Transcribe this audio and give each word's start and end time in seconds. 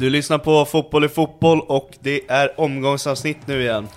Du 0.00 0.10
lyssnar 0.10 0.38
på 0.38 0.64
Fotboll 0.64 1.04
i 1.04 1.08
fotboll 1.08 1.60
och 1.60 1.90
det 2.00 2.20
är 2.28 2.60
omgångsavsnitt 2.60 3.46
nu 3.46 3.60
igen. 3.62 3.88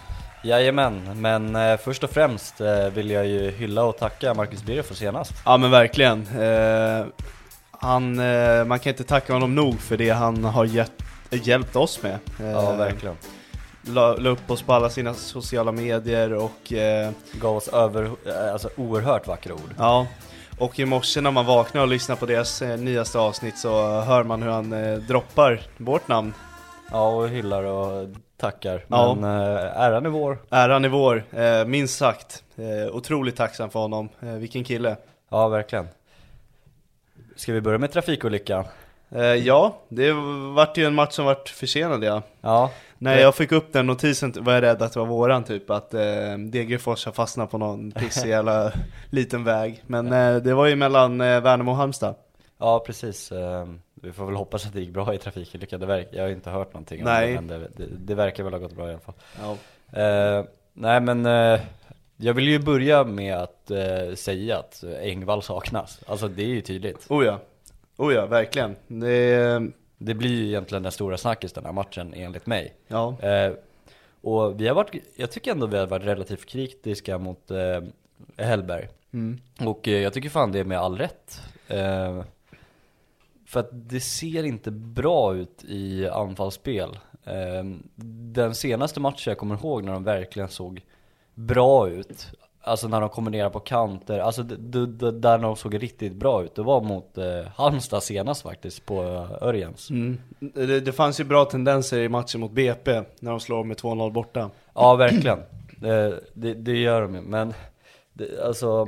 Jajamän, 0.44 1.22
men 1.22 1.56
eh, 1.56 1.78
först 1.78 2.04
och 2.04 2.10
främst 2.10 2.62
eh, 2.62 2.88
vill 2.88 3.10
jag 3.10 3.28
ju 3.28 3.52
hylla 3.52 3.84
och 3.84 3.98
tacka 3.98 4.34
Marcus 4.34 4.64
Birro 4.64 4.84
för 4.84 4.96
senast. 4.96 5.32
Ja 5.46 5.58
men 5.58 5.72
verkligen. 5.72 6.28
Eh, 6.42 7.06
han, 7.72 8.20
eh, 8.20 8.66
man 8.66 8.80
kan 8.80 8.90
inte 8.90 9.04
tacka 9.04 9.34
honom 9.34 9.56
nog 9.56 9.80
för 9.80 9.98
det 9.98 10.10
han 10.10 10.44
har 10.44 10.66
gett, 10.66 10.92
hjälpt 11.30 11.76
oss 11.76 12.04
med. 12.04 12.20
Eh, 12.40 12.52
Ja, 12.52 12.72
verkligen. 12.76 13.16
La, 13.82 14.16
la 14.16 14.30
upp 14.30 14.52
oss 14.52 14.62
på 14.62 14.74
alla 14.74 14.90
sina 14.90 15.14
sociala 15.14 15.72
medier 15.72 16.34
och 16.34 16.74
eh, 16.74 17.12
Gav 17.32 17.56
oss 17.58 17.68
över, 17.68 18.04
eh, 18.26 18.54
alltså 18.54 18.70
oerhört 18.78 19.28
vackra 19.28 19.54
ord. 19.54 19.74
ja. 19.78 20.08
Och 20.60 20.80
i 20.80 20.86
morse 20.86 21.22
när 21.22 21.32
man 21.32 21.46
vaknar 21.46 21.82
och 21.82 21.88
lyssnar 21.88 22.16
på 22.16 22.26
deras 22.26 22.62
eh, 22.62 22.78
nyaste 22.78 23.20
avsnitt 23.20 23.58
så 23.58 24.02
hör 24.02 24.24
man 24.24 24.42
hur 24.42 24.50
han 24.50 24.74
eh, 24.74 24.98
droppar 24.98 25.62
vårt 25.78 26.08
namn. 26.08 26.34
Ja, 26.92 27.08
och 27.08 27.30
hyllar 27.30 27.64
och 27.64 28.08
tackar. 28.38 28.86
Ja. 28.88 29.16
Men 29.16 29.24
eh, 29.24 29.82
äran 29.82 30.06
är 30.06 30.10
vår. 30.10 30.38
Äran 30.50 30.86
är 30.86 30.90
vår, 30.90 31.24
eh, 31.32 31.66
minst 31.66 31.98
sagt. 31.98 32.44
Eh, 32.56 32.96
otroligt 32.96 33.36
tacksam 33.36 33.70
för 33.70 33.80
honom. 33.80 34.10
Eh, 34.22 34.34
vilken 34.34 34.64
kille. 34.64 34.96
Ja, 35.30 35.48
verkligen. 35.48 35.88
Ska 37.36 37.54
vi 37.54 37.62
börja 37.62 37.78
med 37.78 37.92
trafikolyckan? 37.92 38.66
Eh, 39.10 39.22
ja, 39.22 39.78
det 39.90 40.12
vart 40.56 40.78
ju 40.78 40.86
en 40.86 40.96
match 40.96 41.14
som 41.14 41.26
vart 41.26 41.50
försenad 41.50 42.04
ja. 42.04 42.22
Ja, 42.42 42.72
När 43.04 43.20
jag 43.20 43.36
fick 43.36 43.52
upp 43.52 43.74
den 43.74 43.88
notisen 43.88 44.34
var 44.40 44.54
jag 44.54 44.62
rädd 44.62 44.82
att 44.82 44.94
det 44.94 45.00
var 45.00 45.06
våran 45.06 45.44
typ, 45.44 45.70
att 45.70 45.94
eh, 45.94 46.38
Degerfors 46.38 47.06
har 47.06 47.12
fastnat 47.12 47.52
på 47.52 47.58
någon 47.58 47.92
pissig 48.00 48.30
jävla 48.30 48.72
liten 49.10 49.44
väg. 49.44 49.84
Men 49.88 50.14
eh, 50.14 50.36
det 50.36 50.54
var 50.54 50.68
ju 50.68 50.76
mellan 50.76 51.22
eh, 51.22 51.42
Värnamo 51.42 51.72
och 51.72 51.78
Halmstad. 51.78 52.16
ja 52.58 52.84
precis. 52.86 53.32
Eh, 53.32 53.68
vi 53.94 54.12
får 54.12 54.26
väl 54.26 54.36
hoppas 54.36 54.66
att 54.66 54.74
det 54.74 54.80
gick 54.80 54.90
bra 54.90 55.14
i 55.14 55.18
trafikolyckan. 55.18 56.06
Jag 56.12 56.24
har 56.24 56.30
inte 56.30 56.50
hört 56.50 56.74
någonting 56.74 57.00
om 57.00 57.06
Nej. 57.06 57.28
det, 57.28 57.34
men 57.34 57.48
det, 57.48 57.68
det, 57.78 57.86
det 57.98 58.16
verkar 58.16 58.44
väl 58.44 58.54
ha 58.54 58.60
gått 58.60 58.76
bra 58.76 58.88
i 58.88 58.92
alla 58.92 59.00
fall. 59.00 59.16
Ja. 59.42 59.52
Eh, 60.02 60.46
nej 60.74 61.02
men 61.02 61.26
eh, 61.26 61.62
jag 62.18 62.34
vill 62.34 62.48
ju 62.48 62.60
börja 62.60 63.04
med 63.04 63.38
att 63.38 63.72
eh, 63.72 64.16
säga 64.16 64.58
att 64.58 64.84
Engvall 65.02 65.44
saknas. 65.44 66.00
Alltså 66.08 66.28
det 66.28 66.44
är 66.44 66.48
ju 66.48 66.62
tydligt. 66.62 67.06
Oh 67.10 67.26
ja, 67.26 67.40
oh 67.98 68.14
ja, 68.14 68.26
verkligen. 68.26 68.76
Det, 68.88 69.62
Det 70.06 70.14
blir 70.14 70.30
ju 70.30 70.48
egentligen 70.48 70.84
den 70.84 70.92
stora 70.92 71.18
snackis 71.18 71.54
den 71.54 71.66
här 71.66 71.72
matchen 71.72 72.14
enligt 72.14 72.46
mig. 72.46 72.74
ja. 72.88 73.20
Eh, 73.22 73.54
och 74.22 74.62
vi 74.62 74.68
har 74.68 74.76
varit, 74.76 75.04
jag 75.16 75.32
tycker 75.32 75.52
ändå 75.52 75.68
vi 75.68 75.78
har 75.78 75.88
varit 75.88 76.06
relativt 76.06 76.46
kritiska 76.46 77.18
mot 77.18 77.52
eh, 77.52 77.82
Hellberg. 78.38 78.88
Mm. 79.14 79.40
Och 79.60 79.88
eh, 79.88 80.02
jag 80.02 80.14
tycker 80.14 80.30
fan 80.30 80.52
det 80.52 80.60
är 80.60 80.64
med 80.64 80.80
all 80.80 80.98
rätt. 80.98 81.42
Eh, 81.68 82.24
för 83.46 83.60
att 83.60 83.70
det 83.72 84.00
ser 84.00 84.44
inte 84.44 84.72
bra 84.72 85.36
ut 85.36 85.64
i 85.64 86.08
anfallsspel. 86.08 87.00
Eh, 87.24 87.64
den 88.36 88.56
senaste 88.56 89.00
matchen 89.00 89.32
jag 89.32 89.38
kommer 89.38 89.56
ihåg 89.56 89.84
när 89.84 89.94
de 89.94 90.04
verkligen 90.04 90.50
såg 90.50 90.82
bra 91.36 91.90
ut. 91.90 92.32
Alltså 92.66 92.88
när 92.88 93.02
de 93.02 93.10
kombinerar 93.10 93.50
på 93.50 93.60
kanter, 93.60 94.20
alltså 94.20 94.44
där 94.44 95.38
de 95.38 95.56
såg 95.56 95.84
riktigt 95.84 96.14
bra 96.14 96.44
ut. 96.44 96.56
Det 96.56 96.62
var 96.64 96.82
mot 96.82 97.18
eh, 97.18 97.26
Halmstad 97.56 98.04
senast 98.04 98.42
faktiskt 98.42 98.86
på 98.86 99.04
eh, 99.04 99.48
Örjans. 99.48 99.90
Mm. 99.90 100.18
Det, 100.40 100.80
det 100.80 100.92
fanns 100.92 101.20
ju 101.20 101.24
bra 101.24 101.46
tendenser 101.46 102.00
i 102.00 102.10
matchen 102.10 102.42
mot 102.42 102.52
BP 102.52 103.02
när 103.20 103.32
de 103.32 103.40
slår 103.40 103.64
med 103.64 103.78
2-0 103.78 104.12
borta. 104.12 104.50
Ja, 104.74 104.96
verkligen. 104.96 105.40
Det, 105.78 106.20
det, 106.34 106.54
det 106.54 106.78
gör 106.78 107.02
de 107.02 107.16
ju, 107.16 107.22
men 107.22 107.54
det, 108.14 108.44
alltså 108.46 108.88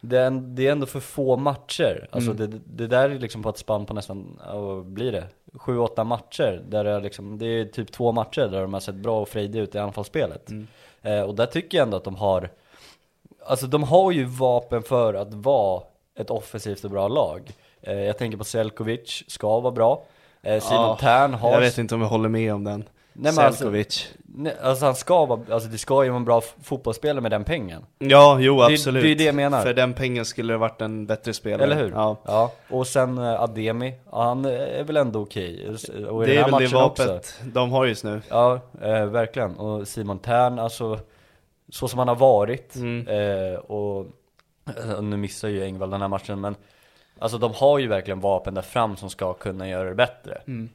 det 0.00 0.18
är, 0.18 0.26
en- 0.26 0.54
det 0.54 0.66
är 0.68 0.72
ändå 0.72 0.86
för 0.86 1.00
få 1.00 1.36
matcher. 1.36 2.08
Alltså 2.10 2.30
Mm. 2.30 2.50
det, 2.50 2.60
det 2.66 2.86
där 2.86 3.10
är 3.10 3.18
liksom 3.18 3.42
på 3.42 3.48
ett 3.48 3.58
spann 3.58 3.86
på 3.86 3.94
nästan, 3.94 4.40
vad 4.52 4.84
blir 4.86 5.12
det? 5.12 5.24
Sju, 5.54 5.78
åtta 5.78 6.04
matcher. 6.04 6.62
Där 6.68 6.84
det, 6.84 6.90
är 6.90 7.00
liksom, 7.00 7.38
det 7.38 7.46
är 7.46 7.64
typ 7.64 7.92
två 7.92 8.12
matcher 8.12 8.40
där 8.48 8.60
de 8.62 8.72
har 8.72 8.80
sett 8.80 8.94
bra 8.94 9.20
och 9.20 9.28
frejdiga 9.28 9.62
ut 9.62 9.74
i 9.74 9.78
anfallsspelet. 9.78 10.50
Mm. 10.50 10.66
Eh, 11.02 11.20
och 11.22 11.34
där 11.34 11.46
tycker 11.46 11.78
jag 11.78 11.84
ändå 11.84 11.96
att 11.96 12.04
de 12.04 12.16
har, 12.16 12.50
alltså 13.46 13.66
de 13.66 13.82
har 13.82 14.12
ju 14.12 14.24
vapen 14.24 14.82
för 14.82 15.14
att 15.14 15.34
vara 15.34 15.82
ett 16.18 16.30
offensivt 16.30 16.84
och 16.84 16.90
bra 16.90 17.08
lag. 17.08 17.50
Eh, 17.82 18.00
jag 18.00 18.18
tänker 18.18 18.38
på 18.38 18.44
Selkovic, 18.44 19.24
ska 19.26 19.60
vara 19.60 19.72
bra. 19.72 20.04
Eh, 20.42 20.60
Simon 20.62 20.82
Ja, 20.84 20.96
Tern 21.00 21.34
har... 21.34 21.52
Jag 21.52 21.60
vet 21.60 21.78
inte 21.78 21.94
om 21.94 22.00
jag 22.00 22.08
håller 22.08 22.28
med 22.28 22.54
om 22.54 22.64
den. 22.64 22.84
Nej, 23.12 23.28
alltså- 23.38 23.52
Selkovic. 23.58 24.08
Nej, 24.36 24.54
alltså 24.62 24.84
han 24.84 24.94
ska 24.94 25.26
vara, 25.26 25.40
alltså 25.50 25.68
det 25.68 25.78
ska 25.78 26.04
ju 26.04 26.10
vara 26.10 26.16
en 26.18 26.24
bra 26.24 26.42
fotbollsspelare 26.62 27.20
med 27.20 27.30
den 27.30 27.44
pengen. 27.44 27.82
Ja, 27.98 28.36
jo 28.40 28.58
Det- 28.58 28.64
absolut. 28.74 29.02
det 29.02 29.10
är 29.10 29.14
det 29.16 29.24
jag 29.24 29.34
menar. 29.34 29.62
För 29.62 29.74
den 29.74 29.92
pengen 29.94 30.24
skulle 30.24 30.52
det 30.52 30.56
varit 30.58 30.80
en 30.80 31.06
bättre 31.06 31.32
spelare. 31.32 31.62
Eller 31.64 31.76
hur? 31.76 31.90
Ja. 31.90 32.16
ja. 32.24 32.52
Och 32.70 32.86
sen 32.86 33.18
eh, 33.18 33.42
Ademi, 33.42 33.94
ja, 34.12 34.22
han 34.22 34.44
är 34.44 34.82
väl 34.84 34.96
ändå 34.96 35.20
okej. 35.22 35.68
Och 36.10 36.24
i 36.24 36.26
Det 36.26 36.32
den 36.32 36.38
är 36.38 36.42
här 36.42 36.50
väl 36.50 36.50
det 36.50 36.50
matchen 36.50 36.72
vapnet 36.72 37.34
de 37.52 37.72
har 37.72 37.84
just 37.86 38.04
nu. 38.04 38.20
Ja, 38.28 38.60
eh, 38.82 39.04
verkligen. 39.06 39.56
Och 39.56 39.88
Simon 39.88 40.18
Tern, 40.18 40.58
alltså 40.58 40.98
så 41.74 41.88
som 41.88 41.98
han 41.98 42.08
har 42.08 42.16
varit. 42.16 42.76
Mm. 42.76 43.08
Eh, 43.08 43.58
och 43.58 44.06
eh, 44.76 45.02
nu 45.02 45.16
missar 45.16 45.48
ju 45.48 45.64
Engvall 45.64 45.90
den 45.90 46.00
här 46.00 46.08
matchen, 46.08 46.40
men 46.40 46.56
alltså 47.18 47.38
de 47.38 47.52
har 47.54 47.78
ju 47.78 47.86
verkligen 47.86 48.20
vapen 48.20 48.54
där 48.54 48.62
fram 48.62 48.96
som 48.96 49.10
ska 49.10 49.32
kunna 49.32 49.68
göra 49.68 49.88
det 49.88 49.94
bättre. 49.94 50.42
Mm. 50.46 50.68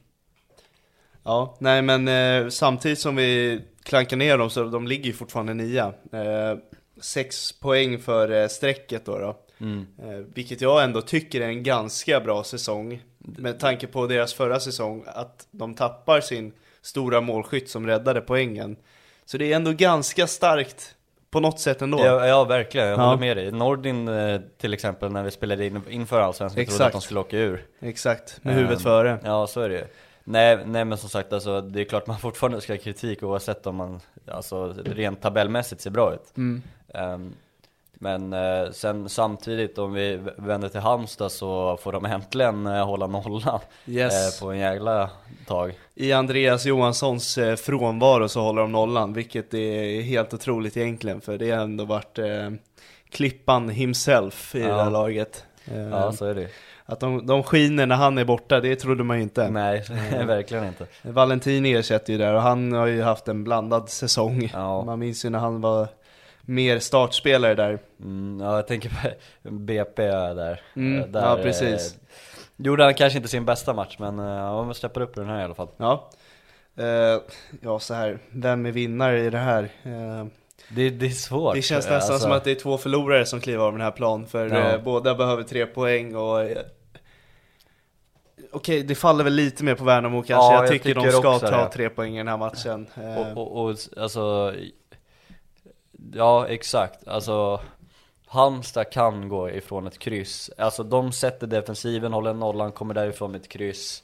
Ja, 1.22 1.56
nej 1.58 1.82
men 1.82 2.08
eh, 2.08 2.48
samtidigt 2.48 2.98
som 2.98 3.16
vi 3.16 3.60
klankar 3.82 4.16
ner 4.16 4.38
dem 4.38 4.50
så 4.50 4.64
de 4.64 4.86
ligger 4.86 5.04
ju 5.04 5.12
fortfarande 5.12 5.54
nia. 5.54 5.92
Eh, 6.12 6.58
sex 7.00 7.52
poäng 7.52 7.98
för 7.98 8.30
eh, 8.30 8.48
strecket 8.48 9.04
då. 9.04 9.18
då. 9.18 9.36
Mm. 9.60 9.86
Eh, 9.98 10.26
vilket 10.34 10.60
jag 10.60 10.84
ändå 10.84 11.02
tycker 11.02 11.40
är 11.40 11.48
en 11.48 11.62
ganska 11.62 12.20
bra 12.20 12.44
säsong. 12.44 13.02
Med 13.18 13.60
tanke 13.60 13.86
på 13.86 14.06
deras 14.06 14.34
förra 14.34 14.60
säsong, 14.60 15.04
att 15.06 15.46
de 15.50 15.74
tappar 15.74 16.20
sin 16.20 16.52
stora 16.82 17.20
målskytt 17.20 17.70
som 17.70 17.86
räddade 17.86 18.20
poängen. 18.20 18.76
Så 19.30 19.38
det 19.38 19.52
är 19.52 19.56
ändå 19.56 19.72
ganska 19.72 20.26
starkt 20.26 20.94
på 21.30 21.40
något 21.40 21.60
sätt 21.60 21.82
ändå. 21.82 21.98
Ja, 22.04 22.26
ja 22.26 22.44
verkligen, 22.44 22.86
jag 22.88 22.98
Ja. 22.98 23.02
håller 23.04 23.20
med 23.20 23.36
dig. 23.36 23.52
Nordin 23.52 24.08
eh, 24.08 24.40
till 24.58 24.74
exempel 24.74 25.12
när 25.12 25.22
vi 25.22 25.30
spelade 25.30 25.66
in 25.66 25.82
inför 25.88 26.20
Allsvenskan 26.20 26.64
trodde 26.66 26.86
att 26.86 26.92
de 26.92 27.00
skulle 27.00 27.20
åka 27.20 27.38
ur. 27.38 27.64
Exakt, 27.80 28.38
med 28.42 28.52
Ehm, 28.52 28.58
huvudet 28.60 28.82
före. 28.82 29.18
Ja, 29.24 29.46
så 29.46 29.60
är 29.60 29.68
det 29.68 29.74
ju. 29.74 29.84
Nej, 30.24 30.58
nej 30.66 30.84
men 30.84 30.98
som 30.98 31.08
sagt 31.08 31.32
alltså, 31.32 31.60
det 31.60 31.80
är 31.80 31.84
klart 31.84 32.06
man 32.06 32.18
fortfarande 32.20 32.60
ska 32.60 32.72
ha 32.72 32.78
kritik 32.78 33.22
oavsett 33.22 33.66
om 33.66 33.76
man, 33.76 34.00
alltså 34.28 34.72
rent 34.84 35.22
tabellmässigt 35.22 35.80
ser 35.80 35.90
bra 35.90 36.14
ut. 36.14 36.36
Mm. 36.36 36.62
Ehm, 36.94 37.32
men 38.02 38.32
eh, 38.32 38.70
sen 38.72 39.08
samtidigt 39.08 39.78
om 39.78 39.92
vi 39.92 40.20
vänder 40.36 40.68
till 40.68 40.80
Halmstad 40.80 41.32
så 41.32 41.76
får 41.82 41.92
de 41.92 42.04
äntligen 42.04 42.66
eh, 42.66 42.86
hålla 42.86 43.06
nollan 43.06 43.60
Yes. 43.86 44.40
eh, 44.40 44.46
på 44.46 44.52
en 44.52 44.58
jävla 44.58 45.10
tag. 45.46 45.72
I 45.94 46.12
Andreas 46.12 46.64
Johanssons 46.66 47.38
frånvaro 47.58 48.28
så 48.28 48.40
håller 48.40 48.62
de 48.62 48.72
nollan, 48.72 49.12
vilket 49.12 49.54
är 49.54 50.02
helt 50.02 50.34
otroligt 50.34 50.76
egentligen. 50.76 51.20
För 51.20 51.38
det 51.38 51.50
har 51.50 51.62
ändå 51.62 51.84
varit 51.84 52.18
eh, 52.18 52.50
Klippan 53.10 53.68
himself 53.68 54.54
i 54.54 54.60
Ja. 54.60 54.66
det 54.76 54.82
här 54.82 54.90
laget. 54.90 55.44
Ja, 55.90 56.12
så 56.12 56.24
är 56.24 56.34
det. 56.34 56.48
Att 56.86 57.00
de, 57.00 57.26
de 57.26 57.42
skiner 57.42 57.86
när 57.86 57.96
han 57.96 58.18
är 58.18 58.24
borta, 58.24 58.60
det 58.60 58.76
trodde 58.76 59.04
man 59.04 59.16
ju 59.16 59.22
inte. 59.22 59.50
Nej, 59.50 59.84
verkligen 60.26 60.64
inte. 60.66 60.86
Valentini 61.02 61.72
ersätter 61.74 62.12
ju 62.12 62.18
där 62.18 62.34
och 62.34 62.42
han 62.42 62.72
har 62.72 62.86
ju 62.86 63.02
haft 63.02 63.28
en 63.28 63.44
blandad 63.44 63.88
säsong. 63.88 64.50
Ja. 64.54 64.84
Man 64.84 64.98
minns 64.98 65.24
ju 65.24 65.30
när 65.30 65.38
han 65.38 65.60
var 65.60 65.88
mer 66.50 66.78
startspelare 66.78 67.54
där. 67.54 67.78
Mm, 68.00 68.40
ja, 68.40 68.56
jag 68.56 68.66
tänker 68.66 68.88
på 69.42 69.50
BP 69.50 70.02
där. 70.06 70.60
Mm, 70.76 71.00
Eh, 71.02 71.06
där 71.08 71.22
ja, 71.22 71.38
precis. 71.42 71.94
Eh, 71.94 72.64
gjorde 72.66 72.84
han 72.84 72.94
kanske 72.94 73.16
inte 73.16 73.28
sin 73.28 73.44
bästa 73.44 73.74
match, 73.74 73.96
men 73.98 74.18
eh, 74.18 74.24
ja, 74.26 74.64
man 74.64 74.74
släpper 74.74 75.00
upp 75.00 75.16
i 75.16 75.20
den 75.20 75.28
här 75.28 75.40
i 75.40 75.44
alla 75.44 75.54
fall. 75.54 75.68
Ja. 75.76 76.10
Eh, 76.78 77.20
ja, 77.62 77.78
så 77.78 77.94
här. 77.94 78.18
vem 78.30 78.66
är 78.66 78.70
vinnare 78.72 79.20
i 79.24 79.30
det 79.30 79.38
här? 79.38 79.62
Eh, 79.82 80.26
Det, 80.68 80.90
det 80.90 81.06
är 81.06 81.10
svårt. 81.10 81.54
det 81.54 81.62
känns 81.62 81.88
nästan 81.88 82.12
alltså. 82.14 82.18
som 82.28 82.32
att 82.32 82.44
det 82.44 82.50
är 82.50 82.54
två 82.54 82.78
förlorare 82.78 83.26
som 83.26 83.40
kliver 83.40 83.64
av 83.64 83.72
den 83.72 83.80
här 83.80 83.90
plan, 83.90 84.26
för 84.26 84.48
Ja. 84.48 84.72
eh, 84.72 84.82
båda 84.82 85.14
behöver 85.14 85.42
tre 85.42 85.66
poäng 85.66 86.16
och 86.16 86.42
eh, 86.42 86.58
Okej, 88.52 88.82
det 88.82 88.94
faller 88.94 89.24
väl 89.24 89.32
lite 89.32 89.64
mer 89.64 89.74
på 89.74 89.84
Värnamo 89.84 90.16
kanske. 90.22 90.32
Ja, 90.32 90.54
jag, 90.54 90.62
jag 90.64 90.70
tycker, 90.70 90.94
de 90.94 91.00
tycker 91.04 91.18
ska 91.18 91.34
också 91.34 91.46
ta 91.48 91.64
det. 91.64 91.70
tre 91.72 91.88
poäng 91.88 92.14
i 92.14 92.18
den 92.18 92.28
här 92.28 92.36
matchen. 92.36 92.86
Eh, 92.94 93.16
Och, 93.36 93.36
och, 93.56 93.64
och 93.64 93.76
alltså, 93.96 94.54
ja 96.14 96.46
exakt, 96.46 97.08
alltså 97.08 97.60
Halmstad 98.26 98.90
kan 98.92 99.28
gå 99.28 99.50
ifrån 99.50 99.86
ett 99.86 99.98
kryss, 99.98 100.50
alltså 100.58 100.82
de 100.82 101.12
sätter 101.12 101.46
defensiven, 101.46 102.12
håller 102.12 102.34
nollan, 102.34 102.72
kommer 102.72 102.94
därifrån 102.94 103.32
med 103.32 103.40
ett 103.40 103.48
kryss 103.48 104.02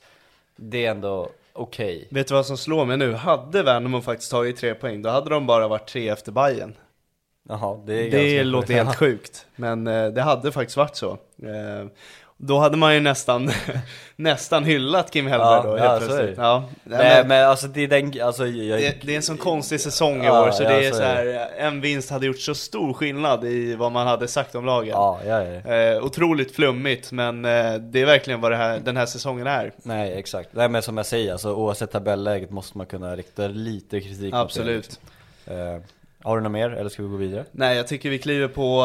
Det 0.56 0.86
är 0.86 0.90
ändå 0.90 1.28
okej 1.52 2.08
Vet 2.10 2.28
du 2.28 2.34
vad 2.34 2.46
som 2.46 2.56
slår 2.56 2.84
mig 2.84 2.96
nu? 2.96 3.12
Hade 3.12 3.62
Värnamo 3.62 4.00
faktiskt 4.00 4.30
tagit 4.30 4.56
tre 4.56 4.74
poäng, 4.74 5.02
då 5.02 5.10
hade 5.10 5.30
de 5.30 5.46
bara 5.46 5.68
varit 5.68 5.88
tre 5.88 6.08
efter 6.08 6.32
Bayern. 6.32 6.74
Jaha, 7.48 7.80
det 7.86 8.06
är 8.06 8.10
Det 8.10 8.44
låter 8.44 8.66
sjukt. 8.66 8.76
helt 8.86 8.96
sjukt, 8.98 9.46
men 9.56 9.86
eh, 9.86 10.08
det 10.08 10.22
hade 10.22 10.52
faktiskt 10.52 10.76
varit 10.76 10.96
så. 10.96 11.10
Eh, 11.42 11.86
då 12.38 12.58
hade 12.58 12.76
man 12.76 12.94
ju 12.94 13.00
nästan, 13.00 13.50
nästan 14.16 14.64
hyllat 14.64 15.10
Kim 15.10 15.26
Hellberg 15.26 15.56
Ja, 15.56 15.62
då 15.62 15.78
ja, 15.78 15.82
helt 15.82 16.02
är 16.02 16.06
plötsligt. 16.06 16.38
Ja, 16.38 16.64
Nej 16.84 17.18
men, 17.18 17.28
men 17.28 17.48
alltså 17.48 17.66
det 17.66 17.80
är 17.80 17.88
den, 17.88 18.22
alltså 18.22 18.46
jag, 18.46 18.80
det, 18.80 18.96
det 19.02 19.12
är 19.12 19.16
en 19.16 19.22
sån 19.22 19.36
konstig 19.36 19.80
säsong 19.80 20.22
i 20.22 20.26
Ja, 20.26 20.46
år, 20.46 20.50
så 20.50 20.62
ja, 20.62 20.68
det 20.68 20.86
är 20.86 20.90
så 20.90 20.96
så 20.96 21.02
är 21.02 21.06
här, 21.06 21.50
en 21.58 21.80
vinst 21.80 22.10
hade 22.10 22.26
gjort 22.26 22.38
så 22.38 22.54
stor 22.54 22.92
skillnad 22.92 23.44
i 23.44 23.74
vad 23.74 23.92
man 23.92 24.06
hade 24.06 24.28
sagt 24.28 24.54
om 24.54 24.64
lagen. 24.64 24.88
Ja, 24.88 25.20
ja, 25.26 25.42
ja. 25.42 25.74
Eh, 25.74 26.04
otroligt 26.04 26.54
flummigt, 26.54 27.12
men 27.12 27.44
eh, 27.44 27.74
det 27.74 28.00
är 28.00 28.06
verkligen 28.06 28.40
vad 28.40 28.52
här, 28.52 28.78
den 28.78 28.96
här 28.96 29.06
säsongen 29.06 29.46
är. 29.46 29.72
Nej 29.82 30.12
exakt, 30.18 30.48
nej 30.52 30.68
men 30.68 30.82
som 30.82 30.96
jag 30.96 31.06
säger, 31.06 31.32
alltså, 31.32 31.54
oavsett 31.54 31.92
tabelläget 31.92 32.50
måste 32.50 32.78
man 32.78 32.86
kunna 32.86 33.16
rikta 33.16 33.48
lite 33.48 34.00
kritik 34.00 34.20
mot 34.22 34.32
det, 34.32 34.38
Absolut. 34.38 34.84
liksom. 34.84 35.02
Eh, 35.46 35.80
Har 36.26 36.36
du 36.36 36.42
något 36.42 36.52
mer, 36.52 36.70
eller 36.70 36.90
ska 36.90 37.02
vi 37.02 37.08
gå 37.08 37.16
vidare? 37.16 37.44
Nej, 37.52 37.76
jag 37.76 37.86
tycker 37.88 38.10
vi 38.10 38.18
kliver 38.18 38.48
på, 38.48 38.82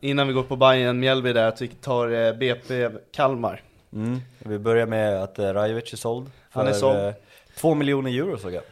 eh, 0.00 0.08
innan 0.10 0.28
vi 0.28 0.32
går 0.34 0.42
på 0.42 0.56
Bayern 0.56 1.00
Mjällby 1.00 1.32
där, 1.32 1.48
att 1.48 1.60
vi 1.62 1.68
tar 1.68 2.10
eh, 2.26 2.32
BP 2.32 2.88
Kalmar. 3.12 3.62
Mm. 3.92 4.20
Vi 4.38 4.58
börjar 4.58 4.86
med 4.86 5.22
att 5.22 5.38
eh, 5.38 5.44
Rajovic 5.52 5.92
är 5.92 5.96
såld 5.96 6.30
Han 6.50 6.66
är 6.66 6.72
för, 6.72 6.78
såld. 6.78 6.98
eh, 6.98 7.12
Två 7.56 7.74
miljoner 7.74 8.10
euro 8.10 8.38
såg 8.38 8.52
jag 8.54 8.62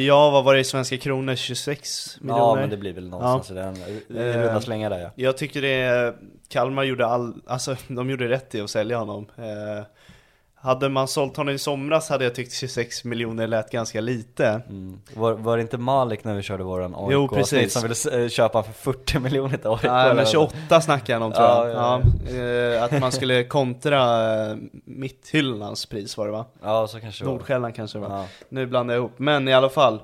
ja, 0.00 0.30
vad 0.30 0.44
var 0.44 0.54
det 0.54 0.60
i 0.60 0.64
svenska 0.64 0.96
kronor? 0.96 1.34
26 1.34 2.20
miljoner? 2.20 2.40
Ja 2.40 2.54
men 2.54 2.70
det 2.70 2.76
blir 2.76 2.92
väl 2.92 3.08
någonstans 3.08 3.50
i 3.50 3.54
den, 3.54 3.76
i 3.76 4.02
Eh, 4.10 4.42
runda 4.42 4.60
slängar 4.60 4.90
där 4.90 4.98
ja 4.98 5.10
Jag 5.14 5.36
tycker 5.36 5.62
det 5.62 6.14
Kalmar 6.48 6.84
gjorde 6.84 7.06
all, 7.06 7.34
alltså 7.46 7.76
de 7.88 8.10
gjorde 8.10 8.28
rätt 8.28 8.54
i 8.54 8.60
att 8.60 8.70
sälja 8.70 8.98
honom. 8.98 9.26
Hade 10.64 10.88
man 10.88 11.08
sålt 11.08 11.36
honom 11.36 11.54
i 11.54 11.58
somras 11.58 12.08
hade 12.08 12.24
jag 12.24 12.34
tyckt 12.34 12.52
26 12.54 13.04
miljoner 13.04 13.46
lät 13.46 13.70
ganska 13.70 14.00
lite. 14.00 14.46
mm. 14.68 15.00
var, 15.14 15.32
var 15.32 15.56
det 15.56 15.62
inte 15.62 15.78
Malik 15.78 16.24
när 16.24 16.34
vi 16.34 16.42
körde 16.42 16.64
våran 16.64 16.94
AIK 16.94 17.12
Jo, 17.12 17.28
precis. 17.28 17.72
som 17.72 17.82
ville 17.82 18.22
eh, 18.24 18.28
köpa 18.28 18.62
för 18.62 18.72
40 18.72 19.18
miljoner 19.18 19.56
till 19.56 19.66
AIK? 19.70 19.82
Nej 19.82 20.06
men 20.06 20.16
vad? 20.16 20.28
28 20.28 20.80
snackar 20.80 21.14
han 21.14 21.22
om 21.22 21.32
tror 21.32 21.44
Ja, 21.46 21.68
jag. 21.68 21.76
ja, 21.76 22.00
Ja, 22.30 22.40
eh, 22.76 22.82
att 22.84 23.00
man 23.00 23.12
skulle 23.12 23.44
kontra 23.48 24.00
eh, 24.50 24.56
Mitthyllans 24.84 25.86
pris 25.86 26.16
var 26.16 26.26
det 26.26 26.32
va? 26.32 26.44
Ja 26.62 26.86
så 26.86 27.00
kanske 27.00 27.24
det 27.24 27.28
var 27.28 27.34
Nordsjälland 27.36 27.74
kanske 27.74 27.98
det 27.98 28.08
var. 28.08 28.16
ja. 28.16 28.26
Nu 28.48 28.66
blandar 28.66 28.94
jag 28.94 29.00
ihop, 29.00 29.12
men 29.18 29.48
i 29.48 29.52
alla 29.52 29.68
fall. 29.70 30.00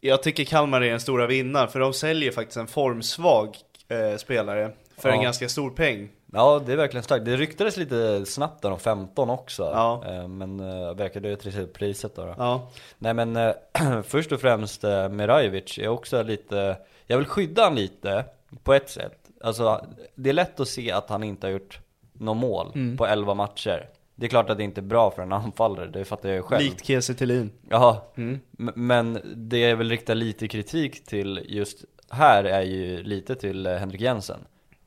Jag 0.00 0.22
tycker 0.22 0.44
Kalmar 0.44 0.80
är 0.80 0.92
en 0.92 1.00
stora 1.00 1.26
vinnare, 1.26 1.68
för 1.68 1.80
de 1.80 1.92
säljer 1.92 2.32
faktiskt 2.32 2.56
en 2.56 2.66
formsvag 2.66 3.56
eh, 3.88 4.16
spelare 4.18 4.70
för 4.98 5.08
en 5.08 5.16
Ja. 5.16 5.22
ganska 5.22 5.48
stor 5.48 5.70
peng. 5.70 6.08
Ja 6.32 6.62
det 6.66 6.72
är 6.72 6.76
verkligen 6.76 7.04
starkt, 7.04 7.24
det 7.24 7.36
ryktades 7.36 7.76
lite 7.76 8.26
snabbt 8.26 8.62
där 8.62 8.70
om 8.70 8.78
15 8.78 9.30
också 9.30 9.62
Ja. 9.62 10.02
eh, 10.06 10.28
Men 10.28 10.60
eh, 10.60 10.94
verkade 10.94 11.28
ju 11.28 11.36
trissa 11.36 11.60
upp 11.60 11.72
priset 11.72 12.16
då, 12.16 12.24
då. 12.24 12.34
Ja, 12.38 12.70
Nej 12.98 13.14
men 13.14 13.36
eh, 13.36 13.52
först 14.04 14.32
och 14.32 14.40
främst 14.40 14.82
med 15.10 15.28
Rajovic 15.28 15.78
är 15.78 15.88
också 15.88 16.22
lite, 16.22 16.76
jag 17.06 17.16
vill 17.18 17.26
skydda 17.26 17.62
han 17.64 17.74
lite 17.74 18.24
på 18.62 18.74
ett 18.74 18.90
sätt. 18.90 19.18
Alltså 19.40 19.86
det 20.14 20.28
är 20.30 20.34
lätt 20.34 20.60
att 20.60 20.68
se 20.68 20.92
att 20.92 21.10
han 21.10 21.22
inte 21.22 21.46
har 21.46 21.52
gjort 21.52 21.80
något 22.12 22.36
mål 22.36 22.72
Mm. 22.74 22.96
på 22.96 23.06
11 23.06 23.34
matcher. 23.34 23.88
Det 24.14 24.26
är 24.26 24.30
klart 24.30 24.50
att 24.50 24.58
det 24.58 24.64
inte 24.64 24.80
är 24.80 24.82
bra 24.82 25.10
för 25.10 25.22
en 25.22 25.32
anfallare, 25.32 25.86
det 25.86 26.04
fattar 26.04 26.28
jag 26.28 26.36
ju 26.36 26.42
själv. 26.42 26.62
likt 26.62 26.84
Kiese 26.86 27.14
Thelin. 27.14 27.50
Jaha, 27.68 27.96
Mm. 28.16 28.40
Men 28.74 29.20
det 29.36 29.58
jag 29.58 29.76
vill 29.76 29.90
rikta 29.90 30.14
lite 30.14 30.48
kritik 30.48 31.04
till 31.06 31.44
just 31.48 31.84
här 32.10 32.44
är 32.44 32.62
ju 32.62 33.02
lite 33.02 33.34
till 33.34 33.66
Henrik 33.66 34.00
Jensen. 34.00 34.40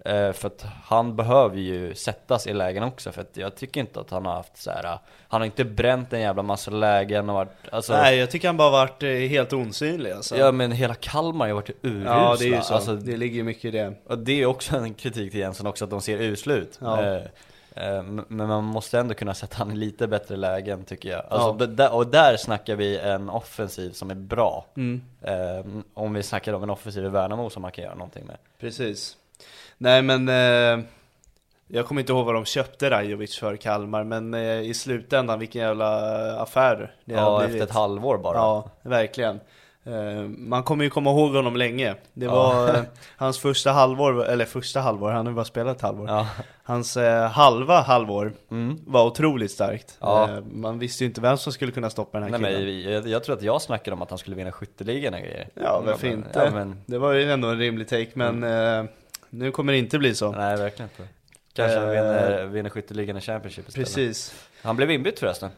Eh, 0.06 0.32
för 0.32 0.48
att 0.48 0.66
han 0.84 1.16
behöver 1.16 1.58
ju 1.58 1.96
sättas 1.96 2.48
i 2.48 2.54
lägen 2.54 2.84
också 2.84 3.12
för 3.12 3.22
att 3.22 3.38
jag 3.38 3.56
tycker 3.56 3.82
inte 3.82 4.00
att 4.00 4.10
han 4.10 4.26
har 4.26 4.34
haft 4.34 4.58
så 4.58 4.72
här. 4.72 4.84
eh, 4.86 5.00
Han 5.28 5.42
har 5.42 5.46
inte 5.46 5.66
bränt 5.66 6.14
en 6.14 6.22
jävla 6.22 6.44
massa 6.44 6.72
lägen 6.72 7.30
och 7.30 7.36
varit, 7.36 7.50
alltså 7.72 7.94
Nej, 7.94 8.18
jag 8.18 8.32
tycker 8.32 8.48
han 8.48 8.58
bara 8.58 8.70
varit 8.72 9.04
eh, 9.04 9.10
helt 9.10 9.54
osynlig 9.54 10.12
alltså. 10.12 10.38
Ja 10.38 10.52
men 10.52 10.72
hela 10.72 10.94
Kalmar 10.94 11.46
har 11.46 11.48
ju 11.48 11.54
varit 11.54 11.70
urusla 11.82 12.12
Ja, 12.16 12.36
det 12.40 12.46
är 12.46 12.56
ju 12.56 12.62
så. 12.62 12.74
alltså, 12.74 12.96
det 12.96 13.18
ligger 13.18 13.36
ju 13.36 13.44
mycket 13.44 13.66
i 13.66 13.72
det. 13.72 13.94
Och 14.06 14.18
det 14.18 14.42
är 14.42 14.46
också 14.46 14.76
en 14.78 14.94
kritik 14.94 15.32
till 15.32 15.40
Jensen 15.40 15.68
också, 15.68 15.84
att 15.84 15.92
de 15.92 16.02
ser 16.02 16.22
usla 16.22 16.54
ut 16.54 16.80
Ja. 16.82 17.20
Men 18.28 18.48
man 18.48 18.64
måste 18.64 19.00
ändå 19.00 19.14
kunna 19.14 19.34
sätta 19.34 19.58
han 19.58 19.72
i 19.72 19.76
lite 19.76 20.08
bättre 20.08 20.36
lägen 20.36 20.84
tycker 20.84 21.10
jag 21.10 21.24
alltså, 21.30 21.68
Ja. 21.78 21.90
Och 21.90 22.08
där 22.08 22.38
snackar 22.38 22.76
vi 22.76 22.98
en 22.98 23.30
offensiv 23.30 23.92
som 23.92 24.12
är 24.12 24.16
bra 24.16 24.66
Mm. 24.78 25.02
Om 25.94 26.14
vi 26.14 26.24
snackar 26.24 26.54
om 26.54 26.64
en 26.64 26.70
offensiv 26.70 27.06
i 27.06 27.10
Värnamo 27.10 27.50
som 27.50 27.62
man 27.62 27.72
kan 27.72 27.84
göra 27.84 27.96
någonting 27.96 28.26
med 28.26 28.38
Precis. 28.60 29.18
Nej 29.78 30.02
men, 30.02 30.30
eh, 30.30 30.86
jag 31.68 31.86
kommer 31.86 32.02
inte 32.02 32.12
ihåg 32.14 32.26
vad 32.26 32.36
de 32.36 32.46
köpte 32.46 32.90
Rajovic 32.90 33.38
för 33.38 33.56
Kalmar, 33.56 34.04
men 34.04 34.34
eh, 34.34 34.62
i 34.62 34.74
slutändan 34.74 35.40
vilken 35.40 35.62
jävla 35.62 35.88
affär 36.42 36.94
det 37.06 37.14
Ja, 37.14 37.38
blivit. 37.40 37.56
efter 37.56 37.68
ett 37.68 37.74
halvår 37.74 38.18
bara 38.18 38.38
Ja, 38.38 38.70
verkligen. 38.82 39.40
Eh, 39.84 40.22
Man 40.28 40.64
kommer 40.64 40.84
ju 40.84 40.90
komma 40.90 41.10
ihåg 41.12 41.32
honom 41.36 41.56
länge. 41.56 41.96
Det 42.14 42.26
Ja. 42.26 42.32
var 42.34 42.68
eh, 42.76 42.82
hans 43.18 43.40
första 43.40 43.72
halvår, 43.72 44.26
eller 44.26 44.46
första 44.46 44.80
halvår, 44.80 45.12
han 45.12 45.26
har 45.26 45.32
ju 45.32 45.36
bara 45.36 45.46
spelat 45.46 45.76
ett 45.78 45.82
halvår. 45.84 46.08
Ja, 46.08 46.28
Hans 46.64 46.98
eh, 46.98 47.30
halva 47.30 47.82
halvår 47.82 48.34
mm. 48.52 48.80
var 48.88 49.06
otroligt 49.06 49.52
starkt. 49.52 49.98
Ja. 50.00 50.30
Eh, 50.30 50.42
Man 50.52 50.80
visste 50.80 51.04
ju 51.04 51.08
inte 51.08 51.22
vem 51.22 51.38
som 51.38 51.54
skulle 51.54 51.72
kunna 51.72 51.90
stoppa 51.90 52.20
den 52.20 52.32
här 52.32 52.40
Nej, 52.40 52.54
killen. 52.56 52.84
men 52.84 52.94
jag, 52.94 53.08
jag 53.08 53.24
tror 53.24 53.36
att 53.36 53.42
jag 53.42 53.62
snackade 53.62 53.96
om 53.96 54.02
att 54.02 54.10
han 54.10 54.20
skulle 54.20 54.36
vinna 54.36 54.52
skytteligan 54.52 55.14
och 55.14 55.20
grejer 55.20 55.48
Ja, 55.54 55.82
varför 55.86 56.08
men- 56.08 56.18
inte? 56.18 56.42
Ja, 56.46 56.52
men, 56.52 56.82
Det 56.86 56.98
var 56.98 57.14
ju 57.14 57.32
ändå 57.32 57.48
en 57.48 57.60
rimlig 57.60 57.88
take, 57.88 58.10
men 58.14 58.44
eh, 58.44 58.84
nu 59.32 59.52
kommer 59.52 59.74
det 59.74 59.80
inte 59.80 59.98
bli 60.00 60.16
så. 60.16 60.32
nej 60.32 60.58
verkligen 60.58 60.90
inte 60.98 61.14
Kanske 61.54 61.80
han 61.80 61.88
Eh, 61.90 61.94
vinner, 61.94 62.46
vinner 62.46 62.70
skytteligan 62.70 63.18
i 63.18 63.22
Championship 63.22 63.68
istället 63.70 63.88
Precis. 63.88 64.48
Han 64.64 64.76
blev 64.76 64.92
inbytt 64.92 65.20
förresten 65.20 65.50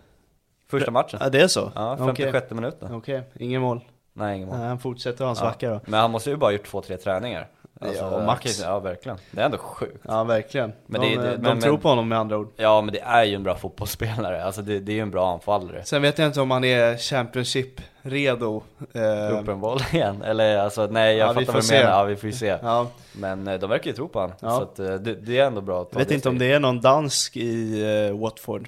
Första 0.67 0.91
matchen 0.91 1.19
Ja, 1.23 1.29
det 1.29 1.41
är 1.41 1.47
så? 1.47 1.71
Ja, 1.75 1.93
Okej. 1.93 2.05
56 2.25 2.51
minuten 2.51 2.93
Okej, 2.93 3.23
ingen 3.39 3.61
mål. 3.61 3.81
Nej, 4.13 4.35
ingen 4.35 4.47
mål 4.49 4.57
Nej, 4.57 4.67
han 4.67 4.79
fortsätter 4.79 5.23
ha 5.25 5.31
en 5.31 5.35
Ja. 5.37 5.41
svacka 5.41 5.69
då. 5.69 5.81
Men 5.85 5.99
han 5.99 6.11
måste 6.11 6.29
ju 6.29 6.35
bara 6.35 6.45
ha 6.47 6.51
gjort 6.51 6.65
två, 6.65 6.81
tre 6.81 6.97
träningar 6.97 7.47
Alltså, 7.87 8.03
Ja, 8.03 8.25
max. 8.25 8.39
okej, 8.39 8.55
Ja, 8.69 8.79
verkligen. 8.79 9.17
Det 9.31 9.41
är 9.41 9.45
ändå 9.45 9.57
sjukt. 9.57 9.97
Ja, 10.07 10.23
verkligen. 10.23 10.73
Men 10.85 11.01
de 11.01 11.15
det 11.15 11.21
det- 11.21 11.31
de 11.37 11.41
men- 11.41 11.61
tror 11.61 11.77
på 11.77 11.89
honom 11.89 12.07
med 12.07 12.17
andra 12.17 12.37
ord. 12.37 12.49
Ja, 12.55 12.81
men 12.81 12.93
det 12.93 12.99
är 12.99 13.23
ju 13.23 13.35
en 13.35 13.43
bra 13.43 13.55
fotbollsspelare. 13.55 14.43
Alltså 14.43 14.61
det, 14.61 14.79
det 14.79 14.91
är 14.91 14.95
ju 14.95 15.01
en 15.01 15.11
bra 15.11 15.33
anfallare. 15.33 15.83
Sen 15.83 16.01
vet 16.01 16.17
jag 16.17 16.27
inte 16.27 16.41
om 16.41 16.51
han 16.51 16.63
är 16.63 16.97
Championship-redo. 16.97 18.61
Eh, 18.93 19.39
Uppenbarligen. 19.41 20.21
Eller 20.21 20.57
alltså, 20.57 20.87
nej 20.91 21.17
jag 21.17 21.29
Ja, 21.29 21.33
fattar 21.33 21.53
vad 21.53 21.63
du 21.63 21.67
menar. 21.73 21.89
Ja, 21.89 22.03
vi 22.03 22.15
får 22.15 22.27
ju 22.29 22.35
se. 22.35 22.57
ja. 22.61 22.87
Men 23.13 23.47
eh, 23.47 23.59
de 23.59 23.69
verkar 23.69 23.87
ju 23.91 23.95
tro 23.95 24.07
på 24.07 24.19
honom. 24.19 24.35
Ja. 24.39 24.49
Så 24.57 24.61
att, 24.63 24.79
eh, 24.79 24.93
det, 24.95 25.13
det 25.15 25.39
är 25.39 25.45
ändå 25.45 25.61
bra 25.61 25.81
att 25.81 25.87
Jag 25.91 25.99
vet 25.99 26.11
inte 26.11 26.29
om 26.29 26.37
det 26.39 26.51
är 26.51 26.59
någon 26.59 26.81
dansk 26.81 27.37
i 27.37 27.83
eh, 28.09 28.17
Watford. 28.19 28.67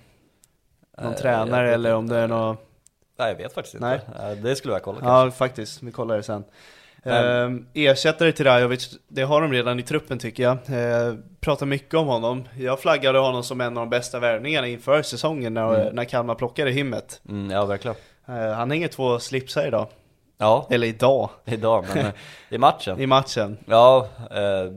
Någon 0.97 1.11
Eh, 1.11 1.17
tränare 1.17 1.73
eller 1.73 1.95
om 1.95 2.07
det 2.09 2.17
är 2.17 2.27
någon... 2.27 2.57
Nej 3.19 3.29
jag 3.31 3.35
vet 3.37 3.53
faktiskt 3.53 3.75
inte. 3.75 3.87
Nej. 4.17 4.31
Eh, 4.31 4.37
Det 4.37 4.55
skulle 4.55 4.73
jag 4.73 4.83
kolla 4.83 4.99
kanske. 4.99 5.25
Ja, 5.25 5.31
faktiskt. 5.31 5.83
Vi 5.83 5.91
kollar 5.91 6.17
det 6.17 6.23
sen. 6.23 6.43
Ehm, 7.05 7.65
ersättare 7.73 8.31
till 8.31 8.45
Rajovic, 8.45 8.97
det 9.07 9.21
har 9.21 9.41
de 9.41 9.51
redan 9.51 9.79
i 9.79 9.83
truppen 9.83 10.19
tycker 10.19 10.43
jag. 10.43 10.53
Uh, 10.53 11.15
pratar 11.39 11.65
mycket 11.65 11.93
om 11.93 12.07
honom. 12.07 12.43
Jag 12.57 12.79
flaggade 12.79 13.19
honom 13.19 13.43
som 13.43 13.61
en 13.61 13.67
av 13.77 13.81
de 13.85 13.89
bästa 13.89 14.19
värvningarna 14.19 14.67
inför 14.67 15.01
säsongen 15.01 15.53
när, 15.53 15.81
Mm. 15.81 15.95
när 15.95 16.03
Kalmar 16.03 16.35
plockade 16.35 16.71
Himmet. 16.71 17.21
Mm, 17.29 17.51
ja 17.51 17.65
verkligen. 17.65 17.95
Eh, 18.27 18.51
han 18.51 18.71
hänger 18.71 18.87
två 18.87 19.19
slipsar 19.19 19.67
idag. 19.67 19.87
Ja, 20.37 20.67
Eller 20.69 20.87
idag, 20.87 21.29
idag 21.45 21.85
men 21.93 22.05
eh, 22.05 22.11
i 22.49 22.57
matchen. 22.57 22.99
i 23.01 23.07
matchen. 23.07 23.57
Ja, 23.65 24.07
eh, 24.31 24.71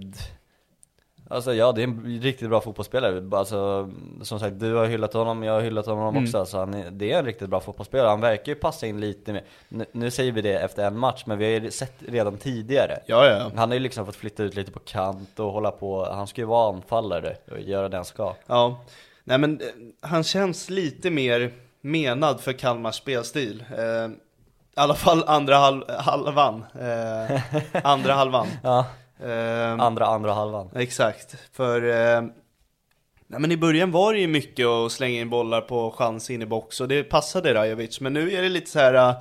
alltså 1.28 1.54
ja 1.54 1.72
det 1.72 1.82
är 1.82 1.84
en 1.84 2.20
riktigt 2.22 2.48
bra 2.48 2.60
fotbollsspelare. 2.60 3.36
Alltså, 3.38 3.90
som 4.22 4.40
sagt, 4.40 4.60
du 4.60 4.74
har 4.74 4.86
hyllat 4.86 5.12
honom, 5.12 5.42
jag 5.42 5.52
har 5.52 5.60
hyllat 5.60 5.86
honom 5.86 6.08
Mm. 6.08 6.24
också. 6.24 6.46
Så 6.46 6.58
han 6.58 6.74
är, 6.74 6.90
det 6.90 7.12
är 7.12 7.18
en 7.18 7.24
riktigt 7.24 7.48
bra 7.48 7.60
fotbollsspelare. 7.60 8.08
Han 8.08 8.20
verkar 8.20 8.52
ju 8.52 8.56
passa 8.58 8.86
in 8.86 9.00
lite 9.00 9.32
mer. 9.32 9.44
Nu, 9.68 9.84
nu 9.92 10.10
säger 10.10 10.32
vi 10.32 10.42
det 10.42 10.58
efter 10.58 10.86
en 10.86 10.98
match, 10.98 11.22
men 11.26 11.38
vi 11.38 11.44
har 11.54 11.60
ju 11.60 11.70
sett 11.70 11.94
redan 12.08 12.36
tidigare. 12.36 12.98
Ja, 13.06 13.26
ja. 13.26 13.50
Han 13.56 13.68
har 13.68 13.74
ju 13.74 13.80
liksom 13.80 14.06
fått 14.06 14.16
flytta 14.16 14.42
ut 14.42 14.54
lite 14.54 14.72
på 14.72 14.78
kant 14.78 15.38
och 15.40 15.52
hålla 15.52 15.70
på, 15.70 16.04
han 16.12 16.26
ska 16.26 16.40
ju 16.40 16.46
vara 16.46 16.74
anfallare 16.74 17.36
och 17.50 17.60
göra 17.60 17.88
det 17.88 17.96
han 17.96 18.04
ska. 18.04 18.34
Ja, 18.46 18.80
nej 19.24 19.38
men 19.38 19.60
eh, 19.60 19.66
han 20.08 20.24
känns 20.24 20.70
lite 20.70 21.10
mer 21.10 21.52
menad 21.80 22.40
för 22.40 22.52
Kalmars 22.52 22.94
spelstil. 22.94 23.64
Eh, 23.78 23.84
I 23.84 24.80
alla 24.80 24.94
fall 24.94 25.24
andra 25.26 25.56
halv, 25.56 25.82
halvan. 25.90 26.64
Eh, 26.80 27.40
andra 27.86 28.12
halvan. 28.12 28.46
Ja, 28.62 28.86
andra, 29.80 30.06
andra 30.06 30.32
halvan. 30.32 30.70
exakt, 30.74 31.36
för 31.52 31.82
eh, 31.82 32.22
nej, 33.26 33.40
men 33.40 33.52
i 33.52 33.56
början 33.56 33.90
var 33.90 34.12
det 34.12 34.20
ju 34.20 34.26
mycket 34.26 34.66
att 34.66 34.92
slänga 34.92 35.20
in 35.20 35.30
bollar 35.30 35.60
på 35.60 35.90
chans 35.90 36.30
in 36.30 36.42
i 36.42 36.46
box 36.46 36.80
och 36.80 36.88
det 36.88 37.02
passade 37.04 37.54
Rajovic. 37.54 38.00
Men 38.00 38.12
nu 38.12 38.32
är 38.32 38.42
det 38.42 38.48
lite 38.48 38.70
så 38.70 38.78
här. 38.78 38.94
eh, 38.94 39.14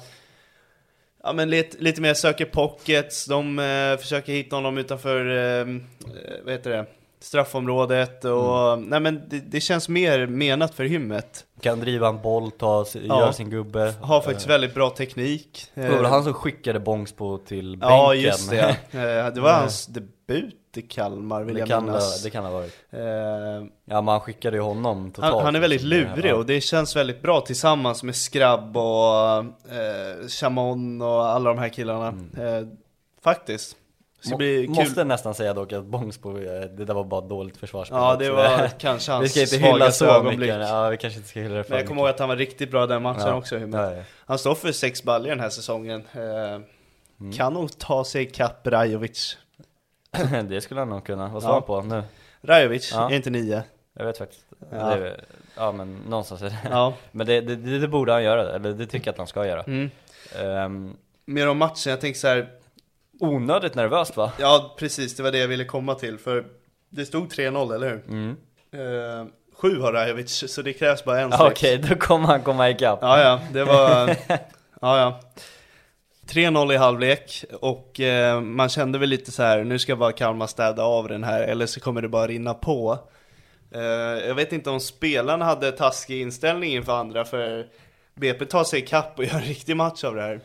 Ja 1.24 1.34
men 1.34 1.50
lite, 1.50 1.78
lite 1.78 2.02
mer 2.02 2.14
söker 2.14 2.46
pockets, 2.46 3.26
de 3.26 3.60
eh, 3.60 3.98
försöker 3.98 4.34
hitta 4.34 4.56
honom 4.56 4.78
utanför, 4.78 5.30
eh, 5.30 5.60
eh, 5.60 5.66
vad 6.44 6.54
heter 6.54 6.70
det, 6.70 6.86
straffområdet 7.28 8.26
och, 8.26 8.72
Mm. 8.74 8.86
nej 8.90 9.00
men 9.00 9.22
det, 9.30 9.40
det 9.40 9.60
känns 9.62 9.90
mer 9.90 10.28
menat 10.28 10.74
för 10.76 10.84
hymmet. 10.84 11.46
Kan 11.62 11.80
driva 11.80 12.08
en 12.08 12.22
boll, 12.22 12.52
ta, 12.52 12.86
Ja. 12.94 13.00
göra 13.02 13.34
sin 13.34 13.50
gubbe. 13.50 13.94
Har 14.02 14.22
faktiskt 14.22 14.48
väldigt 14.48 14.74
bra 14.74 14.90
teknik. 14.90 15.66
Det 15.74 15.90
var 15.90 16.04
han 16.04 16.24
som 16.24 16.34
skickade 16.34 16.80
Bångsbo 16.80 17.38
till 17.38 17.78
bänken? 17.78 17.98
Ja 17.98 18.14
just 18.14 18.50
det, 18.50 18.70
Eh, 18.92 19.34
det 19.34 19.42
var 19.42 19.54
hans 19.54 19.86
debut 19.88 20.54
i 20.76 20.82
Kalmar 20.82 21.44
vill 21.44 21.54
det, 21.56 21.60
jag 21.60 21.70
kan, 21.70 21.86
minnas. 21.86 22.24
det 22.24 22.30
kan 22.30 22.46
ha 22.46 22.52
varit. 22.52 22.74
Eh, 22.90 23.00
Ja 23.86 24.02
men 24.02 24.08
han 24.08 24.20
skickade 24.20 24.58
ju 24.58 24.64
honom 24.64 25.12
totalt. 25.12 25.34
Han, 25.36 25.46
han 25.46 25.56
är 25.56 25.60
väldigt 25.60 25.82
liksom. 25.84 26.16
lurig 26.16 26.36
och 26.36 26.46
det 26.46 26.62
känns 26.62 26.96
väldigt 26.96 27.22
bra 27.22 27.42
tillsammans 27.42 28.04
med 28.04 28.16
Skrabb 28.16 28.78
och 28.78 29.38
eh, 29.38 30.28
Chamon 30.28 31.02
och 31.02 31.26
alla 31.28 31.50
de 31.54 31.60
här 31.60 31.70
killarna. 31.70 32.08
Eh, 32.38 32.68
faktiskt. 33.24 33.76
Må. 34.32 34.74
Måste 34.74 35.04
nästan 35.04 35.34
säga 35.36 35.54
dock 35.54 35.74
att 35.74 35.86
Bångsbo, 35.86 36.38
eh, 36.38 36.62
det 36.62 36.86
där 36.86 36.94
var 36.94 37.04
bara 37.04 37.22
dåligt 37.22 37.58
försvarsspel 37.58 37.98
Ja 37.98 38.16
det 38.16 38.30
var 38.32 38.68
kanske 38.80 39.12
Vi 39.12 39.16
hans 39.16 39.32
ska 39.32 39.42
inte 39.42 39.58
hylla 39.58 39.70
svagaste 39.72 39.98
så 39.98 40.06
ögonblick. 40.06 40.40
mycket, 40.40 40.70
ja 40.70 40.90
vi 40.90 40.98
kanske 40.98 41.18
inte 41.18 41.30
ska 41.30 41.40
hylla 41.40 41.56
det 41.56 41.64
för 41.64 41.70
Men 41.72 41.80
jag 41.80 41.88
kommer 41.88 42.02
ihåg 42.02 42.10
att 42.10 42.20
han 42.20 42.30
var 42.30 42.36
riktigt 42.36 42.72
bra 42.72 42.86
den 42.88 43.02
matchen 43.02 43.28
Ja. 43.28 43.36
också. 43.36 43.58
Ja, 43.60 43.92
ja. 43.96 44.04
Han 44.26 44.40
står 44.40 44.56
för 44.56 44.72
sex 44.72 45.04
baljor 45.04 45.30
den 45.30 45.40
här 45.40 45.50
säsongen. 45.50 46.04
Eh, 46.14 47.32
Kan 47.38 47.54
nog 47.54 47.78
ta 47.78 48.04
sig 48.04 48.22
ikapp 48.24 48.68
Rajovic. 48.68 49.38
det 50.50 50.62
skulle 50.62 50.82
han 50.82 50.90
nog 50.90 51.06
kunna, 51.06 51.28
vad 51.30 51.44
sa 51.44 51.54
han 51.54 51.62
på 51.64 51.82
nu? 51.82 52.04
Rajovic, 52.42 52.94
är 52.94 53.14
inte 53.14 53.30
nio. 53.30 53.64
Jag 53.94 54.06
vet 54.06 54.18
faktiskt 54.18 54.42
Ja. 54.72 54.78
är- 54.78 55.24
ja 55.56 55.72
men 55.72 55.98
någonstans 56.10 56.42
är 56.42 56.46
det 56.46 56.58
Ja. 56.70 56.94
Men 57.12 57.28
det, 57.28 57.42
det, 57.42 57.80
det, 57.80 57.88
borde 57.88 58.12
han 58.14 58.24
göra, 58.24 58.56
eller 58.56 58.74
det 58.74 58.86
tycker 58.86 59.08
jag 59.08 59.12
att 59.14 59.18
han 59.18 59.28
ska 59.28 59.46
göra 59.46 59.64
Mm. 59.64 59.90
Ehm, 60.40 60.96
Mer 61.26 61.50
om 61.50 61.58
matchen, 61.58 61.90
jag 61.90 62.02
tänker 62.02 62.20
så 62.20 62.28
här. 62.28 62.50
Onödigt 63.20 63.76
nervöst 63.76 64.18
va? 64.18 64.32
Ja 64.40 64.76
precis, 64.80 65.16
det 65.16 65.24
var 65.24 65.32
det 65.32 65.38
jag 65.38 65.48
ville 65.48 65.66
komma 65.66 65.96
till. 65.96 66.18
För 66.18 66.46
det 66.90 67.06
stod 67.06 67.34
3-0, 67.34 67.76
eller 67.76 67.90
hur? 67.90 68.04
Mm. 68.08 68.38
Eh, 68.72 69.28
sju 69.54 69.80
har 69.80 69.94
Rajovic, 69.94 70.44
så 70.48 70.62
det 70.62 70.74
krävs 70.74 71.04
bara 71.04 71.20
en. 71.20 71.34
Okej, 71.34 71.78
då 71.78 71.96
kommer 71.96 72.28
han 72.28 72.42
komma 72.42 72.70
ikapp 72.70 73.00
Ja, 73.02 73.22
ja, 73.22 73.40
det 73.54 73.64
var... 73.64 74.08
ja, 74.82 75.00
ja. 75.00 75.20
3-0 76.28 76.74
i 76.74 76.78
halvlek 76.78 77.46
och 77.62 78.00
eh, 78.00 78.42
man 78.42 78.70
kände 78.70 79.00
väl 79.00 79.10
lite 79.10 79.32
så 79.32 79.44
här, 79.44 79.64
nu 79.64 79.80
ska 79.80 79.96
bara 79.96 80.12
Kalmar 80.12 80.48
städa 80.48 80.84
av 80.84 81.08
den 81.08 81.24
här 81.24 81.42
eller 81.42 81.66
så 81.66 81.80
kommer 81.80 82.02
det 82.02 82.10
bara 82.10 82.28
rinna 82.28 82.54
på. 82.54 83.00
Eh, 83.72 83.82
jag 84.28 84.36
vet 84.36 84.54
inte 84.54 84.70
om 84.70 84.80
spelarna 84.80 85.46
hade 85.46 85.72
taskig 85.72 86.22
inställning 86.22 86.74
inför 86.74 87.00
andra 87.00 87.26
för 87.26 87.66
BP 88.16 88.46
tar 88.46 88.64
sig 88.64 88.80
ikapp 88.80 89.20
och 89.20 89.26
gör 89.26 89.34
en 89.34 89.42
riktig 89.42 89.76
match 89.76 90.04
av 90.04 90.16
det 90.16 90.22
här. 90.22 90.42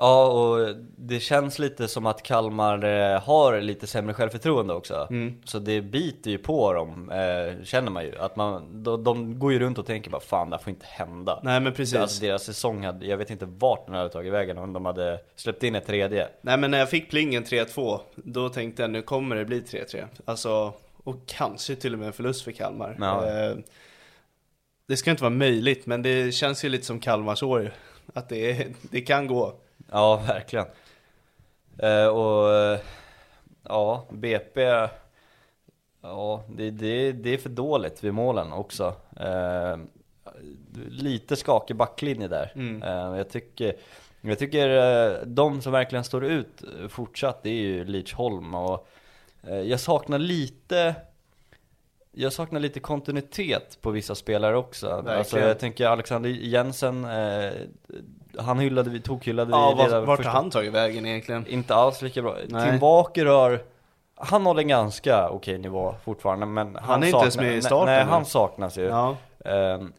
Ja, 0.00 0.26
och 0.26 0.76
det 0.96 1.20
känns 1.20 1.58
lite 1.58 1.88
som 1.88 2.06
att 2.06 2.22
Kalmar 2.22 2.84
eh, 2.84 3.20
har 3.20 3.60
lite 3.60 3.86
sämre 3.86 4.14
självförtroende 4.14 4.74
också. 4.74 5.06
Mm. 5.10 5.34
Så 5.44 5.58
det 5.58 5.82
biter 5.82 6.30
ju 6.30 6.38
på 6.38 6.72
dem, 6.72 7.10
eh, 7.10 7.64
känner 7.64 7.90
man 7.90 8.04
ju. 8.04 8.18
Att 8.18 8.36
man, 8.36 8.82
de, 8.82 9.04
de 9.04 9.38
går 9.38 9.52
ju 9.52 9.58
runt 9.58 9.78
och 9.78 9.86
tänker 9.86 10.10
bara 10.10 10.20
fan 10.20 10.50
det 10.50 10.56
här 10.56 10.62
får 10.62 10.70
inte 10.70 10.86
hända. 10.86 11.40
Nej 11.42 11.60
men 11.60 11.72
precis. 11.72 11.98
Alltså 11.98 12.20
deras 12.20 12.44
säsong 12.44 12.84
hade, 12.84 13.06
jag 13.06 13.16
vet 13.16 13.30
inte 13.30 13.46
vart 13.46 13.86
den 13.86 13.94
hade 13.94 14.08
tagit 14.08 14.32
vägen 14.32 14.58
om 14.58 14.72
de 14.72 14.86
hade 14.86 15.20
släppt 15.36 15.62
in 15.62 15.74
ett 15.74 15.86
tredje. 15.86 16.28
Nej 16.40 16.58
men 16.58 16.70
när 16.70 16.78
jag 16.78 16.90
fick 16.90 17.10
plingen 17.10 17.44
3-2, 17.44 18.00
då 18.14 18.48
tänkte 18.48 18.82
jag 18.82 18.90
nu 18.90 19.02
kommer 19.02 19.36
det 19.36 19.44
bli 19.44 19.60
3-3. 19.60 20.04
Alltså, 20.24 20.72
och 21.04 21.16
kanske 21.26 21.76
till 21.76 21.92
och 21.92 21.98
med 21.98 22.06
en 22.06 22.12
förlust 22.12 22.42
för 22.42 22.52
Kalmar. 22.52 22.96
Ja. 23.00 23.26
Eh, 23.26 23.56
det 24.88 24.96
ska 24.96 25.10
inte 25.10 25.22
vara 25.22 25.34
möjligt, 25.34 25.86
men 25.86 26.02
det 26.02 26.34
känns 26.34 26.64
ju 26.64 26.68
lite 26.68 26.86
som 26.86 27.00
Kalmars 27.00 27.42
år. 27.42 27.72
Att 28.14 28.28
det, 28.28 28.66
det 28.90 29.00
kan 29.00 29.26
gå. 29.26 29.54
Ja, 29.92 30.16
verkligen. 30.26 30.66
Eh, 31.78 32.06
och 32.06 32.54
eh, 32.54 32.80
ja, 33.62 34.06
BP, 34.10 34.62
ja 36.00 36.44
det, 36.48 36.70
det, 36.70 37.12
det 37.12 37.34
är 37.34 37.38
för 37.38 37.48
dåligt 37.48 38.04
vid 38.04 38.14
målen 38.14 38.52
också. 38.52 38.94
Eh, 39.20 39.76
lite 40.88 41.36
skakig 41.36 41.76
backlinje 41.76 42.28
där. 42.28 42.52
Mm. 42.54 43.14
Jag 43.16 43.30
tycker, 43.30 43.76
jag 44.20 44.38
tycker 44.38 45.24
de 45.24 45.62
som 45.62 45.72
verkligen 45.72 46.04
står 46.04 46.24
ut 46.24 46.62
fortsatt, 46.88 47.42
det 47.42 47.50
är 47.50 47.54
ju 47.54 47.84
Lidsholm 47.84 48.54
och 48.54 48.88
jag 49.64 49.80
saknar 49.80 50.18
lite 50.18 50.94
jag 52.12 52.32
saknar 52.32 52.60
lite 52.60 52.80
kontinuitet 52.80 53.78
på 53.80 53.90
vissa 53.90 54.14
spelare 54.14 54.56
också. 54.56 55.04
Alltså 55.06 55.38
jag 55.38 55.58
tänker 55.58 55.86
Alexander 55.86 56.30
Jensen, 56.30 57.06
han 58.38 58.58
hyllade 58.58 58.90
vi, 58.90 59.00
tokhyllade 59.00 59.50
Ja, 59.50 59.74
vi 59.78 59.84
redan 59.84 60.06
vart 60.06 60.24
har 60.24 60.32
han 60.32 60.50
tagit 60.50 60.72
vägen 60.72 61.06
egentligen? 61.06 61.46
Inte 61.46 61.74
alls 61.74 62.02
lika 62.02 62.22
bra. 62.22 62.36
Nej. 62.48 62.70
Tim 62.70 62.78
Walker 62.80 63.26
har, 63.26 63.60
han 64.14 64.46
håller 64.46 64.62
en 64.62 64.68
ganska 64.68 65.30
okej 65.30 65.58
nivå 65.58 65.94
fortfarande 66.04 66.46
men 66.46 66.74
han, 66.74 66.84
Han 66.84 67.02
är 67.02 67.06
inte 67.06 67.18
ens 67.18 67.36
med 67.36 67.56
i 67.56 67.62
starten 67.62 67.86
Nej, 67.94 68.04
nu. 68.04 68.10
han 68.10 68.24
saknas 68.24 68.78
ju. 68.78 68.82
Ja, 68.84 69.16
Ehm, 69.44 69.92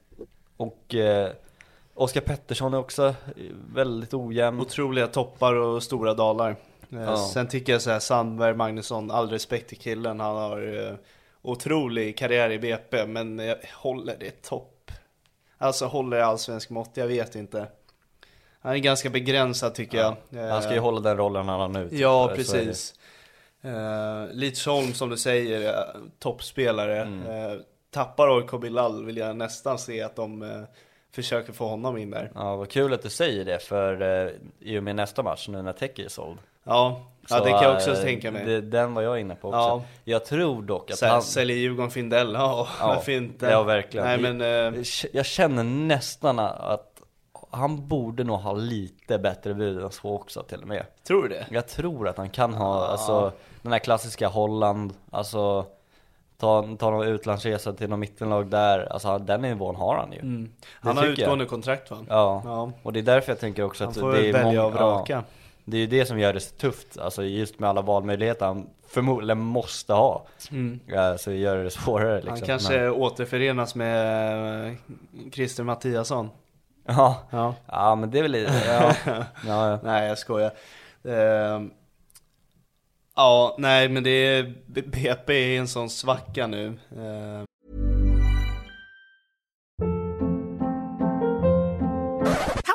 och 0.57 0.95
eh, 0.95 1.29
Oskar 1.93 2.21
Pettersson 2.21 2.73
är 2.73 2.77
också 2.77 3.13
väldigt 3.73 4.13
ojämn. 4.13 4.59
otroliga 4.61 5.07
toppar 5.07 5.53
och 5.53 5.83
stora 5.83 6.13
dalar. 6.13 6.49
Eh, 6.49 6.55
Ja. 7.01 7.17
Sen 7.17 7.47
tycker 7.47 7.73
jag 7.73 7.81
så 7.81 7.89
här, 7.91 7.99
Sandberg, 7.99 8.53
Magnusson, 8.53 9.11
all 9.11 9.29
respekt 9.29 9.69
till 9.69 9.77
killen. 9.77 10.19
Han 10.19 10.35
har 10.35 10.87
eh, 10.87 10.93
otrolig 11.41 12.17
karriär 12.17 12.49
i 12.49 12.59
BP, 12.59 13.05
men 13.05 13.39
jag 13.39 13.55
håller 13.77 14.15
det 14.19 14.41
topp. 14.41 14.91
Alltså 15.57 15.85
håller 15.85 16.17
det 16.17 16.25
allsvensk 16.25 16.69
mått, 16.69 16.89
jag 16.93 17.07
vet 17.07 17.35
inte. 17.35 17.67
Han 18.61 18.73
är 18.73 18.77
ganska 18.77 19.09
begränsad 19.09 19.75
tycker 19.75 19.97
jag. 19.97 20.15
Han 20.49 20.61
ska 20.61 20.71
ju 20.71 20.77
Eh, 20.77 20.83
hålla 20.83 20.99
den 20.99 21.17
rollen 21.17 21.47
han 21.49 21.59
har 21.59 21.67
nu. 21.67 21.89
typ. 21.89 21.99
Ja, 21.99 22.31
precis. 22.35 22.93
Uh, 23.65 23.71
Lidsholm 24.33 24.93
som 24.93 25.09
du 25.09 25.17
säger, 25.17 25.67
eh, 25.73 26.01
toppspelare. 26.19 27.01
Mm. 27.01 27.51
Eh, 27.51 27.57
tappar 27.91 28.29
OIK 28.37 28.61
Bilal 28.61 29.05
vill 29.05 29.17
jag 29.17 29.35
nästan 29.35 29.79
se 29.79 30.01
att 30.01 30.15
de 30.15 30.41
eh, 30.41 30.49
försöker 31.15 31.53
få 31.53 31.67
honom 31.67 31.97
in 31.97 32.09
där. 32.11 32.31
Ja, 32.35 32.55
vad 32.55 32.69
kul 32.69 32.93
att 32.93 33.01
du 33.03 33.09
säger 33.09 33.45
det 33.45 33.59
för 33.63 34.01
eh, 34.25 34.31
i 34.59 34.79
och 34.79 34.83
med 34.83 34.95
nästa 34.95 35.23
match 35.23 35.47
nu 35.47 35.61
när 35.61 35.73
Teki 35.73 36.05
är 36.05 36.09
såld. 36.09 36.37
Ja, 36.63 37.01
ja 37.29 37.37
Så, 37.37 37.43
det 37.43 37.49
kan 37.51 37.63
jag 37.63 37.75
också 37.75 37.91
eh, 37.91 38.01
tänka 38.01 38.31
mig. 38.31 38.45
Det, 38.45 38.61
den 38.61 38.93
var 38.93 39.01
jag 39.01 39.19
inne 39.19 39.35
på 39.35 39.47
också. 39.47 39.57
Ja. 39.59 39.83
Jag 40.03 40.25
tror 40.25 40.61
dock 40.61 40.91
att 40.91 41.01
här, 41.01 41.09
han... 41.09 41.21
Säljer 41.21 41.57
Djurgården 41.57 41.91
Findell, 41.91 42.33
ja, 42.33 42.67
Ja, 42.79 42.87
varför 42.87 43.11
inte? 43.11 43.45
ja, 43.45 43.63
verkligen. 43.63 44.05
Nej 44.07 44.33
men, 44.33 44.73
eh, 44.75 44.81
Jag 45.11 45.25
känner 45.25 45.63
nästan 45.63 46.39
att 46.39 46.88
han 47.51 47.87
borde 47.87 48.23
nog 48.23 48.39
ha 48.39 48.53
lite 48.53 49.19
bättre 49.19 49.53
bud 49.53 49.83
än 49.83 49.91
så 49.91 50.11
också 50.15 50.43
till 50.43 50.61
och 50.61 50.67
med. 50.67 50.85
Tror 51.07 51.23
du 51.23 51.29
det? 51.29 51.45
Jag 51.51 51.67
tror 51.67 52.07
att 52.07 52.17
han 52.17 52.29
kan 52.29 52.53
ha, 52.53 52.87
alltså 52.87 53.31
den 53.61 53.71
här 53.71 53.79
klassiska 53.79 54.27
Holland, 54.27 54.93
alltså 55.11 55.65
ta, 56.37 56.67
ta 56.79 56.89
någon 56.91 57.07
utlandsresa 57.07 57.73
till 57.73 57.89
någon 57.89 57.99
mittenlag 57.99 58.47
där, 58.47 58.93
alltså 58.93 59.17
den 59.17 59.41
nivån 59.41 59.75
har 59.75 59.95
han 59.97 60.11
ju. 60.11 60.19
Mm. 60.19 60.51
Han 60.73 60.97
har 60.97 61.03
tycker 61.03 61.21
jag. 61.21 61.25
utgående 61.25 61.45
kontrakt 61.45 61.91
va? 61.91 61.97
Ja. 62.09 62.41
Ja. 62.45 62.71
och 62.83 62.93
det 62.93 62.99
är 62.99 63.03
därför 63.03 63.31
jag 63.31 63.39
tänker 63.39 63.63
också 63.63 63.83
Han 63.83 63.91
att 63.91 63.97
får 63.99 64.11
det 64.11 64.27
är 64.29 64.33
välja 64.33 64.61
många- 64.63 64.75
vraka. 64.75 65.13
Ja, 65.13 65.23
det 65.65 65.77
är 65.77 65.81
ju 65.81 65.87
det 65.87 66.05
som 66.05 66.19
gör 66.19 66.33
det 66.33 66.39
så 66.39 66.55
tufft, 66.55 66.97
alltså 66.97 67.23
just 67.23 67.59
med 67.59 67.69
alla 67.69 67.81
valmöjligheter 67.81 68.45
han 68.45 68.69
förmodligen 68.87 69.39
måste 69.39 69.93
ha. 69.93 70.25
Ja, 70.85 71.17
så 71.17 71.31
gör 71.31 71.63
det 71.63 71.69
svårare 71.69 72.15
liksom. 72.15 72.27
Mm. 72.35 72.39
Han 72.39 72.47
kanske 72.47 72.89
återförenas 72.89 73.75
med 73.75 74.67
eh, 74.67 74.73
Christer 75.31 75.63
Mattiasson. 75.63 76.29
Ja. 76.95 77.23
Ja. 77.31 77.55
ja, 77.67 77.95
men 77.95 78.11
det 78.11 78.19
är 78.19 78.21
väl 78.21 78.31
lite, 78.31 78.63
ja. 78.67 78.93
ja, 79.45 79.69
ja. 79.69 79.79
Nej 79.83 80.07
jag 80.07 80.17
skojar. 80.17 80.51
Ehm, 81.03 81.71
ja, 83.15 83.55
nej 83.57 83.89
men 83.89 84.03
det 84.03 84.09
är, 84.09 84.43
BP 84.67 85.33
är 85.33 85.47
i 85.47 85.57
en 85.57 85.67
sån 85.67 85.89
svacka 85.89 86.47
nu. 86.47 86.79
Ehm, 86.97 87.45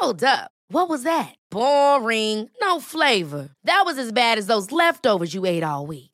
Hold 0.01 0.23
up. 0.23 0.51
What 0.69 0.89
was 0.89 1.03
that? 1.05 1.35
Boring. 1.51 2.51
No 2.61 2.81
flavor. 2.81 3.51
That 3.65 3.83
was 3.87 3.99
as 3.99 4.13
bad 4.13 4.39
as 4.39 4.47
those 4.47 4.73
leftovers 4.73 5.35
you 5.35 5.47
ate 5.47 5.63
all 5.63 5.87
week. 5.87 6.14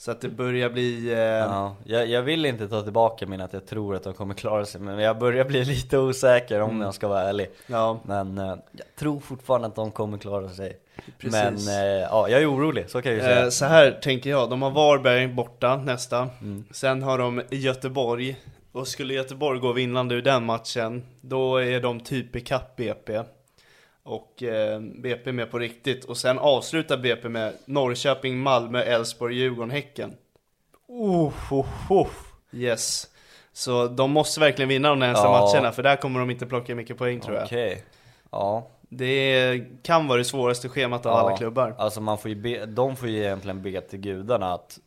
så 0.00 0.10
att 0.10 0.20
det 0.20 0.28
börjar 0.28 0.70
bli... 0.70 1.12
Eh, 1.12 1.18
Ja, 1.18 1.76
jag, 1.84 2.06
jag 2.06 2.22
vill 2.22 2.46
inte 2.46 2.68
ta 2.68 2.82
tillbaka 2.82 3.26
min 3.26 3.40
att 3.40 3.52
jag 3.52 3.66
tror 3.66 3.96
att 3.96 4.02
de 4.02 4.14
kommer 4.14 4.34
klara 4.34 4.64
sig 4.64 4.80
Men 4.80 4.98
jag 4.98 5.18
börjar 5.18 5.44
bli 5.44 5.64
lite 5.74 5.98
osäker 5.98 6.60
om 6.60 6.80
jag 6.80 6.94
ska 6.94 7.08
vara 7.08 7.22
ärlig 7.22 7.50
Ja. 7.66 8.00
Men 8.04 8.38
eh, 8.38 8.54
jag 8.72 8.96
tror 8.98 9.20
fortfarande 9.20 9.66
att 9.66 9.74
de 9.74 9.90
kommer 9.90 10.18
klara 10.18 10.48
sig 10.48 10.78
Precis. 11.18 11.32
Men 11.32 11.54
eh, 11.54 12.00
ja, 12.00 12.28
jag 12.28 12.42
är 12.42 12.52
orolig, 12.54 12.90
så 12.90 13.02
kan 13.02 13.12
jag 13.12 13.18
ju 13.18 13.24
säga 13.24 13.44
Eh, 13.44 13.48
så 13.48 13.64
här 13.64 13.98
tänker 14.02 14.30
jag, 14.30 14.50
de 14.50 14.62
har 14.62 14.70
Varberg 14.70 15.28
borta 15.28 15.76
nästa. 15.76 16.28
Mm. 16.40 16.64
Sen 16.70 17.02
har 17.02 17.18
de 17.18 17.42
Göteborg. 17.50 18.36
Och 18.72 18.88
skulle 18.88 19.14
Göteborg 19.14 19.60
gå 19.60 19.72
vinnande 19.72 20.14
ur 20.14 20.22
den 20.22 20.44
matchen, 20.44 21.02
då 21.20 21.56
är 21.56 21.80
de 21.80 22.00
typ 22.00 22.36
ikapp 22.36 22.76
BP. 22.76 23.20
Och 24.02 24.42
eh, 24.42 24.80
BP 24.80 25.32
med 25.32 25.50
på 25.50 25.58
riktigt. 25.58 26.04
Och 26.04 26.16
sen 26.16 26.38
avslutar 26.38 26.96
BP 26.96 27.28
med 27.28 27.52
Norrköping, 27.64 28.38
Malmö, 28.38 28.82
Elfsborg, 28.82 29.34
Djurgården, 29.36 29.70
Häcken. 29.70 30.16
Uh, 30.90 31.32
uh, 31.52 31.92
uh. 31.92 32.06
Yes. 32.52 33.06
Så 33.52 33.86
de 33.86 34.10
måste 34.10 34.40
verkligen 34.40 34.68
vinna 34.68 34.88
de 34.88 34.98
närmsta 34.98 35.24
Ja. 35.24 35.50
matcherna, 35.52 35.72
för 35.72 35.82
där 35.82 35.96
kommer 35.96 36.20
de 36.20 36.30
inte 36.30 36.46
plocka 36.46 36.74
mycket 36.74 36.98
poäng 36.98 37.20
tror 37.20 37.36
jag. 37.36 37.44
Okej 37.44 37.84
Ja, 38.30 38.68
Det 38.88 39.60
kan 39.82 40.08
vara 40.08 40.18
det 40.18 40.24
svåraste 40.24 40.68
schemat 40.68 41.06
av 41.06 41.12
ja. 41.12 41.18
alla 41.20 41.36
klubbar. 41.36 41.74
Alltså 41.78 42.00
man 42.00 42.18
får 42.18 42.28
ju 42.28 42.34
be, 42.34 42.66
de 42.66 42.96
får 42.96 43.08
ju 43.08 43.18
egentligen 43.18 43.62
be 43.62 43.80
till 43.80 43.98
gudarna 43.98 44.54
att 44.54 44.78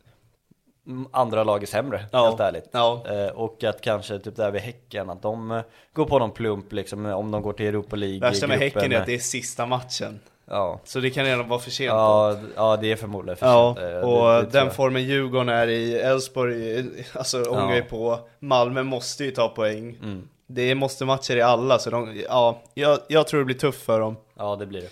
andra 1.11 1.43
lag 1.43 1.63
är 1.63 1.67
sämre, 1.67 2.05
Ja. 2.11 2.25
helt 2.25 2.39
ärligt 2.39 2.69
Ja. 2.71 3.03
eh, 3.09 3.27
Och 3.27 3.63
att 3.63 3.81
kanske 3.81 4.19
typ 4.19 4.35
där 4.35 4.51
vid 4.51 4.61
Häcken, 4.61 5.09
att 5.09 5.21
de 5.21 5.51
eh, 5.51 5.61
går 5.93 6.05
på 6.05 6.19
någon 6.19 6.31
plump 6.31 6.73
liksom 6.73 7.05
om 7.05 7.31
de 7.31 7.41
går 7.41 7.53
till 7.53 7.65
Europa 7.65 7.95
League 7.95 8.19
Värsta 8.19 8.47
med. 8.47 8.59
Häcken 8.59 8.91
är 8.91 8.99
att 8.99 9.05
det 9.05 9.13
är 9.15 9.19
sista 9.19 9.65
matchen. 9.65 10.19
Ja, 10.45 10.79
Så 10.83 10.99
det 10.99 11.09
kan 11.09 11.25
redan 11.25 11.47
vara 11.49 11.59
för 11.59 11.71
sent. 11.71 11.87
ja, 11.87 12.37
ja 12.55 12.77
det 12.77 12.91
är 12.91 12.95
förmodligen 12.95 13.37
för 13.37 13.45
Ja, 13.45 13.75
sent. 13.77 13.87
Eh, 13.87 13.93
det- 13.93 14.01
och 14.03 14.33
det 14.43 14.51
tror 14.51 14.61
den 14.61 14.71
formen 14.71 15.03
Djurgården 15.03 15.49
är 15.49 15.67
i, 15.67 15.93
Elfsborg, 15.99 16.79
eh, 16.79 16.85
alltså 17.13 17.43
ångar 17.43 17.75
ju 17.75 17.81
på. 17.83 18.19
Malmö 18.39 18.83
måste 18.83 19.23
ju 19.23 19.31
ta 19.31 19.47
poäng. 19.49 19.97
Mm. 20.03 20.27
Det 20.47 20.75
måste 20.75 21.05
matcher 21.05 21.35
i 21.35 21.41
alla, 21.41 21.79
så 21.79 21.89
de, 21.89 22.23
ja, 22.29 22.61
jag, 22.73 22.99
jag 23.07 23.27
tror 23.27 23.39
det 23.39 23.45
blir 23.45 23.55
tufft 23.57 23.81
för 23.83 23.99
dem. 23.99 24.15
Ja 24.37 24.55
det 24.55 24.65
blir 24.65 24.81
det 24.81 24.89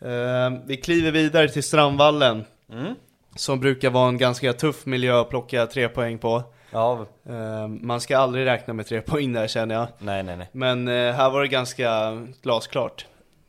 Eh, 0.00 0.50
vi 0.66 0.76
kliver 0.76 1.10
vidare 1.10 1.48
till 1.48 1.62
Strandvallen. 1.62 2.44
Mm. 2.72 2.94
Som 3.36 3.60
brukar 3.60 3.90
vara 3.90 4.08
en 4.08 4.18
ganska 4.18 4.52
tuff 4.52 4.86
miljö 4.86 5.20
att 5.20 5.28
plocka 5.30 5.66
tre 5.66 5.88
poäng 5.88 6.18
på. 6.18 6.42
Ja, 6.70 7.06
Eh, 7.28 7.68
man 7.68 8.00
ska 8.00 8.18
aldrig 8.18 8.46
räkna 8.46 8.74
med 8.74 8.86
tre 8.86 9.00
poäng 9.06 9.32
där 9.32 9.46
känner 9.46 9.74
jag. 9.74 9.86
nej 9.98 10.22
nej 10.22 10.36
nej 10.36 10.48
Men 10.52 10.88
eh, 10.88 11.12
här 11.14 11.30
var 11.30 11.40
det 11.42 11.48
ganska 11.48 12.18
glasklart. 12.42 13.06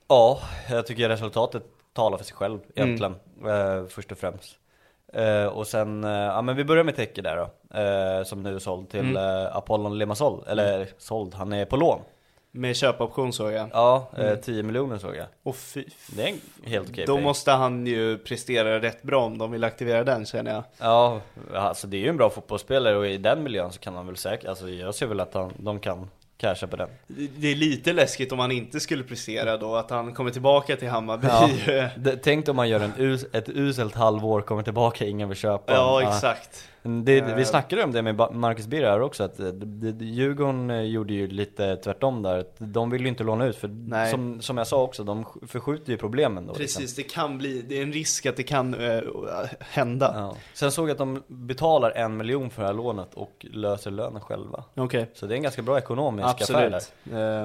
Ja, 0.08 0.40
jag 0.70 0.88
tycker 0.88 1.10
resultatet 1.10 1.64
talar 1.94 2.18
för 2.18 2.26
sig 2.26 2.36
själv 2.36 2.60
Mm. 2.60 2.72
egentligen, 2.76 3.16
eh, 3.48 3.88
först 3.88 4.12
och 4.12 4.18
främst 4.18 4.58
Och 5.52 5.68
sen, 5.68 6.04
ja 6.04 6.42
men 6.42 6.56
vi 6.56 6.64
börjar 6.64 6.84
med 6.84 6.96
Teke 6.96 7.22
där 7.22 7.38
då, 7.38 7.50
som 8.26 8.44
nu 8.44 8.56
är 8.56 8.60
såld 8.60 8.90
till 8.90 9.00
Mm. 9.18 9.48
Apollon 9.54 9.98
Limassol, 9.98 10.44
eller 10.48 10.88
såld, 10.98 11.34
han 11.34 11.54
är 11.54 11.66
på 11.66 11.76
lån 11.78 12.00
Med 12.58 12.76
köpoption 12.76 13.34
såg 13.34 13.52
jag. 13.52 13.70
Ja, 13.74 14.10
eh, 14.18 14.24
Mm. 14.26 14.42
10 14.42 14.64
miljoner 14.64 14.98
såg 14.98 15.16
jag 15.16 15.26
Och 15.44 15.56
fy, 15.56 15.84
Det 16.08 16.24
är 16.24 16.28
en 16.28 16.40
helt 16.64 16.90
okej 16.90 17.06
Då 17.06 17.16
peng. 17.16 17.24
måste 17.24 17.52
han 17.52 17.88
ju 17.88 18.18
prestera 18.18 18.82
rätt 18.82 19.04
bra 19.04 19.26
om 19.26 19.38
de 19.38 19.52
vill 19.52 19.64
aktivera 19.64 20.04
den 20.04 20.26
känner 20.26 20.54
jag. 20.54 20.64
Ja, 20.78 21.22
alltså 21.54 21.88
det 21.88 21.98
är 21.98 22.02
ju 22.02 22.10
en 22.10 22.18
bra 22.18 22.30
fotbollsspelare 22.30 22.98
och 22.98 23.08
i 23.08 23.18
den 23.18 23.44
miljön 23.44 23.72
så 23.72 23.80
kan 23.80 23.96
han 23.96 24.08
väl 24.08 24.18
säkert, 24.18 24.48
alltså 24.48 24.70
jag 24.70 24.96
ser 24.96 25.06
väl 25.08 25.20
att 25.20 25.34
han, 25.34 25.54
de 25.58 25.80
kan 25.80 26.10
casha 26.38 26.68
på 26.68 26.76
den 26.76 26.90
Det 27.38 27.48
är 27.52 27.56
lite 27.56 27.94
läskigt 27.94 28.32
om 28.32 28.40
han 28.40 28.52
inte 28.52 28.80
skulle 28.80 29.04
prestera 29.04 29.58
då, 29.58 29.76
att 29.76 29.90
han 29.90 30.14
kommer 30.14 30.32
tillbaka 30.32 30.76
till 30.76 30.90
Hammarby. 30.90 31.28
Ja. 31.28 31.90
Tänk 32.24 32.50
om 32.50 32.56
man 32.56 32.70
gör 32.70 32.80
en 32.80 32.94
us, 32.98 33.26
ett 33.34 33.50
uselt 33.50 33.96
halvår, 33.96 34.42
kommer 34.42 34.64
tillbaka, 34.64 35.06
ingen 35.06 35.30
vill 35.30 35.38
köpa 35.38 35.74
Ja. 35.74 36.02
exakt. 36.16 36.70
Det, 37.04 37.22
vi 37.22 37.32
Eh. 37.42 37.44
snackade 37.44 37.84
om 37.84 37.92
det 37.92 38.02
med 38.02 38.16
Marcus 38.34 38.68
Birre 38.68 38.86
här 38.86 39.02
också, 39.02 39.24
att 39.24 39.40
eh, 39.40 39.46
det- 39.48 40.06
Djurgården 40.06 40.70
eh, 40.70 40.82
gjorde 40.82 41.14
ju 41.14 41.28
lite 41.28 41.76
tvärtom 41.76 42.22
där. 42.22 42.46
De 42.58 42.90
vill 42.90 43.02
ju 43.02 43.08
inte 43.08 43.24
låna 43.24 43.46
ut, 43.46 43.56
för 43.56 43.68
Nej. 43.68 44.12
som, 44.12 44.42
som 44.42 44.58
jag 44.58 44.68
sa 44.68 44.82
också, 44.82 45.04
de 45.04 45.24
sk- 45.26 45.48
förskjuter 45.48 45.92
ju 45.92 45.98
problemen 45.98 46.48
då. 46.48 46.54
liksom. 46.54 46.82
Precis, 46.82 46.96
det 46.96 47.04
kan 47.04 47.38
bli, 47.38 47.62
det 47.62 47.78
är 47.80 47.84
en 47.84 47.94
risk 47.94 48.26
att 48.26 48.36
det 48.38 48.44
kan 48.44 48.74
eh, 48.74 49.02
hända. 49.60 50.12
Ja. 50.18 50.36
Sen 50.54 50.72
såg 50.72 50.86
jag 50.90 50.92
att 50.92 50.98
de 50.98 51.24
betalar 51.28 51.92
en 51.92 52.18
miljon 52.18 52.50
för 52.50 52.62
det 52.62 52.68
här 52.68 52.74
lånet 52.76 53.14
och 53.14 53.46
löser 53.52 53.92
lönen 53.92 54.22
själva. 54.22 54.64
Okej, 54.76 55.12
Så 55.14 55.26
det 55.26 55.34
är 55.34 55.36
en 55.36 55.44
ganska 55.44 55.62
bra 55.62 55.78
ekonomisk 55.78 56.42
affär 56.42 56.70
där. 56.70 56.78
absolut. 56.78 56.94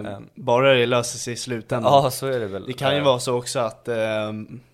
Eh, 0.06 0.12
Ehm. 0.14 0.28
bara 0.34 0.74
det 0.74 0.86
löser 0.86 1.18
sig 1.18 1.32
i 1.32 1.36
slutändan. 1.36 1.92
Ja, 1.92 2.10
så 2.10 2.26
är 2.26 2.40
det 2.40 2.46
väl. 2.46 2.66
Det 2.66 2.72
kan 2.72 2.94
ju 2.96 3.00
vara 3.02 3.18
så 3.18 3.38
också 3.38 3.58
att, 3.58 3.88
eh, 3.88 3.96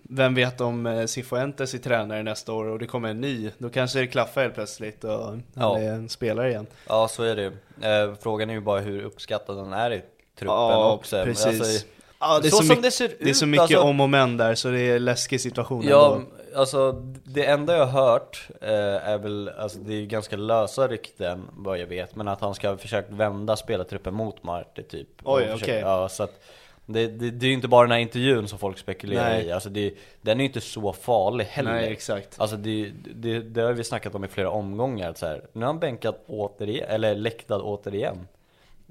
vem 0.08 0.34
vet 0.34 0.60
om 0.60 0.86
eh, 0.86 1.06
Cifuentes 1.06 1.74
är 1.74 1.78
tränare 1.78 2.22
nästa 2.22 2.52
år 2.52 2.64
och 2.64 2.78
det 2.78 2.86
kommer 2.86 3.08
en 3.08 3.20
ny, 3.20 3.50
då 3.58 3.68
kanske 3.70 3.98
det 3.98 4.06
klaffar 4.06 4.42
helt 4.42 4.54
plötsligt 4.54 5.04
och 5.04 5.10
han 5.24 5.42
Ja. 5.54 5.78
är 5.78 5.90
en 5.90 6.08
spelare 6.08 6.48
igen. 6.50 6.66
Ja, 6.88 7.08
så 7.08 7.22
är 7.22 7.36
det. 7.36 7.46
Eh, 7.88 8.14
Frågan 8.20 8.50
är 8.50 8.54
ju 8.54 8.60
bara 8.60 8.80
hur 8.80 9.02
uppskattad 9.02 9.56
den 9.56 9.72
är 9.72 9.90
i 9.90 10.02
truppen 10.38 10.54
Ja, 10.56 10.92
också. 10.92 11.24
precis. 11.24 11.46
Alltså, 11.46 11.86
Ja, 12.20 12.38
det 12.40 12.48
är 12.48 12.50
så, 12.50 12.56
så, 12.56 12.62
som 12.62 12.68
mycket, 12.68 12.82
det 12.82 12.90
ser 12.90 13.10
det 13.20 13.30
är 13.30 13.34
så 13.34 13.44
ut, 13.44 13.48
mycket 13.50 13.62
alltså- 13.62 13.80
om 13.80 14.00
och 14.00 14.10
men 14.10 14.36
där 14.36 14.54
så 14.54 14.68
det 14.68 14.80
är 14.80 14.98
läskig 14.98 15.40
situation 15.40 15.84
Ja, 15.88 16.14
ändå. 16.14 16.26
alltså 16.60 16.92
det 17.24 17.46
enda 17.46 17.76
jag 17.76 17.86
har 17.86 18.02
hört 18.08 18.48
eh, 18.60 19.08
är 19.08 19.18
väl, 19.18 19.50
alltså 19.58 19.78
det 19.78 19.94
är 19.94 20.06
ganska 20.06 20.36
lösa 20.36 20.88
rykten 20.88 21.42
vad 21.56 21.78
jag 21.78 21.86
vet, 21.86 22.16
men 22.16 22.28
att 22.28 22.40
han 22.40 22.54
ska 22.54 22.68
ha 22.68 22.76
försökt 22.76 23.10
vända 23.10 23.56
spelartruppen 23.56 24.14
mot 24.14 24.42
Marte 24.42 24.82
typ. 24.82 25.08
Oj, 25.24 25.50
okej. 25.54 25.80
Ja, 25.80 26.08
så 26.08 26.22
att 26.22 26.40
det, 26.86 27.06
det, 27.06 27.30
det 27.30 27.46
är 27.46 27.48
ju 27.48 27.54
inte 27.54 27.68
bara 27.68 27.82
den 27.82 27.92
här 27.92 27.98
intervjun 27.98 28.48
som 28.48 28.58
folk 28.58 28.78
spekulerar 28.78 29.30
Nej. 29.30 29.46
i, 29.46 29.52
alltså 29.52 29.68
det, 29.68 29.94
den 30.22 30.36
är 30.36 30.42
ju 30.42 30.46
inte 30.46 30.60
så 30.60 30.92
farlig 30.92 31.44
heller. 31.44 31.72
Nej, 31.72 31.92
exakt. 31.92 32.40
Alltså 32.40 32.56
det, 32.56 32.92
det, 33.14 33.40
det 33.40 33.60
har 33.60 33.72
vi 33.72 33.84
snackat 33.84 34.14
om 34.14 34.24
i 34.24 34.28
flera 34.28 34.50
omgångar, 34.50 35.14
så 35.16 35.26
här, 35.26 35.42
nu 35.52 35.60
har 35.60 35.66
han 35.66 35.78
bänkat 35.80 36.24
återigen, 36.26 36.88
eller 36.88 37.14
läktad 37.14 37.62
återigen. 37.62 38.28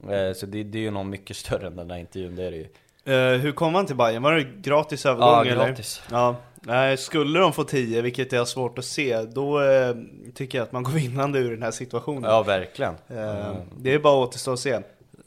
Eh, 0.09 0.33
så 0.33 0.45
det, 0.45 0.63
det 0.63 0.77
är 0.77 0.81
ju 0.81 0.91
något 0.91 1.05
mycket 1.07 1.37
större 1.37 1.67
än 1.67 1.75
den 1.75 1.91
här 1.91 1.97
intervjun, 1.97 2.35
det 2.35 2.43
är 2.43 2.51
det 2.51 2.57
ju. 2.57 2.67
Eh, 3.07 3.39
hur 3.39 3.51
kom 3.51 3.75
han 3.75 3.85
till 3.85 3.95
Bayern? 3.95 4.23
Var 4.23 4.33
det 4.33 4.43
gratis 4.61 5.05
övergång 5.05 5.29
Ja, 5.29 5.45
eller? 5.45 5.67
gratis. 5.67 6.01
Ja, 6.11 6.35
nej, 6.61 6.97
skulle 6.97 7.39
de 7.39 7.53
få 7.53 7.63
10, 7.63 8.01
vilket 8.01 8.31
jag 8.31 8.39
har 8.39 8.45
svårt 8.45 8.77
att 8.79 8.85
se, 8.85 9.21
då 9.21 9.61
eh, 9.61 9.95
tycker 10.33 10.57
jag 10.57 10.65
att 10.65 10.71
man 10.71 10.83
går 10.83 10.91
vinnande 10.91 11.39
ur 11.39 11.51
den 11.51 11.63
här 11.63 11.71
situationen. 11.71 12.23
Ja, 12.23 12.43
verkligen. 12.43 12.93
Eh, 13.09 13.55
Det 13.77 13.93
är 13.93 13.99
bara 13.99 14.23
att 14.23 14.29
återstå 14.29 14.51
och 14.51 14.59
se. 14.59 14.79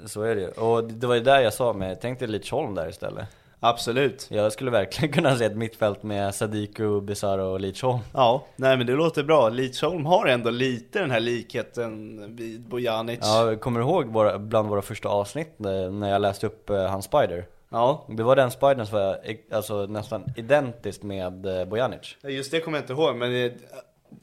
Så 0.07 0.23
är 0.23 0.35
det 0.35 0.41
ju. 0.41 0.49
Och 0.49 0.85
det 0.85 1.07
var 1.07 1.15
ju 1.15 1.21
där 1.21 1.41
jag 1.41 1.53
sa 1.55 1.73
med, 1.73 2.01
tänk 2.01 2.19
dig 2.19 2.29
Lidsholm 2.29 2.75
där 2.75 2.89
istället. 2.89 3.27
Absolut. 3.61 4.27
Jag 4.31 4.53
skulle 4.53 4.71
verkligen 4.71 5.13
kunna 5.15 5.37
se 5.37 5.45
ett 5.45 5.57
mittfält 5.57 6.03
med 6.03 6.35
Sadiku, 6.35 7.01
Bizarro 7.01 7.43
och 7.53 7.61
Lidsholm. 7.61 7.99
Ja, 8.15 8.45
nej 8.57 8.77
men 8.77 8.87
det 8.87 8.93
låter 8.93 9.23
bra. 9.23 9.49
Lidsholm 9.49 10.07
har 10.07 10.27
ändå 10.27 10.51
lite 10.51 10.99
den 11.01 11.11
här 11.11 11.21
likheten 11.21 12.21
vid 12.37 12.61
Bojanic. 12.61 13.19
Ja, 13.23 13.57
kommer 13.61 13.81
du 13.81 13.87
ihåg 13.87 14.07
våra, 14.07 14.39
bland 14.39 14.69
våra 14.69 14.83
första 14.83 15.09
avsnitt 15.09 15.61
eh, 15.61 15.91
när 15.93 16.11
jag 16.11 16.21
läste 16.23 16.47
upp 16.47 16.71
eh, 16.71 16.87
hans 16.87 17.05
spider? 17.05 17.47
Ja, 17.71 18.07
Det 18.09 18.23
var 18.23 18.37
den 18.37 18.51
spidern 18.51 18.87
som 18.87 18.99
var 18.99 19.21
eh, 19.25 19.37
alltså, 19.53 19.87
nästan 19.87 20.25
identiskt 20.37 21.03
med 21.03 21.33
Bojanic. 21.69 22.17
just 22.23 22.51
det 22.51 22.61
kommer 22.61 22.79
jag 22.79 22.83
inte 22.83 22.93
ihåg, 22.93 23.17
men 23.17 23.53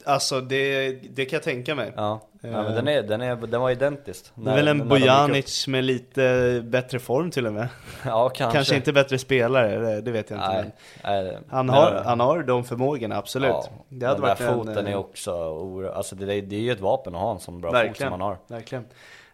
alltså 0.04 0.40
det, 0.40 0.90
det 0.90 1.24
kan 1.24 1.36
jag 1.36 1.42
tänka 1.42 1.74
mig. 1.74 1.92
Ja, 1.96 2.20
ja 2.40 2.48
men 2.62 2.74
den, 2.74 2.88
är, 2.88 3.02
den, 3.02 3.20
är, 3.22 3.36
den 3.36 3.60
var 3.60 3.70
identisk. 3.70 4.24
Det 4.34 4.50
är 4.50 4.54
väl 4.54 4.68
en 4.68 4.88
Bojanic 4.88 5.66
med 5.68 5.84
lite 5.84 6.60
bättre 6.64 6.98
form 6.98 7.30
till 7.30 7.46
och 7.46 7.52
med. 7.52 7.68
Ja, 8.04 8.28
kanske. 8.28 8.56
Kanske 8.56 8.76
inte 8.76 8.92
bättre 8.92 9.18
spelare, 9.18 9.78
det, 9.78 10.00
det 10.00 10.10
vet 10.10 10.30
jag 10.30 10.36
inte. 10.38 10.48
Nej, 10.48 10.64
men 11.02 11.26
nej, 11.26 11.38
han, 11.48 11.68
har, 11.68 12.02
han 12.04 12.20
har 12.20 12.42
de 12.42 12.64
förmågorna, 12.64 13.16
absolut. 13.16 13.48
Ja, 13.50 13.64
det 13.88 14.06
hade 14.06 14.16
den 14.20 14.22
varit 14.28 14.38
där 14.38 14.48
en, 14.48 14.54
foten 14.54 14.86
eh, 14.86 14.92
är 14.92 14.96
också 14.96 15.32
oro... 15.32 15.92
Alltså 15.92 16.14
det, 16.16 16.34
är- 16.34 16.42
det 16.42 16.56
är 16.56 16.60
ju 16.60 16.72
ett 16.72 16.80
vapen 16.80 17.14
att 17.14 17.20
ha 17.20 17.32
en 17.32 17.40
sån 17.40 17.60
bra 17.60 17.70
fot 17.70 17.78
som 17.78 17.86
Verkligen, 17.86 18.10
man 18.10 18.20
har. 18.20 18.38
verkligen. 18.48 18.84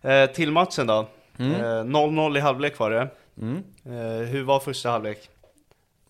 Eh, 0.02 0.26
till 0.26 0.50
matchen 0.52 0.86
då. 0.86 1.06
Mm. 1.38 1.54
Eh, 1.60 1.64
0-0 2.00 2.36
i 2.36 2.40
halvlek 2.40 2.78
var 2.78 2.90
det. 2.90 3.08
Mm. 3.40 3.62
Eh, 3.86 4.26
hur 4.26 4.42
var 4.42 4.60
första 4.60 4.90
halvlek? 4.90 5.28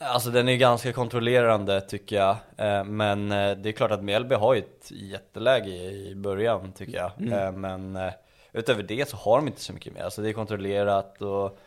Alltså 0.04 0.30
den 0.30 0.48
är 0.48 0.56
ganska 0.56 0.92
kontrollerande 0.92 1.80
tycker 1.80 2.16
jag, 2.16 2.36
eh, 2.56 2.84
men 2.84 3.32
eh, 3.32 3.56
det 3.56 3.68
är 3.68 3.72
klart 3.72 3.90
att 3.90 4.04
Mjällby 4.04 4.34
har 4.34 4.54
ju 4.54 4.60
ett 4.60 4.90
jätteläge 4.90 5.70
i 5.70 6.14
början 6.16 6.72
tycker 6.72 6.96
jag. 6.98 7.10
Mm. 7.18 7.32
Eh, 7.32 7.52
Men 7.52 8.10
utöver 8.52 8.82
det 8.82 9.08
så 9.08 9.16
har 9.16 9.36
de 9.36 9.46
inte 9.46 9.60
så 9.60 9.72
mycket 9.72 9.94
mer, 9.94 10.02
alltså 10.02 10.22
det 10.22 10.28
är 10.28 10.32
kontrollerat 10.32 11.22
och 11.22 11.58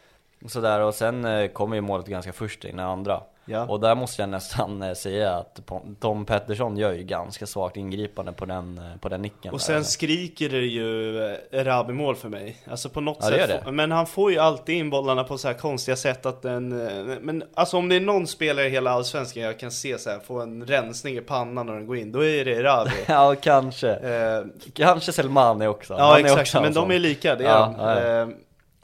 sådär 0.48 0.80
och 0.80 0.94
sen 0.94 1.50
kommer 1.50 1.76
ju 1.76 1.82
målet 1.82 2.08
ganska 2.08 2.34
först 2.34 2.66
in 2.66 2.80
i 2.80 2.82
andra. 2.82 3.22
Ja. 3.48 3.66
Och 3.66 3.80
där 3.80 3.96
måste 3.96 4.22
jag 4.22 4.30
nästan 4.30 4.82
eh, 4.84 4.94
säga 4.94 5.32
att 5.36 5.60
Tom 6.00 6.26
Pettersson 6.26 6.78
gör 6.78 6.94
ju 6.94 7.04
ganska 7.04 7.46
svagt 7.46 7.78
ingripande 7.78 8.32
på 8.32 8.46
den, 8.46 8.78
eh, 8.78 9.00
på 9.00 9.10
den 9.10 9.22
nicken. 9.22 9.52
Och 9.54 9.58
där. 9.60 9.64
sen 9.66 9.86
skriker 9.86 10.50
det 10.50 10.58
ju 10.58 11.18
eh, 11.52 11.64
Rabi-mål 11.64 12.16
för 12.16 12.30
mig. 12.30 12.58
Alltså 12.72 12.90
på 12.90 13.02
något 13.02 13.18
Ja, 13.22 13.28
sätt. 13.30 13.62
det. 13.66 13.72
Men 13.72 13.92
han 13.92 14.08
får 14.08 14.32
ju 14.32 14.38
alltid 14.40 14.76
in 14.76 14.90
bollarna 14.90 15.24
på 15.24 15.38
så 15.38 15.48
här 15.48 15.56
konstiga 15.56 15.96
sätt 15.96 16.26
att 16.26 16.42
den... 16.42 16.88
eh, 16.88 17.18
Men 17.22 17.44
alltså 17.54 17.78
om 17.78 17.90
det 17.90 17.96
är 17.96 18.00
någon 18.00 18.28
spelare 18.28 18.66
i 18.68 18.70
hela 18.70 18.92
Allsvenskan 18.92 19.44
jag 19.44 19.60
kan 19.60 19.72
se 19.72 19.98
så 19.98 20.10
här 20.10 20.20
få 20.20 20.42
en 20.42 20.66
rensning 20.66 21.18
i 21.18 21.22
pannan 21.22 21.66
när 21.66 21.74
den 21.74 21.88
går 21.88 21.98
in, 21.98 22.12
då 22.12 22.26
är 22.26 22.46
det 22.46 22.64
Rabi. 22.64 22.92
Ja, 23.08 23.36
kanske. 23.42 23.90
Eh, 23.96 24.46
Kanske 24.74 25.12
Selmani 25.12 25.68
också. 25.68 25.94
ja 25.94 26.12
Han 26.12 26.26
exakt, 26.26 26.54
men 26.54 26.74
de 26.74 26.92
är 26.92 27.00
lika, 27.00 27.36
det 27.36 27.44
är 27.44 27.50
Ja, 27.50 27.76
ja, 27.78 28.02
ja. 28.02 28.22
Eh, 28.22 28.28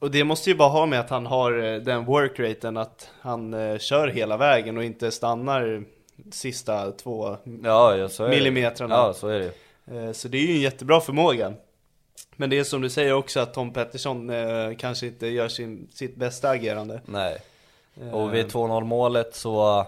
Och 0.01 0.11
det 0.11 0.23
måste 0.23 0.49
ju 0.49 0.55
bara 0.55 0.69
ha 0.69 0.85
med 0.85 0.99
att 0.99 1.09
han 1.09 1.25
har 1.25 1.63
eh, 1.63 1.75
den 1.81 2.05
workraten 2.05 2.77
att 2.77 3.09
han 3.21 3.53
eh, 3.53 3.77
kör 3.77 4.07
hela 4.07 4.37
vägen 4.37 4.77
och 4.77 4.83
inte 4.83 5.11
stannar 5.11 5.83
sista 6.31 6.91
två 6.91 7.37
Ja, 7.63 7.95
ja, 7.95 8.09
så 8.09 8.23
är 8.25 8.29
millimetrarna. 8.29 8.95
det. 8.95 9.01
Ja, 9.01 9.13
så 9.13 9.27
är 9.27 9.39
det. 9.39 9.51
Eh, 9.97 10.11
Så 10.11 10.27
det 10.27 10.37
är 10.37 10.41
ju 10.41 10.53
en 10.55 10.61
jättebra 10.61 11.01
förmåga. 11.01 11.53
Men 12.35 12.49
det 12.49 12.59
är 12.59 12.63
som 12.63 12.81
du 12.81 12.89
säger 12.89 13.13
också 13.13 13.39
att 13.39 13.53
Tom 13.53 13.73
Pettersson 13.73 14.29
eh, 14.29 14.75
kanske 14.77 15.07
inte 15.07 15.27
gör 15.27 15.47
sin, 15.47 15.87
sitt 15.93 16.15
bästa 16.15 16.49
agerande. 16.49 17.01
Nej. 17.05 17.37
Eh, 18.01 18.13
Och 18.13 18.33
vid 18.33 18.45
2-0 18.45 18.83
målet 18.83 19.35
så, 19.35 19.85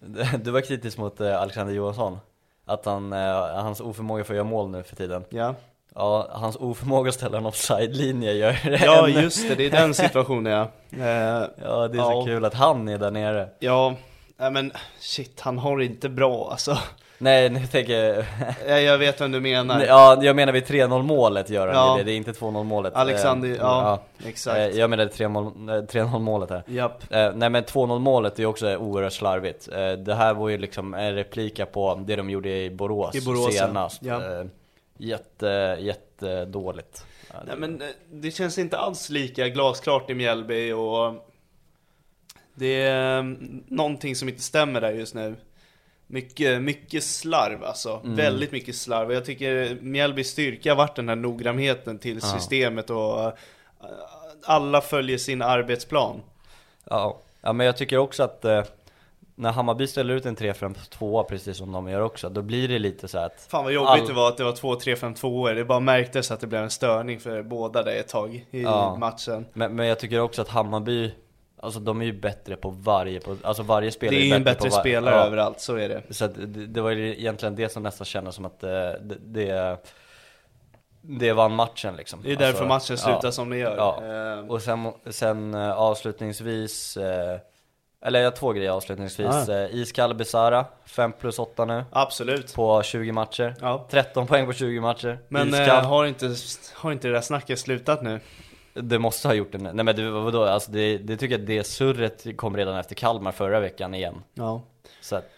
du 0.42 0.50
var 0.50 0.60
kritisk 0.60 0.98
mot 0.98 1.20
eh, 1.20 1.40
Alexander 1.42 1.74
Johansson. 1.74 2.18
Att 2.64 2.84
han, 2.84 3.12
hans 3.12 3.80
oförmåga 3.80 4.24
för 4.24 4.34
att 4.34 4.36
göra 4.36 4.48
mål 4.48 4.70
nu 4.70 4.82
för 4.82 4.96
tiden. 4.96 5.24
Ja, 5.28 5.54
Ja, 5.94 6.28
hans 6.32 6.56
oförmåga 6.56 7.08
att 7.08 7.14
ställa 7.14 7.38
en 7.38 7.46
offside-linje 7.46 8.32
gör 8.32 8.56
det 8.64 8.80
ja 8.84 9.08
ännu- 9.08 9.20
just 9.22 9.48
det, 9.48 9.54
det 9.54 9.66
är 9.66 9.70
den 9.70 9.94
situationen 9.94 10.52
ja. 10.52 10.62
Eh, 11.06 11.48
Ja, 11.64 11.88
det 11.88 11.98
är 11.98 12.02
så 12.02 12.12
Ja. 12.12 12.24
kul 12.26 12.44
att 12.44 12.54
han 12.54 12.88
är 12.88 12.98
där 12.98 13.10
nere. 13.10 13.48
Ja, 13.58 13.94
nej 14.36 14.50
men 14.50 14.72
shit, 15.00 15.40
han 15.40 15.58
har 15.58 15.78
det 15.78 15.84
inte 15.84 16.08
bra 16.08 16.48
alltså. 16.50 16.78
Nej, 17.22 17.50
nu 17.50 17.66
tänker 17.66 17.92
jag... 18.04 18.24
Jag, 18.82 18.98
vet 18.98 19.20
vad 19.20 19.32
du 19.32 19.40
menar. 19.40 19.84
Ja, 19.84 20.18
jag 20.22 20.36
menar 20.36 20.52
vid 20.52 20.64
3-0 20.64 21.02
målet 21.02 21.50
gör 21.50 21.66
han 21.66 21.76
Ja. 21.76 21.96
det, 21.96 22.02
det 22.02 22.12
är 22.12 22.16
inte 22.16 22.32
2-0 22.32 22.64
målet. 22.64 22.94
Alexander, 22.96 23.48
Eh, 23.48 23.56
ja, 23.60 24.00
Eh, 24.22 24.28
exakt. 24.28 24.74
Jag 24.74 24.90
menade 24.90 25.10
3-0 25.10 26.18
målet 26.18 26.50
här. 26.50 26.62
Japp. 26.66 27.02
Eh, 27.12 27.30
nej 27.34 27.50
men 27.50 27.62
2-0 27.64 27.98
målet 27.98 28.38
är 28.38 28.46
också 28.46 28.76
oerhört 28.76 29.12
slarvigt. 29.12 29.68
Eh, 29.72 29.92
det 29.92 30.14
här 30.14 30.34
var 30.34 30.48
ju 30.48 30.58
liksom 30.58 30.94
en 30.94 31.14
replika 31.14 31.66
på 31.66 32.02
det 32.06 32.16
de 32.16 32.30
gjorde 32.30 32.48
i 32.64 32.70
Borås, 32.70 33.14
I 33.14 33.20
Borås, 33.24 33.54
ja. 33.54 33.66
senast. 33.66 34.02
Ja. 34.02 34.20
Jätte, 35.00 35.76
jättedåligt. 35.80 37.04
Ja, 37.30 37.36
Nej 37.46 37.56
men 37.56 37.82
eh, 37.82 37.88
det 38.12 38.30
känns 38.30 38.58
inte 38.58 38.78
alls 38.78 39.10
lika 39.10 39.48
glasklart 39.48 40.10
i 40.10 40.14
Mjällby 40.14 40.72
och 40.72 41.26
det 42.54 42.82
är 42.82 43.18
eh, 43.18 43.24
någonting 43.66 44.16
som 44.16 44.28
inte 44.28 44.42
stämmer 44.42 44.80
där 44.80 44.92
just 44.92 45.14
nu. 45.14 45.36
Mycket, 46.06 46.62
mycket 46.62 47.04
slarv 47.04 47.64
alltså, 47.64 48.00
Mm. 48.04 48.16
väldigt 48.16 48.52
mycket 48.52 48.76
slarv. 48.76 49.12
Jag 49.12 49.24
tycker 49.24 49.78
Mjällbys 49.80 50.30
styrka 50.30 50.70
har 50.70 50.76
varit 50.76 50.96
den 50.96 51.08
här 51.08 51.16
noggrannheten 51.16 51.98
till 51.98 52.20
systemet 52.20 52.90
och 52.90 53.22
eh, 53.24 53.32
alla 54.44 54.80
följer 54.80 55.18
sin 55.18 55.42
arbetsplan. 55.42 56.22
Ja. 56.84 57.20
ja, 57.40 57.52
men 57.52 57.66
jag 57.66 57.76
tycker 57.76 57.96
också 57.98 58.22
att 58.22 58.44
eh, 58.44 58.64
när 59.40 59.52
Hammarby 59.52 59.86
ställer 59.86 60.14
ut 60.14 60.26
en 60.26 60.36
3-5-2 60.36 61.24
precis 61.24 61.56
som 61.56 61.72
de 61.72 61.88
gör 61.88 62.00
också, 62.00 62.28
då 62.28 62.42
blir 62.42 62.68
det 62.68 62.78
lite 62.78 63.08
så 63.08 63.18
att 63.18 63.46
Fan 63.50 63.64
vad 63.64 63.72
jobbigt 63.72 63.88
All- 63.90 64.06
det 64.06 64.12
var 64.12 64.28
att 64.28 64.36
det 64.36 64.44
var 64.44 64.52
2-3-5-2 64.52 65.54
Det 65.54 65.64
bara 65.64 65.80
märktes 65.80 66.30
att 66.30 66.40
det 66.40 66.46
blev 66.46 66.62
en 66.62 66.70
störning 66.70 67.20
för 67.20 67.42
båda 67.42 67.82
där 67.82 67.96
ett 67.96 68.08
tag 68.08 68.34
i 68.50 68.62
Ja. 68.62 68.96
matchen. 68.96 69.46
men, 69.52 69.76
men 69.76 69.86
jag 69.86 69.98
tycker 69.98 70.20
också 70.20 70.42
att 70.42 70.48
Hammarby, 70.48 71.12
alltså 71.60 71.80
de 71.80 72.00
är 72.00 72.04
ju 72.04 72.12
bättre 72.20 72.56
på 72.56 72.70
varje, 72.70 73.20
på, 73.20 73.36
alltså 73.42 73.62
varje 73.62 73.88
Det 73.88 73.92
spelare 73.92 74.16
är 74.20 74.24
ju 74.24 74.32
en 74.32 74.44
bättre 74.44 74.54
bättre 74.54 74.68
på 74.70 74.74
var- 74.76 74.80
spelare 74.82 75.14
ja. 75.14 75.26
överallt, 75.26 75.60
så 75.60 75.76
är 75.76 75.88
det. 75.88 76.02
Så 76.10 76.26
det, 76.26 76.66
det 76.66 76.80
var 76.80 76.90
ju 76.90 77.18
egentligen 77.20 77.56
det 77.56 77.68
som 77.68 77.82
nästan 77.82 78.04
kändes 78.04 78.34
som 78.34 78.44
att 78.44 78.62
eh, 78.62 78.70
det, 78.70 79.16
det, 79.20 79.76
det 81.02 81.32
vann 81.32 81.54
matchen 81.54 81.96
liksom. 81.96 82.20
Det 82.22 82.32
är 82.32 82.36
därför 82.36 82.66
matchen 82.66 82.98
slutar 82.98 83.20
ja. 83.22 83.32
som 83.32 83.50
den 83.50 83.58
gör. 83.58 83.76
Ja. 83.76 84.02
Eh, 84.38 84.50
Och 84.50 84.62
sen, 84.62 84.92
sen 85.10 85.54
eh, 85.54 85.72
avslutningsvis, 85.72 86.96
eh, 86.96 87.38
eller 88.02 88.20
jag 88.20 88.26
har 88.26 88.36
två 88.36 88.52
grejer 88.52 88.70
avslutningsvis. 88.70 89.48
Ah. 89.48 89.68
Iskall 89.68 90.14
Besara, 90.14 90.66
5 90.84 91.12
plus 91.12 91.38
8 91.38 91.64
nu 91.64 91.84
Absolut. 91.90 92.54
på 92.54 92.82
20 92.82 93.12
matcher. 93.12 93.54
Ja. 93.60 93.86
13 93.90 94.26
poäng 94.26 94.46
på 94.46 94.52
20 94.52 94.80
matcher. 94.80 95.18
Men 95.28 95.48
Iskall, 95.48 95.68
eh, 95.68 95.88
har, 95.88 96.06
inte, 96.06 96.34
har 96.74 96.92
inte 96.92 97.08
det 97.08 97.14
där 97.14 97.20
snacket 97.20 97.58
slutat 97.58 98.02
nu? 98.02 98.20
det 98.74 98.98
måste 98.98 99.28
ha 99.28 99.34
gjort 99.34 99.52
det 99.52 99.58
nu. 99.58 99.72
Nej 99.72 99.84
men 99.84 99.96
det, 99.96 100.10
vadå, 100.10 100.44
alltså 100.44 100.72
det, 100.72 100.98
det 100.98 101.16
tycker 101.16 101.38
jag 101.38 101.46
det 101.46 101.64
surret 101.64 102.26
kom 102.36 102.56
redan 102.56 102.76
efter 102.76 102.94
Kalmar 102.94 103.32
förra 103.32 103.60
veckan 103.60 103.94
igen. 103.94 104.22
Ja. 104.34 104.62
Så 105.00 105.16
att, 105.16 105.30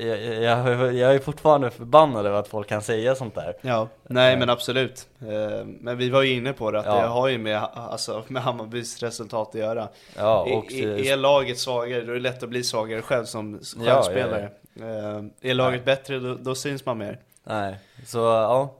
jag, 0.00 0.22
jag, 0.42 0.94
jag 0.94 1.14
är 1.14 1.18
fortfarande 1.18 1.70
förbannad 1.70 2.26
över 2.26 2.38
att 2.38 2.48
folk 2.48 2.68
kan 2.68 2.82
säga 2.82 3.14
sånt 3.14 3.34
där. 3.34 3.54
Ja, 3.60 3.88
nej 4.08 4.36
men 4.36 4.50
absolut. 4.50 5.08
Eh, 5.20 5.64
Men 5.64 5.96
vi 5.98 6.10
var 6.10 6.22
ju 6.22 6.32
inne 6.34 6.52
på 6.52 6.70
det, 6.70 6.78
att 6.80 6.86
Ja. 6.86 7.00
det 7.00 7.06
har 7.06 7.28
ju 7.28 7.38
med, 7.38 7.62
alltså, 7.74 8.24
med 8.28 8.42
Hammarbys 8.42 9.02
resultat 9.02 9.48
att 9.48 9.54
göra. 9.54 9.88
Ja, 10.16 10.40
och, 10.42 10.72
är, 10.72 11.06
är 11.12 11.16
laget 11.16 11.58
svagare, 11.58 12.00
då 12.02 12.10
är 12.10 12.14
det 12.14 12.20
lätt 12.20 12.42
att 12.42 12.48
bli 12.48 12.64
svagare 12.64 13.02
själv 13.02 13.24
som 13.24 13.60
Ja, 13.76 13.84
självspelare. 13.84 14.50
Eh, 14.80 15.50
Är 15.50 15.54
laget 15.54 15.84
bättre, 15.84 16.18
då, 16.18 16.34
då 16.34 16.54
syns 16.54 16.86
man 16.86 16.98
mer. 16.98 17.18
Nej, 17.44 17.76
så 18.06 18.18
ja. 18.18 18.74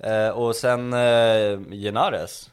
Eh, 0.00 0.28
och 0.30 0.56
sen 0.56 0.92
eh, 0.92 1.58
Genares. 1.70 2.50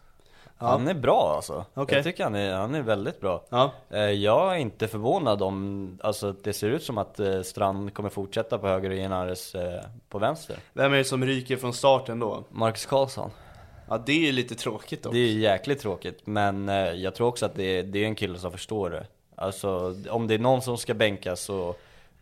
Ja. 0.60 0.65
Han 0.68 0.88
är 0.88 0.94
bra 0.94 1.34
alltså. 1.36 1.65
Okej. 1.74 1.96
Jag 1.96 2.04
tycker 2.06 2.24
han 2.24 2.36
är, 2.36 2.54
han 2.54 2.76
är 2.76 2.82
väldigt 2.82 3.22
bra. 3.22 3.44
Ja, 3.50 3.72
Eh, 3.89 4.00
jag 4.00 4.54
är 4.54 4.58
inte 4.58 4.88
förvånad 4.88 5.41
om, 5.41 5.98
alltså 6.04 6.32
det 6.44 6.54
ser 6.54 6.70
ut 6.70 6.84
som 6.84 6.98
att 6.98 7.20
eh, 7.20 7.41
Strand 7.41 7.94
kommer 7.94 8.10
fortsätta 8.10 8.58
på 8.58 8.68
höger 8.68 8.89
och 8.89 8.96
Genares 8.96 9.56
eh, 9.56 9.82
på 10.10 10.20
vänster. 10.20 10.56
vem 10.74 10.94
är 10.94 10.98
det 10.98 11.04
som 11.04 11.26
ryker 11.26 11.58
från 11.58 11.74
starten 11.74 12.20
då? 12.20 12.44
Marcus 12.50 12.86
Karlsson. 12.86 13.30
Ja, 13.89 14.04
det 14.06 14.12
är 14.12 14.26
ju 14.26 14.32
lite 14.32 14.56
tråkigt 14.56 15.04
då. 15.04 15.12
Det 15.12 15.18
är 15.18 15.34
jäkligt 15.34 15.82
tråkigt, 15.82 16.28
men 16.28 16.68
jag 17.02 17.15
tror 17.15 17.28
också 17.28 17.46
att 17.46 17.56
det 17.56 17.63
är, 17.63 17.84
det 17.84 18.00
är 18.00 18.06
en 18.06 18.15
kille 18.15 18.38
som 18.39 18.52
förstår 18.52 18.89
det. 18.89 19.06
Alltså 19.36 19.96
om 20.10 20.28
det 20.28 20.34
är 20.34 20.39
någon 20.39 20.62
som 20.62 20.78
ska 20.78 20.94
bänkas 20.94 21.41
så 21.41 21.76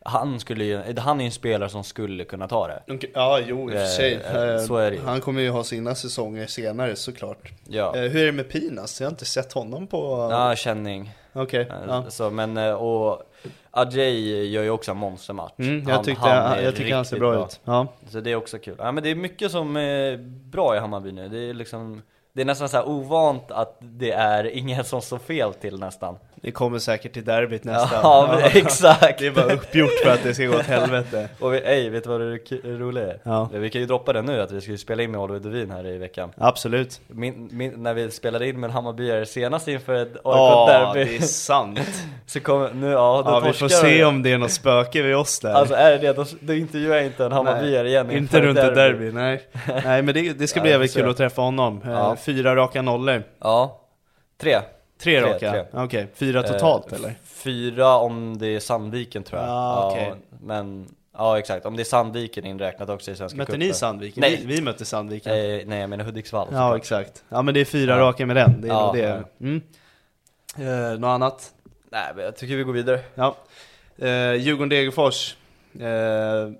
han 0.06 0.40
skulle 0.40 0.64
ju, 0.66 0.82
han 0.98 1.20
är 1.20 1.24
ju 1.24 1.26
en 1.26 1.32
spelare 1.32 1.70
som 1.70 1.84
skulle 1.84 2.24
kunna 2.24 2.48
ta 2.48 2.68
det. 2.68 2.84
Ja, 3.14 3.40
jo 3.48 3.62
i 3.72 3.74
och 3.74 3.78
för 3.78 3.82
Eh, 3.84 3.86
sig. 3.88 4.14
eh, 4.14 4.36
Eh, 4.56 4.60
så 4.60 4.78
är 4.78 4.92
det. 4.92 4.98
Han 5.06 5.22
kommer 5.22 5.42
ju 5.42 5.50
ha 5.50 5.64
sina 5.64 5.96
säsonger 5.96 6.48
senare 6.48 6.96
såklart. 6.96 7.52
Ja, 7.68 7.96
Eh, 7.96 8.02
Hur 8.02 8.22
är 8.22 8.26
det 8.26 8.32
med 8.32 8.50
Pinas? 8.50 9.02
Jag 9.02 9.08
har 9.08 9.12
inte 9.12 9.26
sett 9.26 9.54
honom 9.54 9.88
på... 9.88 10.28
ja 10.32 10.56
känning. 10.56 11.12
Okej, 11.34 11.62
Eh, 11.62 11.76
ja. 11.88 12.04
Så, 12.10 12.30
men, 12.30 12.58
eh, 12.58 12.74
och 12.74 13.22
Ajay 13.72 14.46
gör 14.50 14.64
ju 14.64 14.70
också 14.70 14.92
en 14.92 14.98
monstermatch. 14.98 15.54
Mm, 15.58 15.84
jag 15.88 15.96
Han- 15.96 16.04
tyckte, 16.04 16.30
han 16.30 16.54
är 16.58 16.62
jag 16.62 16.76
tycker 16.76 16.96
han 16.96 17.06
ser 17.06 17.16
riktigt 17.16 17.20
bra, 17.32 17.46
ut. 17.46 17.60
Ja. 17.66 17.88
Så 18.10 18.20
det 18.20 18.32
är 18.32 18.36
också 18.36 18.58
kul. 18.60 18.76
Ja 18.78 18.92
men 18.92 19.04
det 19.04 19.10
är 19.10 19.16
mycket 19.16 19.52
som 19.52 19.78
är 19.78 20.18
bra 20.52 20.76
i 20.76 20.80
Hammarby 20.80 21.12
nu. 21.12 21.30
Det 21.30 21.50
är 21.50 21.54
liksom 21.54 22.02
Det 22.34 22.42
är 22.42 22.46
nästan 22.46 22.70
så 22.70 22.84
ovant 22.84 23.52
att 23.52 23.78
det 23.80 24.12
är 24.12 24.44
ingen 24.44 24.84
som 24.84 25.02
står 25.02 25.18
fel 25.18 25.54
till 25.54 25.80
nästan. 25.80 26.18
Det 26.44 26.52
kommer 26.52 26.80
säkert 26.80 27.14
till 27.14 27.26
derbyt 27.26 27.64
nästa. 27.64 27.96
Ja, 28.04 28.28
men 28.32 28.44
exakt. 28.66 29.20
Det 29.20 29.28
är 29.28 29.32
bara 29.32 29.54
uppgjort 29.54 29.92
för 30.04 30.10
att 30.12 30.24
det 30.24 30.34
ska 30.34 30.46
gå 30.46 30.56
åt 30.56 30.66
helvete. 30.66 31.30
Och 31.40 31.54
vi, 31.54 31.58
ej, 31.58 31.90
vet 31.90 32.04
du 32.04 32.10
vad 32.10 32.22
det 32.22 32.38
roliga 32.64 33.04
är? 33.08 33.20
Ja. 33.24 33.50
Vi 33.54 33.70
kan 33.70 33.82
ju 33.82 33.88
droppa 33.88 34.14
det 34.14 34.22
nu 34.22 34.42
att 34.42 34.52
vi 34.52 34.62
ska 34.62 34.72
ju 34.72 34.78
spela 34.78 35.04
in 35.04 35.12
med 35.12 35.20
Oliver 35.22 35.40
Dovin 35.40 35.72
här 35.72 35.88
i 35.88 35.98
veckan. 35.98 36.32
Absolut. 36.38 37.02
Min, 37.08 37.50
min, 37.52 37.84
när 37.84 37.94
vi 37.94 38.12
spelade 38.12 38.48
in 38.50 38.60
med 38.60 38.72
Hammarbyare 38.72 39.26
senast 39.26 39.68
inför 39.68 39.94
ett 39.94 40.12
Ja, 40.24 40.68
AIK-derby 40.70 41.04
det 41.06 41.16
är 41.24 41.28
sant. 41.28 41.80
Så 42.26 42.40
kommer, 42.40 42.74
nu, 42.74 42.88
ja, 42.92 43.22
då 43.26 43.32
Ja, 43.32 43.40
vi 43.40 43.54
får 43.54 43.68
se 43.68 44.04
om 44.04 44.24
det 44.24 44.32
är 44.32 44.38
något 44.38 44.52
spöke 44.52 45.02
vid 45.02 45.16
oss 45.16 45.40
där. 45.40 45.54
Alltså 45.54 45.76
är 45.76 45.92
det 45.92 45.98
det, 45.98 46.14
då, 46.14 46.26
då 46.40 46.54
intervjuar 46.54 46.96
jag 46.96 47.06
inte 47.06 47.26
en 47.26 47.32
Hammarbyare 47.32 47.88
igen 47.88 48.12
Inte 48.12 48.42
runt 48.42 48.60
ett 48.60 48.76
derby. 48.76 49.06
derby, 49.06 49.12
nej. 49.12 49.42
Nej 49.86 50.02
men 50.02 50.14
det, 50.14 50.34
det 50.34 50.48
ska 50.48 50.60
Ja, 50.60 50.62
bli 50.62 50.72
jävligt 50.72 50.94
kul 50.94 51.10
att 51.10 51.18
träffa 51.18 51.42
honom. 51.42 51.82
Eh, 51.86 51.92
Ja. 51.92 52.16
Fyra 52.26 52.56
raka 52.56 52.82
nollor. 52.82 53.24
Ja, 53.42 53.82
tre. 54.42 54.60
Tre 55.04 55.22
raka? 55.22 55.52
tre. 55.52 55.66
Okej, 55.74 56.08
fyra 56.16 56.44
totalt 56.44 56.92
Eh, 56.92 56.98
eller? 57.00 57.16
Fyra 57.26 57.98
om 57.98 58.38
det 58.38 58.48
är 58.48 58.60
Sandviken 58.60 59.24
tror 59.24 59.42
jag. 59.42 59.50
Ja, 59.50 59.90
okej. 59.92 60.14
Men, 60.42 60.88
ja 61.18 61.40
exakt, 61.40 61.66
om 61.66 61.76
det 61.76 61.82
är 61.82 61.86
Sandviken 61.86 62.46
inräknat 62.46 62.90
också 62.90 63.12
i 63.12 63.16
Svenska 63.16 63.38
Mötte 63.38 63.52
cupen. 63.52 63.68
ni 63.68 63.74
Sandviken? 63.74 64.22
Nej. 64.22 64.44
Vi, 64.46 64.56
vi 64.56 64.62
mötte 64.62 64.86
Sandviken. 64.86 65.32
Eh, 65.34 65.62
nej 65.66 65.80
jag 65.80 65.90
menar 65.90 66.06
Hudiksvall 66.06 66.48
ja 66.52 66.58
såklart. 66.58 66.78
exakt. 66.78 67.24
Ja 67.30 67.42
men 67.42 67.54
det 67.54 67.60
är 67.62 67.66
fyra 67.66 67.92
Ja. 67.98 68.00
raka 68.00 68.26
med 68.26 68.36
den, 68.36 68.62
det 68.62 68.68
är 68.68 68.72
Ja, 68.74 68.86
nog 68.86 68.96
det. 68.96 69.02
ja. 69.02 69.46
Mm. 69.46 69.62
Eh, 70.94 71.00
något 71.00 71.08
annat? 71.08 71.52
Nej 71.92 72.12
men 72.16 72.26
jag 72.26 72.36
tycker 72.36 72.56
vi 72.56 72.64
går 72.64 72.74
vidare. 72.74 73.00
Ja. 73.16 73.36
Eh, 73.98 74.08
Djurgården-Degerfors. 74.34 75.36
Eh, 75.80 76.52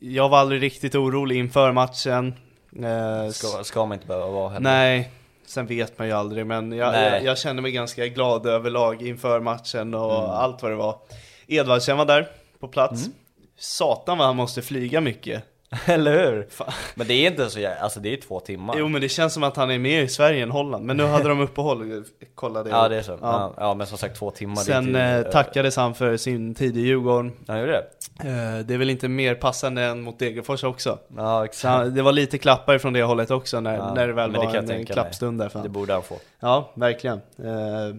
jag 0.00 0.28
var 0.28 0.38
aldrig 0.38 0.62
riktigt 0.62 0.94
orolig 0.94 1.36
inför 1.36 1.72
matchen. 1.72 2.34
Eh, 2.82 3.30
Ska, 3.30 3.64
ska 3.64 3.86
man 3.86 3.92
inte 3.96 4.06
behöva 4.06 4.26
vara 4.26 4.48
heller. 4.48 4.60
Nej, 4.70 5.10
sen 5.48 5.66
vet 5.66 5.98
man 5.98 6.06
ju 6.06 6.12
aldrig 6.12 6.46
men 6.46 6.72
jag, 6.72 6.94
jag, 6.94 7.24
jag 7.24 7.38
kände 7.38 7.62
mig 7.62 7.72
ganska 7.72 8.06
glad 8.06 8.46
överlag 8.46 9.02
inför 9.02 9.40
matchen 9.40 9.94
och 9.94 10.18
Mm. 10.18 10.30
allt 10.30 10.62
vad 10.62 10.72
det 10.72 10.76
var. 10.76 10.98
Edvardsen 11.46 11.96
var 11.96 12.04
där 12.04 12.28
på 12.60 12.68
plats. 12.68 13.02
Mm. 13.02 13.14
Satan 13.58 14.18
vad 14.18 14.26
han 14.26 14.36
måste 14.36 14.62
flyga 14.62 15.00
mycket. 15.00 15.44
Eller 15.86 16.12
hur? 16.30 16.46
Fan. 16.50 16.72
Men 16.94 17.06
det 17.06 17.14
är 17.14 17.30
inte 17.30 17.50
så 17.50 17.58
jä- 17.58 17.80
alltså 17.80 18.00
det 18.00 18.12
är 18.12 18.16
två 18.16 18.40
timmar. 18.40 18.74
Jo 18.78 18.88
men 18.88 19.00
det 19.00 19.08
känns 19.08 19.34
som 19.34 19.42
att 19.42 19.56
han 19.56 19.70
är 19.70 19.78
mer 19.78 20.02
i 20.02 20.08
Sverige 20.08 20.42
än 20.42 20.50
Holland. 20.50 20.84
Men 20.84 20.96
nu 20.96 21.04
hade 21.04 21.28
de 21.28 21.40
uppehåll, 21.40 22.04
kollade 22.34 22.70
jag 22.70 22.78
Ja 22.84 22.88
det 22.88 22.96
är 22.96 23.02
så. 23.02 23.18
Ja. 23.20 23.54
Ja. 23.56 23.74
Men 23.74 23.86
som 23.86 23.98
sagt 23.98 24.16
två 24.16 24.30
timmar. 24.30 24.54
det 24.56 24.60
Sen 24.60 24.86
inte- 24.88 25.00
eh, 25.02 25.22
tackades 25.32 25.76
han 25.76 25.94
för 25.94 26.16
sin 26.16 26.54
tid 26.54 26.76
i 26.76 26.80
Djurgården. 26.80 27.32
Han 27.48 27.60
gjorde 27.60 27.72
det? 27.72 27.84
Eh, 28.28 28.58
det 28.66 28.74
är 28.74 28.78
väl 28.78 28.90
inte 28.90 29.08
mer 29.08 29.34
passande 29.34 29.82
än 29.82 30.00
mot 30.02 30.18
Degerfors 30.18 30.64
också. 30.64 30.98
Ja 31.16 31.44
exakt. 31.44 31.64
han, 31.74 31.94
det 31.94 32.02
var 32.02 32.12
lite 32.12 32.38
klappar 32.38 32.78
från 32.78 32.92
det 32.92 33.02
hållet 33.02 33.30
också 33.30 33.60
när, 33.60 33.74
Ja, 33.76 33.94
när 33.94 34.06
det 34.06 34.12
väl 34.12 34.32
det 34.32 34.38
var 34.38 34.54
en 34.54 34.64
mig. 34.66 34.86
klappstund 34.86 35.38
där 35.38 35.48
för 35.48 35.62
Det 35.62 35.68
borde 35.68 35.92
han 35.92 36.02
få. 36.02 36.16
Ja, 36.40 36.70
verkligen. 36.74 37.16
Eh, 37.38 37.96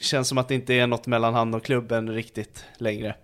känns 0.00 0.28
som 0.28 0.38
att 0.38 0.48
det 0.48 0.54
inte 0.54 0.74
är 0.74 0.86
något 0.86 1.06
mellan 1.06 1.34
han 1.34 1.54
och 1.54 1.64
klubben 1.64 2.10
riktigt 2.10 2.64
längre. 2.78 3.14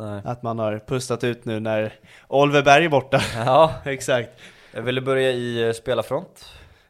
Nej. 0.00 0.20
Att 0.24 0.42
man 0.42 0.58
har 0.58 0.78
pustat 0.86 1.24
ut 1.24 1.44
nu 1.44 1.60
när 1.60 1.92
Oliver 2.28 2.62
Berg 2.62 2.84
är 2.84 2.88
borta. 2.88 3.20
Ja, 3.36 3.74
Exakt. 3.84 4.30
jag 4.74 4.82
ville 4.82 5.00
börja 5.00 5.30
i 5.30 5.66
eh, 5.66 5.72
spelarfront. 5.72 6.44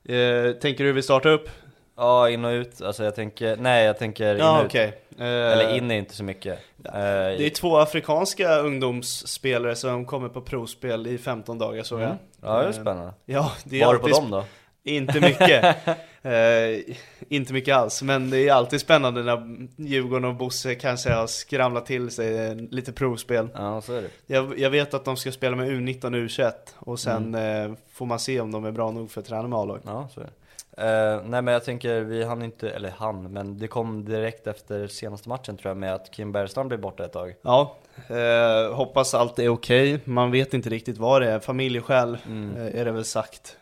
Eh, 0.05 0.53
tänker 0.61 0.85
du 0.85 0.93
vi 0.93 1.03
startar 1.03 1.31
upp? 1.31 1.49
Ja, 1.97 2.29
in 2.31 2.45
och 2.45 2.51
ut. 2.51 2.83
Alltså 2.83 3.05
jag 3.05 3.15
tänker, 3.15 3.57
nej 3.57 3.85
jag 3.85 3.99
tänker 3.99 4.33
in 4.35 4.39
Ja, 4.41 4.59
och 4.59 4.65
ut. 4.65 4.67
okej. 4.71 5.01
Eh, 5.19 5.27
Eller 5.27 5.77
in 5.77 5.91
är 5.91 5.95
inte 5.99 6.15
så 6.15 6.25
mycket. 6.25 6.59
Eh, 6.85 6.93
Det 6.93 7.47
är 7.47 7.51
två 7.51 7.77
afrikanska 7.79 8.57
ungdomsspelare 8.59 9.77
som 9.77 10.05
kommer 10.07 10.29
på 10.29 10.41
provspel 10.41 11.07
i 11.07 11.19
15 11.19 11.59
dagar 11.59 11.83
så 11.83 11.95
jag. 11.95 12.03
Mm. 12.03 12.17
Ja, 12.43 12.53
det 12.59 12.63
är 12.65 12.67
Eh, 12.67 12.73
spännande. 12.73 13.13
Ja, 13.27 13.53
det 13.65 13.81
är 13.81 13.87
Var 13.87 13.93
du 13.95 13.99
på 13.99 14.07
alltid 14.07 14.23
dem 14.23 14.31
då? 14.31 14.45
Inte 14.85 15.21
mycket. 15.21 15.77
eh, 16.23 16.95
inte 17.29 17.53
mycket 17.53 17.77
alls, 17.77 18.03
men 18.03 18.31
det 18.31 18.49
är 18.49 18.53
alltid 18.53 18.81
spännande 18.81 19.23
när 19.23 19.57
Djurgården 19.77 20.25
och 20.25 20.35
Bosse 20.35 20.75
kanske 20.75 21.13
har 21.13 21.27
skramlat 21.27 21.87
till 21.87 22.11
sig 22.11 22.39
eh, 22.47 22.55
lite 22.57 22.93
provspel. 22.93 23.49
Ja, 23.55 23.81
så 23.81 23.93
är 23.95 24.03
det. 24.03 24.09
Jag, 24.27 24.59
jag 24.59 24.71
vet 24.71 24.95
att 24.95 25.05
de 25.05 25.17
ska 25.17 25.33
spela 25.33 25.57
med 25.57 25.69
U19 25.71 26.05
och 26.05 26.11
U21 26.13 26.53
och 26.79 27.01
sen 27.01 27.35
Mm. 27.35 27.71
eh, 27.73 27.77
får 27.93 28.07
man 28.07 28.19
se 28.19 28.41
om 28.41 28.53
de 28.53 28.65
är 28.65 28.73
bra 28.73 28.91
nog 28.91 29.11
för 29.11 29.21
att 29.21 29.27
träna 29.27 29.49
med 29.49 29.59
A-lag. 29.59 29.81
Ja, 29.85 30.09
så 30.15 30.21
är 30.21 30.25
det. 30.25 30.31
Eh, 30.77 31.23
nej 31.25 31.43
men 31.43 31.55
jag 31.55 31.65
tänker, 31.65 32.01
vi 32.01 32.25
hann 32.25 32.43
inte, 32.43 32.71
eller 32.71 32.93
han, 32.97 33.33
men 33.33 33.59
det 33.59 33.69
kom 33.69 34.05
direkt 34.05 34.47
efter 34.47 34.87
senaste 34.87 35.29
matchen 35.29 35.57
tror 35.57 35.71
jag 35.71 35.77
med 35.77 35.95
att 35.95 36.11
Kim 36.11 36.33
Bergstrand 36.33 36.69
blev 36.69 36.81
borta 36.81 37.05
ett 37.05 37.13
tag. 37.13 37.35
Ja, 37.43 37.77
eh, 38.09 38.75
hoppas 38.75 39.15
allt 39.15 39.39
är 39.39 39.49
okej. 39.49 40.01
Man 40.05 40.31
vet 40.31 40.55
inte 40.55 40.71
riktigt 40.71 40.99
vad 40.99 41.23
det 41.23 41.31
är. 41.31 41.39
Familjeskäl 41.41 42.19
Mm. 42.27 42.57
eh, 42.57 42.81
är 42.81 42.85
det 42.85 42.93
väl 42.93 43.05
sagt. 43.05 43.57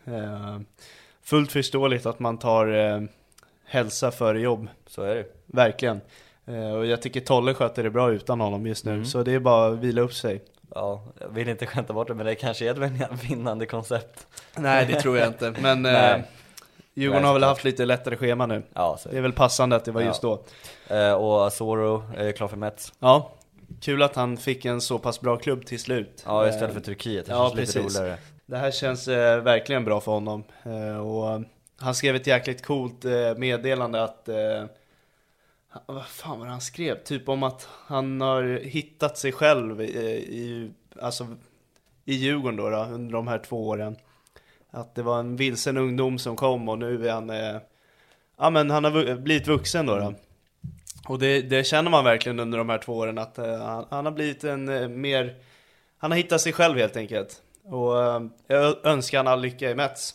Fullt 1.29 1.51
förståeligt 1.51 2.05
att 2.05 2.19
man 2.19 2.37
tar 2.37 2.67
eh, 2.67 3.01
hälsa 3.65 4.11
före 4.11 4.39
jobb. 4.39 4.67
Så 4.87 5.01
är 5.03 5.15
det. 5.15 5.25
Verkligen. 5.45 6.01
Eh, 6.47 6.71
och 6.71 6.85
jag 6.85 7.01
tycker 7.01 7.19
Tolle 7.21 7.53
sköter 7.53 7.83
det 7.83 7.89
bra 7.89 8.11
utan 8.11 8.39
honom 8.39 8.67
just 8.67 8.85
nu. 8.85 8.91
Mm. 8.93 9.05
Så 9.05 9.23
det 9.23 9.31
är 9.33 9.39
bara 9.39 9.67
att 9.73 9.79
vila 9.79 10.01
upp 10.01 10.13
sig. 10.13 10.41
Ja, 10.75 11.03
jag 11.19 11.29
vill 11.29 11.49
inte 11.49 11.65
skämta 11.65 11.93
bort 11.93 12.07
det 12.07 12.13
men 12.13 12.25
det 12.25 12.35
kanske 12.35 12.65
är 12.67 12.71
ett 12.71 12.77
vin- 12.77 13.05
vinnande 13.29 13.65
koncept. 13.65 14.27
Nej, 14.55 14.85
det 14.85 15.01
tror 15.01 15.17
jag 15.17 15.27
inte. 15.27 15.53
Men 15.61 15.85
eh. 15.85 16.17
Djurgården 16.93 17.23
har 17.23 17.33
väl 17.33 17.43
haft 17.43 17.63
lite 17.63 17.85
lättare 17.85 18.15
schema 18.17 18.45
nu. 18.45 18.63
Ja, 18.73 18.99
Det 19.11 19.17
är 19.17 19.21
väl 19.21 19.33
passande 19.33 19.75
att 19.75 19.85
det 19.85 19.91
var 19.91 20.01
Ja. 20.01 20.07
just 20.07 20.21
då. 20.21 20.43
Eh, 20.87 21.13
och 21.13 21.47
Asoro 21.47 22.03
är 22.17 22.31
klar 22.31 22.47
för 22.47 22.57
Mets. 22.57 22.93
Ja, 22.99 23.31
kul 23.81 24.03
att 24.03 24.15
han 24.15 24.37
fick 24.37 24.65
en 24.65 24.81
så 24.81 24.99
pass 24.99 25.21
bra 25.21 25.37
klubb 25.37 25.65
till 25.65 25.79
slut. 25.79 26.23
Ja, 26.25 26.47
istället 26.47 26.69
Eh, 26.69 26.73
för 26.73 26.81
Turkiet, 26.81 27.25
det 27.25 27.31
ja, 27.31 27.49
känns 27.49 27.59
lite 27.59 27.79
precis. 27.79 27.99
roligare. 27.99 28.17
Det 28.49 28.57
här 28.57 28.71
känns 28.71 29.07
eh, 29.07 29.41
verkligen 29.41 29.85
bra 29.85 30.01
för 30.01 30.11
honom. 30.11 30.43
Eh, 30.63 30.97
och 30.97 31.31
eh, 31.31 31.41
han 31.77 31.95
skrev 31.95 32.15
ett 32.15 32.27
jäkligt 32.27 32.65
coolt 32.65 33.05
eh, 33.05 33.35
meddelande 33.37 34.03
att 34.03 34.29
eh, 34.29 34.65
vad 35.85 36.05
fan 36.05 36.39
var 36.39 36.45
det 36.45 36.51
han 36.51 36.61
skrev? 36.61 37.03
Typ 37.03 37.29
om 37.29 37.43
att 37.43 37.67
han 37.85 38.21
har 38.21 38.59
hittat 38.63 39.17
sig 39.17 39.31
själv 39.31 39.81
i, 39.81 39.85
i, 39.85 40.71
alltså, 41.01 41.27
i 42.05 42.13
Djurgården 42.13 42.55
då, 42.55 42.69
då 42.69 42.77
under 42.77 43.13
de 43.13 43.27
här 43.27 43.39
två 43.39 43.67
åren. 43.67 43.95
Att 44.71 44.95
det 44.95 45.03
var 45.03 45.19
en 45.19 45.35
vilsen 45.35 45.77
ungdom 45.77 46.19
som 46.19 46.35
kom 46.35 46.69
och 46.69 46.79
nu 46.79 47.07
är 47.07 47.13
han, 47.13 47.29
eh, 47.29 47.57
ja 48.37 48.49
men 48.49 48.69
han 48.69 48.83
har 48.83 49.15
blivit 49.15 49.47
vuxen 49.47 49.85
då. 49.85 49.95
då. 49.95 50.13
Och 51.07 51.19
det, 51.19 51.41
det 51.41 51.63
känner 51.63 51.91
man 51.91 52.03
verkligen 52.03 52.39
under 52.39 52.57
de 52.57 52.69
här 52.69 52.77
två 52.77 52.97
åren 52.97 53.17
att 53.17 53.37
eh, 53.37 53.59
han, 53.59 53.85
han 53.89 54.05
har 54.05 54.11
blivit 54.11 54.43
en 54.43 54.69
eh, 54.69 54.87
mer, 54.87 55.35
han 55.97 56.11
har 56.11 56.17
hittat 56.17 56.41
sig 56.41 56.53
själv 56.53 56.77
helt 56.77 56.97
enkelt. 56.97 57.41
Och 57.69 58.03
eh, 58.03 58.21
jag 58.47 58.75
önskar 58.85 59.17
han 59.17 59.27
all 59.27 59.41
lycka 59.41 59.69
i 59.71 59.75
Mets. 59.75 60.13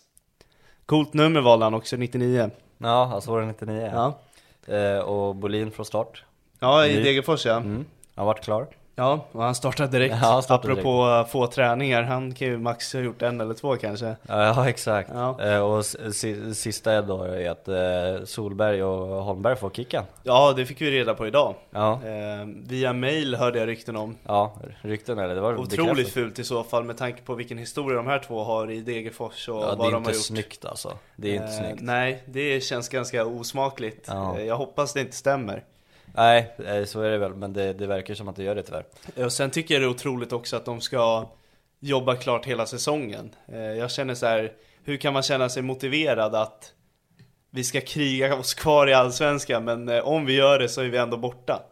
Coolt 0.86 1.14
nummer 1.14 1.40
valde 1.40 1.64
han 1.66 1.74
också, 1.74 1.96
99. 1.96 2.50
Ja, 2.78 3.12
Asoro 3.16 3.46
99. 3.46 3.90
Ja, 3.94 4.18
Eh, 4.66 4.98
och 4.98 5.34
Bolin 5.34 5.70
från 5.70 5.86
start. 5.86 6.24
ja 6.58 6.86
i 6.86 6.94
Ny. 6.96 7.02
Degerfors 7.02 7.46
ja. 7.46 7.56
Mm. 7.56 7.84
Han 8.14 8.26
vart 8.26 8.44
klar. 8.44 8.66
Ja, 8.96 9.26
och 9.32 9.42
han 9.42 9.54
startade 9.54 9.88
direkt. 9.98 10.14
Ja, 10.22 10.28
han 10.32 10.42
startade 10.42 10.72
Apropå 10.72 11.08
eh, 11.08 11.26
få 11.26 11.46
träningar, 11.46 12.02
han 12.02 12.34
kan 12.34 12.48
ju 12.48 12.58
max 12.58 12.92
ha 12.92 13.00
gjort 13.00 13.22
en 13.22 13.40
eller 13.40 13.54
två 13.54 13.76
kanske. 13.76 14.16
Ja, 14.28 14.68
exakt. 14.68 15.10
Ja. 15.14 15.40
Eh, 15.42 15.58
och 15.60 15.84
sista 16.56 16.92
är 16.92 17.02
då 17.02 17.22
är 17.22 17.50
att 17.50 17.68
eh, 17.68 18.24
Solberg 18.24 18.82
och 18.84 19.24
Holmberg 19.24 19.56
får 19.56 19.70
kicken. 19.70 20.04
Ja, 20.22 20.52
det 20.56 20.66
fick 20.66 20.80
vi 20.80 20.90
reda 20.90 21.14
på 21.14 21.26
idag. 21.26 21.54
Ja, 21.70 21.92
Eh, 22.04 22.46
via 22.66 22.92
mail 22.92 23.34
hörde 23.34 23.58
jag 23.58 23.68
rykten 23.68 23.96
om. 23.96 24.16
ja, 24.26 24.52
rykten 24.82 25.18
eller 25.18 25.34
det 25.34 25.40
var 25.40 25.52
Otroligt 25.54 25.78
bekräftat. 25.96 26.12
fult 26.12 26.38
i 26.38 26.44
så 26.44 26.62
fall 26.64 26.84
med 26.84 26.96
tanke 26.98 27.22
på 27.22 27.34
vilken 27.34 27.58
historia 27.58 27.96
de 27.96 28.06
här 28.06 28.18
två 28.18 28.44
har 28.44 28.70
i 28.70 28.80
Degerfors 28.80 29.48
och 29.48 29.54
Ja, 29.56 29.60
vad 29.60 29.78
det 29.78 29.84
är 29.84 29.90
de 29.92 29.96
inte 29.96 30.10
har 30.10 30.14
gjort. 30.14 30.22
snyggt 30.24 30.64
alltså. 30.64 30.92
Det 31.16 31.28
är 31.30 31.34
inte 31.34 31.46
Eh, 31.46 31.50
snyggt. 31.64 31.82
Nej, 31.82 32.22
det 32.26 32.60
känns 32.64 32.88
ganska 32.88 33.24
osmakligt. 33.26 34.04
Ja. 34.08 34.40
Jag 34.40 34.56
hoppas 34.56 34.92
det 34.92 35.00
inte 35.00 35.16
stämmer. 35.16 35.62
Nej, 36.16 36.54
eh, 36.66 36.84
så 36.84 37.00
är 37.00 37.10
det 37.10 37.18
väl, 37.18 37.34
men 37.34 37.52
det, 37.52 37.72
det 37.72 37.86
verkar 37.86 38.14
som 38.14 38.28
att 38.28 38.36
det 38.36 38.42
gör 38.42 38.54
det 38.54 38.62
tyvärr. 38.62 38.84
Och 39.24 39.32
sen 39.32 39.50
tycker 39.50 39.74
jag 39.74 39.82
det 39.82 39.86
är 39.86 39.90
otroligt 39.90 40.32
också 40.32 40.56
att 40.56 40.64
de 40.64 40.80
ska 40.80 41.28
jobba 41.80 42.16
klart 42.16 42.46
hela 42.46 42.66
säsongen. 42.66 43.30
Eh, 43.52 43.58
Jag 43.60 43.90
känner 43.90 44.14
så 44.14 44.26
här, 44.26 44.52
hur 44.84 44.96
kan 44.96 45.12
man 45.12 45.22
känna 45.22 45.48
sig 45.48 45.62
motiverad 45.62 46.34
att 46.34 46.72
vi 47.50 47.64
ska 47.64 47.80
kriga 47.80 48.34
oss 48.36 48.54
kvar 48.54 48.86
i 48.86 48.92
Allsvenskan, 48.94 49.64
men 49.64 49.88
eh, 49.88 49.98
om 50.08 50.26
vi 50.26 50.36
gör 50.36 50.58
det 50.58 50.68
så 50.68 50.80
är 50.80 50.84
vi 50.88 50.98
ändå 50.98 51.16
borta. 51.16 51.62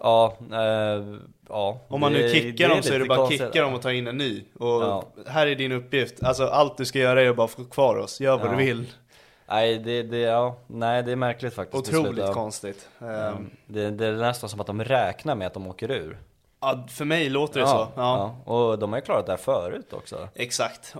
Ja, 0.00 0.36
eh, 0.52 1.04
ja. 1.48 1.80
Om 1.88 2.00
man 2.00 2.12
nu 2.12 2.28
kickar 2.28 2.68
dem 2.68 2.82
så 2.82 2.94
är 2.94 2.98
det 2.98 3.04
bara 3.04 3.16
konstigt. 3.18 3.40
kicka 3.40 3.62
dem 3.62 3.74
och 3.74 3.82
ta 3.82 3.92
in 3.92 4.06
en 4.06 4.16
ny. 4.16 4.44
Och 4.58 4.68
Ja. 4.82 5.04
här 5.26 5.46
är 5.46 5.54
din 5.54 5.72
uppgift, 5.72 6.22
alltså 6.22 6.44
allt 6.46 6.76
du 6.76 6.84
ska 6.84 6.98
göra 6.98 7.22
är 7.22 7.28
att 7.30 7.36
bara 7.36 7.48
få 7.48 7.64
kvar 7.64 7.96
oss, 7.96 8.20
gör 8.20 8.38
vad 8.38 8.46
Ja. 8.46 8.50
du 8.50 8.56
vill. 8.64 8.86
Nej, 9.52 9.78
det, 9.78 10.02
det, 10.02 10.18
ja, 10.18 10.56
nej, 10.66 11.02
det 11.02 11.12
är 11.12 11.16
märkligt 11.16 11.54
faktiskt. 11.54 11.88
Otroligt 11.88 12.24
ja. 12.26 12.32
konstigt. 12.32 12.88
Ja. 12.98 13.06
Ehm, 13.06 13.50
Det, 13.66 13.90
det 13.90 14.06
är 14.06 14.12
nästan 14.12 14.50
som 14.50 14.60
att 14.60 14.66
de 14.66 14.84
räknar 14.84 15.34
med 15.34 15.46
att 15.46 15.54
de 15.54 15.66
åker 15.66 15.90
ur. 15.90 16.18
Ja, 16.60 16.86
för 16.90 17.04
mig 17.04 17.28
låter 17.28 17.60
det 17.60 17.66
så. 17.66 17.88
Ja. 17.96 18.34
ja. 18.46 18.52
Och 18.52 18.78
de 18.78 18.92
har 18.92 18.98
ju 18.98 19.04
klarat 19.04 19.26
det 19.26 19.32
här 19.32 19.36
förut 19.36 19.92
också. 19.92 20.28
Exakt, 20.34 20.94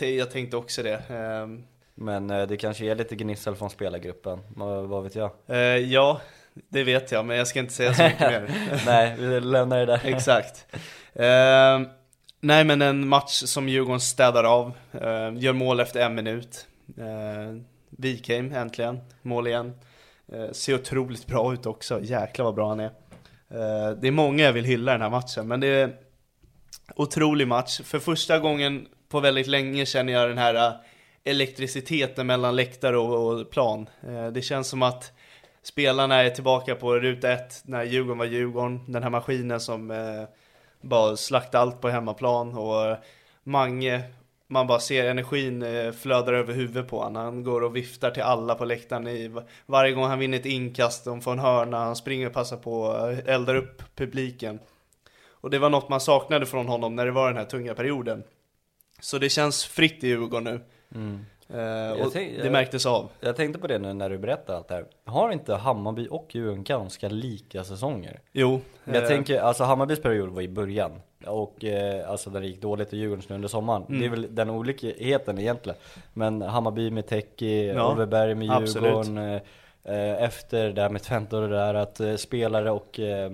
Eh, 0.00 0.08
jag 0.08 0.30
tänkte 0.30 0.56
också 0.56 0.82
det. 0.82 1.02
Ehm, 1.08 1.64
Men 1.94 2.30
eh, 2.30 2.46
det 2.46 2.56
kanske 2.56 2.84
är 2.84 2.94
lite 2.94 3.16
gnissel 3.16 3.54
från 3.54 3.70
spelargruppen, 3.70 4.40
vad, 4.56 5.02
vet 5.02 5.14
jag? 5.14 5.30
eh, 5.46 5.56
ja, 5.76 6.20
det 6.68 6.84
vet 6.84 7.12
jag, 7.12 7.24
men 7.24 7.36
jag 7.36 7.46
ska 7.46 7.58
inte 7.58 7.72
säga 7.72 7.94
så 7.94 8.02
mycket 8.02 8.20
mer. 8.20 8.50
nej, 8.86 9.16
vi 9.18 9.40
lämnar 9.40 9.78
det 9.78 9.86
där. 9.86 10.00
Exakt. 10.04 10.66
Ehm, 11.14 11.88
nej, 12.40 12.64
men 12.64 12.82
en 12.82 13.08
match 13.08 13.42
som 13.44 13.68
Djurgården 13.68 14.00
städar 14.00 14.44
av. 14.44 14.72
Gör 15.38 15.52
mål 15.52 15.80
efter 15.80 16.00
en 16.00 16.14
minut. 16.14 16.66
Wikheim 18.00 18.52
äntligen, 18.52 19.00
mål 19.22 19.46
igen. 19.46 19.72
Eh, 20.32 20.50
ser 20.52 20.74
otroligt 20.74 21.26
bra 21.26 21.52
ut 21.52 21.66
också, 21.66 22.00
jäklar 22.02 22.44
vad 22.44 22.54
bra 22.54 22.68
han 22.68 22.80
är. 22.80 22.90
Eh, 23.50 23.90
det 24.00 24.08
är 24.08 24.10
många 24.10 24.44
jag 24.44 24.52
vill 24.52 24.64
hylla 24.64 24.92
den 24.92 25.02
här 25.02 25.10
matchen, 25.10 25.48
men 25.48 25.60
det 25.60 25.66
är 25.66 25.96
otrolig 26.96 27.48
match. 27.48 27.80
För 27.84 27.98
första 27.98 28.38
gången 28.38 28.86
på 29.08 29.20
väldigt 29.20 29.46
länge 29.46 29.86
känner 29.86 30.12
jag 30.12 30.28
den 30.28 30.38
här 30.38 30.54
eh, 30.54 30.72
elektriciteten 31.24 32.26
mellan 32.26 32.56
läktare 32.56 32.98
och, 32.98 33.32
och 33.32 33.50
plan. 33.50 33.88
Eh, 34.08 34.26
det 34.26 34.42
känns 34.42 34.68
som 34.68 34.82
att 34.82 35.12
spelarna 35.62 36.14
är 36.14 36.30
tillbaka 36.30 36.74
på 36.74 36.94
ruta 36.94 37.32
ett 37.32 37.62
när 37.64 37.84
Djurgården 37.84 38.18
var 38.18 38.26
Djurgården. 38.26 38.92
Den 38.92 39.02
här 39.02 39.10
maskinen 39.10 39.60
som 39.60 39.90
eh, 39.90 40.24
bara 40.80 41.16
slaktade 41.16 41.62
allt 41.62 41.80
på 41.80 41.88
hemmaplan 41.88 42.54
och 42.54 42.86
eh, 42.86 42.96
Mange, 43.42 44.02
man 44.50 44.66
bara 44.66 44.80
ser 44.80 45.10
energin 45.10 45.62
eh, 45.62 45.92
flödar 45.92 46.32
över 46.32 46.54
huvudet 46.54 46.88
på 46.88 46.98
honom. 46.98 47.22
Han 47.24 47.44
går 47.44 47.60
och 47.60 47.76
viftar 47.76 48.10
till 48.10 48.22
alla 48.22 48.54
på 48.54 48.64
läktaren 48.64 49.08
i, 49.08 49.30
varje 49.66 49.92
gång 49.92 50.04
han 50.04 50.18
vinner 50.18 50.38
ett 50.38 50.46
inkast, 50.46 51.04
de 51.04 51.20
får 51.20 51.32
en 51.32 51.38
hörna, 51.38 51.78
han 51.78 51.96
springer 51.96 52.26
och 52.26 52.32
passar 52.32 52.56
på, 52.56 52.80
och 52.80 53.28
eldar 53.28 53.54
upp 53.54 53.82
publiken. 53.94 54.58
Och 55.30 55.50
det 55.50 55.58
var 55.58 55.70
något 55.70 55.88
man 55.88 56.00
saknade 56.00 56.46
från 56.46 56.68
honom 56.68 56.96
när 56.96 57.06
det 57.06 57.12
var 57.12 57.28
den 57.28 57.36
här 57.36 57.44
tunga 57.44 57.74
perioden. 57.74 58.22
Så 59.00 59.18
det 59.18 59.28
känns 59.28 59.64
fritt 59.64 60.04
i 60.04 60.08
Djurgården 60.08 60.44
nu. 60.44 60.60
Mm 60.94 61.24
och 62.06 62.12
tänk- 62.12 62.36
det 62.36 62.42
jag- 62.44 62.52
märktes 62.52 62.86
av. 62.86 63.08
Jag 63.20 63.36
tänkte 63.36 63.58
på 63.60 63.66
det 63.66 63.78
nu 63.78 63.92
när 63.92 64.10
du 64.10 64.18
berättade 64.18 64.58
allt 64.58 64.68
det 64.68 64.74
här. 64.74 64.84
Har 65.04 65.30
inte 65.30 65.54
Hammarby 65.54 66.08
och 66.10 66.26
Djurgården 66.34 66.64
ganska 66.64 67.08
lika 67.08 67.64
säsonger? 67.64 68.20
Jo. 68.32 68.60
Jag 68.84 68.96
eh, 68.96 69.08
tänker, 69.08 69.40
alltså 69.40 69.64
Hammarbys 69.64 70.02
period 70.02 70.28
var 70.28 70.42
i 70.42 70.48
början 70.48 70.92
och 71.26 71.64
eh, 71.64 72.10
alltså 72.10 72.30
där 72.30 72.40
det 72.40 72.46
gick 72.46 72.60
dåligt 72.62 72.92
i 72.92 72.96
Djurgårdens 72.96 73.28
nu 73.28 73.34
under 73.34 73.48
sommaren. 73.48 73.84
Det 73.88 73.94
är 73.94 73.98
Mm. 73.98 74.10
väl 74.10 74.34
den 74.34 74.50
olikheten 74.50 75.38
egentligen. 75.38 75.78
Men 76.12 76.42
Hammarby 76.42 76.90
med 76.90 77.06
Teki, 77.06 77.66
Ja, 77.68 77.90
Olveberg 77.92 78.34
med. 78.34 78.46
Djurgården. 78.68 79.18
Eh, 79.18 79.40
eh, 79.84 80.22
efter 80.22 80.70
det 80.72 80.82
här 80.82 80.90
med 80.90 81.02
Twente 81.02 81.36
och 81.36 81.42
det 81.42 81.48
där 81.56 81.74
att 81.74 82.00
eh, 82.00 82.16
spelare 82.16 82.70
och 82.70 83.00
eh, 83.00 83.30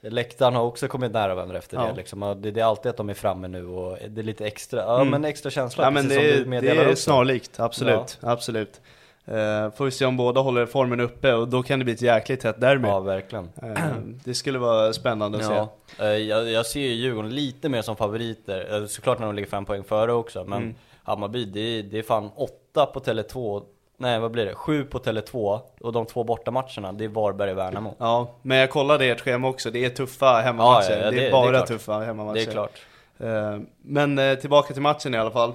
läktaren 0.00 0.54
har 0.54 0.62
också 0.62 0.88
kommit 0.88 1.12
nära 1.12 1.34
varandra 1.34 1.58
efter 1.58 1.76
Ja. 1.76 1.86
det 1.86 1.94
liksom. 1.96 2.20
Det, 2.42 2.50
det 2.50 2.60
är 2.60 2.64
alltid 2.64 2.90
att 2.90 2.96
de 2.96 3.08
är 3.10 3.14
framme 3.14 3.48
nu 3.48 3.66
och 3.66 3.98
det 4.08 4.20
är 4.20 4.24
lite 4.24 4.46
extra, 4.46 4.80
ja 4.80 4.94
Mm. 4.96 5.08
men 5.10 5.24
extra 5.24 5.50
känsla. 5.50 5.84
Ja 5.84 5.90
men 5.90 6.02
precis 6.08 6.18
det, 6.22 6.42
som 6.42 6.50
det 6.50 6.68
är 6.68 6.84
också. 6.90 6.96
snarlikt, 7.02 7.60
absolut, 7.60 8.18
absolut. 8.20 8.80
Uh, 9.28 9.70
får 9.70 9.84
vi 9.84 9.90
se 9.90 10.04
om 10.04 10.16
båda 10.16 10.40
håller 10.40 10.66
formen 10.66 11.00
uppe 11.00 11.32
och 11.34 11.48
då 11.48 11.62
kan 11.62 11.78
det 11.78 11.84
bli 11.84 11.94
ett 11.94 12.02
jäkligt 12.02 12.40
tätt 12.40 12.60
derby. 12.60 12.88
Ja 12.88 13.00
verkligen. 13.00 13.50
Eh, 13.62 13.78
det 14.24 14.34
skulle 14.34 14.58
vara 14.58 14.92
spännande 14.92 15.38
att 15.38 15.44
Ja, 15.44 16.04
eh, 16.04 16.06
jag, 16.16 16.50
jag 16.50 16.66
ser 16.66 16.80
ju 16.80 16.86
Djurgården 16.94 17.34
lite 17.34 17.68
mer 17.68 17.82
som 17.82 17.96
favoriter, 17.96 18.74
Eh, 18.80 18.86
såklart 18.86 19.18
när 19.18 19.26
de 19.26 19.34
ligger 19.34 19.48
fem 19.48 19.64
poäng 19.64 19.84
före 19.84 20.12
också, 20.12 20.44
men 20.44 20.62
Mm. 20.62 20.74
Hammarby, 21.02 21.44
det 21.44 21.82
det 21.82 21.98
är 21.98 22.02
fan 22.02 22.30
åtta 22.36 22.86
på 22.86 23.00
Tele2, 23.00 23.62
nej 24.00 24.18
vad 24.18 24.30
blir 24.30 24.46
det, 24.46 24.54
sju 24.54 24.84
på 24.84 24.98
Tele2, 24.98 25.60
och 25.80 25.92
de 25.92 26.06
två 26.06 26.24
bortamatcherna, 26.24 26.92
det 26.92 27.04
är 27.04 27.08
Varberg 27.08 27.50
och 27.50 27.58
Värnamo. 27.58 27.94
Ja, 27.98 28.34
men 28.42 28.58
jag 28.58 28.70
kollade 28.70 29.04
ert 29.06 29.20
schema 29.20 29.48
också, 29.48 29.70
det 29.70 29.84
är 29.84 29.90
tuffa 29.90 30.40
hemmamatcher. 30.40 30.90
Ja, 30.90 30.96
ja, 30.96 31.04
ja, 31.04 31.10
det, 31.10 31.16
det- 31.16 31.22
är 31.22 31.24
det 31.24 31.32
bara 31.32 31.46
är 31.48 31.52
klart. 31.52 31.68
tuffa 31.68 31.98
hemmamatcher. 32.00 32.34
Det 32.34 32.42
är 32.42 32.50
klart. 32.52 32.72
Eh, 33.18 33.58
men 33.82 34.18
eh, 34.18 34.34
tillbaka 34.34 34.72
till 34.72 34.82
matchen 34.82 35.14
i 35.14 35.18
alla 35.18 35.30
fall. 35.30 35.52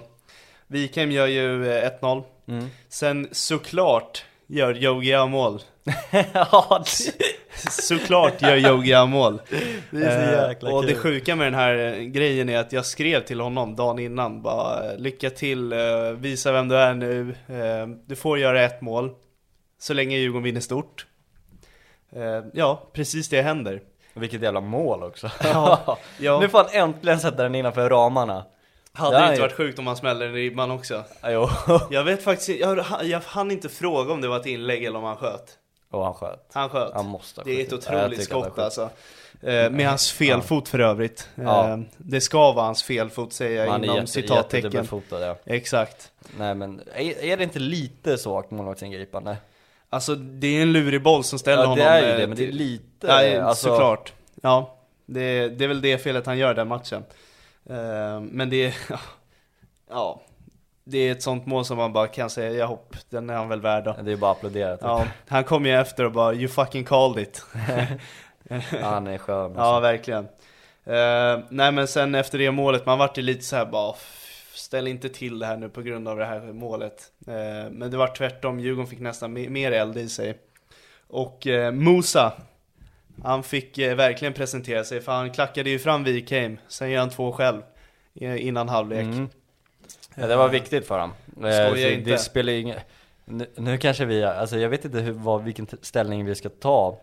Wikheim 0.67 1.11
gör 1.11 1.27
ju 1.27 1.71
eh, 1.77 1.89
1-0. 2.01 2.23
Mm. 2.47 2.67
Sen 2.89 3.27
såklart 3.31 4.25
gör 4.47 4.73
Jogia 4.73 5.25
mål. 5.25 5.61
ja, 6.33 6.83
det, 6.85 7.71
Såklart 7.71 8.41
gör 8.41 8.55
Yogi 8.55 9.05
mål. 9.07 9.41
det 9.91 10.05
är 10.05 10.35
så 10.35 10.41
Eh, 10.41 10.49
jäkla 10.49 10.73
och 10.73 10.83
kul. 10.83 10.91
det 10.93 10.99
sjuka 10.99 11.35
med 11.35 11.47
den 11.47 11.53
här 11.53 11.75
eh, 11.77 11.99
grejen 12.03 12.49
är 12.49 12.57
att 12.59 12.71
jag 12.71 12.85
skrev 12.85 13.21
till 13.25 13.39
honom 13.39 13.75
dagen 13.75 13.99
innan 13.99 14.41
bara 14.41 14.91
eh, 14.91 14.97
Lycka 14.97 15.29
till, 15.29 15.73
visa 16.17 16.51
vem 16.51 16.67
du 16.67 16.77
är 16.77 16.93
nu, 16.93 17.35
du 18.05 18.15
får 18.15 18.39
göra 18.39 18.61
ett 18.63 18.81
mål 18.81 19.11
Så 19.79 19.93
länge 19.93 20.17
Djurgården 20.17 20.43
vinner 20.43 20.61
stort 20.61 21.05
Ja, 22.53 22.89
precis 22.93 23.29
det 23.29 23.41
händer 23.41 23.81
Vilket 24.13 24.41
jävla 24.41 24.61
mål 24.61 25.03
också. 25.03 25.31
Ja, 25.43 25.97
ja. 26.19 26.39
Nu 26.39 26.49
får 26.49 26.57
han 26.57 26.67
äntligen 26.89 27.19
sätta 27.19 27.43
den 27.43 27.55
innanför 27.55 27.89
ramarna. 27.89 28.45
Hade 28.93 29.19
det 29.19 29.29
inte 29.29 29.41
varit 29.41 29.57
sjukt 29.57 29.79
om 29.79 29.87
han 29.87 29.95
smäller 29.95 30.25
den 30.25 30.35
i 30.35 30.39
ribban 30.39 30.71
också? 30.71 31.03
Ja, 31.21 31.31
Jo. 31.31 31.49
Jag 31.89 32.03
vet 32.03 32.23
faktiskt 32.23 32.59
jag, 32.59 32.85
jag 33.03 33.19
hann 33.25 33.51
inte 33.51 33.69
fråga 33.69 34.13
om 34.13 34.21
det 34.21 34.27
var 34.27 34.39
ett 34.39 34.45
inlägg 34.45 34.83
eller 34.83 34.97
om 34.99 35.03
han 35.05 35.15
sköt 35.15 35.57
Och 35.93 36.03
han 36.05 36.13
sköt. 36.13 36.49
Han 36.53 36.69
sköt 36.69 36.93
Han 36.93 37.05
måste 37.05 37.41
ha 37.41 37.45
Det 37.45 37.51
är 37.51 37.63
ett. 37.65 37.71
Ja, 37.71 37.77
otroligt 37.77 38.17
han 38.17 38.25
skott 38.25 38.59
alltså 38.59 38.89
eh, 39.41 39.69
Med 39.69 39.87
hans 39.87 40.11
felfot 40.11 40.69
för 40.69 40.79
övrigt 40.79 41.29
Ja. 41.35 41.69
eh, 41.69 41.77
Det 41.97 42.21
ska 42.21 42.51
vara 42.51 42.65
hans 42.65 42.83
felfot 42.83 43.33
säger 43.33 43.65
jag 43.65 43.83
inom 43.83 43.95
jätte, 43.95 44.07
citattecken 44.11 44.57
jättedubbelfotad 44.57 45.21
ja. 45.27 45.35
Exakt 45.45 46.11
Nej 46.37 46.55
men, 46.55 46.81
är, 46.95 47.23
är 47.23 47.37
det 47.37 47.43
inte 47.43 47.59
lite 47.59 48.17
svagt 48.17 48.51
målvaktsingripande? 48.51 49.37
Alltså 49.89 50.15
det 50.15 50.47
är 50.47 50.61
en 50.61 50.73
lurig 50.73 51.03
boll 51.03 51.23
som 51.23 51.39
ställer 51.39 51.63
Ja 51.63 51.69
honom 51.69 51.77
det 51.85 51.91
är 51.91 52.01
ju 52.01 52.11
eh, 52.11 52.17
det, 52.17 52.27
men 52.27 52.37
det 52.37 52.47
är 52.47 52.51
lite, 52.51 53.07
Ja, 53.07 53.41
alltså, 53.41 53.67
såklart 53.67 54.13
Ja, 54.41 54.77
det, 55.05 55.49
det 55.49 55.63
är 55.63 55.67
väl 55.67 55.81
det 55.81 55.97
felet 55.97 56.25
han 56.25 56.37
gör 56.37 56.53
den 56.53 56.67
matchen 56.67 57.03
Eh, 57.69 58.19
Men 58.21 58.49
det 58.49 58.65
är, 58.65 58.75
ja 59.89 60.21
Det 60.85 60.97
är 60.97 61.11
ett 61.11 61.23
sånt 61.23 61.45
mål 61.45 61.65
som 61.65 61.77
man 61.77 61.93
bara 61.93 62.07
kan 62.07 62.29
säga, 62.29 62.51
ja 62.51 62.65
hopp, 62.65 62.95
den 63.09 63.29
är 63.29 63.33
han 63.33 63.49
väl 63.49 63.61
värd 63.61 63.83
då 63.83 63.95
Det 64.03 64.11
är 64.11 64.15
bara 64.15 64.31
att 64.31 64.37
applådera 64.37 64.71
typ. 64.77 64.83
Ja, 64.85 65.05
han 65.27 65.43
kom 65.43 65.65
ju 65.65 65.71
efter 65.71 66.05
och 66.05 66.11
bara 66.11 66.33
'You 66.33 66.47
fucking 66.47 66.83
called 66.83 67.27
it' 67.27 67.41
Han 68.81 69.07
är 69.07 69.17
skön 69.17 69.45
alltså. 69.45 69.59
Ja, 69.61 69.79
verkligen. 69.79 70.23
Eh, 70.85 71.39
nej 71.49 71.71
men 71.71 71.87
sen 71.87 72.15
efter 72.15 72.37
det 72.37 72.51
målet, 72.51 72.85
man 72.85 72.97
vart 72.99 73.17
ju 73.17 73.21
lite 73.21 73.43
så 73.43 73.55
här 73.55 73.65
bara 73.65 73.93
"F- 73.97 74.19
Ställ 74.55 74.87
inte 74.87 75.09
till 75.09 75.39
det 75.39 75.45
här 75.45 75.57
nu 75.57 75.69
på 75.69 75.81
grund 75.81 76.07
av 76.07 76.17
det 76.17 76.25
här 76.25 76.39
målet. 76.53 77.11
Eh, 77.27 77.71
men 77.71 77.91
det 77.91 77.97
var 77.97 78.07
tvärtom, 78.15 78.59
Djurgården 78.59 78.87
fick 78.89 78.99
nästan 78.99 79.37
me- 79.37 79.49
mer 79.49 79.71
eld 79.71 79.97
i 79.97 80.09
sig. 80.09 80.37
Och 81.07 81.47
eh, 81.47 81.71
Musa, 81.71 82.33
han 83.23 83.43
fick 83.43 83.77
verkligen 83.77 84.33
presentera 84.33 84.83
sig 84.83 85.01
för 85.01 85.11
han 85.11 85.31
klackade 85.31 85.69
ju 85.69 85.79
fram 85.79 86.03
Wikheim, 86.03 86.57
sen 86.67 86.89
gör 86.91 86.99
han 86.99 87.09
två 87.09 87.31
själv 87.31 87.61
innan 88.37 88.69
halvlek. 88.69 89.01
Mm. 89.03 89.29
Ja, 90.15 90.27
det 90.27 90.35
var 90.35 90.49
viktigt 90.49 90.87
för 90.87 90.99
honom. 90.99 91.15
Eh, 91.27 91.67
Skoja 91.67 91.87
så 91.87 91.93
inte. 91.93 92.11
Det 92.11 92.17
spelar 92.17 92.53
ingen... 92.53 92.77
Nu, 93.25 93.47
nu 93.55 93.77
kanske 93.77 94.05
vi, 94.05 94.23
alltså 94.23 94.59
jag 94.59 94.69
vet 94.69 94.85
inte 94.85 94.99
hur, 94.99 95.11
vad, 95.11 95.43
vilken 95.43 95.67
ställning 95.81 96.25
vi 96.25 96.35
ska 96.35 96.49
ta. 96.49 96.97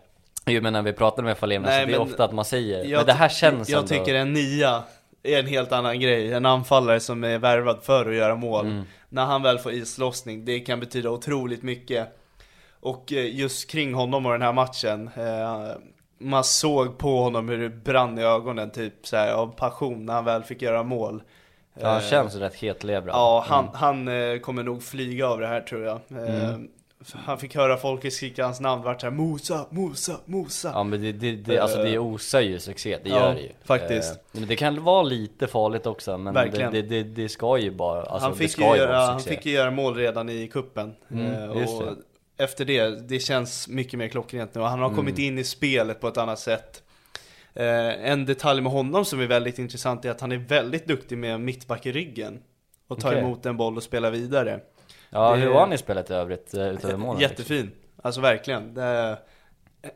Jo 0.45 0.61
men 0.61 0.73
när 0.73 0.81
vi 0.81 0.93
pratade 0.93 1.25
med 1.25 1.37
Falén, 1.37 1.61
Nej, 1.61 1.71
alltså, 1.71 1.87
det 1.87 1.93
är 1.93 2.01
ofta 2.01 2.23
att 2.23 2.33
man 2.33 2.45
säger, 2.45 2.97
men 2.97 3.05
det 3.05 3.13
här 3.13 3.29
känns 3.29 3.69
Jag 3.69 3.79
ändå... 3.79 3.87
tycker 3.87 4.15
en 4.15 4.33
nia 4.33 4.83
är 5.23 5.39
en 5.39 5.47
helt 5.47 5.71
annan 5.71 5.99
grej. 5.99 6.33
En 6.33 6.45
anfallare 6.45 6.99
som 6.99 7.23
är 7.23 7.37
värvad 7.37 7.83
för 7.83 8.09
att 8.09 8.15
göra 8.15 8.35
mål. 8.35 8.65
Mm. 8.65 8.83
När 9.09 9.25
han 9.25 9.43
väl 9.43 9.59
får 9.59 9.71
islossning, 9.71 10.45
det 10.45 10.59
kan 10.59 10.79
betyda 10.79 11.09
otroligt 11.09 11.63
mycket. 11.63 12.17
Och 12.79 13.13
eh, 13.13 13.35
just 13.35 13.69
kring 13.69 13.93
honom 13.93 14.25
och 14.25 14.31
den 14.31 14.41
här 14.41 14.53
matchen, 14.53 15.09
eh, 15.15 15.77
man 16.19 16.43
såg 16.43 16.97
på 16.97 17.21
honom 17.21 17.49
hur 17.49 17.57
det 17.57 17.69
brann 17.69 18.19
i 18.19 18.23
ögonen 18.23 18.71
typ 18.71 19.07
så 19.07 19.17
här, 19.17 19.33
av 19.33 19.47
passion 19.47 20.05
när 20.05 20.13
han 20.13 20.25
väl 20.25 20.43
fick 20.43 20.61
göra 20.61 20.83
mål. 20.83 21.23
Ja, 21.81 21.87
han 21.89 21.97
Eh, 21.97 22.03
känns 22.09 22.35
rätt 22.35 22.55
hetlevrad. 22.55 23.15
Ja, 23.15 23.45
han, 23.47 23.63
Mm. 23.63 23.75
han 23.75 24.31
eh, 24.33 24.39
kommer 24.39 24.63
nog 24.63 24.83
flyga 24.83 25.27
av 25.27 25.39
det 25.39 25.47
här 25.47 25.61
tror 25.61 25.83
jag. 25.83 25.99
Eh, 26.11 26.49
Mm. 26.49 26.67
Han 27.13 27.37
fick 27.37 27.55
höra 27.55 27.77
folk 27.77 28.13
skrika 28.13 28.43
hans 28.45 28.59
namn, 28.59 28.83
vart 28.83 29.01
såhär 29.01 29.11
Mosa, 29.13 29.65
Mosa, 29.69 30.13
Mosa. 30.25 30.71
Ja 30.73 30.83
men 30.83 31.01
det, 31.01 31.11
det, 31.11 31.31
det, 31.35 31.59
alltså 31.59 31.83
det 31.83 31.99
osar 31.99 32.41
ju 32.41 32.59
succé, 32.59 32.97
det 33.03 33.09
Ja, 33.09 33.15
gör 33.15 33.33
det 33.33 33.41
ju 33.41 33.49
faktiskt. 33.65 34.19
Men 34.31 34.47
det 34.47 34.55
kan 34.55 34.83
vara 34.83 35.03
lite 35.03 35.47
farligt 35.47 35.85
också, 35.85 36.17
men 36.17 36.33
det, 36.33 36.39
Verkligen. 36.39 36.71
det, 36.73 36.81
det, 36.81 37.03
det 37.03 37.29
ska 37.29 37.57
ju 37.57 37.71
bara, 37.71 38.03
alltså 38.03 38.27
han, 38.27 38.35
fick 38.37 38.57
ju 38.57 38.63
göra, 38.63 38.97
han 38.97 39.19
fick 39.19 39.45
ju 39.45 39.51
göra 39.51 39.71
mål 39.71 39.95
redan 39.95 40.29
i 40.29 40.47
kuppen 40.47 40.93
Mm, 41.11 41.49
och 41.51 41.83
efter 42.37 42.65
det, 42.65 43.07
det 43.09 43.19
känns 43.19 43.67
mycket 43.67 43.99
mer 43.99 44.07
klockrent 44.07 44.55
nu. 44.55 44.61
Han 44.61 44.79
har 44.79 44.89
kommit 44.89 45.15
Mm. 45.17 45.27
in 45.27 45.37
i 45.37 45.43
spelet 45.43 45.99
på 46.01 46.07
ett 46.07 46.17
annat 46.17 46.39
sätt. 46.39 46.83
Eh, 47.53 48.09
en 48.11 48.25
detalj 48.25 48.61
med 48.61 48.71
honom 48.71 49.05
som 49.05 49.19
är 49.19 49.27
väldigt 49.27 49.59
intressant 49.59 50.05
är 50.05 50.11
att 50.11 50.21
han 50.21 50.31
är 50.31 50.37
väldigt 50.37 50.87
duktig 50.87 51.17
med 51.17 51.41
mittback 51.41 51.85
i 51.85 51.91
ryggen. 51.91 52.39
Och 52.87 52.99
tar 52.99 53.09
Okej. 53.09 53.19
emot 53.21 53.45
en 53.45 53.57
boll 53.57 53.77
och 53.77 53.83
spela 53.83 54.09
vidare. 54.09 54.59
Ja, 55.09 55.35
hur 55.35 55.47
är- 55.47 55.53
var 55.53 55.59
han 55.59 55.73
i 55.73 55.77
spelet 55.77 56.09
i 56.09 56.13
övrigt, 56.13 56.53
eh, 56.53 56.67
utöver 56.67 56.97
målen? 56.97 57.21
Jättefin, 57.21 57.71
alltså 58.03 58.21
verkligen. 58.21 58.77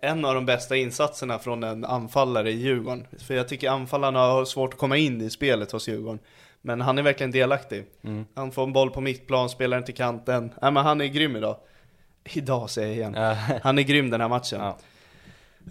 En 0.02 0.26
av 0.26 0.36
de 0.36 0.46
bästa 0.46 0.76
insatserna 0.76 1.40
från 1.40 1.64
en 1.64 1.86
anfallare 1.86 2.52
i 2.52 2.56
Djurgården. 2.56 3.08
För 3.20 3.34
jag 3.34 3.48
tycker 3.48 3.70
anfallarna 3.70 4.20
har 4.20 4.46
svårt 4.46 4.74
att 4.74 4.80
komma 4.80 4.98
in 4.98 5.22
i 5.22 5.30
spelet 5.30 5.72
hos 5.72 5.88
Djurgården. 5.88 6.20
Men 6.62 6.82
han 6.82 6.98
är 6.98 7.02
verkligen 7.02 7.32
delaktig. 7.32 7.86
Mm. 8.04 8.26
Han 8.36 8.52
får 8.52 8.64
en 8.64 8.74
boll 8.74 8.90
på 8.92 9.02
mittplan, 9.02 9.50
spelar 9.50 9.78
den 9.78 9.84
till 9.86 9.96
kanten. 9.96 10.52
Nej 10.62 10.72
men 10.72 10.84
han 10.86 11.02
är 11.02 11.06
grym 11.06 11.36
idag. 11.36 11.58
Idag 12.34 12.70
säger 12.70 12.88
jag 12.88 12.96
igen. 12.98 13.16
Han 13.64 13.80
är 13.80 13.84
grym 13.84 14.10
den 14.10 14.22
här 14.22 14.28
matchen. 14.30 14.60
Ja. 14.62 14.78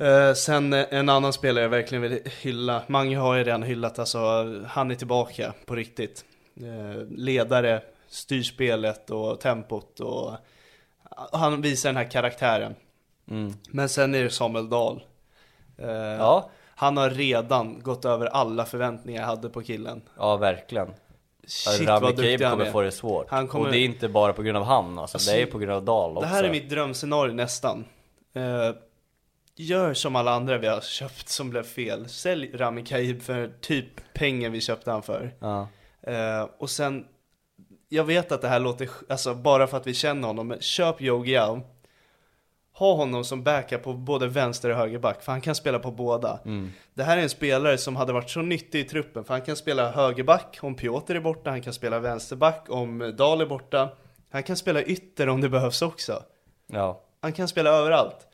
Eh, 0.01 0.35
sen 0.35 0.73
eh, 0.73 0.87
en 0.91 1.09
annan 1.09 1.33
spelare 1.33 1.63
jag 1.65 1.71
verkligen 1.71 2.03
vill 2.03 2.21
hylla, 2.41 2.83
Mange 2.87 3.17
har 3.17 3.35
ju 3.35 3.45
redan 3.45 3.63
hyllat, 3.63 3.99
alltså 3.99 4.19
han 4.67 4.91
är 4.91 4.95
tillbaka 4.95 5.55
på 5.67 5.75
riktigt. 5.75 6.25
Eh, 6.57 7.03
ledare, 7.09 7.83
styr 8.09 8.43
spelet 8.43 9.11
och 9.11 9.41
tempot 9.41 10.01
och 10.01 10.33
han 11.33 11.63
visar 11.63 11.89
den 11.89 11.97
här 11.97 12.11
karaktären. 12.11 12.75
Mm. 13.31 13.53
Men 13.71 13.89
sen 13.89 14.15
är 14.15 14.23
det 14.23 14.31
Samuel 14.31 14.69
Dahl. 14.69 15.03
Ja. 16.19 16.51
Han 16.77 16.97
har 16.97 17.11
redan 17.11 17.83
gått 17.83 18.05
över 18.05 18.27
alla 18.27 18.65
förväntningar 18.65 19.21
jag 19.21 19.27
hade 19.29 19.49
på 19.49 19.63
killen. 19.63 20.03
Ja, 20.19 20.37
verkligen. 20.37 20.89
Shit 21.47 21.89
Rami 21.89 22.01
vad 22.01 22.17
duktig 22.17 22.41
han 22.45 22.51
kommer 22.53 22.65
är. 22.67 22.71
få 22.73 22.81
det 22.81 22.91
svårt. 22.93 23.27
Han 23.31 23.49
kommer- 23.49 23.67
Och 23.67 23.73
det 23.73 23.79
är 23.79 23.85
inte 23.85 24.09
bara 24.09 24.33
på 24.33 24.43
grund 24.43 24.57
av 24.57 24.65
han 24.65 24.99
alltså, 24.99 25.17
Alltså, 25.17 25.31
det 25.31 25.43
är 25.43 25.47
på 25.47 25.59
grund 25.59 25.73
av 25.73 25.85
Dahl 25.85 26.11
också. 26.17 26.21
Det 26.21 26.35
här 26.35 26.45
är 26.45 26.51
mitt 26.51 26.71
drömscenario 26.71 27.33
nästan. 27.33 27.85
Gör 29.57 29.95
som 29.95 30.17
alla 30.17 30.31
andra 30.31 30.59
vi 30.59 30.67
har 30.67 30.81
köpt 30.81 31.29
som 31.29 31.51
blev 31.51 31.63
fel. 31.63 32.09
Sälj 32.09 32.51
Rami 32.55 32.85
Kaib 32.85 33.23
för 33.23 33.53
typ 33.61 34.15
pengen 34.15 34.53
vi 34.53 34.61
köpte 34.61 34.91
han 34.91 35.03
för. 35.03 35.35
Ja. 35.41 35.69
Eh, 36.03 36.49
och 36.59 36.71
sen, 36.71 37.07
jag 37.89 38.05
vet 38.05 38.33
att 38.33 38.43
det 38.43 38.49
här 38.49 38.61
låter, 38.61 38.89
alltså 39.09 39.35
bara 39.35 39.67
för 39.67 39.77
att 39.77 39.87
vi 39.87 39.95
känner 39.95 40.29
honom, 40.29 40.49
men 40.49 40.61
köp 40.61 41.03
Yogi 41.03 41.33
Yao. 41.33 41.61
Ha 42.73 42.95
honom 42.95 43.25
som 43.25 43.43
backup 43.43 43.83
på 43.83 43.93
både 43.93 44.27
vänster 44.27 44.71
och 44.71 44.77
högerback, 44.77 45.23
för 45.23 45.33
han 45.33 45.41
kan 45.41 45.55
spela 45.55 45.79
på 45.79 45.91
båda. 45.91 46.41
Det 46.95 47.03
här 47.03 47.19
är 47.19 47.23
en 47.23 47.31
spelare 47.31 47.79
som 47.79 47.97
hade 47.97 48.13
varit 48.13 48.31
så 48.31 48.43
nyttig 48.43 48.81
i 48.81 48.85
truppen, 48.85 49.25
för 49.25 49.35
han 49.35 49.43
kan 49.43 49.57
spela 49.57 49.91
högerback 49.91 50.59
om 50.63 50.75
Piotr 50.75 51.15
är 51.15 51.21
borta, 51.21 51.51
han 51.51 51.63
kan 51.63 51.73
spela 51.73 51.99
vänsterback 51.99 52.67
om 52.69 53.15
Dahl 53.17 53.41
är 53.41 53.47
borta. 53.47 53.89
Han 54.31 54.43
kan 54.43 54.57
spela 54.57 54.83
ytter 54.83 55.29
om 55.29 55.41
det 55.41 55.49
behövs 55.49 55.83
också. 55.83 56.23
Ja. 56.67 57.03
Han 57.21 57.33
kan 57.33 57.49
spela 57.49 57.71
överallt. 57.71 58.29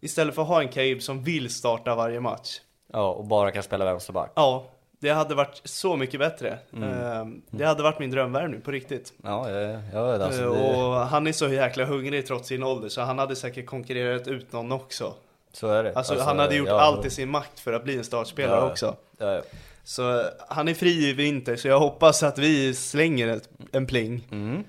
Istället 0.00 0.34
för 0.34 0.42
att 0.42 0.48
ha 0.48 0.62
en 0.62 0.68
Kaib 0.68 1.02
som 1.02 1.22
vill 1.24 1.50
starta 1.54 1.94
varje 1.94 2.20
match. 2.20 2.60
ja, 2.92 3.08
och 3.12 3.24
bara 3.24 3.50
kan 3.50 3.62
spela 3.62 3.84
vänsterback. 3.84 4.32
Ja, 4.36 4.66
det 5.00 5.10
hade 5.10 5.34
varit 5.34 5.60
så 5.64 5.96
mycket 5.96 6.20
bättre. 6.20 6.48
Eh, 6.72 7.24
Det 7.50 7.64
hade 7.64 7.82
varit 7.82 7.98
min 7.98 8.10
drömvärvning 8.10 8.60
på 8.60 8.70
riktigt. 8.70 9.12
Ja, 9.24 9.50
ja, 9.50 9.80
ja 9.92 10.24
alltså 10.24 10.42
Eh, 10.42 10.52
det, 10.52 10.76
Och 10.76 10.94
han 10.94 11.26
är 11.26 11.32
så 11.32 11.48
jäkla 11.48 11.84
hungrig 11.84 12.26
trots 12.26 12.48
sin 12.48 12.62
ålder 12.62 12.88
så 12.88 13.00
han 13.00 13.18
hade 13.18 13.36
säkert 13.36 13.66
konkurrerat 13.66 14.28
ut 14.28 14.52
någon 14.52 14.72
också. 14.72 15.14
så 15.52 15.68
är 15.68 15.84
det. 15.84 15.92
Alltså, 15.96 16.18
han 16.20 16.38
hade 16.38 16.56
gjort 16.56 16.68
ja, 16.68 16.80
allt 16.80 17.04
i 17.06 17.10
sin 17.10 17.28
makt 17.30 17.60
för 17.60 17.72
att 17.72 17.84
bli 17.84 17.96
en 17.96 18.04
startspelare 18.04 18.60
Ja. 18.60 18.70
också. 18.70 18.96
Ja. 19.18 19.42
Så 19.84 20.20
eh, 20.20 20.26
han 20.48 20.68
är 20.68 20.74
fri 20.74 21.08
i 21.08 21.12
vinter 21.12 21.56
så 21.56 21.68
jag 21.68 21.78
hoppas 21.80 22.22
att 22.22 22.38
vi 22.38 22.74
slänger 22.74 23.28
ett, 23.28 23.48
en 23.72 23.86
pling. 23.86 24.28
Mm. 24.30 24.64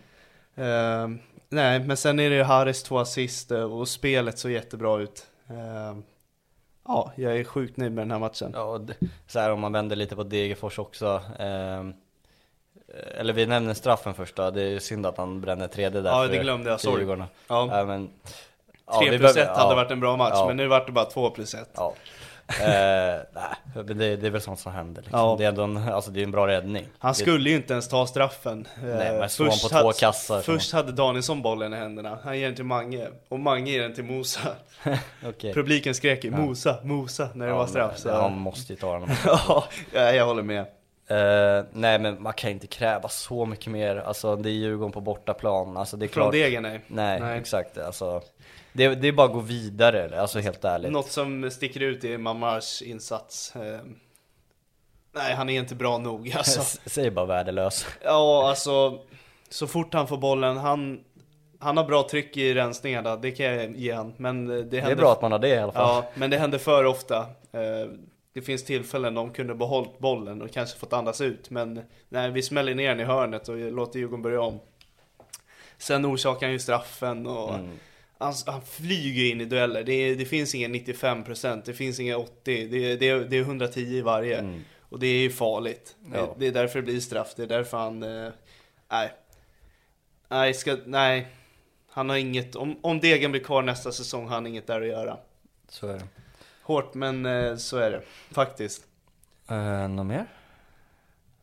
Eh, 0.56 1.20
nej, 1.50 1.80
men 1.80 1.98
sen 1.98 2.20
är 2.20 2.30
det 2.30 2.44
Harris 2.44 2.84
två 2.84 2.98
assist 3.00 3.52
eh, 3.52 3.64
och 3.64 3.88
spelet 3.88 4.40
så 4.40 4.50
jättebra 4.50 5.00
ut. 5.02 5.28
Eh, 5.50 5.98
ja, 6.88 7.12
jag 7.16 7.38
är 7.38 7.44
sjukt 7.44 7.78
nöjd 7.78 7.92
med 7.92 8.02
den 8.02 8.12
här 8.12 8.20
matchen. 8.20 8.52
Ja, 8.56 8.64
och 8.64 8.82
så 9.28 9.40
här 9.40 9.52
om 9.52 9.60
man 9.60 9.72
vänder 9.74 9.96
lite 9.96 10.16
på 10.16 10.24
Degerfors 10.24 10.80
också. 10.80 11.22
ehm, 11.40 11.94
eller 13.18 13.34
vi 13.34 13.46
nämner 13.46 13.74
straffen 13.74 14.14
först 14.14 14.36
då. 14.36 14.52
Det 14.52 14.62
är 14.62 14.68
ju 14.70 14.80
synd 14.80 15.06
att 15.06 15.18
han 15.18 15.42
bränner 15.42 15.68
tredje 15.68 16.02
där 16.02 16.10
Ja, 16.12 16.28
det 16.28 16.38
glömde 16.38 16.70
jag, 16.70 16.80
sorry. 16.82 17.06
Ja. 17.08 17.28
Ja, 17.48 17.86
men, 17.86 18.10
ja, 18.86 19.00
3 19.00 19.10
vi 19.10 19.18
plus 19.18 19.34
behöver- 19.34 19.52
1 19.54 19.58
hade 19.58 19.72
ja, 19.72 19.76
varit 19.76 19.92
en 19.92 20.00
bra 20.00 20.18
match, 20.18 20.48
men 20.48 20.58
nu 20.58 20.68
vart 20.68 20.86
det 20.86 20.92
bara 20.92 21.06
2 21.06 21.30
plus 21.30 21.54
1. 21.54 21.70
Ja. 22.60 22.66
eh, 22.66 23.20
nej, 23.34 23.84
men 23.86 23.98
det, 23.98 24.16
det 24.16 24.28
är 24.28 24.32
väl 24.32 24.42
sånt 24.42 24.60
som 24.60 24.72
händer 24.74 25.02
liksom. 25.02 25.20
Ja. 25.20 25.36
Det 25.38 25.44
är 25.46 25.50
ändå 25.50 25.64
en, 25.64 25.78
alltså 25.78 26.12
det 26.12 26.20
är 26.20 26.24
en 26.24 26.32
bra 26.32 26.48
räddning. 26.48 26.86
Han 26.98 27.12
det, 27.12 27.16
skulle 27.16 27.50
ju 27.50 27.56
inte 27.56 27.74
ens 27.74 27.88
ta 27.88 28.08
straffen. 28.08 28.68
Nej, 28.84 29.20
men 29.20 29.30
slå 29.30 29.46
först 29.46 29.64
på 29.64 29.70
två 29.70 29.78
hade- 29.78 30.00
kassar. 30.00 30.42
Först 30.42 30.74
hade 30.74 30.92
Danielsson 30.92 31.42
bollen 31.42 31.74
i 31.74 31.78
händerna, 31.78 32.18
han 32.24 32.40
ger 32.40 32.46
den 32.46 32.56
till 32.56 32.66
Mange, 32.66 33.08
och 33.30 33.40
Mange 33.40 33.72
ger 33.72 33.82
den 33.82 33.94
till 33.96 34.04
Mosa. 34.04 34.40
Okej. 35.26 35.54
Publiken 35.54 35.96
skrek 35.96 36.24
ju 36.24 36.32
Mosa, 36.32 36.76
Mosa 36.84 37.30
när 37.34 37.48
det 37.48 37.54
var 37.54 37.68
straff. 37.68 37.98
Så. 37.98 38.12
Han 38.12 38.34
måste 38.38 38.74
ju 38.74 38.80
ta 38.80 39.00
den. 39.00 39.10
ja, 39.26 39.64
ja, 39.94 40.12
jag 40.12 40.26
håller 40.26 40.44
med. 40.44 40.66
Eh, 41.10 41.66
nej 41.72 42.00
men 42.00 42.22
man 42.24 42.34
kan 42.34 42.52
inte 42.52 42.68
kräva 42.68 43.10
så 43.10 43.46
mycket 43.46 43.68
mer, 43.72 43.96
alltså 43.96 44.36
det 44.36 44.50
är 44.50 44.52
Djurgården 44.52 44.92
på 44.92 45.02
bortaplan, 45.02 45.78
alltså 45.78 45.98
det 45.98 46.06
är 46.06 46.08
Från 46.08 46.24
klart 46.24 46.34
Degen 46.34 46.64
nej. 46.64 46.82
Nej, 46.88 47.20
Nej. 47.20 47.40
exakt, 47.40 47.78
alltså 47.78 48.22
det, 48.74 48.96
det 48.96 49.08
är 49.08 49.12
bara 49.12 49.28
att 49.28 49.34
gå 49.34 49.40
vidare, 49.40 50.22
alltså 50.22 50.40
helt 50.40 50.66
ärligt 50.66 50.92
Något 50.92 51.12
som 51.12 51.52
sticker 51.52 51.80
ut 51.80 52.04
är 52.04 52.18
Mamars 52.18 52.82
insats. 52.82 53.56
Eh, 53.56 53.80
nej, 55.16 55.34
han 55.36 55.50
är 55.50 55.60
inte 55.60 55.76
bra 55.76 55.98
nog 55.98 56.34
alltså. 56.38 56.80
Säg 56.90 57.12
bara 57.12 57.26
värdelös 57.26 57.86
Ja, 58.04 58.50
alltså 58.50 59.00
så 59.50 59.68
fort 59.68 59.94
han 59.94 60.08
får 60.08 60.18
bollen, 60.18 60.58
han, 60.58 61.04
han 61.60 61.78
har 61.78 61.84
bra 61.84 62.08
tryck 62.12 62.38
i 62.38 62.54
rensningarna, 62.54 63.16
det 63.16 63.32
kan 63.32 63.46
jag 63.46 63.76
ge 63.76 63.92
han. 63.94 64.14
Men 64.18 64.46
det, 64.46 64.64
Det 64.64 64.78
är 64.78 64.82
händer 64.82 64.96
bra 64.98 65.12
att 65.12 65.22
man 65.22 65.32
har 65.32 65.40
det 65.40 65.50
i 65.50 65.58
alla 65.60 65.72
fall 65.72 66.04
Ja, 66.04 66.10
men 66.16 66.30
det 66.30 66.38
händer 66.38 66.58
för 66.58 66.86
ofta. 66.86 67.18
Eh, 67.52 67.92
Det 68.34 68.42
finns 68.42 68.66
tillfällen 68.66 69.14
de 69.14 69.34
kunde 69.34 69.56
behållit 69.56 70.00
bollen 70.00 70.42
och 70.42 70.52
kanske 70.52 70.80
fått 70.80 70.94
andas 70.94 71.22
ut. 71.22 71.50
Men 71.50 71.82
nej, 72.10 72.32
vi 72.32 72.42
smäller 72.42 72.76
ner 72.76 72.90
den 72.90 73.00
i 73.00 73.04
hörnet 73.04 73.50
och 73.50 73.58
låter 73.58 74.00
Djurgården 74.00 74.22
börja 74.22 74.42
om. 74.42 74.60
Sen 75.78 76.06
orsakar 76.06 76.48
han 76.48 76.54
ju 76.54 76.60
straffen 76.60 77.28
och 77.28 77.54
han, 78.18 78.34
han 78.46 78.62
flyger 78.62 79.32
in 79.32 79.42
i 79.42 79.46
dueller. 79.46 79.84
Det, 79.84 80.16
det 80.16 80.26
finns 80.26 80.56
ingen 80.56 80.76
95%, 80.76 81.62
det 81.66 81.74
finns 81.74 82.00
ingen 82.00 82.18
80%, 82.18 82.28
det, 82.44 82.52
är- 82.92 82.98
det, 82.98 83.24
det 83.24 83.38
är 83.38 83.42
110 83.42 83.80
i 83.80 84.02
varje. 84.02 84.60
Och 84.80 85.00
det 85.00 85.08
är 85.08 85.20
ju 85.22 85.30
farligt. 85.30 85.96
Ja. 86.14 86.20
Det, 86.20 86.34
det 86.40 86.48
är 86.48 86.52
därför 86.62 86.80
det 86.80 86.84
blir 86.84 87.00
straff, 87.00 87.34
det 87.36 87.44
är 87.44 87.48
därför 87.48 87.78
han... 87.78 88.04
Eh, 88.04 88.32
nej. 88.92 89.12
Nej, 90.28 90.54
ska, 90.54 90.78
nej. 90.86 91.28
Han 91.90 92.10
har 92.10 92.18
inget, 92.18 92.56
om, 92.56 92.80
om 92.82 93.00
Degen 93.00 93.32
blir 93.32 93.44
kvar 93.44 93.62
nästa 93.62 93.92
säsong 93.92 94.28
har 94.28 94.34
han 94.36 94.48
inget 94.48 94.68
där 94.68 94.82
att 94.82 94.88
göra. 94.88 95.18
Så 95.68 95.88
är 95.88 95.94
det 95.94 96.04
Hårt 96.70 96.94
men 96.94 97.26
eh, 97.26 97.56
så 97.56 97.78
är 97.78 97.92
det, 97.92 98.02
faktiskt. 98.32 98.84
uh, 99.52 99.88
Något 99.88 100.06
mer? 100.06 100.26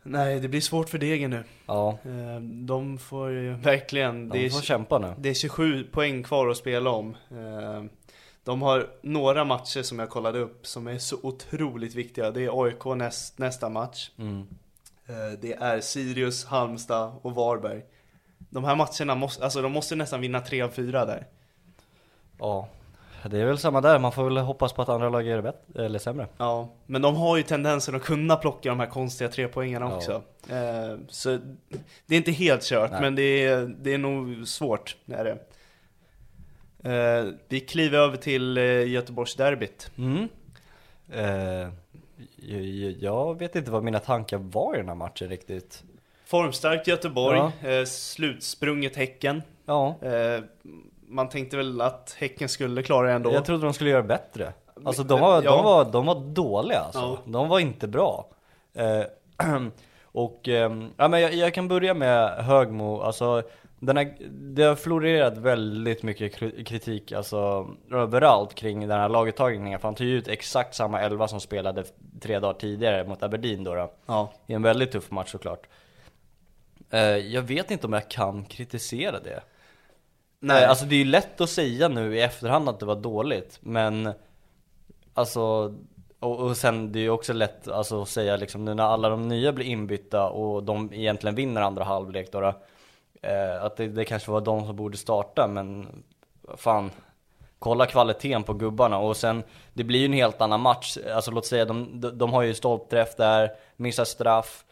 Nej, 0.02 0.40
det 0.40 0.48
blir 0.48 0.60
svårt 0.60 0.88
för 0.88 0.98
Degen 0.98 1.30
nu. 1.30 1.44
Ja, 1.66 1.98
Eh, 2.04 2.40
De 2.40 2.98
får 2.98 3.30
ju 3.30 3.52
verkligen, 3.54 4.28
det 4.28 4.38
de 4.38 4.44
är, 4.46 4.50
får 4.50 4.60
kämpa 4.60 4.98
nu 4.98 5.14
det 5.18 5.28
är 5.28 5.34
27 5.34 5.84
poäng 5.84 6.22
kvar 6.22 6.48
att 6.48 6.56
spela 6.56 6.90
om. 6.90 7.16
Eh, 7.30 7.84
De 8.44 8.62
har 8.62 8.86
några 9.02 9.44
matcher 9.44 9.82
som 9.82 9.98
jag 9.98 10.10
kollade 10.10 10.38
upp 10.38 10.66
som 10.66 10.86
är 10.86 10.98
så 10.98 11.16
otroligt 11.22 11.94
viktiga. 11.94 12.30
Det 12.30 12.44
är 12.44 12.64
AIK 12.64 12.84
näst, 12.84 13.38
nästa 13.38 13.68
match. 13.68 14.10
mm. 14.18 14.46
Eh, 15.06 15.38
Det 15.40 15.52
är 15.52 15.80
Sirius, 15.80 16.44
Halmstad 16.44 17.12
och 17.22 17.34
Varberg. 17.34 17.82
De 18.38 18.64
här 18.64 18.76
matcherna 18.76 19.14
måste, 19.14 19.44
alltså 19.44 19.62
de 19.62 19.72
måste 19.72 19.96
nästan 19.96 20.20
vinna 20.20 20.40
tre 20.40 20.62
av 20.62 20.68
fyra 20.68 21.04
där. 21.04 21.26
Ja, 22.38 22.68
det 23.28 23.38
är 23.40 23.44
väl 23.46 23.58
samma 23.58 23.80
där, 23.80 23.98
man 23.98 24.12
får 24.12 24.24
väl 24.24 24.36
hoppas 24.36 24.72
på 24.72 24.82
att 24.82 24.88
andra 24.88 25.08
lag 25.08 25.22
gör 25.22 25.36
det 25.36 25.42
bättre, 25.42 25.84
eller 25.84 25.98
sämre 25.98 26.28
Ja, 26.38 26.68
men 26.86 27.02
de 27.02 27.16
har 27.16 27.36
ju 27.36 27.42
tendensen 27.42 27.94
att 27.94 28.02
kunna 28.02 28.36
plocka 28.36 28.68
de 28.68 28.80
här 28.80 28.86
konstiga 28.86 29.28
tre 29.30 29.48
poängarna 29.48 29.86
Ja. 29.90 29.96
också. 29.96 30.22
Eh, 30.50 30.98
så 31.08 31.38
det 32.06 32.14
är 32.14 32.18
inte 32.18 32.32
helt 32.32 32.62
kört, 32.62 32.90
Nej. 32.90 33.00
men 33.00 33.14
det 33.14 33.44
är, 33.44 33.74
det 33.82 33.94
är 33.94 33.98
nog 33.98 34.48
svårt. 34.48 34.96
Är 35.06 35.24
det. 35.24 35.38
Eh, 36.82 37.24
vi 37.48 37.60
kliver 37.60 37.98
över 37.98 38.16
till 38.16 38.58
eh, 38.58 38.88
Göteborgsderbyt. 38.88 39.90
Mm. 39.98 40.28
Eh, 41.12 41.68
jag, 42.36 42.62
jag- 42.62 42.92
jag 43.00 43.38
vet 43.38 43.56
inte 43.56 43.70
vad 43.70 43.82
mina 43.84 43.98
tankar 43.98 44.38
var 44.38 44.74
i 44.74 44.78
den 44.78 44.88
här 44.88 44.94
matchen 44.94 45.28
riktigt 45.28 45.82
Formstarkt 46.24 46.86
Göteborg, 46.86 47.38
Ja. 47.62 47.68
eh, 47.68 47.84
slutsprunget 47.84 48.96
Häcken. 48.96 49.42
Ja, 49.66 49.96
Eh, 50.02 50.40
man 51.09 51.28
tänkte 51.28 51.57
väl 51.57 51.80
att 51.80 52.16
Häcken 52.18 52.48
skulle 52.48 52.82
klara 52.82 53.07
det 53.07 53.12
ändå. 53.12 53.32
jag 53.32 53.44
trodde 53.44 53.64
de 53.66 53.72
skulle 53.72 53.90
göra 53.90 54.02
bättre 54.02 54.52
Alltså 54.84 55.02
de 55.02 55.20
var, 55.20 55.42
Ja. 55.42 55.50
de 55.50 55.64
var, 55.64 55.84
de 55.84 56.07
var 56.07 56.14
dåliga 56.14 56.80
alltså, 56.80 56.98
Ja. 57.00 57.18
de 57.32 57.48
var 57.48 57.59
inte 57.61 57.88
bra 57.88 58.28
eh, 58.74 59.02
Och, 60.04 60.48
ehm, 60.48 60.90
ja 60.96 61.09
men 61.09 61.20
jag, 61.20 61.34
jag 61.34 61.54
kan 61.54 61.68
börja 61.68 61.94
med 61.94 62.44
Högmo, 62.44 63.00
alltså 63.00 63.42
den 63.78 63.96
här, 63.96 64.16
det 64.30 64.62
har 64.62 64.74
florerat 64.74 65.38
väldigt 65.38 66.02
mycket 66.02 66.34
kri- 66.36 66.64
kritik 66.64 67.12
alltså 67.12 67.68
överallt 67.92 68.54
kring 68.54 68.80
den 68.88 69.00
här 69.00 69.09
laguttagningen 69.09 69.80
för 69.80 69.88
han 69.88 69.94
tog 69.94 70.07
ju 70.07 70.18
ut 70.18 70.28
exakt 70.28 70.74
samma 70.74 71.00
elva 71.00 71.28
som 71.28 71.40
spelade 71.40 71.84
tre 72.20 72.38
dagar 72.38 72.54
tidigare 72.59 73.04
mot 73.09 73.22
Aberdeen 73.22 73.64
då, 73.64 73.74
då. 73.74 73.90
Ja. 74.07 74.32
I 74.46 74.52
en 74.52 74.62
väldigt 74.62 74.92
tuff 74.92 75.11
match 75.11 75.30
såklart 75.32 75.66
eh, 76.90 77.00
Jag 77.00 77.42
vet 77.42 77.70
inte 77.70 77.86
om 77.86 77.92
jag 77.92 78.09
kan 78.11 78.44
kritisera 78.44 79.20
det 79.20 79.40
Nej, 80.41 80.62
eh, 80.62 80.70
Alltså 80.70 80.84
det 80.84 80.95
är 80.95 80.99
ju 80.99 81.05
lätt 81.05 81.41
att 81.41 81.51
säga 81.51 81.89
nu 81.89 82.16
i 82.16 82.20
efterhand 82.20 82.68
att 82.68 82.80
det 82.80 82.87
var 82.87 82.97
dåligt, 82.97 83.59
men 83.61 84.12
Alltså 85.14 85.74
och, 86.20 86.39
och 86.39 86.57
sen 86.57 86.93
det 86.93 86.99
är 86.99 87.03
ju 87.03 87.11
också 87.11 87.32
lätt 87.32 87.68
alltså, 87.68 88.03
att 88.03 88.09
säga 88.09 88.37
liksom 88.37 88.64
nu 88.64 88.74
när 88.74 88.84
alla 88.84 89.09
de 89.09 89.28
nya 89.28 89.53
blir 89.53 89.66
inbytta 89.66 90.28
och 90.28 90.62
de 90.62 90.93
egentligen 90.93 91.34
vinner 91.34 91.61
andra 91.62 91.84
halvlek 91.84 92.32
då, 92.32 92.41
då 92.41 92.55
eh, 93.22 93.64
Att 93.64 93.76
det, 93.76 93.89
det 93.89 94.05
kanske 94.05 94.30
var 94.30 94.41
de 94.41 94.66
som 94.66 94.76
borde 94.76 94.97
starta 94.97 95.49
men 95.49 95.89
fan 96.57 96.91
Kolla 97.59 97.87
kvaliteten 97.87 98.43
på 98.43 98.55
gubbarna. 98.55 98.99
Och 98.99 99.16
sen 99.16 99.43
Det 99.74 99.84
blir 99.84 100.01
ju 100.01 100.05
en 100.05 100.12
helt 100.12 100.41
annan 100.41 100.61
match, 100.61 100.99
alltså 101.14 101.30
låt 101.30 101.47
säga 101.47 101.64
de, 101.64 102.01
de, 102.01 102.18
de 102.18 102.32
har 102.32 102.43
ju 102.43 102.55
stolpträff 102.55 103.16
där, 103.16 103.51
missar 103.76 104.05
straff 104.05 104.64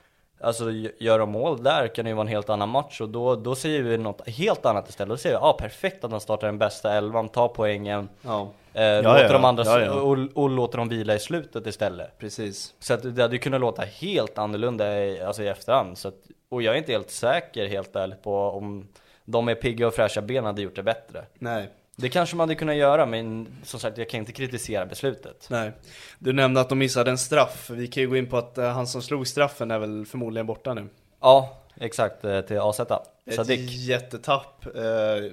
Alltså 0.45 0.70
gör 0.99 1.18
de 1.18 1.30
mål 1.30 1.62
där 1.62 1.88
kan 1.88 2.05
det 2.05 2.09
ju 2.09 2.14
vara 2.14 2.26
en 2.26 2.32
helt 2.32 2.51
annan 2.51 2.68
match 2.68 3.01
och 3.01 3.09
då, 3.09 3.36
då 3.36 3.55
säger 3.55 3.82
vi 3.82 3.99
något 3.99 4.28
helt 4.28 4.66
annat 4.66 4.88
istället. 4.88 5.09
Då 5.09 5.16
säger 5.16 5.36
vi, 5.36 5.40
ja 5.40 5.49
ah, 5.49 5.53
perfekt 5.53 6.05
att 6.05 6.11
de 6.11 6.20
startar 6.20 6.47
den 6.47 6.59
bästa 6.59 6.92
elvan, 6.92 7.28
tar 7.28 7.49
poängen, 7.49 8.09
ja, 8.22 8.53
eh, 8.72 9.03
låter 9.03 9.24
ja. 9.24 9.32
de 9.32 9.45
andra 9.45 9.64
Ja, 9.64 9.80
ja. 9.80 9.92
Och, 9.92 10.18
och 10.34 10.51
låter 10.51 10.78
dem 10.78 10.88
vila 10.88 11.14
i 11.14 11.18
slutet 11.18 11.66
istället. 11.66 12.18
precis. 12.18 12.74
Så 12.78 12.95
att 12.95 13.16
det 13.16 13.22
hade 13.22 13.34
ju 13.34 13.40
kunnat 13.40 13.61
låta 13.61 13.82
helt 13.82 14.38
annorlunda 14.38 15.05
i, 15.05 15.22
alltså 15.22 15.42
i 15.42 15.49
efterhand. 15.49 15.99
Så 15.99 16.09
att, 16.09 16.14
och 16.49 16.62
jag 16.62 16.74
är 16.74 16.78
inte 16.78 16.92
helt 16.92 17.11
säker 17.11 17.66
helt 17.66 17.97
ärligt 17.97 18.22
på 18.22 18.38
om 18.38 18.88
de 19.24 19.45
med 19.45 19.61
pigga 19.61 19.86
och 19.86 19.95
fräscha 19.95 20.22
ben 20.22 20.45
hade 20.45 20.62
gjort 20.62 20.76
det 20.76 20.82
bättre. 20.82 21.24
Nej. 21.38 21.68
Det 21.97 22.09
kanske 22.09 22.36
man 22.36 22.49
hade 22.49 22.55
kunnat 22.55 22.76
göra 22.76 23.07
men 23.07 23.49
som 23.62 23.80
sagt 23.80 23.99
jag 23.99 24.09
kan 24.09 24.20
inte 24.20 24.32
kritisera 24.32 24.86
beslutet. 24.86 25.47
Nej. 25.51 25.72
Du 26.18 26.32
nämnde 26.32 26.61
att 26.61 26.68
de 26.68 26.78
missade 26.78 27.11
en 27.11 27.18
straff. 27.18 27.70
Vi 27.70 27.86
kan 27.86 28.03
ju 28.03 28.09
gå 28.09 28.16
in 28.16 28.26
på 28.30 28.36
att 28.36 28.59
eh, 28.59 28.70
han 28.70 28.86
som 28.86 29.03
slog 29.03 29.26
straffen 29.26 29.70
är 29.70 29.78
väl 29.78 30.07
förmodligen 30.07 30.47
borta 30.47 30.74
nu. 30.74 30.88
Ja, 31.20 31.62
exakt, 31.80 32.24
eh, 32.24 32.40
till 32.40 32.59
AZ. 32.59 32.80
Ett 32.80 33.34
Sadik. 33.34 33.70
jättetapp. 33.70 34.66
Eh, 34.76 35.32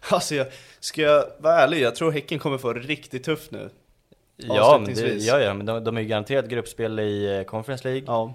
alltså 0.10 0.34
jag, 0.34 0.46
ska 0.80 1.02
jag 1.02 1.24
vara 1.38 1.60
ärlig, 1.60 1.80
jag 1.80 1.94
tror 1.94 2.12
Häcken 2.12 2.38
kommer 2.38 2.58
få 2.58 2.72
det 2.72 2.80
riktigt 2.80 3.24
tufft 3.24 3.50
nu. 3.50 3.70
Ja, 4.36 4.80
men 4.84 4.94
det, 4.94 5.14
ja, 5.14 5.40
ja, 5.40 5.54
men 5.54 5.66
de, 5.66 5.84
de 5.84 5.96
är 5.96 6.00
ju 6.00 6.06
garanterat 6.06 6.48
gruppspel 6.48 7.00
i 7.00 7.44
Conference 7.46 7.88
League. 7.88 8.04
Ja. 8.06 8.34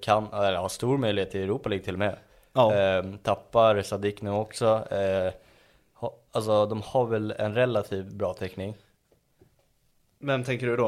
Kan, 0.00 0.32
eller 0.32 0.56
har 0.56 0.68
stor 0.68 0.98
möjlighet 0.98 1.30
till 1.30 1.40
Europa 1.40 1.68
League 1.68 1.84
till 1.84 1.92
och 1.92 1.98
med. 1.98 2.16
Ja. 2.52 2.74
Eh, 2.74 3.04
tappar 3.22 3.82
Sadik 3.82 4.22
nu 4.22 4.30
också. 4.30 4.86
Alltså 6.36 6.66
de 6.66 6.82
har 6.82 7.06
väl 7.06 7.34
en 7.38 7.54
relativt 7.54 8.06
bra 8.06 8.34
täckning. 8.34 8.74
Vem 10.20 10.44
tänker 10.44 10.66
du 10.66 10.76
då? 10.76 10.86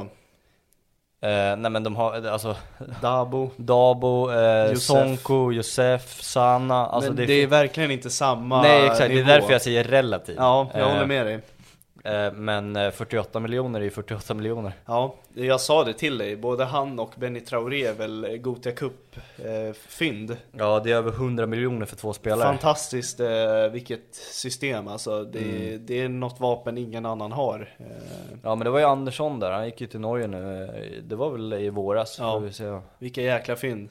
Eh, 1.20 1.56
nej 1.56 1.70
men 1.70 1.82
de 1.82 1.96
har, 1.96 2.26
alltså 2.26 2.56
Dabo? 3.02 3.50
Dabo, 3.56 4.32
eh, 4.32 4.66
Josef. 4.70 4.82
Sonko, 4.82 5.52
Josef, 5.52 6.20
Sana. 6.22 6.86
Alltså 6.86 7.12
Men 7.12 7.26
det 7.26 7.32
är, 7.42 7.46
verkligen 7.46 7.90
inte 7.90 8.10
samma 8.10 8.62
Nej 8.62 8.86
exakt, 8.86 9.08
nivå. 9.08 9.14
det 9.26 9.32
är 9.32 9.40
därför 9.40 9.52
jag 9.52 9.62
säger 9.62 9.84
relativt. 9.84 10.36
Ja, 10.38 10.70
jag 10.74 10.82
Eh, 10.82 10.88
håller 10.88 11.06
med 11.06 11.26
dig. 11.26 11.40
Eh, 12.04 12.32
men 12.32 12.76
eh, 12.76 12.90
48 12.90 13.40
miljoner 13.40 13.80
är 13.80 13.84
ju 13.84 13.90
48 13.90 14.34
miljoner. 14.34 14.72
Ja, 14.86 15.14
jag 15.34 15.60
sa 15.60 15.84
det 15.84 15.92
till 15.94 16.18
dig. 16.18 16.36
Både 16.36 16.64
han 16.64 16.98
och 16.98 17.12
Benny 17.16 17.40
Traoré 17.40 17.84
är 17.86 17.94
väl 17.94 18.38
Gothia 18.40 18.72
Cup-fynd. 18.72 20.36
Ja, 20.52 20.80
det 20.84 20.92
är 20.92 20.96
över 20.96 21.10
100 21.10 21.46
miljoner 21.46 21.86
för 21.86 21.96
två 21.96 22.12
spelare. 22.12 22.42
Fantastiskt 22.48 23.20
eh, 23.20 23.28
vilket 23.72 24.14
system 24.14 24.88
alltså. 24.88 25.24
Det, 25.24 25.38
Mm. 25.38 25.86
det 25.86 26.00
är 26.02 26.08
något 26.08 26.40
vapen 26.40 26.78
ingen 26.78 27.06
annan 27.06 27.32
har. 27.32 27.74
Eh, 27.78 27.86
Ja 28.42 28.54
men 28.54 28.64
det 28.64 28.70
var 28.70 28.78
ju 28.78 28.84
Andersson 28.84 29.40
där, 29.40 29.50
han 29.50 29.64
gick 29.64 29.80
ju 29.80 29.86
till 29.86 30.00
Norge 30.00 30.26
nu. 30.26 30.62
Eh, 30.64 31.02
Det 31.02 31.16
var 31.16 31.30
väl 31.30 31.52
i 31.52 31.70
våras, 31.70 32.16
Ja. 32.18 32.38
vi 32.38 32.52
se. 32.52 32.80
vilka 32.98 33.22
jäkla 33.22 33.56
fynd. 33.56 33.88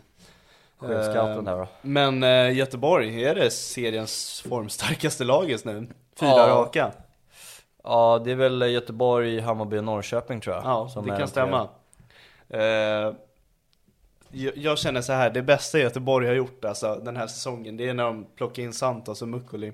Chefscouten 0.80 1.45
där 1.45 1.58
då. 1.58 1.68
Men 1.82 2.24
eh, 2.24 2.51
Göteborg, 2.58 3.24
är 3.24 3.36
det 3.36 3.49
seriens 3.51 4.43
formstarkaste 4.49 5.24
lag 5.24 5.49
just 5.49 5.66
nu? 5.66 5.88
Fyra 6.20 6.30
Ja. 6.30 6.47
raka. 6.47 6.91
Ja, 7.89 8.21
det 8.25 8.31
är 8.31 8.35
väl 8.35 8.61
Göteborg, 8.61 9.39
Hammarby 9.39 9.77
och 9.77 9.83
Norrköping 9.83 10.41
tror 10.41 10.55
jag. 10.55 10.65
Ja, 10.65 10.89
det 11.03 11.09
kan 11.09 11.19
de 11.19 11.27
stämma. 11.27 11.67
Eh, 12.49 13.13
jag, 14.55 14.77
känner 14.77 15.01
så 15.01 15.13
här, 15.13 15.29
det 15.29 15.41
bästa 15.41 15.79
Göteborg 15.79 16.27
har 16.27 16.33
gjort 16.33 16.65
alltså, 16.65 16.95
den 16.95 17.17
här 17.17 17.27
säsongen, 17.27 17.77
det 17.77 17.89
är 17.89 17.93
när 17.93 18.03
de 18.03 18.25
plockar 18.35 18.63
in 18.63 18.73
Santos 18.73 19.21
och 19.21 19.27
Mukkoli. 19.27 19.73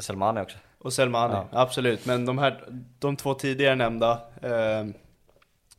Selmani 0.00 0.40
också. 0.40 0.56
Och 0.78 0.92
Selmani, 0.92 1.34
Ja. 1.34 1.46
absolut. 1.52 2.06
Men 2.06 2.26
de 2.26 2.38
här, 2.38 2.64
de 2.98 3.16
två 3.16 3.34
tidigare 3.34 3.74
nämnda, 3.74 4.12
eh, 4.42 4.86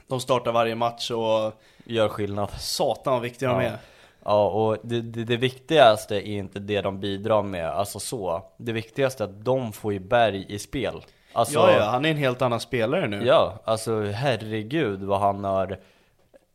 de 0.08 0.20
startar 0.20 0.52
varje 0.52 0.76
match 0.76 1.12
och 1.12 1.54
Gör 1.86 2.08
skillnad. 2.10 2.50
satan 2.60 3.14
vad 3.14 3.22
viktiga 3.22 3.50
de 3.50 3.62
Ja. 3.64 3.70
är. 3.70 3.78
Ja, 4.24 4.48
och 4.50 4.78
det, 4.84 5.02
det, 5.02 5.24
det 5.24 5.38
viktigaste 5.38 6.16
är 6.16 6.38
inte 6.38 6.60
det 6.60 6.82
de 6.82 7.00
bidrar 7.00 7.44
med, 7.44 7.70
alltså 7.70 8.00
så. 8.00 8.44
Det 8.58 8.72
viktigaste 8.72 9.24
är 9.24 9.28
att 9.28 9.46
de 9.46 9.72
får 9.74 9.94
ju 9.94 10.00
Berg 10.00 10.46
i 10.50 10.60
spel. 10.60 11.02
Alltså, 11.36 11.60
ja, 11.60 11.72
ja, 11.72 11.84
han 11.84 12.06
är 12.06 12.12
en 12.12 12.18
helt 12.18 12.42
annan 12.42 12.60
spelare 12.60 13.08
nu. 13.08 13.26
Ja, 13.26 13.60
alltså 13.64 14.02
herregud 14.02 15.04
vad 15.04 15.20
han 15.20 15.44
har 15.44 15.78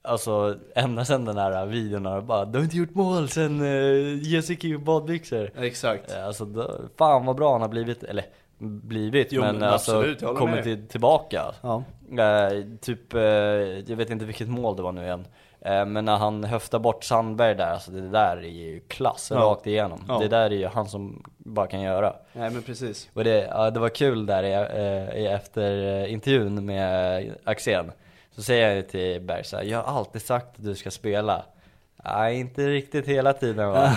Alltså 0.02 0.56
ända 0.74 1.04
sedan 1.04 1.24
den 1.24 1.36
här 1.38 1.66
videon 1.66 2.06
har 2.06 2.20
bara 2.20 2.44
Du 2.44 2.58
har 2.58 2.64
inte 2.64 2.76
gjort 2.76 2.94
mål 2.94 3.28
sen 3.28 3.60
uh, 3.60 4.18
Jessica 4.22 4.68
i 4.68 4.78
badbyxor 4.78 5.50
Exakt. 5.58 6.12
Eh, 6.12 6.26
Alltså 6.26 6.44
då, 6.44 6.80
fan 6.98 7.26
vad 7.26 7.36
bra 7.36 7.52
han 7.52 7.60
har 7.60 7.68
blivit, 7.68 8.02
eller 8.02 8.24
blivit 8.58 9.28
Jo, 9.32 9.42
men, 9.42 9.54
men 9.54 9.68
alltså 9.68 9.96
absolut, 9.96 10.22
håller 10.22 10.38
kommit 10.38 10.62
till, 10.62 10.88
tillbaka 10.88 11.42
Ja. 11.62 11.84
Eh, 12.10 12.64
Typ, 12.80 13.14
eh, 13.14 13.20
jag 13.20 13.96
vet 13.96 14.10
inte 14.10 14.24
vilket 14.24 14.48
mål 14.48 14.76
det 14.76 14.82
var 14.82 14.92
nu 14.92 15.02
igen 15.02 15.20
Eh, 15.20 15.26
Men 15.64 16.04
när 16.04 16.16
han 16.16 16.44
höftar 16.44 16.78
bort 16.78 17.04
Sandberg 17.04 17.54
där, 17.54 17.66
alltså 17.72 17.90
det 17.90 18.08
där 18.08 18.36
är 18.36 18.42
ju 18.42 18.80
klass 18.88 19.30
Ja. 19.34 19.36
rakt 19.40 19.66
igenom 19.66 20.04
Ja. 20.08 20.18
Det 20.18 20.28
där 20.28 20.40
är 20.50 20.50
ju 20.50 20.66
han 20.66 20.88
som 20.88 21.22
bara 21.38 21.66
kan 21.66 21.80
göra 21.80 22.12
Nej 22.32 22.50
men 22.50 22.62
precis. 22.62 23.08
och 23.14 23.24
det, 23.24 23.48
ja, 23.50 23.70
det 23.70 23.80
var 23.80 23.88
kul 23.88 24.26
där 24.26 24.42
i, 24.42 24.52
eh, 24.52 25.20
i 25.22 25.26
efter 25.26 26.02
eh, 26.04 26.12
intervjun 26.12 26.66
med 26.66 27.34
Axén 27.44 27.92
Så 28.36 28.42
säger 28.42 28.74
jag 28.76 28.88
till 28.88 29.20
Berg 29.20 29.44
så 29.44 29.56
här, 29.56 29.64
jag 29.64 29.82
har 29.82 29.98
alltid 29.98 30.22
sagt 30.22 30.46
att 30.58 30.64
du 30.64 30.74
ska 30.74 30.90
spela 30.90 31.42
Nej 32.04 32.40
inte 32.40 32.68
riktigt 32.68 33.06
hela 33.06 33.32
tiden 33.32 33.68
va? 33.70 33.92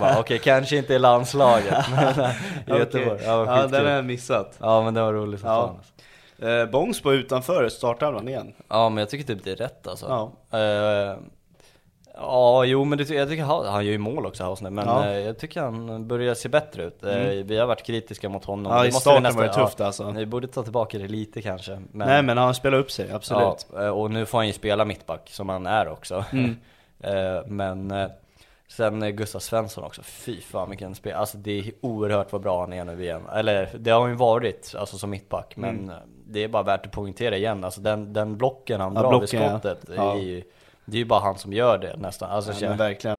Okej 0.18 0.38
kanske 0.38 0.76
inte 0.76 0.94
i 0.94 0.98
landslaget 0.98 1.84
men 1.90 2.08
eh, 2.24 2.30
i 2.66 2.78
Göteborg, 2.78 3.20
ja, 3.24 3.56
ja 3.60 3.66
den 3.66 3.86
har 3.86 3.92
jag 3.92 4.04
missat. 4.04 4.56
ja 4.60 4.82
men 4.82 4.94
det 4.94 5.00
var 5.02 5.12
roligt 5.12 5.40
som 5.40 5.48
Ja. 5.50 5.66
fan 5.66 5.76
alltså. 5.76 5.93
Eh, 6.38 6.66
Bångsbo 6.70 7.12
utanför 7.12 7.68
startelvan 7.68 8.28
igen. 8.28 8.54
Ja 8.68 8.88
men 8.88 8.98
jag 8.98 9.10
tycker 9.10 9.34
typ 9.34 9.44
det 9.44 9.50
är 9.52 9.56
rätt 9.56 9.86
alltså 9.86 10.32
Ja. 10.50 10.58
Eh, 10.58 11.16
Ja, 12.16 12.64
jo 12.64 12.84
men 12.84 12.98
det, 12.98 13.10
jag 13.10 13.28
tycker 13.28 13.42
han, 13.44 13.66
han 13.66 13.84
gör 13.84 13.92
ju 13.92 13.98
mål 13.98 14.26
också 14.26 14.44
Hausner, 14.44 14.70
men 14.70 14.86
Ja. 14.86 15.06
eh, 15.08 15.18
jag 15.18 15.38
tycker 15.38 15.60
han 15.60 16.08
börjar 16.08 16.34
se 16.34 16.48
bättre 16.48 16.82
ut. 16.84 17.04
Eh, 17.04 17.14
Mm. 17.16 17.46
Vi 17.46 17.58
har 17.58 17.66
varit 17.66 17.82
kritiska 17.82 18.28
mot 18.28 18.44
honom. 18.44 18.72
Ja, 18.72 18.82
Det 18.82 18.88
i 18.88 18.92
måste 18.92 19.10
vi 19.10 19.20
starten 19.20 19.36
var 19.36 19.44
det 19.44 19.52
tufft, 19.52 19.80
alltså. 19.80 20.10
Vi 20.10 20.26
borde 20.26 20.46
ta 20.46 20.62
tillbaka 20.62 20.98
det 20.98 21.08
lite 21.08 21.42
kanske. 21.42 21.72
Men, 21.92 22.08
Nej 22.08 22.22
men 22.22 22.38
han 22.38 22.54
spelar 22.54 22.78
upp 22.78 22.90
sig, 22.90 23.10
absolut. 23.12 23.66
Ja, 23.74 23.82
eh, 23.84 23.88
och 23.88 24.10
nu 24.10 24.26
får 24.26 24.38
han 24.38 24.46
ju 24.46 24.52
spela 24.52 24.84
mittback 24.84 25.30
som 25.30 25.48
han 25.48 25.66
är 25.66 25.88
också. 25.88 26.24
Mm. 26.32 26.56
Eh, 27.00 27.46
men 27.46 27.90
eh, 27.90 28.08
sen 28.68 29.16
Gustav 29.16 29.38
Svensson 29.38 29.84
också, 29.84 30.02
fy 30.02 30.40
fan 30.40 30.70
vilken 30.70 30.94
spel. 30.94 31.14
Alltså 31.14 31.38
det 31.38 31.58
är 31.58 31.72
oerhört 31.80 32.32
vad 32.32 32.40
bra 32.42 32.60
han 32.60 32.72
är 32.72 32.84
nu 32.84 33.02
igen. 33.04 33.22
Eller 33.34 33.70
det 33.78 33.90
har 33.90 34.00
han 34.00 34.10
ju 34.10 34.16
varit, 34.16 34.74
alltså 34.78 34.98
som 34.98 35.10
mittback. 35.10 35.56
Men 35.56 35.78
Mm. 35.78 35.94
Det 36.26 36.44
är 36.44 36.48
bara 36.48 36.62
värt 36.62 36.86
att 36.86 36.92
poängtera 36.92 37.36
igen. 37.36 37.64
Alltså 37.64 37.80
den, 37.80 38.12
den 38.12 38.36
blocken 38.36 38.80
han 38.80 38.94
Ja, 38.94 39.00
drar 39.02 39.08
blocken, 39.10 39.42
ja. 39.42 39.52
vid 39.52 39.60
skottet, 39.60 39.88
Ja. 39.96 40.14
är 40.14 40.18
ju, 40.22 40.42
det 40.84 40.96
är 40.96 40.98
ju 40.98 41.04
bara 41.04 41.20
han 41.20 41.38
som 41.38 41.52
gör 41.52 41.78
det 41.78 41.96
nästan. 41.96 42.30
Alltså, 42.30 42.50
Ja, 42.50 42.56
känner- 42.56 42.68
men 42.68 42.78
verkligen. 42.78 43.16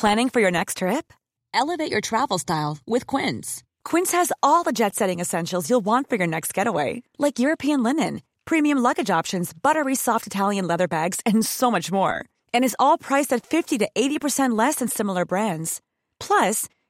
Planning 0.00 0.30
for 0.30 0.40
your 0.40 0.50
next 0.50 0.78
trip? 0.78 1.12
Elevate 1.52 1.90
your 1.90 2.00
travel 2.00 2.38
style 2.38 2.78
with 2.86 3.06
Quince. 3.06 3.62
Quince 3.84 4.12
has 4.16 4.32
all 4.42 4.64
the 4.64 4.72
jet 4.72 4.94
setting 4.94 5.20
essentials 5.20 5.68
you'll 5.70 5.84
want 5.84 6.08
for 6.08 6.16
your 6.16 6.26
next 6.28 6.54
getaway, 6.58 7.02
like 7.18 7.38
European 7.38 7.82
linen, 7.82 8.20
premium 8.44 8.78
luggage 8.78 9.10
options, 9.10 9.52
buttery 9.52 9.94
soft 9.96 10.26
Italian 10.26 10.66
leather 10.66 10.88
bags, 10.88 11.20
and 11.26 11.44
so 11.46 11.70
much 11.70 11.90
more. 11.92 12.24
And 12.54 12.64
is 12.64 12.76
all 12.78 12.98
priced 12.98 13.32
at 13.32 13.44
50 13.46 13.78
to 13.78 13.88
80% 13.94 14.56
less 14.56 14.76
than 14.76 14.88
similar 14.88 15.24
brands. 15.26 15.80
Plus, 16.18 16.66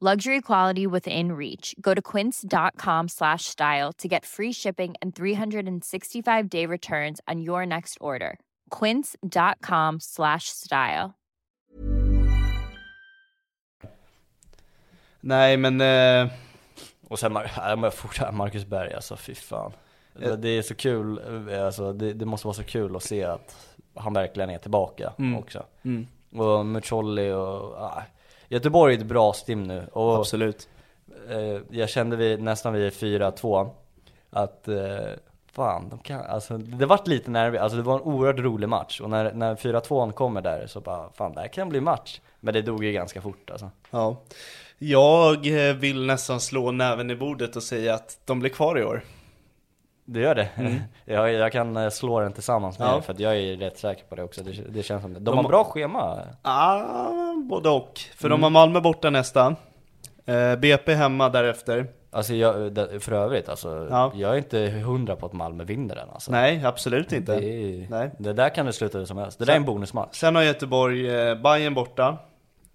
Luxury 0.00 0.42
quality 0.42 0.86
within 0.86 1.32
reach. 1.32 1.74
Go 1.80 1.94
to 1.94 2.02
quince.com 2.02 3.08
slash 3.08 3.44
style 3.46 3.92
to 3.96 4.08
get 4.08 4.26
free 4.26 4.52
shipping 4.52 4.94
and 5.00 5.14
365 5.14 6.48
day 6.50 6.66
returns 6.66 7.18
on 7.26 7.40
your 7.40 7.64
next 7.66 7.96
order. 8.00 8.38
Quince.com 8.68 10.00
slash 10.00 10.50
style. 10.50 11.14
Nej 15.20 15.56
men, 15.56 15.80
eh, 15.80 16.28
Och 17.08 17.18
sen, 17.18 17.32
Mar- 17.32 18.32
Marcus 18.32 18.64
Berg 18.66 18.92
alltså, 18.94 19.16
fy 19.16 19.34
fan. 19.34 19.72
Det, 20.12 20.36
det 20.36 20.48
är 20.48 20.62
så 20.62 20.74
kul, 20.74 21.20
eh, 21.50 21.66
alltså, 21.66 21.92
det, 21.92 22.12
det 22.12 22.24
måste 22.26 22.46
vara 22.46 22.54
så 22.54 22.64
kul 22.64 22.96
att 22.96 23.02
se 23.02 23.24
att 23.24 23.76
han 23.94 24.12
verkligen 24.12 24.50
är 24.50 24.58
tillbaka 24.58 25.12
Mm. 25.18 25.36
också. 25.38 25.66
mm, 25.84 26.06
Och 26.36 26.66
Mucolli 26.66 27.30
och, 27.32 27.74
ah, 27.78 28.02
Göteborg 28.48 28.94
är 28.94 28.98
ett 28.98 29.06
bra 29.06 29.32
stim 29.32 29.62
nu. 29.62 29.86
Och 29.92 30.16
absolut. 30.16 30.68
eh, 31.30 31.60
jag 31.70 31.88
kände 31.88 32.16
vi, 32.16 32.36
nästan 32.36 32.72
vid 32.72 32.92
4-2 32.92 33.70
att 34.30 34.68
eh, 34.68 34.76
fan, 35.52 35.88
de 35.88 35.98
kan, 35.98 36.20
alltså 36.20 36.58
det 36.58 36.86
vart 36.86 37.06
lite 37.06 37.30
nervigt, 37.30 37.62
alltså 37.62 37.76
det 37.76 37.82
var 37.82 37.94
en 37.94 38.02
oerhört 38.02 38.38
rolig 38.38 38.68
match 38.68 39.00
och 39.00 39.10
när, 39.10 39.32
när 39.32 39.54
4-2 39.54 40.12
kommer 40.12 40.40
där 40.42 40.66
så 40.66 40.80
bara, 40.80 41.10
fan 41.12 41.32
det 41.32 41.40
här 41.40 41.48
kan 41.48 41.68
bli 41.68 41.80
match. 41.80 42.20
Men 42.40 42.54
det 42.54 42.62
dog 42.62 42.84
ju 42.84 42.92
ganska 42.92 43.20
fort 43.20 43.50
alltså. 43.50 43.70
Ja. 43.90 44.16
Jag 44.78 45.68
eh, 45.68 45.74
vill 45.74 46.06
nästan 46.06 46.40
slå 46.40 46.70
näven 46.70 47.10
i 47.10 47.16
bordet 47.16 47.56
och 47.56 47.62
säga 47.62 47.94
att 47.94 48.18
de 48.24 48.40
blir 48.40 48.50
kvar 48.50 48.78
i 48.78 48.84
år. 48.84 49.02
Det 50.08 50.20
gör 50.20 50.34
det. 50.34 50.48
Mm. 50.56 50.74
jag, 51.04 51.32
jag 51.32 51.52
kan 51.52 51.76
eh, 51.76 51.88
slå 51.90 52.20
den 52.20 52.32
tillsammans 52.32 52.78
med 52.78 52.88
Ja. 52.88 52.96
er 52.96 53.00
för 53.00 53.14
jag 53.18 53.36
är 53.36 53.56
rätt 53.56 53.78
säker 53.78 54.04
på 54.04 54.14
det 54.14 54.22
också. 54.22 54.42
Det, 54.42 54.52
det 54.52 54.82
känns 54.82 55.02
som 55.02 55.12
det. 55.14 55.20
De, 55.20 55.24
De- 55.24 55.36
har 55.36 55.44
bra 55.48 55.64
schema. 55.64 56.18
Ah, 56.42 57.34
både 57.50 57.68
och. 57.68 58.00
För 58.16 58.26
Mm. 58.28 58.40
de 58.40 58.42
har 58.42 58.50
Malmö 58.50 58.80
borta 58.80 59.10
nästa. 59.10 59.56
Eh, 60.26 60.56
BP 60.56 60.94
hemma 60.94 61.28
därefter. 61.28 61.86
Alltså 62.10 62.34
jag, 62.34 62.54
för 63.00 63.12
övrigt 63.12 63.48
alltså, 63.48 63.86
Ja. 63.90 64.12
jag 64.14 64.32
är 64.32 64.36
inte 64.38 64.58
hundra 64.68 65.16
på 65.16 65.26
att 65.26 65.32
Malmö 65.32 65.64
vinner 65.64 65.94
den 65.94 66.10
alltså. 66.10 66.32
Nej, 66.32 66.64
absolut 66.64 67.12
inte. 67.12 67.36
Det, 67.40 67.46
är, 67.46 67.86
Nej. 67.90 68.10
det 68.18 68.32
där 68.32 68.48
kan 68.48 68.66
det 68.66 68.72
sluta 68.72 68.98
hur 68.98 69.04
som 69.04 69.18
helst. 69.18 69.38
Det 69.38 69.44
där 69.44 69.52
är 69.52 69.56
en 69.56 69.64
bonusmatch. 69.64 70.16
Sen 70.18 70.34
har 70.36 70.42
Göteborg 70.42 71.10
eh, 71.16 71.34
Bayern 71.34 71.74
borta. 71.74 72.18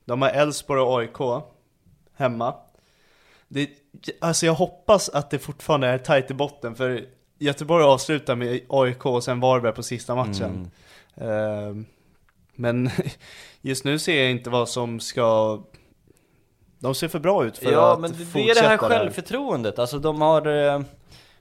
De 0.06 0.22
har 0.22 0.30
Elfsborg 0.30 0.82
och 0.82 1.00
AIK 1.00 1.44
hemma. 2.18 2.54
Det, 3.48 3.70
alltså 4.22 4.46
jag 4.46 4.54
hoppas 4.54 5.10
att 5.10 5.30
det 5.30 5.40
fortfarande 5.40 5.88
är 5.88 5.98
tight 5.98 6.32
i 6.32 6.34
botten 6.34 6.76
för 6.76 7.06
Göteborg 7.42 7.84
avslutar 7.84 8.36
med 8.36 8.62
AIK 8.70 9.06
och 9.06 9.24
sen 9.24 9.40
Varberg 9.40 9.74
på 9.74 9.84
sista 9.84 10.16
matchen. 10.16 10.72
Mm. 11.16 11.80
Eh, 11.80 11.86
men 12.56 12.90
just 13.62 13.86
nu 13.86 14.00
ser 14.00 14.22
jag 14.22 14.32
inte 14.32 14.50
vad 14.50 14.70
som 14.70 15.00
ska... 15.00 15.60
De 16.80 16.96
ser 16.96 17.08
för 17.08 17.20
bra 17.20 17.46
ut 17.46 17.58
för 17.58 17.72
Ja 17.72 17.94
att 17.94 18.00
men 18.00 18.12
det, 18.12 18.24
är 18.24 18.26
fortsätta 18.26 18.62
det 18.62 18.68
här 18.68 18.78
självförtroendet, 18.78 19.80
alltså 19.80 20.00
de 20.00 20.22
har 20.22 20.48
eh, 20.48 20.82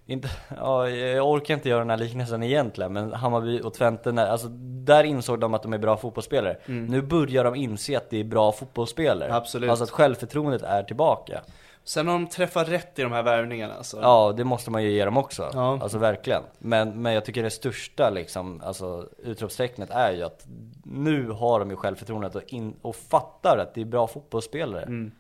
inte, 0.07 0.30
ja, 0.57 0.88
jag 0.88 1.30
orkar 1.30 1.55
inte 1.55 1.68
göra 1.68 1.78
den 1.78 1.90
här 1.90 1.96
liknelsen 1.96 2.42
egentligen 2.42 2.92
men 2.92 3.12
Hammarby 3.12 3.61
och 3.61 3.74
Twente, 3.74 4.30
alltså 4.30 4.48
där 4.84 5.05
insåg 5.05 5.40
de 5.40 5.55
att 5.55 5.62
de 5.62 5.72
är 5.72 5.78
bra 5.78 5.96
fotbollsspelare 5.96 6.57
Nu 6.66 7.03
börjar 7.03 7.44
de 7.44 7.55
inse 7.55 7.96
att 7.96 8.11
det 8.11 8.20
är 8.20 8.24
bra 8.24 8.53
fotbollsspelare 8.53 9.24
Mm. 9.24 9.36
Absolut. 9.36 9.70
Alltså 9.70 9.84
att 9.84 9.90
självförtroendet 9.90 10.62
är 10.62 10.82
tillbaka 10.82 11.40
Sen 11.85 12.07
har 12.07 12.14
de 12.14 12.26
träffat 12.26 12.68
rätt 12.68 12.99
i 12.99 13.03
de 13.03 13.12
här 13.12 13.22
värvningarna 13.22 13.74
alltså. 13.74 14.01
Ja, 14.01 14.35
det 14.37 14.45
måste 14.45 14.70
man 14.70 14.83
ju 14.83 14.91
ge 14.91 15.05
dem 15.05 15.16
också. 15.16 15.51
Ja. 15.53 15.78
Alltså 15.83 15.99
verkligen. 15.99 16.43
Men, 16.59 17.03
men 17.03 17.12
jag 17.12 17.24
tycker 17.24 17.43
det 17.43 17.51
största 17.51 18.11
liksom, 18.11 18.61
alltså 18.64 19.09
utropstecknet 19.18 19.91
är 19.91 20.12
ju 20.12 20.22
att 20.22 20.47
nu 20.85 21.28
har 21.31 21.61
de 21.61 21.70
ju 21.70 21.76
självförtroendet 21.76 22.35
och, 22.35 22.43
in, 22.47 22.74
och 22.83 22.97
fattar 22.97 23.59
att 23.59 23.74
det 23.74 23.81
är 23.81 23.85
bra 23.85 24.07
fotbollsspelare. 24.07 24.83
Mm. 24.83 25.12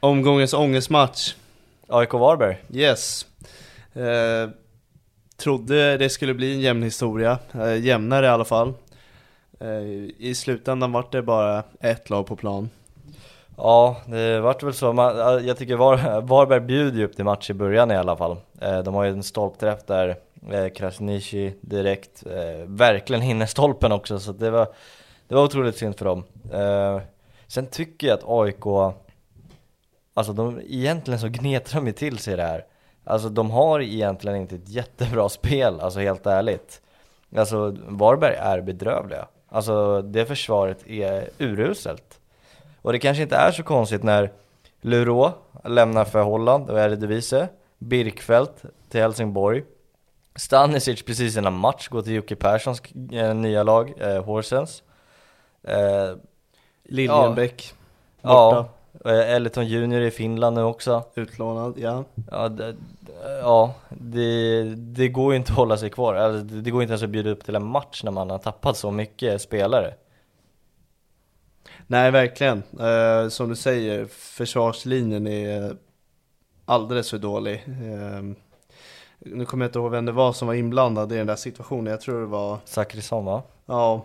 Omgångens 0.00 0.54
ångestmatch. 0.54 1.34
AIK 1.88 2.12
Varberg. 2.12 2.56
Yes. 2.72 3.26
Eh, 3.92 4.50
trodde 5.36 5.96
det 5.96 6.08
skulle 6.08 6.34
bli 6.34 6.54
en 6.54 6.60
jämn 6.60 6.82
historia, 6.82 7.38
eh, 7.54 7.76
jämnare 7.76 8.26
i 8.26 8.28
alla 8.28 8.44
fall. 8.44 8.74
Eh, 9.60 9.82
I 10.18 10.34
slutändan 10.36 10.92
var 10.92 11.08
det 11.10 11.22
bara 11.22 11.62
ett 11.80 12.10
lag 12.10 12.26
på 12.26 12.36
plan. 12.36 12.70
Ja, 13.60 13.96
det 14.06 14.40
vart 14.40 14.62
väl 14.62 14.74
så. 14.74 14.92
Man, 14.92 15.46
jag 15.46 15.56
tycker 15.56 15.76
Var, 15.76 16.20
Varberg 16.20 16.60
bjuder 16.60 16.98
ju 16.98 17.04
upp 17.04 17.16
till 17.16 17.24
match 17.24 17.50
i 17.50 17.54
början 17.54 17.90
i 17.90 17.96
alla 17.96 18.16
fall. 18.16 18.36
Eh, 18.60 18.78
de 18.78 18.94
har 18.94 19.04
ju 19.04 19.10
en 19.10 19.22
stolpträff 19.22 19.86
där, 19.86 20.16
eh, 20.50 20.68
Krasniqi 20.68 21.54
direkt, 21.60 22.26
eh, 22.26 22.66
verkligen 22.66 23.22
hinner 23.22 23.46
stolpen 23.46 23.92
också 23.92 24.18
så 24.18 24.32
det 24.32 24.50
var, 24.50 24.68
det 25.28 25.34
var 25.34 25.44
otroligt 25.44 25.76
synd 25.76 25.98
för 25.98 26.04
dem. 26.04 26.24
Sen 27.46 27.66
tycker 27.66 28.06
jag 28.06 28.18
att 28.18 28.24
AIK, 28.28 28.94
alltså 30.14 30.32
de, 30.32 30.60
egentligen 30.68 31.20
så 31.20 31.28
gnetar 31.28 31.74
de 31.74 31.86
ju 31.86 31.92
till 31.92 32.18
sig 32.18 32.36
det 32.36 32.42
här. 32.42 32.64
Alltså 33.04 33.28
de 33.28 33.50
har 33.50 33.80
egentligen 33.80 34.36
inte 34.36 34.54
ett 34.54 34.68
jättebra 34.68 35.28
spel, 35.38 35.80
alltså 35.80 36.00
helt 36.00 36.26
ärligt. 36.26 36.80
Alltså 37.36 37.76
Varberg 37.88 38.34
är 38.34 38.60
bedrövliga. 38.60 39.26
Alltså 39.48 40.02
det 40.02 40.26
försvaret 40.26 40.86
är 40.86 41.28
uruselt. 41.38 42.07
Och 42.82 42.92
det 42.92 42.98
kanske 42.98 43.22
inte 43.22 43.36
är 43.36 43.52
så 43.52 43.62
konstigt 43.62 44.02
när 44.02 44.32
Lurå 44.80 45.32
lämnar 45.64 46.04
för 46.04 46.22
Holland 46.22 46.70
och 46.70 46.80
Eredivisie, 46.80 47.48
Birkfeldt 47.78 48.64
till 48.88 49.00
Helsingborg, 49.00 49.64
Stanisic 50.36 51.02
precis 51.02 51.36
innan 51.36 51.58
match 51.58 51.88
går 51.88 52.02
till 52.02 52.12
Jocke 52.12 52.36
Perssons 52.36 52.82
eh, 53.12 53.34
nya 53.34 53.62
lag, 53.62 53.94
eh, 54.00 54.24
Horsens. 54.24 54.82
Eh, 55.62 56.16
Liljenbäck, 56.84 57.74
ja, 58.22 58.68
eh, 59.04 59.34
Elton 59.34 59.66
Junior 59.66 60.00
i 60.00 60.10
Finland 60.10 60.56
nu 60.56 60.62
också. 60.62 61.04
utlånad, 61.14 61.74
ja. 61.78 62.04
Ja, 62.30 62.48
det, 62.48 62.76
ja 63.40 63.74
det, 63.88 64.62
det 64.74 65.08
går 65.08 65.32
ju 65.32 65.36
inte 65.36 65.52
att 65.52 65.58
hålla 65.58 65.76
sig 65.76 65.90
kvar. 65.90 66.14
Alltså, 66.14 66.42
det, 66.44 66.60
det 66.60 66.70
går 66.70 66.82
inte 66.82 66.92
ens 66.92 67.02
att 67.02 67.10
bjuda 67.10 67.30
upp 67.30 67.44
till 67.44 67.54
en 67.56 67.66
match 67.66 68.04
när 68.04 68.10
man 68.10 68.30
har 68.30 68.38
tappat 68.38 68.76
så 68.76 68.90
mycket 68.90 69.42
spelare. 69.42 69.94
Nej, 71.90 72.10
verkligen. 72.10 72.62
Eh, 72.80 73.28
som 73.28 73.48
du 73.48 73.56
säger, 73.56 74.06
försvarslinjen 74.06 75.26
är 75.26 75.76
alldeles 76.64 77.10
för 77.10 77.18
dålig. 77.18 77.64
Eh, 77.66 78.22
nu 79.18 79.44
kommer 79.44 79.64
jag 79.64 79.68
inte 79.68 79.78
ihåg 79.78 79.90
vem 79.90 80.04
det 80.04 80.12
var 80.12 80.32
som 80.32 80.48
var 80.48 80.54
inblandad 80.54 81.12
i 81.12 81.16
den 81.16 81.26
där 81.26 81.36
situationen. 81.36 81.90
Jag 81.90 82.00
tror 82.00 82.20
det 82.20 82.26
var 82.26 82.58
Zachrisson 82.64 83.24
va? 83.24 83.42
Ja, 83.66 84.04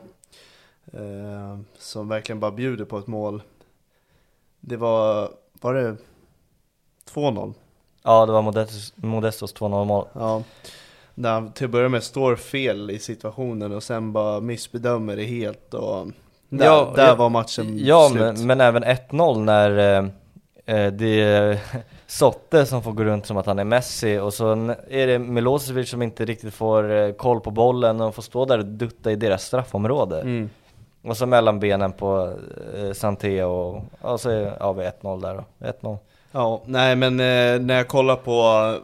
eh, 0.94 1.60
som 1.78 2.08
verkligen 2.08 2.40
bara 2.40 2.52
bjuder 2.52 2.86
på 2.86 2.98
ett 2.98 3.08
mål. 3.08 3.42
Det 4.60 4.78
var, 4.78 5.32
var 5.62 5.74
det 5.74 5.98
2-0? 7.10 7.54
Ja, 8.04 8.26
det 8.26 8.32
var 8.32 8.42
Modestos, 8.42 8.94
Modestos 8.96 9.56
2-0 9.56 9.86
mål. 9.86 10.08
Ja. 10.14 10.44
Där 11.16 11.32
han 11.32 11.52
till 11.52 11.66
att 11.66 11.72
börja 11.72 11.90
med 11.90 12.04
står 12.04 12.36
fel 12.36 12.92
i 12.92 13.00
situationen 13.00 13.72
och 13.72 13.84
sen 13.84 14.14
bara 14.14 14.40
missbedömer 14.40 15.16
det 15.16 15.24
helt 15.24 15.74
och 15.74 16.08
där, 16.58 16.66
Ja, 16.66 16.94
där 16.96 17.08
ja, 17.08 17.16
var 17.16 17.30
matchen 17.30 17.78
Ja, 17.78 18.10
slut. 18.10 18.22
men, 18.22 18.48
men 18.48 18.62
även 18.62 18.84
1-0 18.84 19.40
när 19.40 19.78
eh, 19.78 20.76
eh, 20.78 20.92
det 20.94 21.22
är 21.22 21.60
Sotte 22.08 22.66
som 22.66 22.84
får 22.84 22.92
gå 22.92 23.04
runt 23.04 23.26
som 23.26 23.38
att 23.38 23.46
han 23.46 23.60
är 23.60 23.64
Messi 23.64 24.18
och 24.20 24.34
så 24.34 24.76
är 24.90 25.08
det 25.08 25.20
Milosevic 25.20 25.90
som 25.90 26.02
inte 26.02 26.26
riktigt 26.26 26.54
får 26.54 26.92
eh, 26.92 27.12
koll 27.12 27.40
på 27.40 27.52
bollen 27.52 28.02
och 28.02 28.16
får 28.16 28.22
stå 28.22 28.46
där 28.46 28.58
och 28.58 28.66
dutta 28.66 29.12
i 29.12 29.16
deras 29.16 29.44
straffområde. 29.44 30.22
Mm. 30.22 30.50
Och 31.04 31.18
så 31.18 31.26
mellan 31.26 31.60
benen 31.60 31.92
på 31.92 32.34
eh, 32.78 32.92
Santé 32.94 33.44
och, 33.44 33.84
och 34.02 34.20
så 34.20 34.30
är 34.30 34.58
ja, 34.60 34.74
vi 34.74 34.84
1-0 34.84 35.22
där 35.22 35.36
då. 35.36 35.68
1-0. 35.90 35.98
Ja, 36.32 36.62
nej 36.66 36.96
men 36.96 37.20
eh, 37.20 37.60
när 37.62 37.74
jag 37.76 37.88
kollar 37.88 38.16
på 38.16 38.34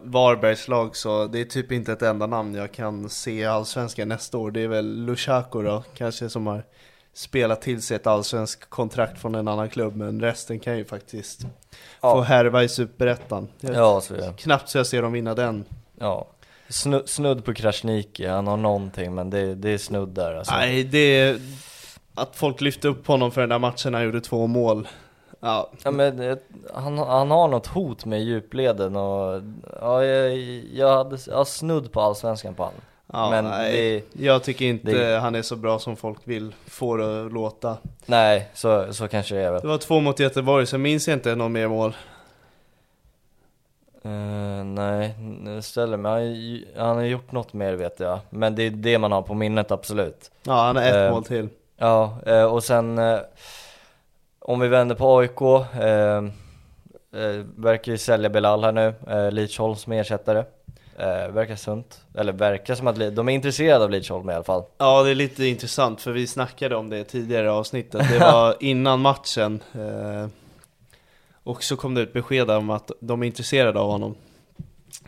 Varbergs 0.04 0.68
lag 0.68 0.96
så 0.96 1.26
det 1.26 1.42
är 1.42 1.46
typ 1.46 1.72
inte 1.72 1.92
ett 1.92 2.02
enda 2.02 2.28
namn 2.28 2.56
jag 2.56 2.72
kan 2.72 3.10
se 3.10 3.32
i 3.32 3.46
Allsvenskan 3.46 4.08
nästa 4.08 4.38
år. 4.38 4.52
Det 4.52 4.64
är 4.64 4.68
väl 4.68 5.06
Lushaku 5.06 5.64
då, 5.64 5.84
kanske 5.98 6.30
som 6.30 6.48
har 6.48 6.64
spelat 7.14 7.62
till 7.62 7.82
sig 7.82 7.96
ett 7.96 8.08
allsvensk 8.08 8.70
kontrakt 8.70 9.22
från 9.22 9.36
en 9.36 9.48
annan 9.48 9.70
klubb, 9.70 9.96
men 9.96 10.22
resten 10.22 10.60
kan 10.60 10.78
ju 10.78 10.86
faktiskt 10.86 11.42
Ja. 12.02 12.14
få 12.14 12.22
härva 12.22 12.64
i 12.64 12.70
Superettan. 12.70 13.48
Jag- 13.60 13.76
Ja, 13.76 14.02
så 14.02 14.14
är. 14.16 14.34
Knappt 14.34 14.70
så 14.70 14.78
jag 14.78 14.88
ser 14.88 15.02
dem 15.02 15.12
vinna 15.12 15.36
den. 15.36 15.66
Ja. 16.00 16.28
Snu, 16.70 17.04
snudd 17.06 17.46
på 17.46 17.54
Krasniqi, 17.54 18.28
han 18.28 18.48
har 18.48 18.58
någonting 18.58 19.16
men 19.16 19.30
det, 19.30 19.56
det 19.56 19.70
är 19.70 19.78
snudd 19.78 20.10
där 20.10 20.34
alltså. 20.36 20.54
Nej, 20.54 20.84
det 20.84 20.98
är... 21.20 21.40
Att 22.16 22.36
folk 22.36 22.62
lyfte 22.62 22.88
upp 22.88 23.08
honom 23.08 23.32
för 23.32 23.42
den 23.42 23.50
där 23.50 23.60
matchen, 23.60 23.94
han 23.94 24.04
gjorde 24.04 24.22
två 24.22 24.48
mål. 24.48 24.88
Ja, 25.40 25.72
Ja, 25.84 25.92
men, 25.92 26.38
han, 26.74 26.98
han 26.98 27.32
har 27.32 27.48
något 27.48 27.68
hot 27.68 28.06
med 28.06 28.22
djupleden 28.24 28.96
och 28.96 29.42
ja, 29.82 30.04
jag, 30.06 30.38
jag 30.74 30.98
hade 30.98 31.18
ja, 31.28 31.46
snudd 31.46 31.92
på 31.92 32.02
allsvenskan 32.02 32.56
på 32.56 32.64
honom. 32.64 32.82
Ja 33.14 33.30
Men 33.30 33.46
nej. 33.46 34.06
det- 34.14 34.24
jag 34.26 34.44
tycker 34.44 34.66
inte 34.66 34.92
det- 34.92 35.20
han 35.20 35.36
är 35.36 35.42
så 35.42 35.56
bra 35.56 35.80
som 35.80 35.96
folk 35.96 36.20
vill 36.24 36.56
få 36.68 36.98
det 36.98 37.26
att 37.26 37.32
låta. 37.34 37.78
Nej, 38.06 38.50
så, 38.54 38.94
så 38.94 39.08
kanske 39.08 39.36
det 39.36 39.42
är 39.42 39.52
väl. 39.52 39.62
Det 39.62 39.68
var 39.68 39.78
två 39.78 40.00
mot 40.00 40.20
Göteborg, 40.20 40.66
så 40.66 40.78
minns 40.78 41.08
jag 41.08 41.16
inte 41.18 41.36
någon 41.36 41.52
mer 41.52 41.68
mål. 41.68 41.96
Eh, 44.04 44.64
nej, 44.66 45.16
nu 45.20 45.62
ställer 45.62 45.98
mig. 45.98 46.66
Han, 46.78 46.88
han 46.88 46.96
har 46.98 47.04
gjort 47.04 47.32
något 47.32 47.54
mer 47.54 47.74
vet 47.74 48.00
jag. 48.00 48.20
Men 48.30 48.56
det 48.56 48.64
är 48.64 48.70
det 48.70 48.98
man 49.00 49.12
har 49.12 49.22
på 49.22 49.34
minnet 49.34 49.72
absolut. 49.72 50.32
Ja, 50.44 50.54
han 50.54 50.76
har 50.76 50.84
ett 50.84 50.96
Eh, 50.96 51.12
mål 51.12 51.24
till. 51.26 51.50
Ja, 51.78 52.18
eh, 52.26 52.44
och 52.44 52.64
sen 52.64 53.00
om 54.40 54.60
vi 54.60 54.68
vänder 54.68 54.96
på 54.96 55.18
AIK. 55.20 55.42
Verkar 57.56 57.92
ju 57.92 57.98
sälja 57.98 58.30
Belal 58.30 58.64
här 58.64 58.72
nu. 58.72 58.94
Eh, 59.08 59.32
Lidsholm 59.32 59.76
som 59.76 59.94
ersättare. 59.94 60.44
Eh, 61.00 61.32
verkar 61.32 61.56
sunt. 61.56 62.02
Eller 62.16 62.34
verkar 62.34 62.76
som 62.76 62.88
att 62.88 63.16
de 63.16 63.30
är 63.30 63.34
intresserade 63.34 63.84
av 63.84 63.90
Lidsholm 63.92 64.30
i 64.30 64.34
alla 64.34 64.44
fall. 64.44 64.64
Ja, 64.78 65.04
det 65.04 65.12
är 65.12 65.16
lite 65.16 65.46
intressant 65.46 66.02
för 66.02 66.12
vi 66.12 66.28
snackade 66.28 66.76
om 66.76 66.90
det 66.90 67.04
tidigare 67.04 67.46
i 67.46 67.50
avsnittet. 67.50 68.10
Det 68.12 68.20
var 68.20 68.56
innan 68.64 69.00
matchen. 69.00 69.64
Eh, 69.74 70.28
och 71.44 71.64
så 71.64 71.76
kom 71.76 71.94
det 71.94 72.02
ett 72.02 72.14
besked 72.14 72.52
om 72.52 72.70
att 72.70 72.92
de 73.00 73.24
är 73.24 73.28
intresserade 73.28 73.80
av 73.80 73.92
honom. 73.92 74.16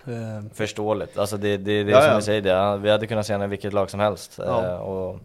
Eh, 0.07 0.51
Förståeligt, 0.53 1.17
alltså 1.17 1.37
det, 1.37 1.57
det, 1.57 1.83
det 1.83 1.91
är 1.91 1.95
Ja, 1.95 2.01
som 2.07 2.15
vi 2.15 2.21
säger, 2.21 2.41
det. 2.41 2.77
vi 2.77 2.89
hade 2.91 3.07
kunnat 3.07 3.25
se 3.25 3.33
honom 3.33 3.45
i 3.45 3.49
vilket 3.49 3.73
lag 3.73 3.89
som 3.89 3.99
helst. 3.99 4.35
Ja. 4.37 4.65
Eh, 4.65 4.75
och, 4.75 5.19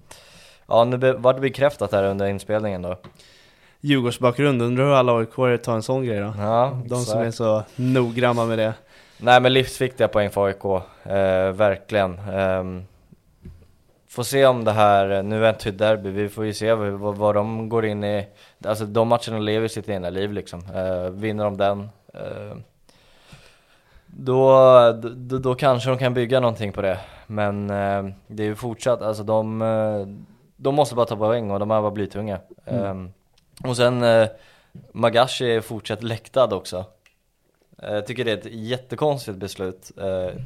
ja, 0.69 0.85
nu 0.85 1.13
var 1.13 1.35
det 1.35 1.41
bekräftat 1.41 1.93
här 1.93 2.05
under 2.05 2.27
inspelningen 2.27 2.83
då. 2.83 2.97
Djurgårdsbakgrund, 3.81 4.63
undrar 4.63 4.85
hur 4.85 4.93
alla 4.95 5.19
aik 5.19 5.63
tar 5.63 5.75
en 5.75 5.83
sån 5.83 6.05
grej 6.05 6.21
då? 6.21 6.35
Ja, 6.39 6.81
De 6.87 7.05
som 7.05 7.21
exakt. 7.23 7.27
är 7.27 7.31
så 7.31 7.63
noggranna 7.77 8.45
med 8.45 8.59
det. 8.59 8.75
Nej 9.19 9.41
men 9.41 9.53
livsviktiga 9.53 10.09
poäng 10.09 10.31
för 10.31 10.47
AIK, 10.47 10.65
eh, 11.03 11.53
verkligen. 11.53 12.19
Ehm, 12.19 12.85
får 14.09 14.23
se 14.23 14.47
om 14.47 14.65
det 14.65 14.73
här, 14.73 15.23
nu 15.23 15.47
är 15.47 15.53
det 15.53 15.67
ett 15.67 15.79
derby, 15.79 16.11
vi 16.11 16.29
får 16.29 16.45
ju 16.45 16.55
se 16.55 16.75
vad, 16.75 17.17
vad 17.17 17.35
de 17.35 17.69
går 17.69 17.87
in 17.87 18.05
i. 18.05 18.27
Alltså 18.65 18.85
de 18.87 19.09
matcherna 19.09 19.39
lever 19.39 19.69
sitt 19.69 19.89
egna 19.89 20.11
liv 20.11 20.33
liksom. 20.33 20.63
Eh, 20.75 21.11
vinner 21.11 21.45
de 21.45 21.57
den, 21.57 21.89
eh, 22.15 22.57
då, 24.07 24.53
då, 25.15 25.39
då 25.39 25.55
kanske 25.55 25.91
de 25.91 25.99
kan 25.99 26.15
bygga 26.15 26.41
någonting 26.41 26.73
på 26.73 26.83
det. 26.83 26.99
Men 27.27 27.71
eh, 27.71 28.05
det 28.27 28.43
är 28.43 28.47
ju 28.47 28.55
fortsatt, 28.55 29.03
alltså 29.03 29.23
de, 29.23 29.63
eh, 29.63 30.07
de 30.57 30.75
måste 30.75 30.95
bara 30.95 31.07
ta 31.07 31.17
poäng 31.17 31.51
och 31.51 31.59
de 31.59 31.71
är 31.71 31.81
bara 31.81 31.91
blytunga. 31.91 32.39
Ehm, 32.65 33.13
och 33.65 33.77
sen 33.77 34.03
eh, 34.03 34.29
Magashi 34.93 35.45
är 35.45 35.61
fortsatt 35.61 36.03
läktad 36.03 36.55
också. 36.55 36.85
Jag 37.83 38.07
tycker 38.07 38.25
det 38.25 38.33
är 38.33 38.37
ett 38.37 38.55
jättekonstigt 38.55 39.39
beslut. 39.39 39.93
Eh, 39.97 40.41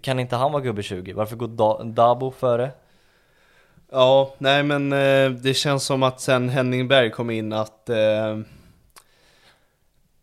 kan 0.00 0.18
inte 0.18 0.36
han 0.36 0.52
vara 0.52 0.62
gubbe 0.62 0.82
20? 0.82 1.12
Varför 1.12 1.36
går 1.36 1.84
Dabo 1.84 2.30
före? 2.30 2.70
Ja, 3.90 4.34
nej 4.38 4.62
men 4.62 4.92
eh, 4.92 5.30
det 5.30 5.54
känns 5.54 5.84
som 5.84 6.02
att 6.02 6.20
sen 6.20 6.48
Henning 6.48 6.88
Berg 6.88 7.10
kom 7.10 7.30
in 7.30 7.52
att 7.52 7.88
eh, 7.88 8.38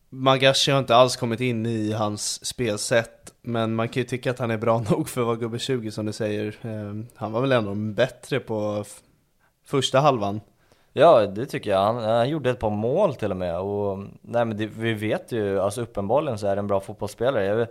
Magashi 0.09 0.71
har 0.71 0.79
inte 0.79 0.95
alls 0.95 1.15
kommit 1.15 1.41
in 1.41 1.65
i 1.65 1.91
hans 1.91 2.45
spelsätt 2.45 3.33
Men 3.41 3.75
man 3.75 3.89
kan 3.89 4.01
ju 4.01 4.07
tycka 4.07 4.31
att 4.31 4.39
han 4.39 4.51
är 4.51 4.57
bra 4.57 4.79
nog 4.89 5.09
för 5.09 5.21
att 5.21 5.27
vara 5.27 5.37
gubbe 5.37 5.59
20 5.59 5.91
som 5.91 6.05
du 6.05 6.13
säger 6.13 6.55
Han 7.15 7.31
var 7.31 7.41
väl 7.41 7.51
ändå 7.51 7.75
bättre 7.75 8.39
på 8.39 8.85
första 9.65 9.99
halvan 9.99 10.41
Ja, 10.99 11.27
det 11.27 11.45
tycker 11.45 11.69
jag. 11.69 11.79
Han, 11.79 12.03
han 12.03 12.29
gjorde 12.29 12.49
ett 12.49 12.59
par 12.59 12.69
mål 12.69 13.15
till 13.15 13.31
och 13.31 13.37
med. 13.37 13.59
Och, 13.59 13.97
nej, 14.21 14.45
men 14.45 14.57
det, 14.57 14.65
vi 14.65 14.93
vet 14.93 15.31
ju, 15.31 15.59
alltså 15.59 15.81
uppenbarligen 15.81 16.37
så 16.37 16.47
är 16.47 16.55
det 16.55 16.59
en 16.59 16.67
bra 16.67 16.79
fotbollsspelare. 16.79 17.45
Jag, 17.45 17.67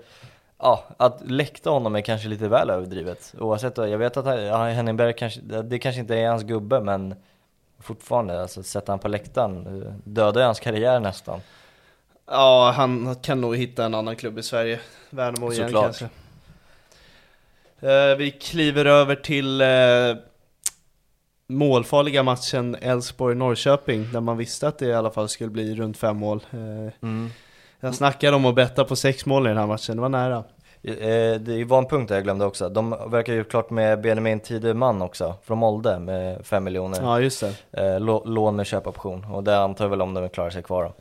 ja, 0.59 0.85
att 0.97 1.31
läkta 1.31 1.70
honom 1.70 1.97
är 1.97 2.01
kanske 2.01 2.29
lite 2.29 2.49
väl 2.49 2.70
överdrivet. 2.70 3.35
Oavsett, 3.39 3.77
jag 3.77 3.99
vet 3.99 4.16
att 4.16 4.24
han, 4.24 4.43
ja, 4.43 4.64
Henning 4.64 4.97
Berg 4.97 5.12
kanske, 5.12 5.41
det 5.41 5.79
kanske 5.79 6.01
inte 6.01 6.16
är 6.16 6.29
hans 6.29 6.43
gubbe, 6.43 6.81
men 6.81 7.14
fortfarande, 7.81 8.43
alltså 8.43 8.62
sätta 8.62 8.93
han 8.93 8.99
på 8.99 9.09
läktaren, 9.09 9.95
dödar 10.05 10.45
hans 10.45 10.61
karriär 10.61 11.01
nästan. 11.01 11.41
Ja, 12.27 12.72
han 12.77 13.14
kan 13.22 13.41
nog 13.41 13.57
hitta 13.57 13.85
en 13.85 13.95
annan 13.95 14.16
klubb 14.16 14.39
i 14.39 14.43
Sverige 14.43 14.81
Värnamo 15.11 15.53
igen 15.53 15.66
Såklart. 15.66 15.85
kanske 15.85 16.05
eh, 17.81 18.16
Vi 18.16 18.31
kliver 18.31 18.85
över 18.85 19.14
till 19.14 19.61
eh, 19.61 19.66
målfarliga 21.49 22.22
matchen 22.22 22.76
Elfsborg-Norrköping 22.80 24.12
Där 24.12 24.20
man 24.20 24.36
visste 24.36 24.68
att 24.68 24.78
det 24.78 24.86
i 24.86 24.94
alla 24.94 25.11
fall 25.11 25.28
skulle 25.28 25.51
bli 25.51 25.74
runt 25.74 25.97
fem 25.99 26.16
mål 26.16 26.40
eh, 26.53 26.92
Mm. 27.03 27.30
Jag 27.80 27.94
snackade 27.94 28.36
om 28.36 28.44
att 28.47 28.55
betta 28.55 28.84
på 28.84 28.97
sex 28.97 29.26
mål 29.26 29.47
i 29.47 29.49
den 29.49 29.59
här 29.59 29.66
matchen, 29.66 29.97
det 29.97 30.03
var 30.03 30.09
nära 30.09 30.44
Eh, 30.82 31.40
Det 31.40 31.64
var 31.64 31.78
en 31.78 31.86
punkt 31.86 32.09
där 32.09 32.14
jag 32.14 32.24
glömde 32.24 32.44
också. 32.44 32.68
De 32.68 32.90
verkar 33.07 33.32
ju 33.32 33.44
klart 33.44 33.70
med 33.70 34.01
Benjamin 34.01 34.40
Tideman 34.40 35.03
också, 35.03 35.34
från 35.44 35.59
Molde 35.59 35.99
med 35.99 36.47
5 36.47 36.64
miljoner. 36.64 36.99
Ja 37.03 37.20
just 37.20 37.40
det, 37.40 37.55
Eh, 37.82 38.01
lå- 38.01 38.26
lån 38.26 38.57
med 38.57 38.66
köpoption, 38.66 39.24
och 39.24 39.44
det 39.44 39.59
antar 39.59 39.84
jag 39.84 39.90
väl 39.90 40.03
om 40.03 40.14
de 40.14 40.28
klarar 40.28 40.51
sig 40.51 40.62
kvar 40.62 40.84
då. 40.84 40.92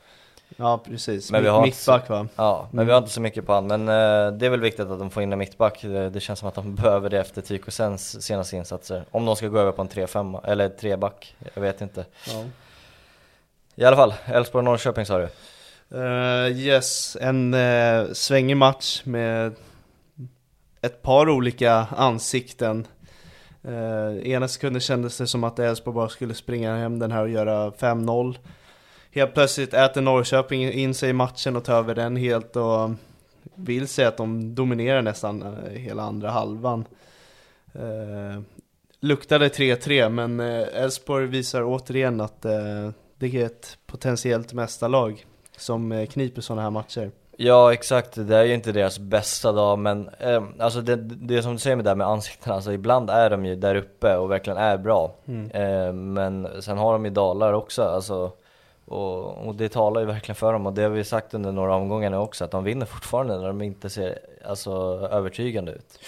Ja 0.57 0.77
precis, 0.77 1.31
Men 1.31 1.43
vi 1.43 1.49
har 1.49 1.57
inte 1.57 1.67
mittback 1.67 2.09
va? 2.09 2.27
Ja, 2.35 2.67
men 2.71 2.85
vi 2.85 2.91
har 2.91 2.99
inte 2.99 3.11
så 3.11 3.21
mycket 3.21 3.45
på 3.45 3.53
han. 3.53 3.67
Men 3.67 3.81
eh, 3.81 4.37
det 4.37 4.45
är 4.45 4.49
väl 4.49 4.61
viktigt 4.61 4.89
att 4.89 4.99
de 4.99 5.09
får 5.09 5.23
in 5.23 5.33
en 5.33 5.39
mittback. 5.39 5.81
Det, 5.81 6.09
det 6.09 6.19
känns 6.19 6.39
som 6.39 6.47
att 6.47 6.55
de 6.55 6.75
behöver 6.81 7.09
det 7.09 7.19
efter 7.19 7.41
Tyko 7.41 7.71
Sens 7.71 8.25
senaste 8.25 8.55
insatser. 8.55 9.05
Om 9.11 9.25
de 9.25 9.35
ska 9.35 9.47
gå 9.47 9.59
över 9.59 9.71
på 9.71 9.81
en 9.81 9.89
3-5 9.89 10.45
eller 10.45 10.69
3-back, 10.69 11.35
jag 11.53 11.61
vet 11.61 11.81
inte. 11.81 12.05
Ja. 12.27 12.43
I 13.75 13.85
alla 13.85 13.95
fall, 13.95 14.13
Elfsborg-Norrköping 14.25 15.05
sa 15.05 15.17
du? 15.17 15.29
Eh, 15.91 16.47
yes, 16.57 17.17
en 17.21 17.53
uh, 17.53 18.13
svängig 18.13 18.57
match 18.57 19.01
med 19.05 19.55
ett 20.81 21.01
par 21.01 21.29
olika 21.29 21.73
ansikten. 21.97 22.87
Uh, 23.67 24.27
ena 24.27 24.47
sekunden 24.47 24.81
kändes 24.81 25.17
det 25.17 25.27
som 25.27 25.43
att 25.43 25.59
Elfsborg 25.59 25.95
bara 25.95 26.09
skulle 26.09 26.33
springa 26.33 26.75
hem 26.75 26.99
den 26.99 27.11
här 27.11 27.21
och 27.21 27.29
göra 27.29 27.69
5-0. 27.69 28.37
Helt 29.15 29.33
plötsligt 29.33 29.73
äter 29.73 30.01
Norrköping 30.01 30.71
in 30.71 30.93
sig 30.93 31.09
i 31.09 31.13
matchen 31.13 31.55
och 31.55 31.63
tar 31.63 31.77
över 31.77 31.95
den 31.95 32.15
helt 32.15 32.55
och 32.55 32.89
vill 33.55 33.87
säga 33.87 34.07
att 34.07 34.17
de 34.17 34.55
dominerar 34.55 35.01
nästan 35.01 35.41
eh, 35.41 35.71
hela 35.71 36.03
andra 36.03 36.29
halvan. 36.29 36.85
Uh, 37.75 38.41
luktade 38.99 39.47
3-3 39.47 40.09
men 40.09 40.39
eh, 40.39 40.83
Elfsborg 40.83 41.27
visar 41.27 41.63
återigen 41.63 42.21
att 42.21 42.45
eh, 42.45 42.89
det 43.19 43.35
är 43.41 43.45
ett 43.45 43.77
potentiellt 43.87 44.53
mästarlag 44.53 45.25
som 45.57 45.91
eh, 45.91 46.05
kniper 46.07 46.41
sådana 46.41 46.61
här 46.61 46.69
matcher. 46.69 47.11
Ja 47.37 47.73
exakt, 47.73 48.27
det 48.27 48.37
är 48.37 48.43
ju 48.43 48.53
inte 48.53 48.71
deras 48.71 48.99
bästa 48.99 49.51
dag 49.51 49.79
men 49.79 50.09
eh, 50.19 50.43
alltså 50.59 50.81
det, 50.81 50.95
det 50.95 51.41
som 51.41 51.53
du 51.53 51.59
säger 51.59 51.75
med 51.75 51.85
det 51.85 51.89
här 51.89 51.95
med 51.95 52.07
ansiktena, 52.07 52.55
alltså 52.55 52.71
ibland 52.71 53.09
är 53.09 53.29
de 53.29 53.45
ju 53.45 53.55
där 53.55 53.75
uppe 53.75 54.15
och 54.15 54.31
verkligen 54.31 54.57
är 54.57 54.77
bra. 54.77 55.15
Eh, 55.53 55.93
men 55.93 56.61
sen 56.61 56.77
har 56.77 56.93
de 56.93 57.05
ju 57.05 57.11
dalar 57.11 57.53
också, 57.53 57.83
alltså 57.83 58.31
och, 58.85 59.47
och 59.47 59.55
det 59.55 59.69
talar 59.69 60.01
ju 60.01 60.07
verkligen 60.07 60.35
för 60.35 60.53
dem 60.53 60.65
och 60.65 60.73
det 60.73 60.81
har 60.81 60.89
vi 60.89 61.03
sagt 61.03 61.33
under 61.33 61.51
några 61.51 61.75
omgångar 61.75 62.09
nu 62.09 62.17
också, 62.17 62.43
att 62.43 62.51
de 62.51 62.63
vinner 62.63 62.85
fortfarande 62.85 63.37
när 63.37 63.47
de 63.47 63.61
inte 63.61 63.89
ser 63.89 64.19
alltså, 64.45 64.71
övertygande 65.11 65.71
ut. 65.71 65.99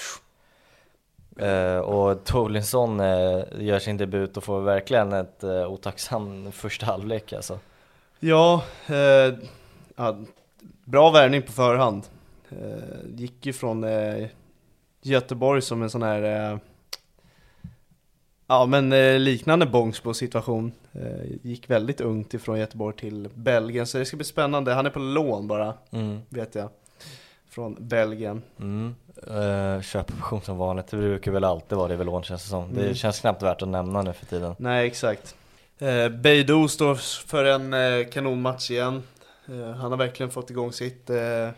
Eh, 1.39 1.77
och 1.77 2.23
Tolinson 2.23 2.99
eh, 2.99 3.43
gör 3.59 3.79
sin 3.79 3.97
debut 3.97 4.37
och 4.37 4.43
får 4.43 4.61
verkligen 4.61 5.13
ett 5.13 5.43
eh, 5.43 5.71
otacksam 5.71 6.51
första 6.51 6.85
halvlek 6.85 7.33
alltså. 7.33 7.59
Ja, 8.19 8.63
eh, 8.87 9.33
ja 9.95 10.17
bra 10.83 11.11
värvning 11.11 11.41
på 11.41 11.51
förhand. 11.51 12.03
Eh, 12.49 13.09
gick 13.15 13.45
ju 13.45 13.53
från 13.53 13.83
eh, 13.83 14.27
Göteborg 15.01 15.61
som 15.61 15.83
en 15.83 15.89
sån 15.89 16.03
här 16.03 16.51
eh, 16.51 16.57
Ja 18.47 18.65
men 18.65 18.89
liknande 19.23 19.65
Bångsbo 19.65 20.13
situation 20.13 20.71
Gick 21.43 21.69
väldigt 21.69 22.01
ungt 22.01 22.33
ifrån 22.33 22.59
Göteborg 22.59 22.95
till 22.95 23.29
Belgien 23.33 23.87
så 23.87 23.97
det 23.97 24.05
ska 24.05 24.17
bli 24.17 24.25
spännande, 24.25 24.73
han 24.73 24.85
är 24.85 24.89
på 24.89 24.99
lån 24.99 25.47
bara 25.47 25.73
Mm. 25.91 26.21
vet 26.29 26.55
jag 26.55 26.69
Från 27.49 27.75
Belgien 27.79 28.41
Mm. 28.59 28.95
Uh, 29.31 29.81
köpoption 29.81 30.41
som 30.41 30.57
vanligt, 30.57 30.87
det 30.87 30.97
brukar 30.97 31.31
väl 31.31 31.43
alltid 31.43 31.77
vara 31.77 31.87
det 31.87 31.95
vid 31.95 32.05
lån 32.05 32.23
känns 32.23 32.43
det 32.43 32.49
som. 32.49 32.73
Det 32.73 32.81
Mm. 32.81 32.93
känns 32.95 33.19
knappt 33.19 33.43
värt 33.43 33.61
att 33.61 33.67
nämna 33.67 34.01
nu 34.01 34.13
för 34.13 34.25
tiden. 34.25 34.55
Nej 34.59 34.87
exakt 34.87 35.35
eh, 35.79 36.09
Beidou 36.09 36.67
står 36.67 36.95
för 37.27 37.45
en 37.45 37.73
eh, 37.73 38.07
kanonmatch 38.11 38.71
igen 38.71 39.03
eh, 39.49 39.71
Han 39.71 39.91
har 39.91 39.97
verkligen 39.97 40.29
fått 40.31 40.49
igång 40.49 40.71
sitt, 40.71 41.09
eh, 41.09 41.49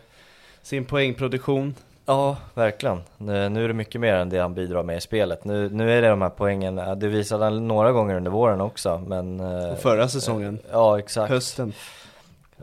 sin 0.62 0.84
poängproduktion 0.84 1.74
Ja, 2.10 2.36
verkligen. 2.54 3.00
Nu 3.18 3.64
är 3.64 3.68
det 3.68 3.74
mycket 3.74 4.00
mer 4.00 4.14
än 4.14 4.28
det 4.28 4.38
han 4.38 4.54
bidrar 4.54 4.82
med 4.82 4.96
i 4.96 5.00
spelet. 5.00 5.44
Nu, 5.44 5.68
nu 5.70 5.92
är 5.98 6.02
det 6.02 6.08
de 6.08 6.22
här 6.22 6.30
poängen, 6.30 6.76
ja, 6.76 6.94
det 6.94 7.08
visade 7.08 7.44
han 7.44 7.68
några 7.68 7.92
gånger 7.92 8.14
under 8.16 8.30
våren 8.30 8.60
också, 8.60 8.98
men... 9.06 9.40
Och 9.40 9.78
förra 9.78 10.08
säsongen, 10.08 10.58
Ja, 10.72 10.98
exakt. 10.98 11.30
hösten 11.30 11.72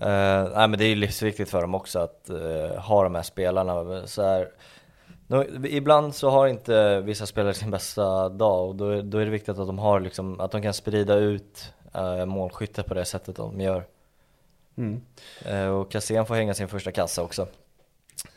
Eh, 0.01 0.43
nej 0.55 0.67
men 0.67 0.71
det 0.79 0.85
är 0.85 0.89
ju 0.89 0.95
livsviktigt 0.95 1.49
för 1.51 1.61
dem 1.61 1.75
också 1.75 1.99
att 1.99 2.29
eh, 2.29 2.79
ha 2.81 3.03
de 3.03 3.15
här 3.15 3.21
spelarna. 3.23 4.07
Så 4.07 4.23
här, 4.23 4.49
nu, 5.27 5.61
ibland 5.69 6.15
så 6.15 6.29
har 6.29 6.47
inte 6.47 7.01
vissa 7.01 7.25
spelare 7.25 7.53
sin 7.53 7.71
bästa 7.71 8.29
dag 8.29 8.67
och 8.69 8.75
då, 8.75 8.89
är- 8.89 9.01
då 9.01 9.17
är 9.17 9.25
det 9.25 9.31
viktigt 9.31 9.59
att 9.59 9.67
de 9.67 9.79
har 9.79 9.99
liksom, 9.99 10.39
att 10.39 10.51
de 10.51 10.61
kan 10.61 10.73
sprida 10.73 11.15
ut 11.15 11.73
uh, 11.95 12.25
målskytte 12.25 12.83
på 12.83 12.93
det 12.93 13.05
sättet 13.05 13.35
de 13.35 13.61
gör. 13.61 13.83
mm. 14.77 15.01
Eh, 15.45 15.67
och 15.67 15.91
Cassén 15.91 16.25
får 16.25 16.35
hänga 16.35 16.53
sin 16.53 16.67
första 16.67 16.91
kassa 16.91 17.23
också. 17.23 17.47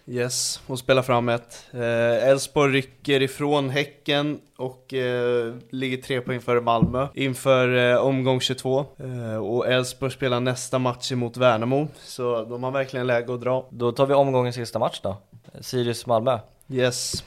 Yes, 0.06 0.60
och 0.66 0.78
spela 0.78 1.02
fram 1.02 1.28
ett. 1.28 1.66
Eh, 1.72 2.28
Elfsborg 2.28 2.72
rycker 2.72 3.22
ifrån 3.22 3.70
Häcken 3.70 4.40
och 4.56 4.94
eh, 4.94 5.54
ligger 5.70 5.96
tre 5.96 6.20
poäng 6.20 6.40
före 6.40 6.60
Malmö 6.60 7.08
inför 7.14 7.92
eh, 7.92 7.96
omgång 7.96 8.40
22. 8.40 8.86
Eh, 8.98 9.36
och 9.36 9.68
Elfsborg 9.68 10.12
spelar 10.12 10.40
nästa 10.40 10.78
match 10.78 11.12
emot 11.12 11.36
Värnamo, 11.36 11.88
så 12.02 12.44
de 12.44 12.62
har 12.62 12.70
verkligen 12.70 13.06
läge 13.06 13.34
att 13.34 13.40
dra. 13.40 13.66
Då 13.70 13.92
tar 13.92 14.06
vi 14.06 14.14
omgångens 14.14 14.54
sista 14.56 14.78
match 14.78 15.00
då. 15.02 15.16
Sirius-Malmö. 15.60 16.38
Yes, 16.68 17.24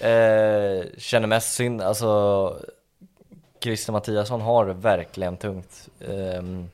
Eh, 0.00 0.84
känner 0.98 1.26
mest 1.26 1.54
synd, 1.54 1.82
alltså 1.82 2.60
Christer 3.60 3.92
Mattiasson 3.92 4.40
har 4.40 4.66
verkligen 4.66 5.36
tungt. 5.36 5.88
Ehm, 6.00 6.70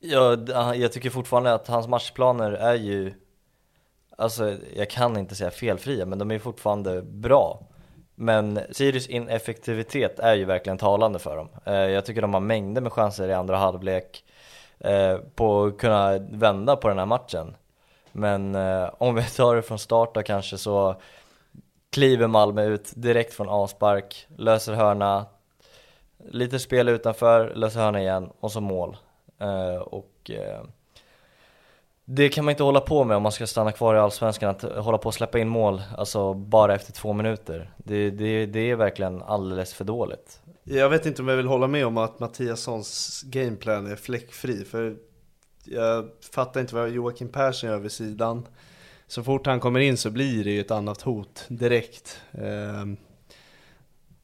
jag, 0.00 0.48
jag 0.76 0.92
tycker 0.92 1.10
fortfarande 1.10 1.54
att 1.54 1.68
hans 1.68 1.88
matchplaner 1.88 2.52
är 2.52 2.74
ju, 2.74 3.14
alltså 4.20 4.56
jag 4.76 4.90
kan 4.90 5.16
inte 5.16 5.34
säga 5.34 5.50
felfria, 5.50 6.06
men 6.06 6.18
de 6.18 6.30
är 6.30 6.38
fortfarande 6.38 7.02
bra. 7.02 7.60
Men 8.14 8.60
Sirius 8.70 9.06
ineffektivitet 9.06 10.18
är 10.18 10.34
ju 10.34 10.44
verkligen 10.44 10.78
talande 10.78 11.18
för 11.18 11.36
dem. 11.36 11.48
Eh, 11.64 11.74
jag 11.74 12.04
tycker 12.04 12.22
de 12.22 12.34
har 12.34 12.40
mängder 12.40 12.80
med 12.80 12.92
chanser 12.92 13.28
i 13.28 13.32
andra 13.32 13.56
halvlek 13.56 14.24
eh, 14.78 15.16
på 15.34 15.64
att 15.64 15.78
kunna 15.78 16.18
vända 16.18 16.76
på 16.76 16.88
den 16.88 16.98
här 16.98 17.06
matchen. 17.06 17.56
Men 18.12 18.54
eh, 18.54 18.90
om 18.98 19.14
vi 19.14 19.22
tar 19.22 19.56
det 19.56 19.62
från 19.62 19.78
start 19.78 20.14
då 20.14 20.22
kanske 20.22 20.58
så 20.58 21.00
kliver 21.90 22.26
Malmö 22.26 22.64
ut 22.64 22.92
direkt 22.96 23.34
från 23.34 23.48
avspark, 23.48 24.26
löser 24.36 24.72
hörna, 24.72 25.26
lite 26.30 26.58
spel 26.58 26.88
utanför, 26.88 27.52
löser 27.54 27.80
hörna 27.80 28.00
igen 28.00 28.30
och 28.40 28.52
så 28.52 28.60
mål. 28.60 28.96
Och 29.84 30.30
det 32.04 32.28
kan 32.28 32.44
man 32.44 32.52
inte 32.52 32.62
hålla 32.62 32.80
på 32.80 33.04
med 33.04 33.16
om 33.16 33.22
man 33.22 33.32
ska 33.32 33.46
stanna 33.46 33.72
kvar 33.72 33.94
i 33.94 33.98
Allsvenskan, 33.98 34.50
att 34.50 34.62
hålla 34.62 34.98
på 34.98 35.06
och 35.06 35.14
släppa 35.14 35.38
in 35.38 35.48
mål, 35.48 35.82
alltså 35.96 36.34
bara 36.34 36.74
efter 36.74 36.92
två 36.92 37.12
minuter. 37.12 37.70
Det, 37.76 38.10
det, 38.10 38.46
det 38.46 38.70
är 38.70 38.76
verkligen 38.76 39.22
alldeles 39.22 39.74
för 39.74 39.84
dåligt. 39.84 40.40
Jag 40.64 40.90
vet 40.90 41.06
inte 41.06 41.22
om 41.22 41.28
jag 41.28 41.36
vill 41.36 41.46
hålla 41.46 41.66
med 41.66 41.86
om 41.86 41.96
att 41.96 42.20
Mattiassons 42.20 43.22
gameplan 43.26 43.86
är 43.86 43.96
fläckfri, 43.96 44.64
för 44.64 44.96
jag 45.64 46.08
fattar 46.34 46.60
inte 46.60 46.74
vad 46.74 46.90
Joakim 46.90 47.28
Persson 47.28 47.70
gör 47.70 47.78
vid 47.78 47.92
sidan. 47.92 48.46
Så 49.06 49.22
fort 49.22 49.46
han 49.46 49.60
kommer 49.60 49.80
in 49.80 49.96
så 49.96 50.10
blir 50.10 50.44
det 50.44 50.50
ju 50.50 50.60
ett 50.60 50.70
annat 50.70 51.02
hot 51.02 51.44
direkt. 51.48 52.20
Eh, 52.32 52.86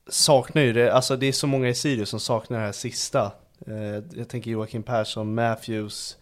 saknar 0.09 0.63
ju 0.63 0.73
det, 0.73 0.93
alltså 0.93 1.17
det 1.17 1.27
är 1.27 1.33
så 1.33 1.47
många 1.47 1.69
i 1.69 1.75
Sirius 1.75 2.09
som 2.09 2.21
saknar 2.21 2.59
det 2.59 2.65
här 2.65 2.73
sista. 2.73 3.33
Eh, 3.67 4.03
jag 4.15 4.29
tänker 4.29 4.51
Joakim 4.51 4.83
Persson, 4.83 5.35
Matthews, 5.35 6.17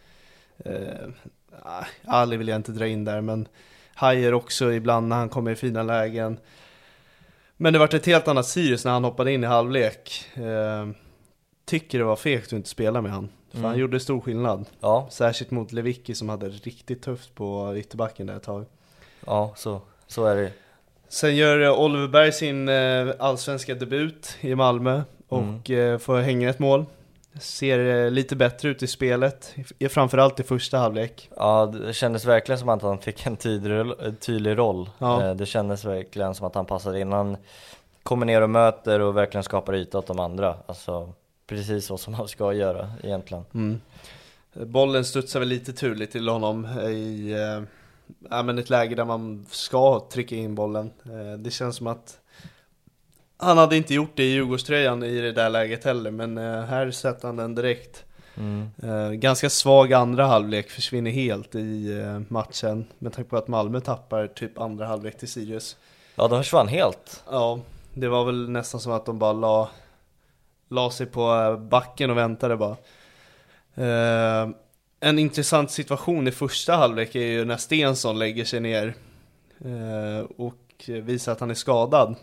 eh, 0.59 1.09
Ali 2.05 2.37
vill 2.37 2.49
jag 2.49 2.57
inte 2.57 2.73
dra 2.73 2.87
in 2.87 3.05
där, 3.05 3.21
men 3.21 3.49
Hajer 3.95 4.35
också 4.35 4.73
ibland 4.73 5.09
när 5.09 5.17
han 5.17 5.29
kommer 5.29 5.51
i 5.51 5.57
fina 5.57 5.83
lägen. 5.83 6.39
Men 7.57 7.73
det 7.73 7.79
vart 7.79 7.95
ett 7.95 8.07
helt 8.07 8.29
annat 8.29 8.47
Sirius 8.47 8.85
när 8.85 8.93
han 8.93 9.05
hoppade 9.05 9.33
in 9.33 9.45
i 9.45 9.47
halvlek. 9.47 10.25
Eh, 10.35 10.89
tycker 11.65 11.99
det 11.99 12.05
var 12.05 12.17
fegt 12.17 12.47
att 12.47 12.53
inte 12.53 12.69
spela 12.69 13.01
med 13.01 13.13
han. 13.13 13.29
För 13.51 13.59
Mm. 13.59 13.71
han 13.71 13.79
gjorde 13.79 14.01
stor 14.01 14.21
skillnad. 14.21 14.65
Ja, 14.81 15.09
Särskilt 15.11 15.51
mot 15.51 15.73
Lewicki 15.73 16.15
som 16.15 16.29
hade 16.29 16.49
riktigt 16.49 17.03
tufft 17.03 17.35
på 17.35 17.75
ytterbacken 17.77 18.27
där 18.27 18.37
ett 18.37 18.43
tag. 18.43 18.65
ja 19.27 19.53
så, 19.57 19.81
så 20.07 20.27
är 20.27 20.37
det 20.37 20.53
Sen 21.09 21.37
gör 21.37 21.61
eh, 21.63 21.81
Oliver 21.81 22.09
Berg 22.09 22.33
sin 22.33 22.69
eh, 22.69 23.09
allsvenska 23.19 23.75
debut 23.75 24.37
i 24.41 24.55
Malmö 24.55 25.03
och 25.29 25.71
eh, 25.71 25.99
får 25.99 26.19
hänga 26.21 26.51
ett 26.51 26.59
mål. 26.59 26.85
Ser 27.41 28.05
eh, 28.05 28.11
lite 28.11 28.37
bättre 28.37 28.69
ut 28.69 28.83
i 28.83 28.87
spelet, 28.87 29.55
framförallt 29.91 30.41
i 30.41 30.43
första 30.43 30.79
halvlek. 30.79 31.31
Ja, 31.37 31.67
det 31.67 31.93
kändes 31.93 32.25
verkligen 32.25 32.59
som 32.59 32.69
att 32.69 32.83
han 32.83 32.99
fick 32.99 33.27
en 33.27 33.37
tydlig, 33.37 33.93
en 34.03 34.17
tydlig 34.17 34.59
roll. 34.59 34.91
Ja. 34.99 35.25
Eh, 35.25 35.35
Det 35.35 35.47
kändes 35.47 35.85
verkligen 35.85 36.35
som 36.35 36.47
att 36.47 36.55
han 36.55 36.67
passade 36.67 37.01
in. 37.01 37.13
Han 37.13 37.37
kommer 38.03 38.27
ner 38.27 38.41
och 38.43 38.51
möter 38.51 39.01
och 39.01 39.17
verkligen 39.17 39.45
skapar 39.45 39.75
yta 39.75 39.99
åt 39.99 40.07
de 40.07 40.19
andra. 40.19 40.57
Alltså, 40.67 41.13
precis 41.47 41.87
så 41.87 41.99
som 41.99 42.13
man 42.13 42.29
ska 42.29 42.53
göra 42.53 42.93
egentligen. 43.03 43.45
Mm. 43.55 43.81
Bollen 44.53 45.05
studsar 45.05 45.41
väl 45.41 45.49
lite 45.49 45.73
turligt 45.73 46.13
till 46.13 46.29
honom 46.29 46.67
i 46.79 47.33
eh, 48.31 48.43
men 48.43 48.59
ett 48.59 48.71
läge 48.71 48.95
där 48.95 49.05
man 49.05 49.47
ska 49.51 50.07
trycka 50.13 50.37
in 50.37 50.55
bollen. 50.55 50.91
Eh, 51.05 51.39
det 51.39 51.51
känns 51.51 51.77
som 51.77 51.87
att 51.87 52.19
han 53.37 53.59
hade 53.59 53.77
inte 53.77 53.95
gjort 53.95 54.13
det 54.15 54.25
i 54.25 54.33
Djurgårdströjan 54.33 55.03
i 55.03 55.21
det 55.21 55.33
där 55.33 55.51
läget 55.51 55.85
heller, 55.85 56.11
men 56.11 56.39
eh, 56.39 56.63
här 56.63 56.91
sätter 56.91 57.29
han 57.29 57.37
den 57.37 57.55
direkt. 57.55 58.05
Mm. 58.37 58.71
Eh, 58.83 59.11
ganska 59.11 59.51
svag 59.51 59.93
andra 59.93 60.27
halvlek, 60.27 60.71
försvinner 60.71 61.11
helt 61.11 61.55
i 61.55 62.01
eh, 62.01 62.21
matchen 62.29 62.87
med 62.99 63.13
tanke 63.13 63.31
på 63.31 63.37
att 63.37 63.49
Malmö 63.49 63.81
tappar 63.81 64.27
typ 64.27 64.59
andra 64.59 64.87
halvlek 64.87 65.19
till 65.19 65.29
Sirius. 65.29 65.77
Ja, 66.15 66.29
de 66.29 66.43
försvann 66.43 66.69
helt. 66.69 67.23
Ja, 67.31 67.61
det 67.95 68.09
var 68.09 68.25
väl 68.25 68.51
nästan 68.51 68.81
som 68.81 68.93
att 68.93 69.07
de 69.07 69.19
bara 69.19 69.33
la, 69.33 69.71
la 70.69 70.91
sig 70.91 71.07
på 71.07 71.57
backen 71.71 72.11
och 72.11 72.17
väntade 72.17 72.57
bara. 72.57 72.77
Eh, 73.75 74.49
en 75.01 75.19
intressant 75.19 75.71
situation 75.71 76.29
i 76.29 76.31
första 76.31 76.77
halvlek 76.77 77.15
är 77.15 77.21
ju 77.21 77.45
när 77.45 77.57
Stensson 77.57 78.19
lägger 78.19 78.45
sig 78.45 78.61
ner 78.61 78.95
eh, 79.65 80.27
och 80.37 80.85
visar 80.87 81.33
att 81.33 81.41
han 81.41 81.51
är 81.51 81.55
skadad. 81.55 82.17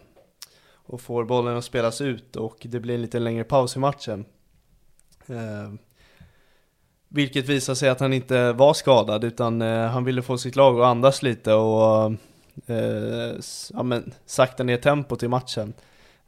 Och 0.92 1.02
får 1.02 1.26
bollen 1.26 1.58
att 1.58 1.66
spelas 1.66 2.02
ut 2.02 2.36
och 2.36 2.58
det 2.62 2.80
blir 2.80 2.96
en 2.96 3.02
lite 3.02 3.20
längre 3.20 3.44
paus 3.44 3.76
i 3.76 3.80
matchen. 3.80 4.26
Eh, 5.28 5.74
vilket 7.08 7.50
visar 7.50 7.76
sig 7.76 7.90
att 7.90 8.00
han 8.00 8.14
inte 8.14 8.54
var 8.54 8.74
skadad 8.74 9.24
utan 9.24 9.62
eh, 9.62 9.88
han 9.88 10.04
ville 10.04 10.22
få 10.22 10.38
sitt 10.38 10.56
lag 10.56 10.80
att 10.80 10.86
andas 10.86 11.24
lite 11.24 11.54
och 11.54 12.14
eh, 12.66 13.36
ja, 13.74 13.84
men, 13.84 14.14
sakta 14.26 14.64
ner 14.64 14.78
tempot 14.78 15.24
i 15.24 15.28
matchen. 15.28 15.74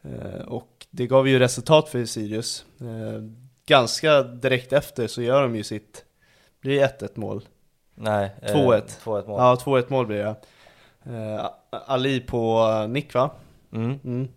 Eh, 0.02 0.42
och 0.48 0.86
det 0.90 1.08
gav 1.08 1.28
ju 1.28 1.40
resultat 1.40 1.90
för 1.90 2.06
Sirius. 2.06 2.66
Eh, 2.82 3.22
ganska 3.66 4.24
direkt 4.24 4.74
efter 4.74 5.08
så 5.08 5.22
gör 5.22 5.42
de 5.42 5.56
ju 5.56 5.64
sitt, 5.64 6.06
blir 6.62 6.80
det 6.80 7.02
1-1 7.02 7.20
mål. 7.20 7.48
Nej. 7.96 8.32
eh, 8.42 8.56
2-1. 8.56 8.82
2-1 9.04 9.28
mål. 9.28 9.40
Ja, 9.40 9.58
2-1 9.66 9.86
mål 9.88 10.06
blir 10.06 10.24
det. 10.24 10.36
Ali 11.70 12.20
på 12.20 12.68
nick 12.88 13.14
va? 13.14 13.32
Mm. 13.74 14.00
Mm. 14.04 14.28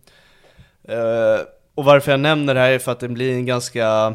Uh, 0.88 1.40
och 1.74 1.84
varför 1.84 2.10
jag 2.10 2.20
nämner 2.20 2.54
det 2.54 2.60
här 2.60 2.70
är 2.70 2.78
för 2.78 2.92
att 2.92 3.00
det 3.00 3.08
blir 3.08 3.32
en 3.32 3.46
ganska 3.46 4.14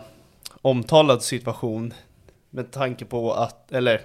omtalad 0.62 1.24
situation 1.24 1.94
med 2.50 2.72
tanke 2.72 3.06
på 3.06 3.34
att, 3.34 3.72
eller 3.72 4.02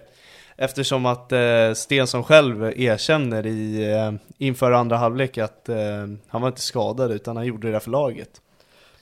eftersom 0.56 1.06
att 1.06 1.32
eh, 1.32 1.72
Stensson 1.74 2.24
själv 2.24 2.64
erkänner 2.64 3.46
i, 3.46 3.92
eh, 3.92 4.12
inför 4.38 4.72
andra 4.72 4.96
halvlek 4.96 5.38
att 5.38 5.68
eh, 5.68 6.06
han 6.28 6.40
var 6.40 6.48
inte 6.48 6.60
skadad 6.60 7.12
utan 7.12 7.36
han 7.36 7.46
gjorde 7.46 7.68
det 7.68 7.72
där 7.72 7.80
för 7.80 7.90
laget. 7.90 8.40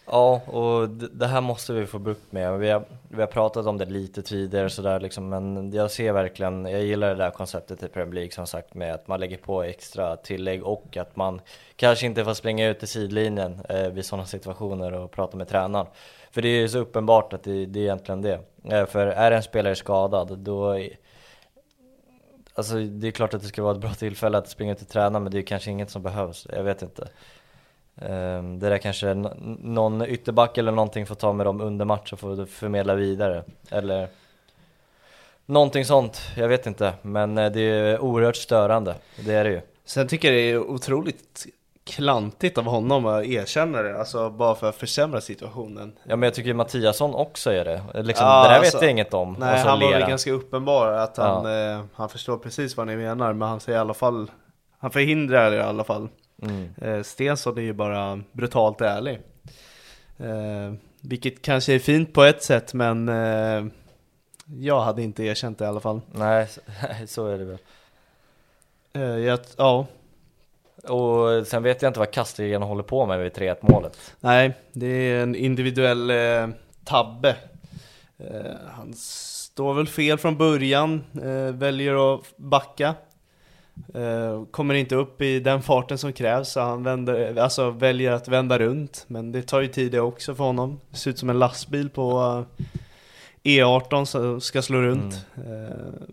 Ja, 0.07 0.41
och 0.47 0.89
det 0.89 1.27
här 1.27 1.41
måste 1.41 1.73
vi 1.73 1.87
få 1.87 1.99
bukt 1.99 2.33
med. 2.33 2.59
Vi 2.59 2.71
har, 2.71 2.85
vi 3.09 3.21
har 3.21 3.27
pratat 3.27 3.67
om 3.67 3.79
det 3.79 3.85
lite 3.85 4.23
tidigare 4.23 4.71
sådär 4.71 5.01
liksom, 5.01 5.29
men 5.29 5.73
jag 5.73 5.91
ser 5.91 6.13
verkligen, 6.13 6.67
jag 6.67 6.83
gillar 6.83 7.09
det 7.09 7.15
där 7.15 7.31
konceptet 7.31 7.83
i 7.83 7.89
Premier 7.89 8.15
League 8.15 8.31
som 8.31 8.47
sagt 8.47 8.75
med 8.75 8.95
att 8.95 9.09
man 9.09 9.21
lägger 9.21 9.37
på 9.37 9.63
extra 9.63 10.17
tillägg 10.17 10.65
och 10.65 10.97
att 10.97 11.17
man 11.17 11.41
kanske 11.77 12.07
inte 12.07 12.25
får 12.25 12.35
springa 12.35 12.69
ut 12.69 12.83
i 12.83 12.87
sidlinjen 12.87 13.61
eh, 13.69 13.89
vid 13.89 14.05
sådana 14.05 14.27
situationer 14.27 14.93
och 14.93 15.11
prata 15.11 15.37
med 15.37 15.49
tränaren. 15.49 15.87
För 16.31 16.43
det 16.43 16.49
är 16.49 16.61
ju 16.61 16.69
så 16.69 16.79
uppenbart 16.79 17.33
att 17.33 17.43
det, 17.43 17.67
det 17.67 17.79
är 17.79 17.83
egentligen 17.83 18.23
det. 18.23 18.41
Eh, 18.65 18.87
för 18.87 19.07
är 19.07 19.31
en 19.31 19.43
spelare 19.43 19.75
skadad, 19.75 20.39
då 20.39 20.79
Alltså 22.57 22.75
det 22.75 23.07
är 23.07 23.11
klart 23.11 23.35
att 23.35 23.43
det 23.43 23.49
ska 23.49 23.63
vara 23.63 23.75
ett 23.75 23.81
bra 23.81 23.95
tillfälle 23.95 24.39
att 24.39 24.49
springa 24.49 24.73
ut 24.73 24.79
till 24.79 24.87
tränaren 24.87 25.23
men 25.23 25.33
det 25.33 25.39
är 25.39 25.43
kanske 25.43 25.71
inget 25.71 25.91
som 25.91 26.03
behövs, 26.03 26.47
jag 26.53 26.63
vet 26.63 26.83
inte. 26.83 27.09
Ehm, 28.01 28.59
Det 28.59 28.69
där 28.69 28.79
kanske 28.79 29.15
någon 29.15 30.07
ytterback 30.07 30.59
eller 30.59 30.73
någonting 30.73 31.07
får 31.07 31.15
ta 31.15 31.33
med 31.33 31.47
dem 31.47 31.61
under 31.61 31.85
match 31.85 32.13
och 32.13 32.19
får 32.21 32.47
förmedla 32.47 32.95
vidare. 32.95 33.45
Eller 33.71 34.09
någonting 35.47 35.85
sånt, 35.85 36.21
jag 36.37 36.49
vet 36.49 36.67
inte. 36.67 36.93
Men 37.03 37.39
eh, 37.39 37.51
det 37.53 37.61
är 37.61 37.99
oerhört 38.01 38.37
störande, 38.37 38.95
det 39.27 39.35
är 39.35 39.45
det 39.45 39.51
ju. 39.51 39.61
Sen 39.85 40.09
tycker 40.09 40.29
jag 40.33 40.37
det 40.37 40.51
är 40.51 40.59
otroligt 40.59 41.47
klantigt 41.87 42.59
av 42.59 42.65
honom 42.65 43.07
att 43.07 43.25
erkänna 43.25 43.83
det, 43.83 43.99
alltså 43.99 44.31
bara 44.31 44.55
för 44.55 44.69
att 44.69 44.77
försämra 44.77 45.21
situationen. 45.21 45.93
Ja 46.05 46.17
men 46.17 46.23
jag 46.27 46.35
tycker 46.35 46.55
Mattiasson 46.55 47.15
också 47.15 47.51
är 47.53 47.65
det. 47.65 48.03
Liksom, 48.03 48.27
Ja, 48.27 48.43
det 48.43 48.49
där 48.49 48.59
alltså, 48.59 48.77
vet 48.77 48.83
jag 48.83 48.91
inget 48.91 49.15
om. 49.15 49.37
Nej, 49.39 49.55
Och 49.55 49.61
så 49.61 49.69
han 49.69 49.81
var 49.81 49.91
ler 49.91 49.99
väl 50.01 50.09
ganska 50.09 50.33
uppenbar 50.33 50.93
att 50.93 51.15
Ja. 51.19 51.25
han, 51.25 51.71
eh, 51.77 51.85
han 51.95 52.09
förstår 52.09 52.37
precis 52.39 52.77
vad 52.77 52.87
ni 52.87 52.97
menar, 52.97 53.33
men 53.33 53.49
han 53.49 53.61
säger 53.61 53.79
i 53.79 53.81
alla 53.81 53.95
fall, 53.95 54.31
han 54.79 54.91
förhindrar 54.91 55.51
det 55.51 55.57
i 55.57 55.61
alla 55.61 55.85
fall. 55.85 56.09
Mm. 56.45 56.69
Eh, 56.83 57.03
Stensson 57.03 57.59
är 57.59 57.63
ju 57.63 57.73
bara 57.73 58.21
brutalt 58.33 58.81
ärlig. 58.81 59.21
Eh, 60.19 60.73
vilket 61.01 61.43
kanske 61.43 61.75
är 61.75 61.79
fint 61.79 62.13
på 62.13 62.23
ett 62.25 62.43
sätt, 62.43 62.75
men 62.75 63.09
eh, 63.09 63.65
jag 64.61 64.81
hade 64.81 65.03
inte 65.03 65.25
erkänt 65.25 65.59
det 65.59 65.65
i 65.65 65.69
alla 65.69 65.81
fall. 65.81 66.01
Nej, 66.13 66.49
så- 67.07 67.27
är 67.27 67.39
det 67.39 67.45
väl. 67.45 67.59
Jag, 69.25 69.39
ja, 69.57 69.87
Och 70.89 71.47
sen 71.47 71.63
vet 71.63 71.83
jag 71.83 71.91
inte 71.91 71.99
vad 72.01 72.11
Castellén 72.11 72.63
håller 72.63 72.83
på 72.83 73.07
med 73.07 73.19
vid 73.19 73.33
3-1 73.33 73.57
målet. 73.61 74.15
nej, 74.21 74.53
det 74.73 74.87
är 74.87 75.23
en 75.23 75.35
individuell 75.35 76.11
eh, 76.11 76.49
tabbe. 76.85 77.37
Eh, 78.19 78.53
han 78.71 78.93
står 78.97 79.75
väl 79.75 79.87
fel 79.87 80.19
från 80.19 80.37
början, 80.37 81.05
eh, 81.23 81.55
väljer 81.55 82.15
att 82.15 82.37
backa. 82.37 82.95
Eh, 83.95 84.45
kommer 84.51 84.75
inte 84.75 84.95
upp 84.95 85.23
i 85.23 85.41
den 85.41 85.63
farten 85.63 85.99
som 85.99 86.13
krävs, 86.13 86.53
så 86.53 86.61
han 86.61 86.83
vänder, 86.83 87.39
alltså 87.39 87.71
väljer 87.71 88.13
att 88.13 88.29
vända 88.29 88.59
runt. 88.59 89.05
Men 89.09 89.33
det 89.33 89.43
tar 89.43 89.61
ju 89.61 89.69
tid 89.69 89.93
det 89.93 90.01
också 90.01 90.35
för 90.35 90.45
honom. 90.45 90.81
Det 90.91 90.97
ser 90.97 91.11
ut 91.11 91.19
som 91.19 91.31
en 91.31 91.39
lastbil 91.39 91.91
på 91.91 92.45
eh, 92.63 92.65
E18 93.43 94.05
som 94.05 94.41
ska 94.41 94.63
slå 94.63 94.81
runt. 94.81 95.27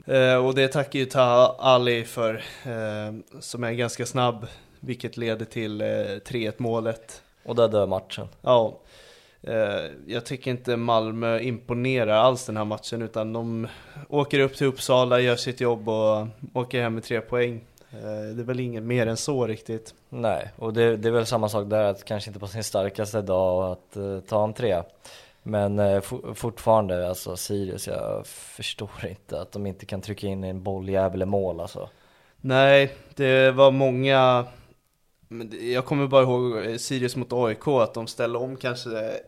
Eh, 0.08 0.16
eh, 0.16 0.46
och 0.46 0.56
det 0.56 0.68
tackar 0.68 1.00
ju 1.00 1.06
Ta 1.06 1.56
Ali 1.60 2.04
för, 2.04 2.44
som 3.40 3.64
är 3.64 3.72
ganska 3.72 4.06
snabb, 4.06 4.48
vilket 4.80 5.18
leder 5.18 5.46
till 5.46 5.82
eh, 5.82 5.86
3-1 5.86 6.54
målet. 6.58 7.22
Och 7.46 7.56
där 7.56 7.68
dör 7.68 7.88
matchen. 7.88 8.28
Ja, 8.42 8.80
jag 10.06 10.26
tycker 10.26 10.52
inte 10.52 10.78
Malmö 10.78 11.40
imponerar 11.40 12.14
alls 12.14 12.46
den 12.46 12.58
här 12.58 12.66
matchen 12.66 13.02
utan 13.02 13.34
de 13.34 13.68
åker 14.10 14.40
upp 14.40 14.56
till 14.56 14.68
Uppsala, 14.68 15.20
gör 15.20 15.36
sitt 15.36 15.62
jobb 15.62 15.90
och 15.90 16.28
åker 16.54 16.82
hem 16.82 16.94
med 16.94 17.04
tre 17.04 17.22
poäng. 17.22 17.62
Eh, 17.92 18.36
det 18.36 18.42
är 18.42 18.46
väl 18.46 18.60
inget 18.60 18.84
mer 18.84 19.08
än 19.08 19.18
så 19.18 19.48
riktigt. 19.48 19.94
Nej, 20.10 20.52
och 20.56 20.74
det, 20.74 20.98
det 20.98 21.10
är 21.10 21.12
väl 21.12 21.26
samma 21.26 21.50
sak 21.50 21.70
där, 21.70 21.84
att 21.84 22.06
kanske 22.06 22.30
inte 22.30 22.40
på 22.40 22.48
sin 22.48 22.64
starkaste 22.64 23.22
dag 23.22 23.72
att 23.72 23.98
eh, 23.98 24.20
ta 24.20 24.44
en 24.44 24.54
trea. 24.54 24.84
Men 25.44 25.80
eh, 25.80 26.02
for, 26.02 26.34
fortfarande, 26.34 27.10
alltså 27.10 27.38
Sirius, 27.38 27.88
jag 27.88 28.28
förstår 28.28 29.08
inte 29.10 29.42
att 29.42 29.52
de 29.52 29.68
inte 29.68 29.86
kan 29.86 30.02
trycka 30.02 30.28
in 30.28 30.44
en 30.44 30.64
bolljävel 30.64 31.22
i 31.22 31.26
mål 31.26 31.60
alltså. 31.60 31.90
Nej, 32.42 32.96
det 33.16 33.52
var 33.52 33.72
många, 33.72 34.46
jag 35.62 35.86
kommer 35.86 36.08
bara 36.08 36.24
ihåg 36.24 36.66
eh, 36.66 36.78
Sirius 36.78 37.16
mot 37.16 37.34
AIK, 37.34 37.68
att 37.68 37.94
de 37.94 38.08
ställde 38.08 38.38
om 38.38 38.58
kanske 38.58 39.22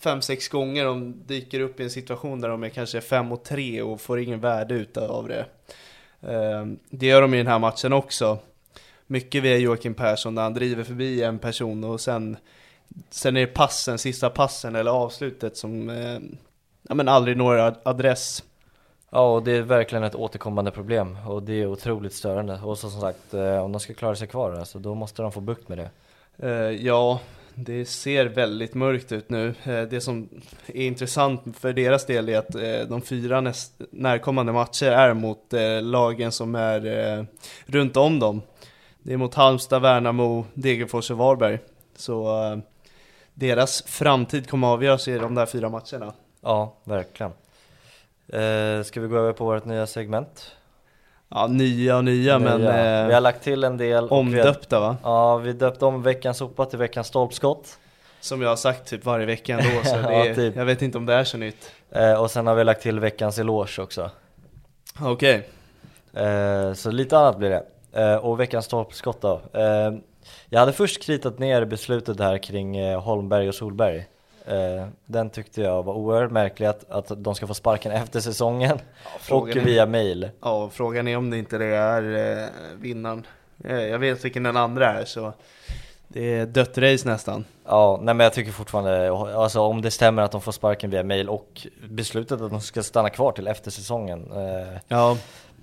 fem, 0.00 0.22
sex 0.22 0.48
gånger 0.48 0.84
de 0.84 1.14
dyker 1.26 1.60
upp 1.60 1.80
i 1.80 1.82
en 1.82 1.90
situation 1.90 2.40
där 2.40 2.48
de 2.48 2.62
är 2.64 2.68
kanske 2.68 3.00
fem 3.00 3.32
och 3.32 3.44
tre 3.44 3.82
och 3.82 4.00
får 4.00 4.20
ingen 4.20 4.40
värde 4.40 4.74
utav 4.74 5.28
det. 5.28 5.46
Eh, 6.32 6.66
det 6.90 7.06
gör 7.06 7.22
de 7.22 7.34
i 7.34 7.36
den 7.36 7.46
här 7.46 7.58
matchen 7.58 7.92
också. 7.92 8.38
Mycket 9.06 9.42
via 9.42 9.56
Joakim 9.56 9.94
Persson 9.94 10.34
där 10.34 10.42
han 10.42 10.54
driver 10.54 10.84
förbi 10.84 11.22
en 11.22 11.38
person 11.38 11.84
och 11.84 12.00
sen, 12.00 12.36
sen 13.10 13.36
är 13.36 13.40
det 13.40 13.46
passen, 13.46 13.98
sista 13.98 14.30
passen 14.30 14.76
eller 14.76 14.90
avslutet 14.90 15.56
som 15.56 15.90
eh, 15.90 16.18
ja, 16.88 16.94
men 16.94 17.08
aldrig 17.08 17.36
når 17.36 17.58
ad- 17.58 17.80
adress. 17.82 18.44
Ja, 19.10 19.34
och 19.34 19.42
det 19.42 19.52
är 19.52 19.62
verkligen 19.62 20.04
ett 20.04 20.14
återkommande 20.14 20.70
problem 20.70 21.16
och 21.28 21.42
det 21.42 21.52
är 21.62 21.66
otroligt 21.66 22.14
störande. 22.14 22.60
Och 22.62 22.78
så 22.78 22.90
som 22.90 23.00
sagt, 23.00 23.34
eh, 23.34 23.58
om 23.58 23.72
de 23.72 23.80
ska 23.80 23.94
klara 23.94 24.16
sig 24.16 24.28
kvar 24.28 24.52
alltså, 24.52 24.78
då 24.78 24.94
måste 24.94 25.22
de 25.22 25.32
få 25.32 25.40
bukt 25.40 25.68
med 25.68 25.78
det. 25.78 25.90
Eh, 26.48 26.86
ja, 26.86 27.20
det 27.58 27.84
ser 27.84 28.26
väldigt 28.26 28.74
mörkt 28.74 29.12
ut 29.12 29.30
nu. 29.30 29.54
Eh, 29.64 29.82
det 29.82 30.00
som 30.00 30.28
är 30.66 30.86
intressant 30.86 31.58
för 31.58 31.72
deras 31.72 32.06
del 32.06 32.28
är 32.28 32.38
att 32.38 32.54
eh, 32.54 32.80
de 32.88 33.02
fyra 33.02 33.40
näst, 33.40 33.72
närkommande 33.90 34.52
matcher 34.52 34.86
är 34.86 35.14
mot 35.14 35.52
eh, 35.52 35.82
lagen 35.82 36.32
som 36.32 36.54
är 36.54 37.26
runt 37.66 37.96
om 37.96 38.18
dem. 38.18 38.42
Det 39.02 39.12
är 39.12 39.16
mot 39.16 39.34
Halmstad, 39.34 39.82
Värnamo, 39.82 40.44
Degerfors 40.54 41.10
och 41.10 41.18
Varberg. 41.18 41.58
Så 41.96 42.30
deras 43.34 43.82
framtid 43.82 44.50
kommer 44.50 44.66
avgöras 44.66 45.08
i 45.08 45.18
de 45.18 45.34
där 45.34 45.46
fyra 45.46 45.68
matcherna. 45.68 46.12
Ja, 46.40 46.76
verkligen. 46.84 47.32
Eh, 48.28 48.82
ska 48.82 49.00
vi 49.00 49.08
gå 49.08 49.16
över 49.16 49.32
på 49.32 49.44
vårt 49.44 49.64
nya 49.64 49.86
segment? 49.86 50.52
Ja, 51.28 51.46
nya 51.46 51.96
och 51.96 52.04
nya, 52.04 52.38
men 52.38 52.60
Nya. 52.60 53.00
eh, 53.02 53.06
vi 53.06 53.14
har 53.14 53.20
lagt 53.20 53.42
till 53.42 53.64
en 53.64 53.76
del. 53.76 54.08
omdöpta 54.08 54.80
va? 54.80 54.96
Ja, 55.02 55.36
vi 55.36 55.52
döpte 55.52 55.84
om 55.84 56.02
veckans 56.02 56.36
sopa 56.38 56.64
till 56.64 56.78
veckans 56.78 57.06
stolpskott. 57.06 57.78
Som 58.20 58.42
jag 58.42 58.48
har 58.48 58.56
sagt 58.56 58.86
typ 58.90 59.04
varje 59.04 59.26
vecka 59.26 59.58
ändå, 59.58 59.80
så 59.84 59.96
det 59.96 60.02
Ja, 60.02 60.26
är, 60.26 60.34
typ. 60.34 60.56
jag 60.56 60.64
vet 60.64 60.82
inte 60.82 60.98
om 60.98 61.06
det 61.06 61.14
är 61.14 61.24
så 61.24 61.36
nytt. 61.38 61.72
Eh, 61.90 62.12
och 62.22 62.30
sen 62.30 62.46
har 62.46 62.54
vi 62.54 62.64
lagt 62.64 62.82
till 62.82 63.00
veckans 63.00 63.38
eloge 63.38 63.82
också. 63.82 64.10
Okej. 65.00 65.48
Eh, 66.14 66.72
så 66.72 66.90
lite 66.90 67.18
annat 67.18 67.38
blir 67.38 67.50
det. 67.50 67.62
Eh, 68.02 68.16
och 68.16 68.40
veckans 68.40 68.64
stolpskott 68.64 69.20
då. 69.20 69.40
Eh, 69.52 69.92
jag 70.48 70.60
hade 70.60 70.72
först 70.72 71.02
kritat 71.02 71.38
ner 71.38 71.64
beslutet 71.64 72.20
här 72.20 72.38
kring 72.38 72.76
eh, 72.76 73.00
Holmberg 73.00 73.48
och 73.48 73.54
Solberg. 73.54 74.06
Eh, 74.46 74.86
den 75.06 75.30
tyckte 75.30 75.60
jag 75.60 75.82
var 75.82 75.94
oerhört 75.94 76.30
märklig 76.30 76.66
att, 76.66 76.90
att 76.90 77.12
de 77.16 77.34
ska 77.34 77.46
få 77.46 77.54
sparken 77.54 77.92
efter 77.92 78.20
säsongen 78.20 78.78
och 79.14 79.20
frågan 79.20 79.58
är- 79.58 79.64
via 79.64 79.86
mail. 79.86 80.30
Ja, 80.42 80.70
frågan 80.72 81.08
är 81.08 81.16
om 81.16 81.30
det 81.30 81.38
inte 81.38 81.58
det 81.58 81.66
är 81.76 82.02
eh, 82.42 82.48
vinnaren. 82.80 83.26
Eh, 83.64 83.76
jag 83.82 83.98
vet 83.98 84.24
vilken 84.24 84.42
den 84.42 84.56
andra 84.56 85.00
är, 85.00 85.04
så 85.04 85.32
det 86.08 86.34
är 86.34 86.46
dött 86.46 86.78
race 86.78 87.08
nästan. 87.08 87.44
Ja, 87.64 87.98
nej 88.02 88.14
men 88.14 88.24
jag 88.24 88.32
tycker 88.32 88.52
fortfarande, 88.52 89.12
alltså 89.12 89.60
om 89.60 89.82
det 89.82 89.90
stämmer 89.90 90.22
att 90.22 90.32
de 90.32 90.40
får 90.40 90.52
sparken 90.52 90.90
via 90.90 91.02
mail 91.02 91.28
och 91.28 91.66
beslutet 91.90 92.40
att 92.40 92.50
de 92.50 92.60
ska 92.60 92.82
stanna 92.82 93.10
kvar 93.10 93.32
till 93.32 93.46
efter 93.48 93.70
säsongen. 93.70 94.30
Eh, 94.32 94.78
Ja, 94.88 95.16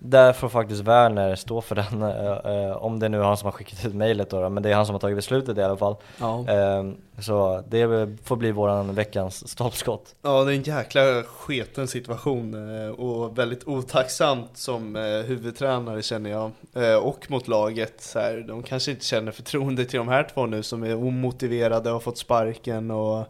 Där 0.06 0.34
får 0.34 0.50
faktiskt 0.50 0.82
Werner 0.82 1.36
stå 1.36 1.62
för 1.62 1.76
den, 1.76 2.02
eh, 2.02 2.68
eh, 2.68 2.78
om 2.78 3.00
det 3.00 3.10
nu 3.10 3.20
är 3.20 3.24
han 3.24 3.38
som 3.38 3.46
har 3.46 3.52
skickat 3.52 3.86
ut 3.86 3.94
mejlet 3.94 4.30
då, 4.30 4.42
då, 4.42 4.50
men 4.50 4.64
det 4.64 4.70
är 4.70 4.76
han 4.76 4.86
som 4.86 4.96
har 4.96 5.00
tagit 5.00 5.16
beslutet 5.16 5.58
i 5.58 5.64
alla 5.64 5.78
fall. 5.78 5.96
ja. 6.20 6.46
Eh, 6.50 6.84
så 7.20 7.64
det 7.68 8.10
får 8.24 8.36
bli 8.36 8.52
våran 8.52 8.96
veckans 8.96 9.50
stolpskott. 9.50 10.16
ja, 10.22 10.44
det 10.44 10.54
är 10.54 10.56
en 10.56 10.64
jäkla 10.64 11.24
sketen 11.24 11.88
situation 11.88 12.78
eh, 12.78 12.90
och 12.90 13.38
väldigt 13.38 13.68
otacksamt 13.68 14.58
som 14.58 14.96
eh, 14.96 15.02
huvudtränare 15.02 16.02
känner 16.02 16.30
jag. 16.30 16.52
Eh, 16.74 16.96
och 16.96 17.32
mot 17.32 17.48
laget, 17.48 18.02
så 18.02 18.20
här, 18.20 18.46
de 18.48 18.64
kanske 18.64 18.92
inte 18.92 19.06
känner 19.06 19.32
förtroende 19.32 19.86
till 19.86 19.98
de 19.98 20.08
här 20.08 20.30
två 20.34 20.46
nu 20.46 20.64
som 20.64 20.84
är 20.84 20.96
omotiverade 20.96 21.90
och 21.90 21.94
har 21.96 22.00
fått 22.00 22.18
sparken 22.18 22.92
och, 22.92 23.26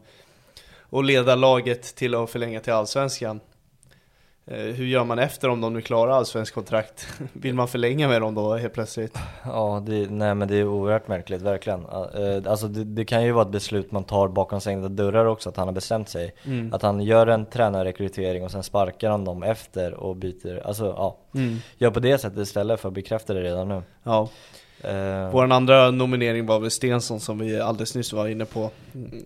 och 0.82 1.03
leda 1.03 1.36
laget 1.36 1.95
till 1.95 2.15
att 2.15 2.30
förlänga 2.30 2.59
till 2.59 2.74
Allsvenskan. 2.74 3.39
Eh, 4.46 4.58
hur 4.58 4.86
gör 4.86 5.04
man 5.04 5.20
efter 5.20 5.50
om 5.50 5.62
de 5.62 5.74
nu 5.74 5.82
klarar 5.82 6.12
allsvensk 6.12 6.54
kontrakt? 6.54 7.08
Vill 7.34 7.56
man 7.56 7.68
förlänga 7.68 8.08
med 8.08 8.22
dem 8.22 8.36
då 8.36 8.56
helt 8.56 8.74
plötsligt? 8.74 9.18
Ja, 9.46 9.84
det, 9.86 10.10
nej 10.10 10.36
men 10.36 10.48
det 10.48 10.56
är 10.58 10.68
oerhört 10.68 11.08
märkligt, 11.08 11.41
verkligen. 11.41 11.80
Eh, 11.86 12.52
Alltså 12.52 12.68
det, 12.68 12.84
det 12.84 13.06
kan 13.06 13.24
ju 13.24 13.32
vara 13.32 13.46
ett 13.46 13.52
beslut 13.52 13.91
man 13.91 14.04
tar 14.04 14.28
bakom 14.28 14.62
stängda 14.62 14.89
dörrar 14.89 15.26
också, 15.26 15.50
att 15.50 15.58
han 15.58 15.68
har 15.68 15.74
bestämt 15.74 16.10
sig. 16.10 16.34
Mm. 16.46 16.74
Att 16.74 16.82
han 16.82 17.02
gör 17.02 17.28
en 17.28 17.46
tränarrekrytering 17.46 18.44
och 18.44 18.52
sen 18.52 18.64
sparkar 18.64 19.10
han 19.10 19.26
dem 19.26 19.44
efter 19.44 19.94
och 19.94 20.16
byter, 20.16 20.68
alltså 20.68 20.86
ja. 20.86 21.18
Mm. 21.36 21.58
Gör 21.78 21.91
på 21.91 22.00
det 22.00 22.18
sättet 22.18 22.39
istället 22.39 22.80
för 22.80 22.88
att 22.88 22.94
bekräfta 22.94 23.34
det 23.34 23.41
redan 23.41 23.68
nu. 23.68 23.82
Ja. 24.04 24.30
Eh, 24.84 25.30
Vår 25.32 25.52
andra 25.52 25.92
nominering 25.92 26.46
var 26.46 26.60
väl 26.60 26.72
Stensson 26.72 27.20
som 27.20 27.40
vi 27.40 27.60
alldeles 27.60 27.96
nyss 27.96 28.14
var 28.14 28.28
inne 28.28 28.46
på. 28.46 28.70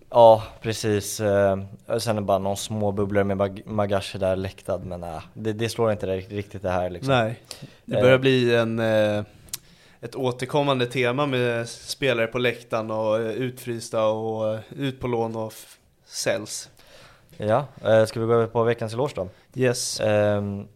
Ja, 0.09 0.43
precis. 0.61 1.19
Eh, 1.19 1.57
sen 1.99 2.17
är 2.17 2.21
det 2.21 2.25
bara 2.25 2.37
någon 2.37 2.57
små 2.57 2.91
bubblor 2.91 3.23
med 3.23 3.37
Mag- 3.37 3.61
Magashi 3.65 4.17
där 4.17 4.35
läktad, 4.35 4.77
men 4.77 5.03
äh, 5.03 5.21
det, 5.33 5.53
det 5.53 5.69
slår 5.69 5.91
inte 5.91 6.07
riktigt 6.17 6.61
det 6.61 6.69
här 6.69 6.89
liksom. 6.89 7.13
Nej, 7.13 7.39
det 7.85 7.95
Eh. 7.95 8.01
börjar 8.01 8.17
bli 8.17 8.55
en, 8.55 8.79
eh, 8.79 9.23
ett 10.01 10.15
återkommande 10.15 10.85
tema 10.85 11.25
med 11.25 11.69
spelare 11.69 12.27
på 12.27 12.37
läktaren 12.37 12.91
och 12.91 13.19
eh, 13.19 13.27
utfrysta 13.31 14.05
och 14.07 14.53
eh, 14.53 14.59
ut 14.77 14.99
på 14.99 15.07
lån 15.07 15.35
och 15.35 15.53
säljs. 16.05 16.69
Ja, 17.37 17.65
eh, 17.85 18.05
ska 18.05 18.19
vi 18.19 18.25
gå 18.25 18.33
över 18.33 18.47
på 18.47 18.63
veckans 18.63 18.93
eloge 18.93 19.11
då? 19.15 19.29
Yes. 19.55 19.99
Ehm, 19.99 20.67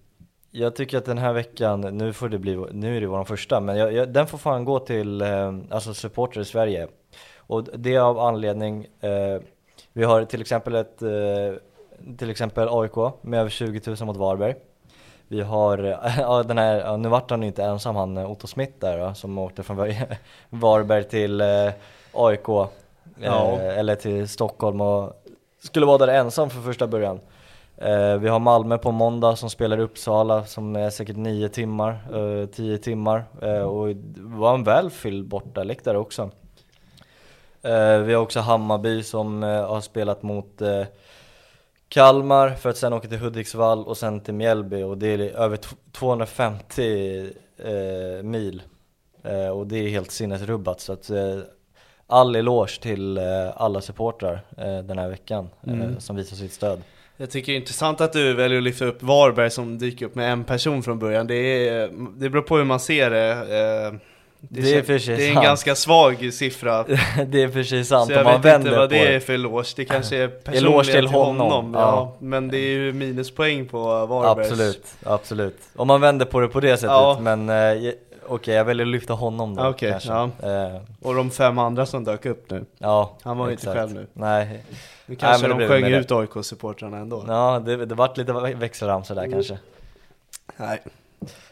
jag 0.52 0.76
tycker 0.76 0.98
att 0.98 1.06
den 1.06 1.18
här 1.18 1.34
veckan, 1.34 1.82
nu 1.82 2.14
får 2.14 2.30
det 2.30 2.38
bli, 2.40 2.66
nu 2.72 2.98
är 2.98 3.02
det 3.02 3.08
vår 3.08 3.24
första, 3.24 3.60
men 3.60 3.78
jag, 3.78 3.94
jag, 3.94 4.10
den 4.10 4.28
får 4.28 4.38
fan 4.38 4.66
gå 4.66 4.80
till 4.80 5.22
ehm, 5.22 5.64
alltså 5.70 5.94
supporter 5.94 6.42
i 6.42 6.46
Sverige. 6.46 6.88
Och 7.38 7.64
det 7.64 7.96
är 7.96 8.00
av 8.00 8.20
anledning, 8.20 8.88
eh, 9.00 9.42
vi 9.94 10.04
har 10.04 10.26
till 10.26 10.42
exempel 10.42 10.76
ett, 10.76 11.02
eh, 11.02 11.10
till 12.18 12.30
exempel 12.30 12.68
AIK 12.72 12.96
med 13.22 13.40
över 13.40 13.50
20 13.50 13.82
000 14.00 14.06
mot 14.06 14.18
Varberg. 14.18 14.56
Vi 15.28 15.42
har, 15.42 15.78
ja 16.20 16.44
den 16.44 16.58
här, 16.58 16.98
nu 16.98 17.10
vart 17.10 17.30
han 17.30 17.42
ju 17.42 17.48
inte 17.48 17.64
ensam 17.64 17.96
han 17.96 18.18
eh, 18.18 18.32
Otto 18.32 18.48
Smith 18.48 18.74
där 18.80 18.98
då, 18.98 19.14
som 19.14 19.38
åkte 19.38 19.64
från 19.64 19.78
Var- 19.78 19.96
Varberg 20.50 21.04
till 21.04 21.42
eh, 21.42 21.72
AIK, 22.14 22.50
eh, 22.50 22.68
Ja. 23.22 23.58
eller 23.60 23.96
till 23.96 24.28
Stockholm 24.30 24.82
och 24.82 25.14
skulle 25.64 25.86
vara 25.86 25.98
där 25.98 26.08
ensam 26.08 26.50
för 26.50 26.62
första 26.62 26.88
början. 26.88 27.20
Eh, 27.82 28.18
vi 28.18 28.30
har 28.30 28.40
Malmö 28.40 28.78
på 28.78 28.92
måndag 28.92 29.36
som 29.36 29.50
spelar 29.50 29.78
i 29.78 29.82
Uppsala 29.82 30.46
som 30.46 30.76
är 30.76 30.90
säkert 30.90 31.16
9 31.18 31.50
timmar, 31.50 31.92
eh, 32.14 32.46
10 32.48 32.78
timmar 32.78 33.24
eh, 33.42 33.62
och 33.62 33.96
det 33.96 34.22
var 34.22 34.54
en 34.54 34.64
välfylld 34.64 35.28
bortaläktare 35.28 35.98
också. 35.98 36.30
Eh, 37.62 37.98
vi 37.98 38.14
har 38.14 38.22
också 38.22 38.40
Hammarby 38.40 39.04
som 39.04 39.44
eh, 39.44 39.68
har 39.68 39.82
spelat 39.82 40.24
mot 40.24 40.62
eh, 40.62 40.84
Kalmar 41.90 42.50
för 42.50 42.70
att 42.70 42.78
sen 42.78 42.94
åka 42.94 43.08
till 43.08 43.18
Hudiksvall 43.20 43.86
och 43.88 43.98
sen 43.98 44.20
till 44.20 44.34
Mjällby 44.34 44.84
och 44.84 44.98
det 44.98 45.08
är 45.08 45.20
över 45.20 45.58
t- 45.58 45.76
250 45.92 47.30
eh, 47.58 48.24
mil 48.24 48.62
eh, 49.24 49.48
och 49.50 49.68
det 49.68 49.78
är 49.78 49.90
helt 49.90 50.12
sinnesrubbat 50.12 50.80
så 50.82 50.94
att 50.94 51.10
eh, 51.10 51.38
all 52.08 52.36
eloge 52.36 52.82
till 52.82 53.18
eh, 53.18 53.24
alla 53.56 53.82
supportrar 53.82 54.42
eh, 54.58 54.78
den 54.80 54.98
här 54.98 55.10
veckan 55.10 55.50
eh, 55.68 55.74
Mm. 55.74 56.00
som 56.00 56.16
visar 56.16 56.36
sitt 56.36 56.54
stöd. 56.54 56.82
Jag 57.22 57.30
tycker 57.30 57.52
det 57.52 57.56
är 57.56 57.60
intressant 57.60 58.02
att 58.02 58.14
du 58.14 58.34
väljer 58.34 58.58
att 58.58 58.64
lyfta 58.64 58.86
upp 58.86 59.04
Varberg 59.04 59.52
som 59.52 59.78
dyker 59.78 60.06
upp 60.06 60.16
med 60.16 60.32
en 60.32 60.44
person 60.44 60.84
från 60.84 61.00
början. 61.00 61.28
Det, 61.28 61.36
är, 61.70 61.90
det 62.20 62.30
beror 62.30 62.42
på 62.42 62.58
hur 62.58 62.64
man 62.64 62.80
ser 62.80 63.10
det. 63.10 63.32
Eh, 63.32 64.00
Det, 64.44 64.62
Det 64.62 64.74
är 64.74 64.82
kän- 64.82 64.86
för 64.86 65.00
sig 65.00 65.16
det 65.18 65.24
är 65.26 65.28
en 65.30 65.34
sant. 65.34 65.46
ganska 65.46 65.76
svag 65.76 66.34
siffra. 66.34 66.84
det 67.28 67.42
är 67.44 67.48
för 67.50 67.64
sig 67.64 67.86
sant 67.86 68.08
Så 68.08 68.14
jag 68.14 68.24
man 68.24 68.42
vet 68.42 68.56
inte 68.60 68.72
vad 68.78 68.90
det 68.90 69.16
är 69.16 69.20
för 69.20 69.34
eloge. 69.34 69.74
Det 69.76 69.86
kanske 69.86 70.18
är 70.18 70.28
personligt 70.28 70.64
Eloge 70.66 70.92
till 70.92 71.08
honom. 71.08 71.38
honom. 71.52 71.74
ja. 71.74 71.80
Ja. 71.80 72.16
Men 72.20 72.48
det 72.48 72.58
är 72.58 72.70
ju 72.70 72.94
minuspoäng 72.94 73.66
på 73.68 74.06
Varbergs. 74.06 74.52
Absolut, 74.52 74.86
absolut. 75.04 75.58
Om 75.76 75.88
man 75.88 76.02
vänder 76.02 76.26
på 76.26 76.40
det 76.40 76.48
på 76.48 76.60
det 76.60 76.78
sättet, 76.78 76.90
Ja. 76.90 77.18
men 77.22 77.50
eh, 77.50 77.92
okej 78.28 78.56
jag 78.56 78.66
väljer 78.66 78.86
att 78.86 78.92
lyfta 78.92 79.14
honom 79.14 79.56
då 79.56 79.74
kanske. 79.74 80.10
ja. 80.10 80.24
Eh, 80.44 80.82
Och 81.02 81.16
de 81.16 81.32
fem 81.32 81.58
andra 81.60 81.86
som 81.86 82.04
dök 82.04 82.26
upp 82.26 82.50
nu. 82.52 82.66
ja, 82.78 83.18
Han 83.24 83.38
var 83.38 83.46
ju 83.48 83.52
inte 83.52 83.74
själv 83.74 83.94
nu. 83.94 84.08
Nej, 84.14 84.64
Nu 85.12 85.18
kanske 85.18 85.48
det 85.48 85.54
de 85.54 85.68
sjöng 85.68 85.86
ut 85.86 86.12
AIK-supportrarna 86.12 86.98
ändå. 86.98 87.26
ja 87.28 87.62
det, 87.66 87.86
det 87.86 87.96
vart 87.96 88.18
lite 88.18 88.34
växelramsor 88.34 89.16
där 89.16 89.32
kanske. 89.32 89.60
Nej. 90.58 90.82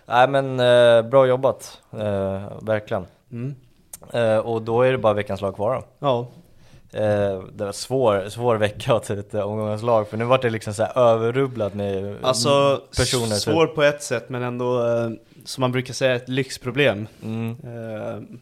Nej 0.06 0.28
men 0.28 0.60
eh, 0.60 1.10
bra 1.10 1.28
jobbat, 1.28 1.82
eh, 1.92 2.42
verkligen. 2.62 3.06
Mm. 3.32 3.56
Eh, 4.14 4.38
och 4.38 4.62
då 4.62 4.82
är 4.82 4.92
det 4.92 4.98
bara 4.98 5.14
veckans 5.14 5.42
lag 5.42 5.56
kvar 5.56 5.76
då. 5.76 5.84
Ja. 6.08 6.28
Eh, 7.00 7.42
det 7.54 7.66
var 7.66 7.72
svår, 7.72 8.30
svår 8.30 8.56
vecka 8.56 8.94
att 8.94 9.04
ta 9.04 9.14
ett 9.14 9.34
eh, 9.34 9.42
omgångens 9.42 9.84
lag 9.84 10.08
för 10.08 10.18
nu 10.18 10.26
vart 10.26 10.42
det 10.42 10.50
liksom 10.50 10.74
så 10.74 10.84
här 10.84 10.98
överrubblat 10.98 11.74
med 11.74 12.16
Alltså, 12.22 12.82
personer. 12.98 13.26
typ. 13.36 13.40
svår 13.40 13.68
på 13.68 13.84
ett 13.84 14.04
sätt 14.04 14.30
men 14.30 14.44
ändå, 14.44 14.88
eh, 14.88 15.10
som 15.46 15.62
man 15.62 15.72
brukar 15.72 15.94
säga, 15.94 16.16
ett 16.16 16.30
lyxproblem. 16.30 17.08
Mm. 17.24 17.50
Eh, 17.64 18.38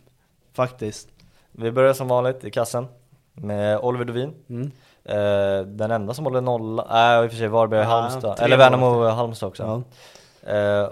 faktiskt. 0.54 1.08
Vi 1.52 1.72
börjar 1.72 1.94
som 1.94 2.08
vanligt 2.08 2.44
i 2.46 2.52
kassen 2.52 2.88
med 3.34 3.80
Oliver 3.80 4.06
Dovin. 4.06 4.34
Mm. 4.50 4.72
Eh, 5.08 5.66
den 5.66 5.92
enda 5.92 6.14
som 6.14 6.26
håller 6.26 6.42
nolla, 6.42 6.88
nej 6.92 7.24
i 7.24 7.28
och 7.28 7.32
för 7.32 7.38
sig 7.38 7.48
Varberg 7.48 7.80
och 7.80 7.86
Ja, 7.86 7.90
Halmstad, 7.90 8.40
eller. 8.40 8.58
Värnamo 8.58 8.86
och 8.86 9.12
Halmstad 9.12 9.48
också. 9.48 9.84
Ja. 10.46 10.52
Eh, 10.54 10.90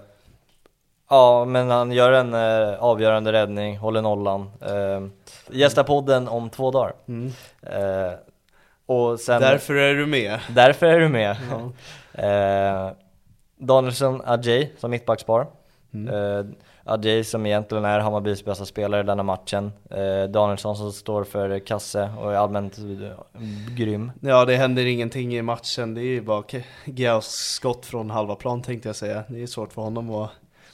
ja 1.10 1.46
men 1.46 1.70
han 1.72 1.92
gör 1.92 2.12
en 2.12 2.34
eh, 2.34 2.84
avgörande 2.84 3.32
räddning, 3.32 3.78
håller 3.78 4.02
nollan. 4.02 4.52
Eh, 4.62 5.08
gästar 5.56 5.84
podden 5.84 6.28
om 6.28 6.50
två 6.50 6.72
dagar. 6.72 6.94
Mm. 7.08 7.32
Och 8.88 9.20
sen, 9.20 9.42
Därför 9.42 9.74
är 9.76 9.94
du 9.96 10.06
med. 10.06 10.40
därför 10.50 10.86
är 10.86 11.00
du 11.00 11.08
med. 11.10 11.32
eh, 12.14 12.92
Danielsson 13.58 14.22
Adjei 14.26 14.74
som 14.78 14.92
mittbackspar. 14.92 15.42
Eh, 16.12 16.46
Adjei 16.88 17.24
som 17.24 17.46
egentligen 17.46 17.86
är 17.86 18.00
Hammarbys 18.00 18.46
bästa 18.46 18.66
spelare 18.66 19.02
i 19.02 19.04
denna 19.04 19.24
matchen. 19.24 19.72
Eh, 19.90 20.30
Danielsson 20.30 20.76
som 20.76 20.92
står 20.92 21.24
för 21.24 21.60
kasse 21.60 22.10
och 22.20 22.34
är 22.34 22.38
allmänt 22.38 22.78
eh, 22.78 23.42
grym. 23.76 24.12
Ja, 24.22 24.46
det 24.46 24.56
händer 24.56 24.86
ingenting 24.86 25.36
i 25.36 25.42
matchen. 25.42 25.94
Det 25.94 26.02
är 26.02 26.04
ju 26.06 26.22
bara 26.22 26.44
Geaus 26.86 27.26
skott 27.28 27.86
från 27.86 28.10
halva 28.10 28.36
plan 28.36 28.62
tänkte 28.62 28.90
jag 28.90 28.96
säga. 28.96 29.24
Det 29.28 29.44
är 29.44 29.48
svårt 29.48 29.74
för 29.74 29.82
honom 29.82 30.12
att 30.16 30.30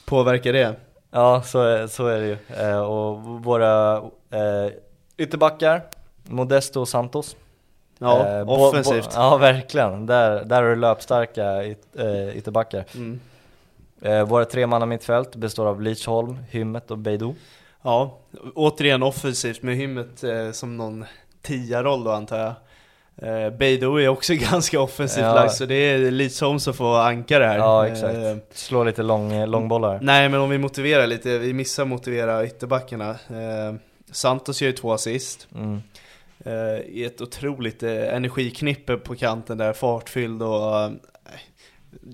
påverka 0.06 0.52
det. 0.52 0.76
Ja, 1.12 1.42
så 1.46 1.62
är, 1.62 1.88
så 1.88 2.08
är 2.08 2.20
det 2.20 2.26
ju. 2.28 2.38
Eh, 2.68 2.80
och 2.82 3.18
våra 3.22 3.98
eh, 4.30 4.72
ytterbackar, 5.18 5.82
Modesto 6.24 6.80
och 6.80 6.88
Santos. 6.88 7.36
Ja, 8.00 8.28
Eh, 8.28 8.50
offensivt. 8.50 9.10
ja, 9.16 9.38
verkligen. 9.38 10.06
Där, 10.06 10.46
där 10.46 10.64
har 10.64 10.70
du 10.70 10.76
löpstarka 10.76 11.64
yt, 11.66 11.78
eh, 12.00 12.38
ytterbackar. 12.38 12.86
Mm. 12.96 13.20
Eh, 14.02 14.24
våra 14.24 14.46
tre 14.46 14.68
manna 14.68 14.86
mittfält 14.86 15.36
består 15.36 15.68
av 15.68 15.82
Lidsholm, 15.82 16.38
Hymmet 16.50 16.92
och 16.92 16.98
Beidou. 16.98 17.36
Ja, 17.84 18.20
återigen 18.56 19.04
offensivt 19.04 19.62
med 19.62 19.76
Hymmet 19.76 20.24
eh, 20.24 20.52
som 20.52 20.78
någon 20.78 21.06
tia-roll 21.42 22.04
då 22.04 22.12
antar 22.12 22.38
jag. 22.40 22.54
Eh, 23.46 23.50
Beidou 23.58 23.98
är 23.98 24.08
också 24.08 24.34
ganska 24.52 24.80
offensivt 24.82 25.24
Ja. 25.24 25.34
lagd 25.36 25.52
så 25.52 25.66
det 25.66 25.76
är 25.76 26.12
Lidsholm 26.12 26.60
som 26.60 26.74
får 26.74 27.00
anka 27.00 27.40
det 27.40 27.46
här. 27.48 27.58
Ja, 27.58 27.88
Eh, 27.88 27.92
exakt. 27.94 28.58
Slå 28.58 28.84
lite 28.84 29.04
lång, 29.04 29.46
långbollar. 29.46 30.00
Nej 30.02 30.30
men 30.30 30.40
om 30.40 30.50
vi 30.50 30.58
motiverar 30.58 31.08
lite, 31.08 31.38
vi 31.38 31.54
missar 31.54 31.86
motivera 31.86 32.46
ytterbackarna. 32.46 33.10
Eh, 33.10 33.76
Santos 34.12 34.62
gör 34.62 34.68
ju 34.70 34.74
två 34.76 34.92
assist. 34.94 35.48
Mm. 35.56 35.82
Eh, 36.46 36.80
I 36.82 37.04
ett 37.06 37.22
otroligt 37.22 37.84
eh, 37.84 38.16
energiknippe 38.16 38.98
på 38.98 39.16
kanten 39.16 39.58
där, 39.58 39.74
fartfylld 39.74 40.44
och 40.44 40.80
eh, 40.80 40.92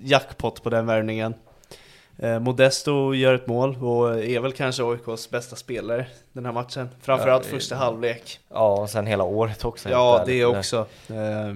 jackpot 0.01 0.63
på 0.63 0.69
den 0.69 0.85
värvningen. 0.85 1.33
Eh, 2.19 2.39
Modesto 2.39 3.13
gör 3.13 3.33
ett 3.33 3.47
mål 3.47 3.75
och 3.83 4.23
är 4.23 4.39
väl 4.39 4.51
kanske 4.53 4.83
AIKs 4.83 5.29
bästa 5.29 5.55
spelare 5.55 6.05
den 6.33 6.45
här 6.45 6.51
matchen. 6.51 6.89
Framförallt 7.01 7.45
Ja, 7.45 7.51
första 7.51 7.75
halvlek. 7.75 8.39
Ja, 8.49 8.81
och 8.81 8.89
sen 8.89 9.07
hela 9.07 9.23
året 9.23 9.65
också. 9.65 9.89
Ja, 9.89 10.23
det 10.25 10.45
också. 10.45 10.85
Eh, 11.09 11.55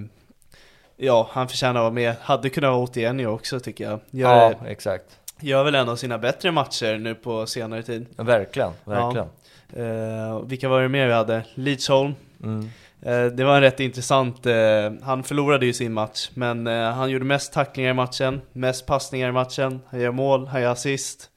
ja, 0.98 1.28
han 1.32 1.48
förtjänar 1.48 1.80
att 1.80 1.84
vara 1.84 1.94
med. 1.94 2.16
Hade 2.22 2.50
kunnat 2.50 2.72
vara 2.72 2.82
81 2.84 3.20
i 3.20 3.26
också 3.26 3.60
tycker 3.60 3.84
jag. 3.84 4.00
Gör, 4.12 4.30
Ja, 4.36 4.54
exakt. 4.68 5.06
gör 5.40 5.64
väl 5.64 5.76
en 5.76 5.90
av 5.90 5.96
sina 5.96 6.18
bättre 6.18 6.52
matcher 6.52 6.98
nu 6.98 7.16
på 7.16 7.46
senare 7.46 7.84
tid. 7.84 8.06
Ja, 8.18 8.24
verkligen, 8.24 8.72
verkligen. 8.84 9.28
Eh, 9.74 10.40
vilka 10.46 10.70
var 10.70 10.82
det 10.82 10.90
mer 10.90 11.08
vi 11.08 11.14
hade? 11.14 11.44
Lidsholm. 11.54 12.14
Mm. 12.44 12.70
Eh, 13.02 13.26
det 13.26 13.44
var 13.44 13.56
en 13.56 13.62
rätt 13.62 13.80
intressant, 13.80 14.46
eh, 14.46 14.54
han 15.02 15.24
förlorade 15.24 15.66
ju 15.66 15.74
sin 15.74 15.94
match, 15.94 16.30
men 16.34 16.68
eh, 16.68 16.92
han 16.92 17.10
gjorde 17.10 17.26
mest 17.26 17.54
tacklingar 17.54 17.92
i 17.92 17.94
matchen, 17.94 18.42
mest 18.54 18.86
passningar 18.86 19.30
i 19.30 19.32
matchen, 19.32 19.82
han 19.88 20.00
gör 20.00 20.12
mål, 20.12 20.48
han 20.48 20.62
gör 20.62 20.72
assist. 20.72 21.28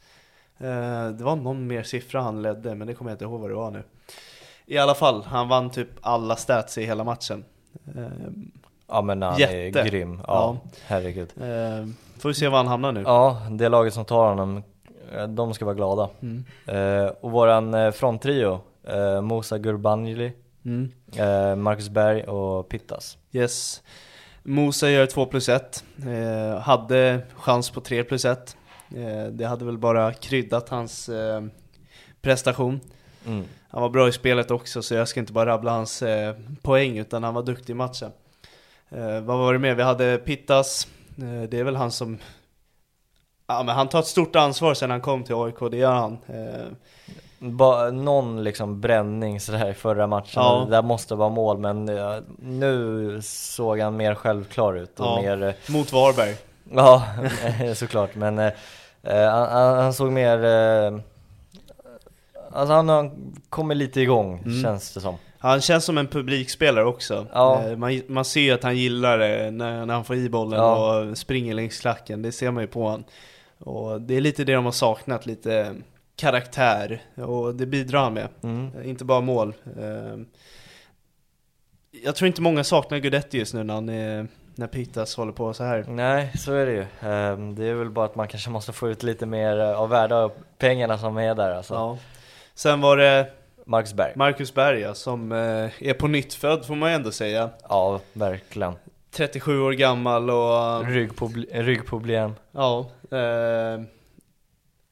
Det 1.19 1.25
var 1.25 1.37
någon 1.37 1.67
mer 1.67 1.83
siffra 1.83 2.21
han 2.21 2.43
ledde, 2.43 2.75
men 2.75 2.87
det 2.89 2.95
kommer 2.95 3.11
jag 3.11 3.15
inte 3.15 3.25
ihåg 3.25 3.41
vad 3.41 3.51
det 3.51 3.55
var 3.55 3.71
nu. 3.71 3.83
I 4.67 4.79
alla 4.79 4.95
fall, 4.95 5.23
han 5.23 5.49
vann 5.49 5.71
typ 5.71 5.89
alla 6.01 6.37
stats 6.37 6.79
i 6.79 6.85
hela 6.85 7.05
matchen. 7.05 7.45
Ja 8.89 9.03
men 9.03 9.23
han 9.23 9.39
Jätte. 9.39 9.81
är 9.81 9.85
grym. 9.85 10.21
Ja, 10.27 10.57
herregud. 10.87 11.33
eh, 11.37 11.87
får 12.19 12.29
vi 12.29 12.35
se 12.35 12.49
var 12.49 12.57
han 12.57 12.67
hamnar 12.67 12.93
nu. 12.93 13.03
Ja, 13.03 13.43
det 13.51 13.69
laget 13.69 13.95
som 13.95 14.05
tar 14.05 14.29
honom, 14.29 14.63
de 15.29 15.55
ska 15.55 15.65
vara 15.65 15.75
glada. 15.75 16.09
Mm. 16.23 16.45
Och 17.21 17.31
våran 17.31 17.93
fronttrio, 17.93 18.61
Musa 19.23 19.59
Gurbanjeli, 19.59 20.33
Mm. 20.65 20.91
eh, 21.17 21.57
Marcus 21.57 21.89
Berg 21.89 22.23
och 22.23 22.69
Pittas. 22.69 23.19
Yes. 23.33 23.83
Mosa 24.43 24.91
gör 24.91 25.07
2 25.07 25.27
plus 25.27 25.49
1. 25.49 25.85
Eh, 26.07 26.59
hade 26.61 27.21
chans 27.35 27.71
på 27.71 27.81
3 27.81 28.05
plus 28.05 28.25
1. 28.25 28.57
Eh, 28.97 29.27
det 29.27 29.45
hade 29.47 29.65
väl 29.65 29.79
bara 29.79 30.13
kryddat 30.13 30.69
hans 30.69 31.09
eh, 31.09 31.45
prestation. 32.23 32.81
Mm. 33.27 33.45
Han 33.69 33.83
var 33.83 33.89
bra 33.89 34.09
i 34.09 34.13
spelet 34.13 34.51
också 34.51 34.83
så 34.83 34.95
jag 34.95 35.09
ska 35.09 35.21
inte 35.21 35.33
bara 35.33 35.51
rabbla 35.51 35.71
hans 35.71 36.03
eh, 36.03 36.37
poäng 36.63 36.99
utan 36.99 37.25
han 37.25 37.35
var 37.35 37.43
duktig 37.43 37.71
i 37.73 37.75
matchen. 37.75 38.11
Eh, 38.89 39.21
vad 39.21 39.39
var 39.39 39.53
det 39.53 39.59
mer? 39.59 39.75
Vi 39.75 39.83
hade 39.83 40.19
Pittas. 40.19 40.89
Eh, 41.19 41.49
det 41.49 41.59
är 41.59 41.65
väl 41.65 41.77
han 41.77 41.91
som... 41.91 42.19
Ja 43.47 43.63
men 43.63 43.75
han 43.75 43.89
tar 43.89 43.99
ett 43.99 44.07
stort 44.07 44.37
ansvar 44.37 44.75
sen 44.75 44.91
han 44.91 45.01
kom 45.01 45.25
till 45.25 45.35
AIK, 45.35 45.71
det 45.71 45.77
gör 45.77 45.93
han. 45.93 46.19
Ba, 47.51 47.91
någon 47.91 48.45
liksom 48.45 48.81
bränning 48.81 49.41
sådär 49.41 49.71
i 49.71 49.75
förra 49.75 50.07
matchen, 50.07 50.43
Ja. 50.43 50.67
där 50.71 50.83
måste 50.83 51.15
vara 51.15 51.29
mål 51.29 51.59
men 51.59 51.89
eh, 51.89 52.17
nu 52.39 53.19
såg 53.23 53.81
han 53.81 53.97
mer 53.97 54.15
självklar 54.15 54.75
ut 54.77 55.01
och 55.01 55.07
Ja. 55.07 55.21
mer 55.23 55.43
eh, 55.43 55.73
mot 55.73 55.93
Varberg. 55.93 56.37
Ja, 56.73 57.03
såklart 57.75 58.15
men 58.15 58.39
eh, 58.39 58.51
han, 59.31 59.77
han 59.79 59.95
såg 59.95 60.13
mer 60.13 60.39
Alltså 62.53 62.73
han 62.75 62.89
har 62.89 63.11
kommit 63.49 63.77
lite 63.77 64.01
igång 64.01 64.39
Mm. 64.45 64.63
känns 64.63 64.95
det 64.95 65.01
som 65.01 65.15
Han 65.39 65.61
känns 65.61 65.85
som 65.85 65.99
en 65.99 66.07
publikspelare 66.07 66.85
också. 66.85 67.27
Ja. 67.33 67.63
Man, 67.77 68.01
man 68.09 68.25
ser 68.25 68.41
ju 68.41 68.51
att 68.53 68.63
han 68.63 68.77
gillar 68.77 69.19
det 69.19 69.51
när, 69.51 69.87
när 69.87 69.95
han 69.95 70.05
får 70.05 70.17
i 70.17 70.29
bollen 70.29 70.61
Ja. 70.61 70.99
och 71.01 71.19
springer 71.19 71.55
längs 71.55 71.81
klacken. 71.81 72.23
Det 72.23 72.33
ser 72.33 72.51
man 72.51 72.63
ju 72.63 72.67
på 72.67 72.83
honom. 72.83 73.05
Och 73.59 74.01
det 74.01 74.15
är 74.17 74.21
lite 74.21 74.45
det 74.45 74.53
de 74.55 74.65
har 74.65 74.73
saknat, 74.73 75.27
lite 75.27 75.75
karaktär. 76.17 77.03
Och 77.17 77.55
det 77.55 77.67
bidrar 77.67 78.01
han 78.01 78.15
med. 78.15 78.29
mm. 78.43 78.71
Eh, 78.79 78.89
Inte 78.89 79.05
bara 79.05 79.21
mål. 79.21 79.55
Eh, 79.79 80.19
Jag 82.05 82.17
tror 82.17 82.27
inte 82.27 82.43
många 82.43 82.65
saknar 82.65 82.99
Guidetti 82.99 83.39
just 83.39 83.55
nu 83.55 83.65
när, 83.65 83.75
han 83.75 83.89
är, 83.89 84.27
när 84.55 84.67
Pittas 84.67 85.17
håller 85.17 85.33
på 85.33 85.55
så 85.55 85.65
här. 85.65 85.85
Nej, 85.89 86.33
så 86.39 86.53
är 86.53 86.67
det 86.67 86.73
ju. 86.73 86.87
Ehm, 87.11 87.55
Det 87.55 87.65
är 87.67 87.75
väl 87.75 87.91
bara 87.91 88.07
att 88.07 88.15
man 88.17 88.29
kanske 88.29 88.51
måste 88.51 88.73
få 88.73 88.89
ut 88.91 89.03
lite 89.03 89.27
mer 89.27 89.61
eh, 89.61 89.81
av 89.81 89.89
värde 89.89 90.17
av 90.17 90.33
pengarna 90.59 90.99
som 90.99 91.17
är 91.17 91.35
där 91.35 91.51
alltså. 91.55 91.75
Ja. 91.75 91.99
Sen 92.55 92.81
var 92.81 92.97
det 92.97 93.31
Marcus 93.67 93.93
Berg. 93.95 94.13
Marcus 94.17 94.55
Berga 94.55 94.95
som 94.95 95.33
eh, 95.33 95.39
är 95.89 95.95
på 95.95 96.09
nytt 96.09 96.35
född 96.35 96.67
får 96.67 96.75
man 96.75 96.89
ju 96.91 96.95
ändå 96.95 97.11
säga. 97.13 97.51
Ja, 97.69 98.01
verkligen. 98.13 98.75
37 99.11 99.61
år 99.61 99.73
gammal 99.73 100.31
och... 100.31 100.85
Ryggproble- 100.85 101.63
ryggproblem. 101.63 102.35
Ja, 102.53 102.91
eh, 103.11 103.83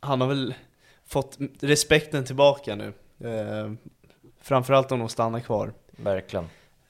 han 0.00 0.20
har 0.20 0.28
väl 0.28 0.54
fått 1.12 1.38
respekten 1.60 2.24
tillbaka 2.24 2.76
nu. 2.76 2.92
Eh, 3.20 3.72
framförallt 4.40 4.92
om 4.92 4.98
de 4.98 5.08
stannar 5.08 5.40
kvar. 5.40 5.72
Verkligen. 5.90 6.44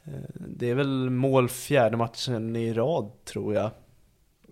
Eh, 0.04 0.12
det 0.34 0.70
är 0.70 0.74
väl 0.74 1.10
mål 1.10 1.48
fjärde 1.48 1.96
matchen 1.96 2.56
i 2.56 2.72
rad 2.72 3.10
tror 3.24 3.54
jag. 3.54 3.70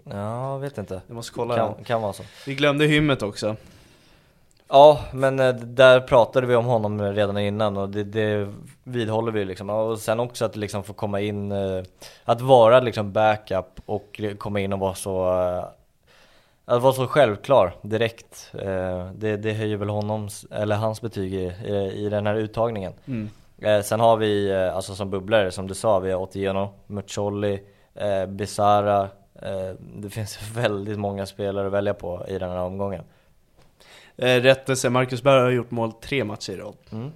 Ja, 0.04 0.58
vet 0.58 0.78
inte. 0.78 1.02
Jag 1.06 1.14
måste 1.14 1.32
kolla 1.32 1.56
den. 1.56 1.74
Kan, 1.74 1.84
kan 1.84 2.02
vara 2.02 2.12
så. 2.12 2.22
Vi 2.46 2.54
glömde 2.54 2.86
hymmet 2.86 3.22
också. 3.22 3.56
Ja, 4.68 5.00
men 5.12 5.40
eh, 5.40 5.54
där 5.54 6.00
pratade 6.00 6.46
vi 6.46 6.54
om 6.54 6.64
honom 6.64 7.02
redan 7.02 7.38
innan 7.38 7.76
och 7.76 7.88
det, 7.88 8.04
det 8.04 8.48
vidhåller 8.84 9.32
vi 9.32 9.44
liksom. 9.44 9.70
Och 9.70 9.98
sen 9.98 10.20
också 10.20 10.44
att 10.44 10.56
liksom 10.56 10.84
få 10.84 10.92
komma 10.92 11.20
in, 11.20 11.52
eh, 11.52 11.82
att 12.24 12.40
vara 12.40 12.80
liksom 12.80 13.12
backup 13.12 13.80
och 13.86 14.20
komma 14.38 14.60
in 14.60 14.72
och 14.72 14.78
vara 14.78 14.94
så, 14.94 15.40
eh, 15.40 15.64
att 16.76 16.82
vara 16.82 16.92
så 16.92 17.06
självklar 17.06 17.74
direkt. 17.82 18.50
Eh, 18.54 19.10
Det, 19.14 19.36
det 19.36 19.52
höjer 19.52 19.76
väl 19.76 19.88
honom, 19.88 20.28
eller 20.50 20.76
hans 20.76 21.00
betyg 21.00 21.34
i, 21.34 21.52
i, 21.94 22.08
den 22.08 22.26
här 22.26 22.34
uttagningen. 22.34 22.92
Mm. 23.06 23.30
Eh, 23.58 23.82
Sen 23.82 24.00
har 24.00 24.16
vi, 24.16 24.50
eh, 24.50 24.76
alltså 24.76 24.94
som 24.94 25.10
bubblare, 25.10 25.50
som 25.50 25.66
du 25.66 25.74
sa, 25.74 25.98
vi 25.98 26.12
har 26.12 26.20
Otieno, 26.20 26.74
Muccioli, 26.86 27.60
eh, 27.94 28.26
Besara. 28.26 29.08
Det 29.78 30.10
finns 30.10 30.38
väldigt 30.54 30.98
många 30.98 31.26
spelare 31.26 31.66
att 31.66 31.72
välja 31.72 31.94
på 31.94 32.24
i 32.28 32.38
den 32.38 32.50
här 32.50 32.58
omgången. 32.58 33.04
Rättelse, 34.16 34.90
Marcus 34.90 35.22
Berg 35.22 35.42
har 35.42 35.50
gjort 35.50 35.70
mål 35.70 35.92
tre 35.92 36.24
matcher 36.24 36.52
i 36.52 36.56
rad. 36.56 36.74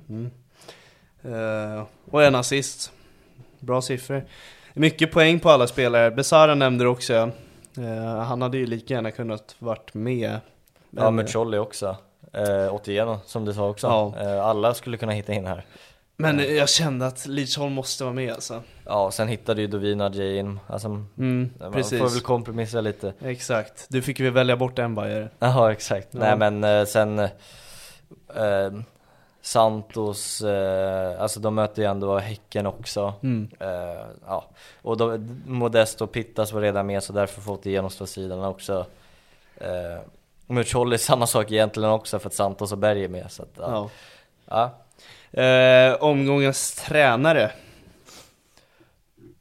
Mm. 0.09 0.31
Eh, 1.23 1.85
och 2.11 2.23
en 2.25 2.35
assist. 2.35 2.93
Bra 3.61 3.83
siffror. 3.83 4.25
Mycket 4.75 5.13
poäng 5.13 5.41
på 5.41 5.51
alla 5.51 5.67
spelare. 5.67 6.11
Besara 6.11 6.55
nämnde 6.55 6.85
du 6.85 6.89
också. 6.89 7.31
Eh, 7.79 8.17
han 8.17 8.43
hade 8.43 8.59
ju 8.59 8.67
lika 8.67 8.95
gärna 8.95 9.11
kunnat 9.11 9.57
varit 9.59 9.95
med. 9.95 10.31
Ja, 10.31 10.41
Men- 10.91 11.15
Muccioli 11.15 11.59
också. 11.59 11.97
Eh, 12.33 12.75
Otieno, 12.75 13.19
som 13.27 13.45
du 13.45 13.55
sa 13.55 13.69
också. 13.69 13.87
Ja. 13.87 14.15
Eh, 14.21 14.45
alla 14.47 14.75
skulle 14.75 14.97
kunna 14.97 15.13
hitta 15.13 15.33
in 15.33 15.47
här. 15.47 15.65
Men 16.17 16.57
jag 16.57 16.69
kände 16.69 17.07
att 17.07 17.27
Lidsholm 17.27 17.73
måste 17.73 18.05
vara 18.05 18.15
med 18.15 18.33
alltså. 18.33 18.63
Ja, 18.85 19.11
sen 19.11 19.29
hittade 19.29 19.61
ju 19.61 19.67
Dovina 19.67 20.07
in. 20.15 20.61
Alltså, 20.67 20.89
Mm, 20.89 21.51
man 21.61 21.73
precis. 21.73 21.99
får 22.01 22.09
väl 22.09 22.21
kompromissa 22.21 22.81
lite. 22.81 23.13
Exakt. 23.25 23.87
Du 23.89 24.03
fick 24.03 24.21
väl 24.21 24.31
välja 24.33 24.57
bort 24.57 24.79
en 24.79 24.95
Bayer. 24.95 25.31
Jaha, 25.39 25.73
exakt. 25.73 26.09
Ja. 26.11 26.19
Nej 26.21 26.37
men 26.37 26.65
eh, 26.65 26.85
sen 26.87 27.19
eh, 27.19 27.31
eh, 28.37 28.73
Santos, 29.45 30.41
eh, 30.41 31.23
alltså 31.23 31.41
de 31.41 31.55
möter 31.55 31.83
ju 31.83 31.89
ändå 31.89 32.19
Häcken 32.19 32.67
också. 32.67 33.15
Mm. 33.23 33.51
Eh, 33.61 34.07
ja. 34.27 34.45
Och 34.83 34.97
de, 34.97 35.43
Modesto 35.47 36.05
och 36.05 36.13
Pittas 36.13 36.53
var 36.53 36.61
redan 36.61 36.87
med 36.87 37.03
så 37.03 37.13
därför 37.13 37.41
får 37.41 37.57
till 37.57 37.73
genomslagssidan 37.73 38.45
också. 38.45 38.87
Eh, 39.57 39.99
Muccioli 40.47 40.99
samma 40.99 41.27
sak 41.27 41.53
egentligen 41.53 41.91
också 41.91 42.19
för 42.19 42.29
att 42.29 42.35
Santos 42.35 42.73
och 42.73 42.79
Berg 42.79 43.05
är 43.05 43.09
med. 43.09 43.31
Så 43.31 43.43
att, 43.43 43.49
ja. 43.57 43.91
Ja. 44.47 44.71
Ja. 45.31 45.43
Eh, 45.43 45.95
omgångens 45.95 46.75
tränare. 46.75 47.51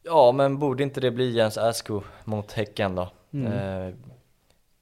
Ja, 0.03 0.31
men 0.31 0.59
borde 0.59 0.83
inte 0.83 1.01
det 1.01 1.11
bli 1.11 1.31
Jens 1.31 1.57
Asko 1.57 2.01
mot 2.23 2.51
Häcken 2.51 2.95
då? 2.95 3.09
Mm. 3.33 3.53
Eh, 3.53 3.93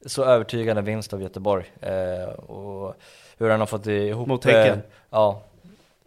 så 0.06 0.24
övertygande 0.24 0.82
vinst 0.82 1.12
av 1.12 1.22
Göteborg. 1.22 1.72
Eh, 1.80 2.28
och 2.34 2.94
hur 3.42 3.50
han 3.50 3.60
har 3.60 3.66
fått 3.66 3.86
ihop... 3.86 4.28
Mot 4.28 4.44
Häcken? 4.44 4.78
Eh, 4.78 4.84
ja. 5.10 5.42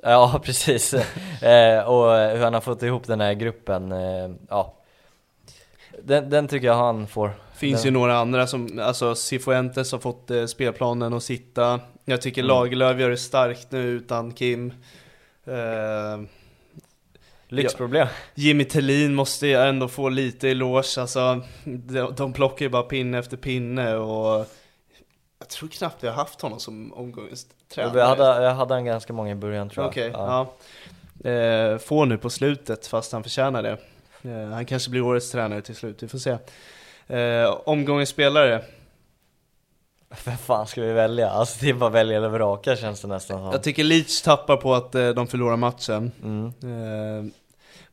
Ja, 0.07 0.41
precis. 0.43 0.93
eh, 1.41 1.79
och 1.79 2.11
hur 2.11 2.43
han 2.43 2.53
har 2.53 2.61
fått 2.61 2.83
ihop 2.83 3.07
den 3.07 3.21
här 3.21 3.33
gruppen, 3.33 3.91
eh, 3.91 4.29
ja. 4.49 4.73
Den, 6.03 6.29
den 6.29 6.47
tycker 6.47 6.67
jag 6.67 6.75
han 6.75 7.07
får. 7.07 7.31
Finns 7.55 7.81
den, 7.81 7.93
ju 7.93 7.99
några 7.99 8.17
andra 8.17 8.47
som, 8.47 8.79
alltså 8.79 9.15
Cifuentes 9.15 9.91
har 9.91 9.99
fått 9.99 10.31
eh, 10.31 10.45
spelplanen 10.45 11.13
att 11.13 11.23
sitta. 11.23 11.79
Jag 12.05 12.21
tycker 12.21 12.41
Mm. 12.41 12.47
Lagerlöf 12.47 12.99
gör 12.99 13.09
det 13.09 13.17
starkt 13.17 13.71
nu 13.71 13.81
utan 13.81 14.31
Kim. 14.31 14.73
Eh, 15.45 16.21
Lyxproblem. 17.47 18.07
Jimmy 18.35 18.65
Tillin 18.65 19.15
måste 19.15 19.47
ju 19.47 19.53
ändå 19.53 19.87
få 19.87 20.09
lite 20.09 20.49
eloge, 20.49 21.01
alltså 21.01 21.41
de, 21.63 22.13
de 22.17 22.33
plockar 22.33 22.65
ju 22.65 22.69
bara 22.69 22.83
pinne 22.83 23.19
efter 23.19 23.37
pinne 23.37 23.95
och 23.95 24.47
jag 25.45 25.49
tror 25.49 25.69
knappt 25.69 26.03
vi 26.03 26.07
har 26.07 26.15
haft 26.15 26.41
honom 26.41 26.59
som 26.59 26.93
omgångstränare. 26.93 27.99
Jag 27.99 28.07
hade, 28.07 28.43
jag 28.43 28.53
hade 28.53 28.73
han 28.73 28.85
ganska 28.85 29.13
många 29.13 29.31
i 29.31 29.35
början 29.35 29.69
tror 29.69 29.83
jag. 29.83 29.89
Okej, 29.89 30.11
ja. 30.13 30.47
Eh, 31.29 31.77
får 31.77 32.05
nu 32.05 32.17
på 32.17 32.29
slutet 32.29 32.87
fast 32.87 33.11
han 33.11 33.23
förtjänar 33.23 33.63
det. 33.63 33.77
Eh, 34.21 34.49
han 34.49 34.65
kanske 34.65 34.89
blir 34.89 35.01
årets 35.01 35.31
tränare 35.31 35.61
till 35.61 35.75
slut, 35.75 36.03
vi 36.03 36.07
får 36.07 36.17
se. 36.17 36.37
Eh, 37.07 37.57
omgångens 37.65 38.09
spelare, 38.09 38.63
Vem 40.25 40.37
fan 40.37 40.67
ska 40.67 40.81
vi 40.81 40.93
välja? 40.93 41.29
Alltså 41.29 41.57
det 41.61 41.69
är 41.69 41.73
bara 41.73 41.89
välja 41.89 42.17
eller 42.17 42.29
vraka 42.29 42.75
känns 42.75 43.01
det 43.01 43.07
nästan 43.07 43.39
som. 43.39 43.51
jag 43.51 43.63
tycker 43.63 43.83
Leach 43.83 44.21
tappar 44.21 44.57
på 44.57 44.73
att 44.73 44.95
eh, 44.95 45.09
de 45.09 45.27
förlorar 45.27 45.57
matchen. 45.57 46.11
Mm. 46.23 46.45
Eh, 46.45 47.31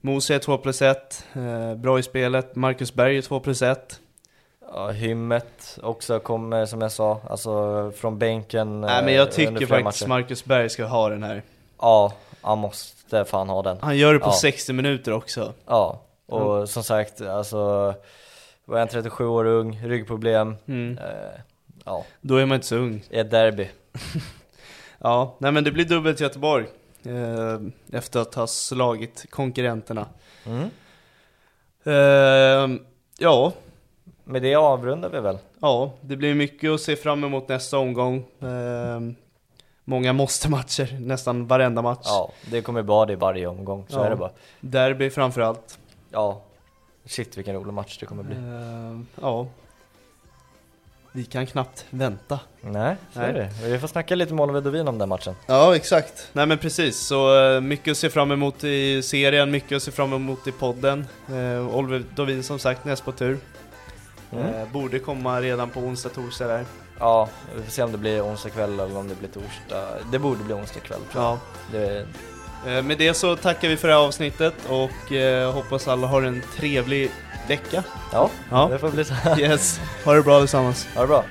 Mose 0.00 0.34
är 0.34 0.38
2 0.38 0.58
plus 0.58 0.82
1, 0.82 1.26
eh, 1.32 1.74
bra 1.74 1.98
i 1.98 2.02
spelet. 2.02 2.56
Marcus 2.56 2.94
Berg 2.94 3.18
är 3.18 3.22
2 3.22 3.40
plus 3.40 3.62
1. 3.62 4.00
Ja, 4.74 4.88
Hymmet 4.90 5.78
också 5.82 6.20
kommer 6.20 6.66
som 6.66 6.80
jag 6.80 6.92
sa, 6.92 7.20
alltså 7.30 7.90
från 7.96 8.18
bänken 8.18 8.80
Nej 8.80 9.00
men 9.02 9.08
eh, 9.08 9.14
jag 9.14 9.32
tycker 9.32 9.66
faktiskt 9.66 9.84
matcher. 9.84 10.06
Marcus 10.08 10.44
Berg 10.44 10.70
ska 10.70 10.84
ha 10.84 11.08
den 11.08 11.22
här. 11.22 11.42
Ja, 11.80 12.12
han 12.40 12.58
måste 12.58 13.24
fan 13.24 13.48
ha 13.48 13.62
den. 13.62 13.78
Han 13.80 13.96
gör 13.96 14.12
det 14.14 14.18
på 14.20 14.26
Ja. 14.28 14.32
60 14.32 14.72
minuter 14.72 15.12
också. 15.12 15.52
Ja, 15.66 16.02
och 16.26 16.68
som 16.68 16.82
sagt, 16.84 17.20
alltså 17.20 17.94
var 18.64 18.78
en 18.78 18.88
37 18.88 19.26
år 19.26 19.44
ung, 19.44 19.80
ryggproblem, 19.84 20.56
Mm. 20.68 20.98
eh, 20.98 21.40
ja, 21.84 22.04
Då 22.20 22.36
är 22.36 22.46
man 22.46 22.54
inte 22.54 22.66
så 22.66 22.76
ung. 22.76 23.02
i 23.10 23.18
ett 23.18 23.30
derby. 23.30 23.68
Ja, 25.04 25.34
nej 25.38 25.52
men 25.52 25.64
det 25.64 25.70
blir 25.72 25.84
dubbelt 25.84 26.20
Göteborg. 26.20 26.66
Eh, 27.06 27.58
efter 27.98 28.20
att 28.20 28.34
ha 28.34 28.46
slagit 28.46 29.26
konkurrenterna. 29.30 30.06
Mm. 30.46 30.70
Eh, 31.84 32.80
ja, 33.18 33.52
Med 34.32 34.42
det 34.42 34.54
avrundar 34.54 35.08
vi 35.08 35.20
väl? 35.20 35.38
ja, 35.60 35.92
det 36.00 36.16
blir 36.16 36.34
mycket 36.34 36.70
att 36.70 36.80
se 36.80 36.96
fram 36.96 37.24
emot 37.24 37.48
nästa 37.48 37.78
omgång. 37.78 38.16
Eh, 38.40 39.00
många 39.84 40.12
måste-matcher, 40.12 40.96
nästan 41.00 41.46
varenda 41.46 41.82
match. 41.82 42.04
Ja, 42.04 42.32
det 42.50 42.62
kommer 42.62 42.82
vara 42.82 43.06
det 43.06 43.16
varje 43.16 43.46
omgång, 43.46 43.84
så 43.88 43.98
Ja. 43.98 44.04
är 44.04 44.10
det 44.10 44.16
bara. 44.16 44.30
Derby 44.60 45.10
framförallt. 45.10 45.78
Ja, 46.10 46.40
shit 47.04 47.38
vilken 47.38 47.54
rolig 47.54 47.72
match 47.74 47.98
det 47.98 48.06
kommer 48.06 48.22
bli. 48.22 48.36
Eh, 48.36 49.00
ja. 49.22 49.46
Vi 51.14 51.24
kan 51.24 51.46
knappt 51.46 51.86
vänta. 51.90 52.40
Nej, 52.60 52.96
så 53.12 53.18
Nej. 53.20 53.28
är 53.30 53.34
det. 53.34 53.50
Vi 53.68 53.78
får 53.78 53.88
snacka 53.88 54.14
lite 54.14 54.34
med 54.34 54.42
Oliver 54.42 54.60
Dovin 54.60 54.88
om 54.88 54.98
den 54.98 55.08
matchen. 55.08 55.34
Ja, 55.46 55.76
exakt. 55.76 56.28
Nej 56.32 56.46
men 56.46 56.58
precis, 56.58 56.98
så 57.06 57.44
eh, 57.54 57.60
mycket 57.60 57.90
att 57.90 57.96
se 57.96 58.10
fram 58.10 58.30
emot 58.32 58.64
i 58.64 59.02
serien, 59.02 59.50
mycket 59.50 59.76
att 59.76 59.82
se 59.82 59.90
fram 59.90 60.12
emot 60.12 60.46
i 60.46 60.52
podden. 60.52 61.06
Eh, 61.28 61.76
Oliver 61.76 62.04
Dovin 62.16 62.42
som 62.42 62.58
sagt 62.58 62.84
näst 62.84 63.04
på 63.04 63.12
tur. 63.12 63.38
Mm. 64.32 64.46
Eh, 64.54 64.68
borde 64.72 64.98
komma 64.98 65.40
redan 65.40 65.70
på 65.70 65.80
onsdag, 65.80 66.08
torsdag 66.08 66.46
där. 66.48 66.64
Ja, 66.98 67.28
vi 67.56 67.62
får 67.62 67.70
se 67.70 67.82
om 67.82 67.92
det 67.92 67.98
blir 67.98 68.22
onsdag 68.26 68.50
kväll 68.50 68.80
eller 68.80 68.96
om 68.96 69.08
det 69.08 69.14
blir 69.14 69.28
torsdag. 69.28 69.86
Det 70.12 70.18
borde 70.18 70.44
bli 70.44 70.54
onsdag 70.54 70.80
kväll 70.80 71.00
tror 71.12 71.24
jag. 71.24 71.32
Ja. 71.32 71.38
Det, 71.78 72.06
Eh, 72.66 72.82
med 72.82 72.98
det 72.98 73.14
så 73.14 73.36
tackar 73.36 73.68
vi 73.68 73.76
för 73.76 73.88
det 73.88 73.94
här 73.94 74.00
avsnittet 74.00 74.54
och 74.68 75.12
eh, 75.12 75.52
hoppas 75.52 75.88
alla 75.88 76.06
har 76.06 76.22
en 76.22 76.42
trevlig 76.56 77.10
vecka. 77.48 77.82
ja, 78.12 78.30
Ja. 78.50 78.68
det 78.70 78.78
får 78.78 78.90
bli 78.90 79.04
så. 79.04 79.14
Yes, 79.38 79.80
ha 80.04 80.12
det 80.14 80.22
bra 80.22 80.36
allesammans. 80.36 80.86
Ha 80.94 81.00
det 81.00 81.06
bra. 81.08 81.24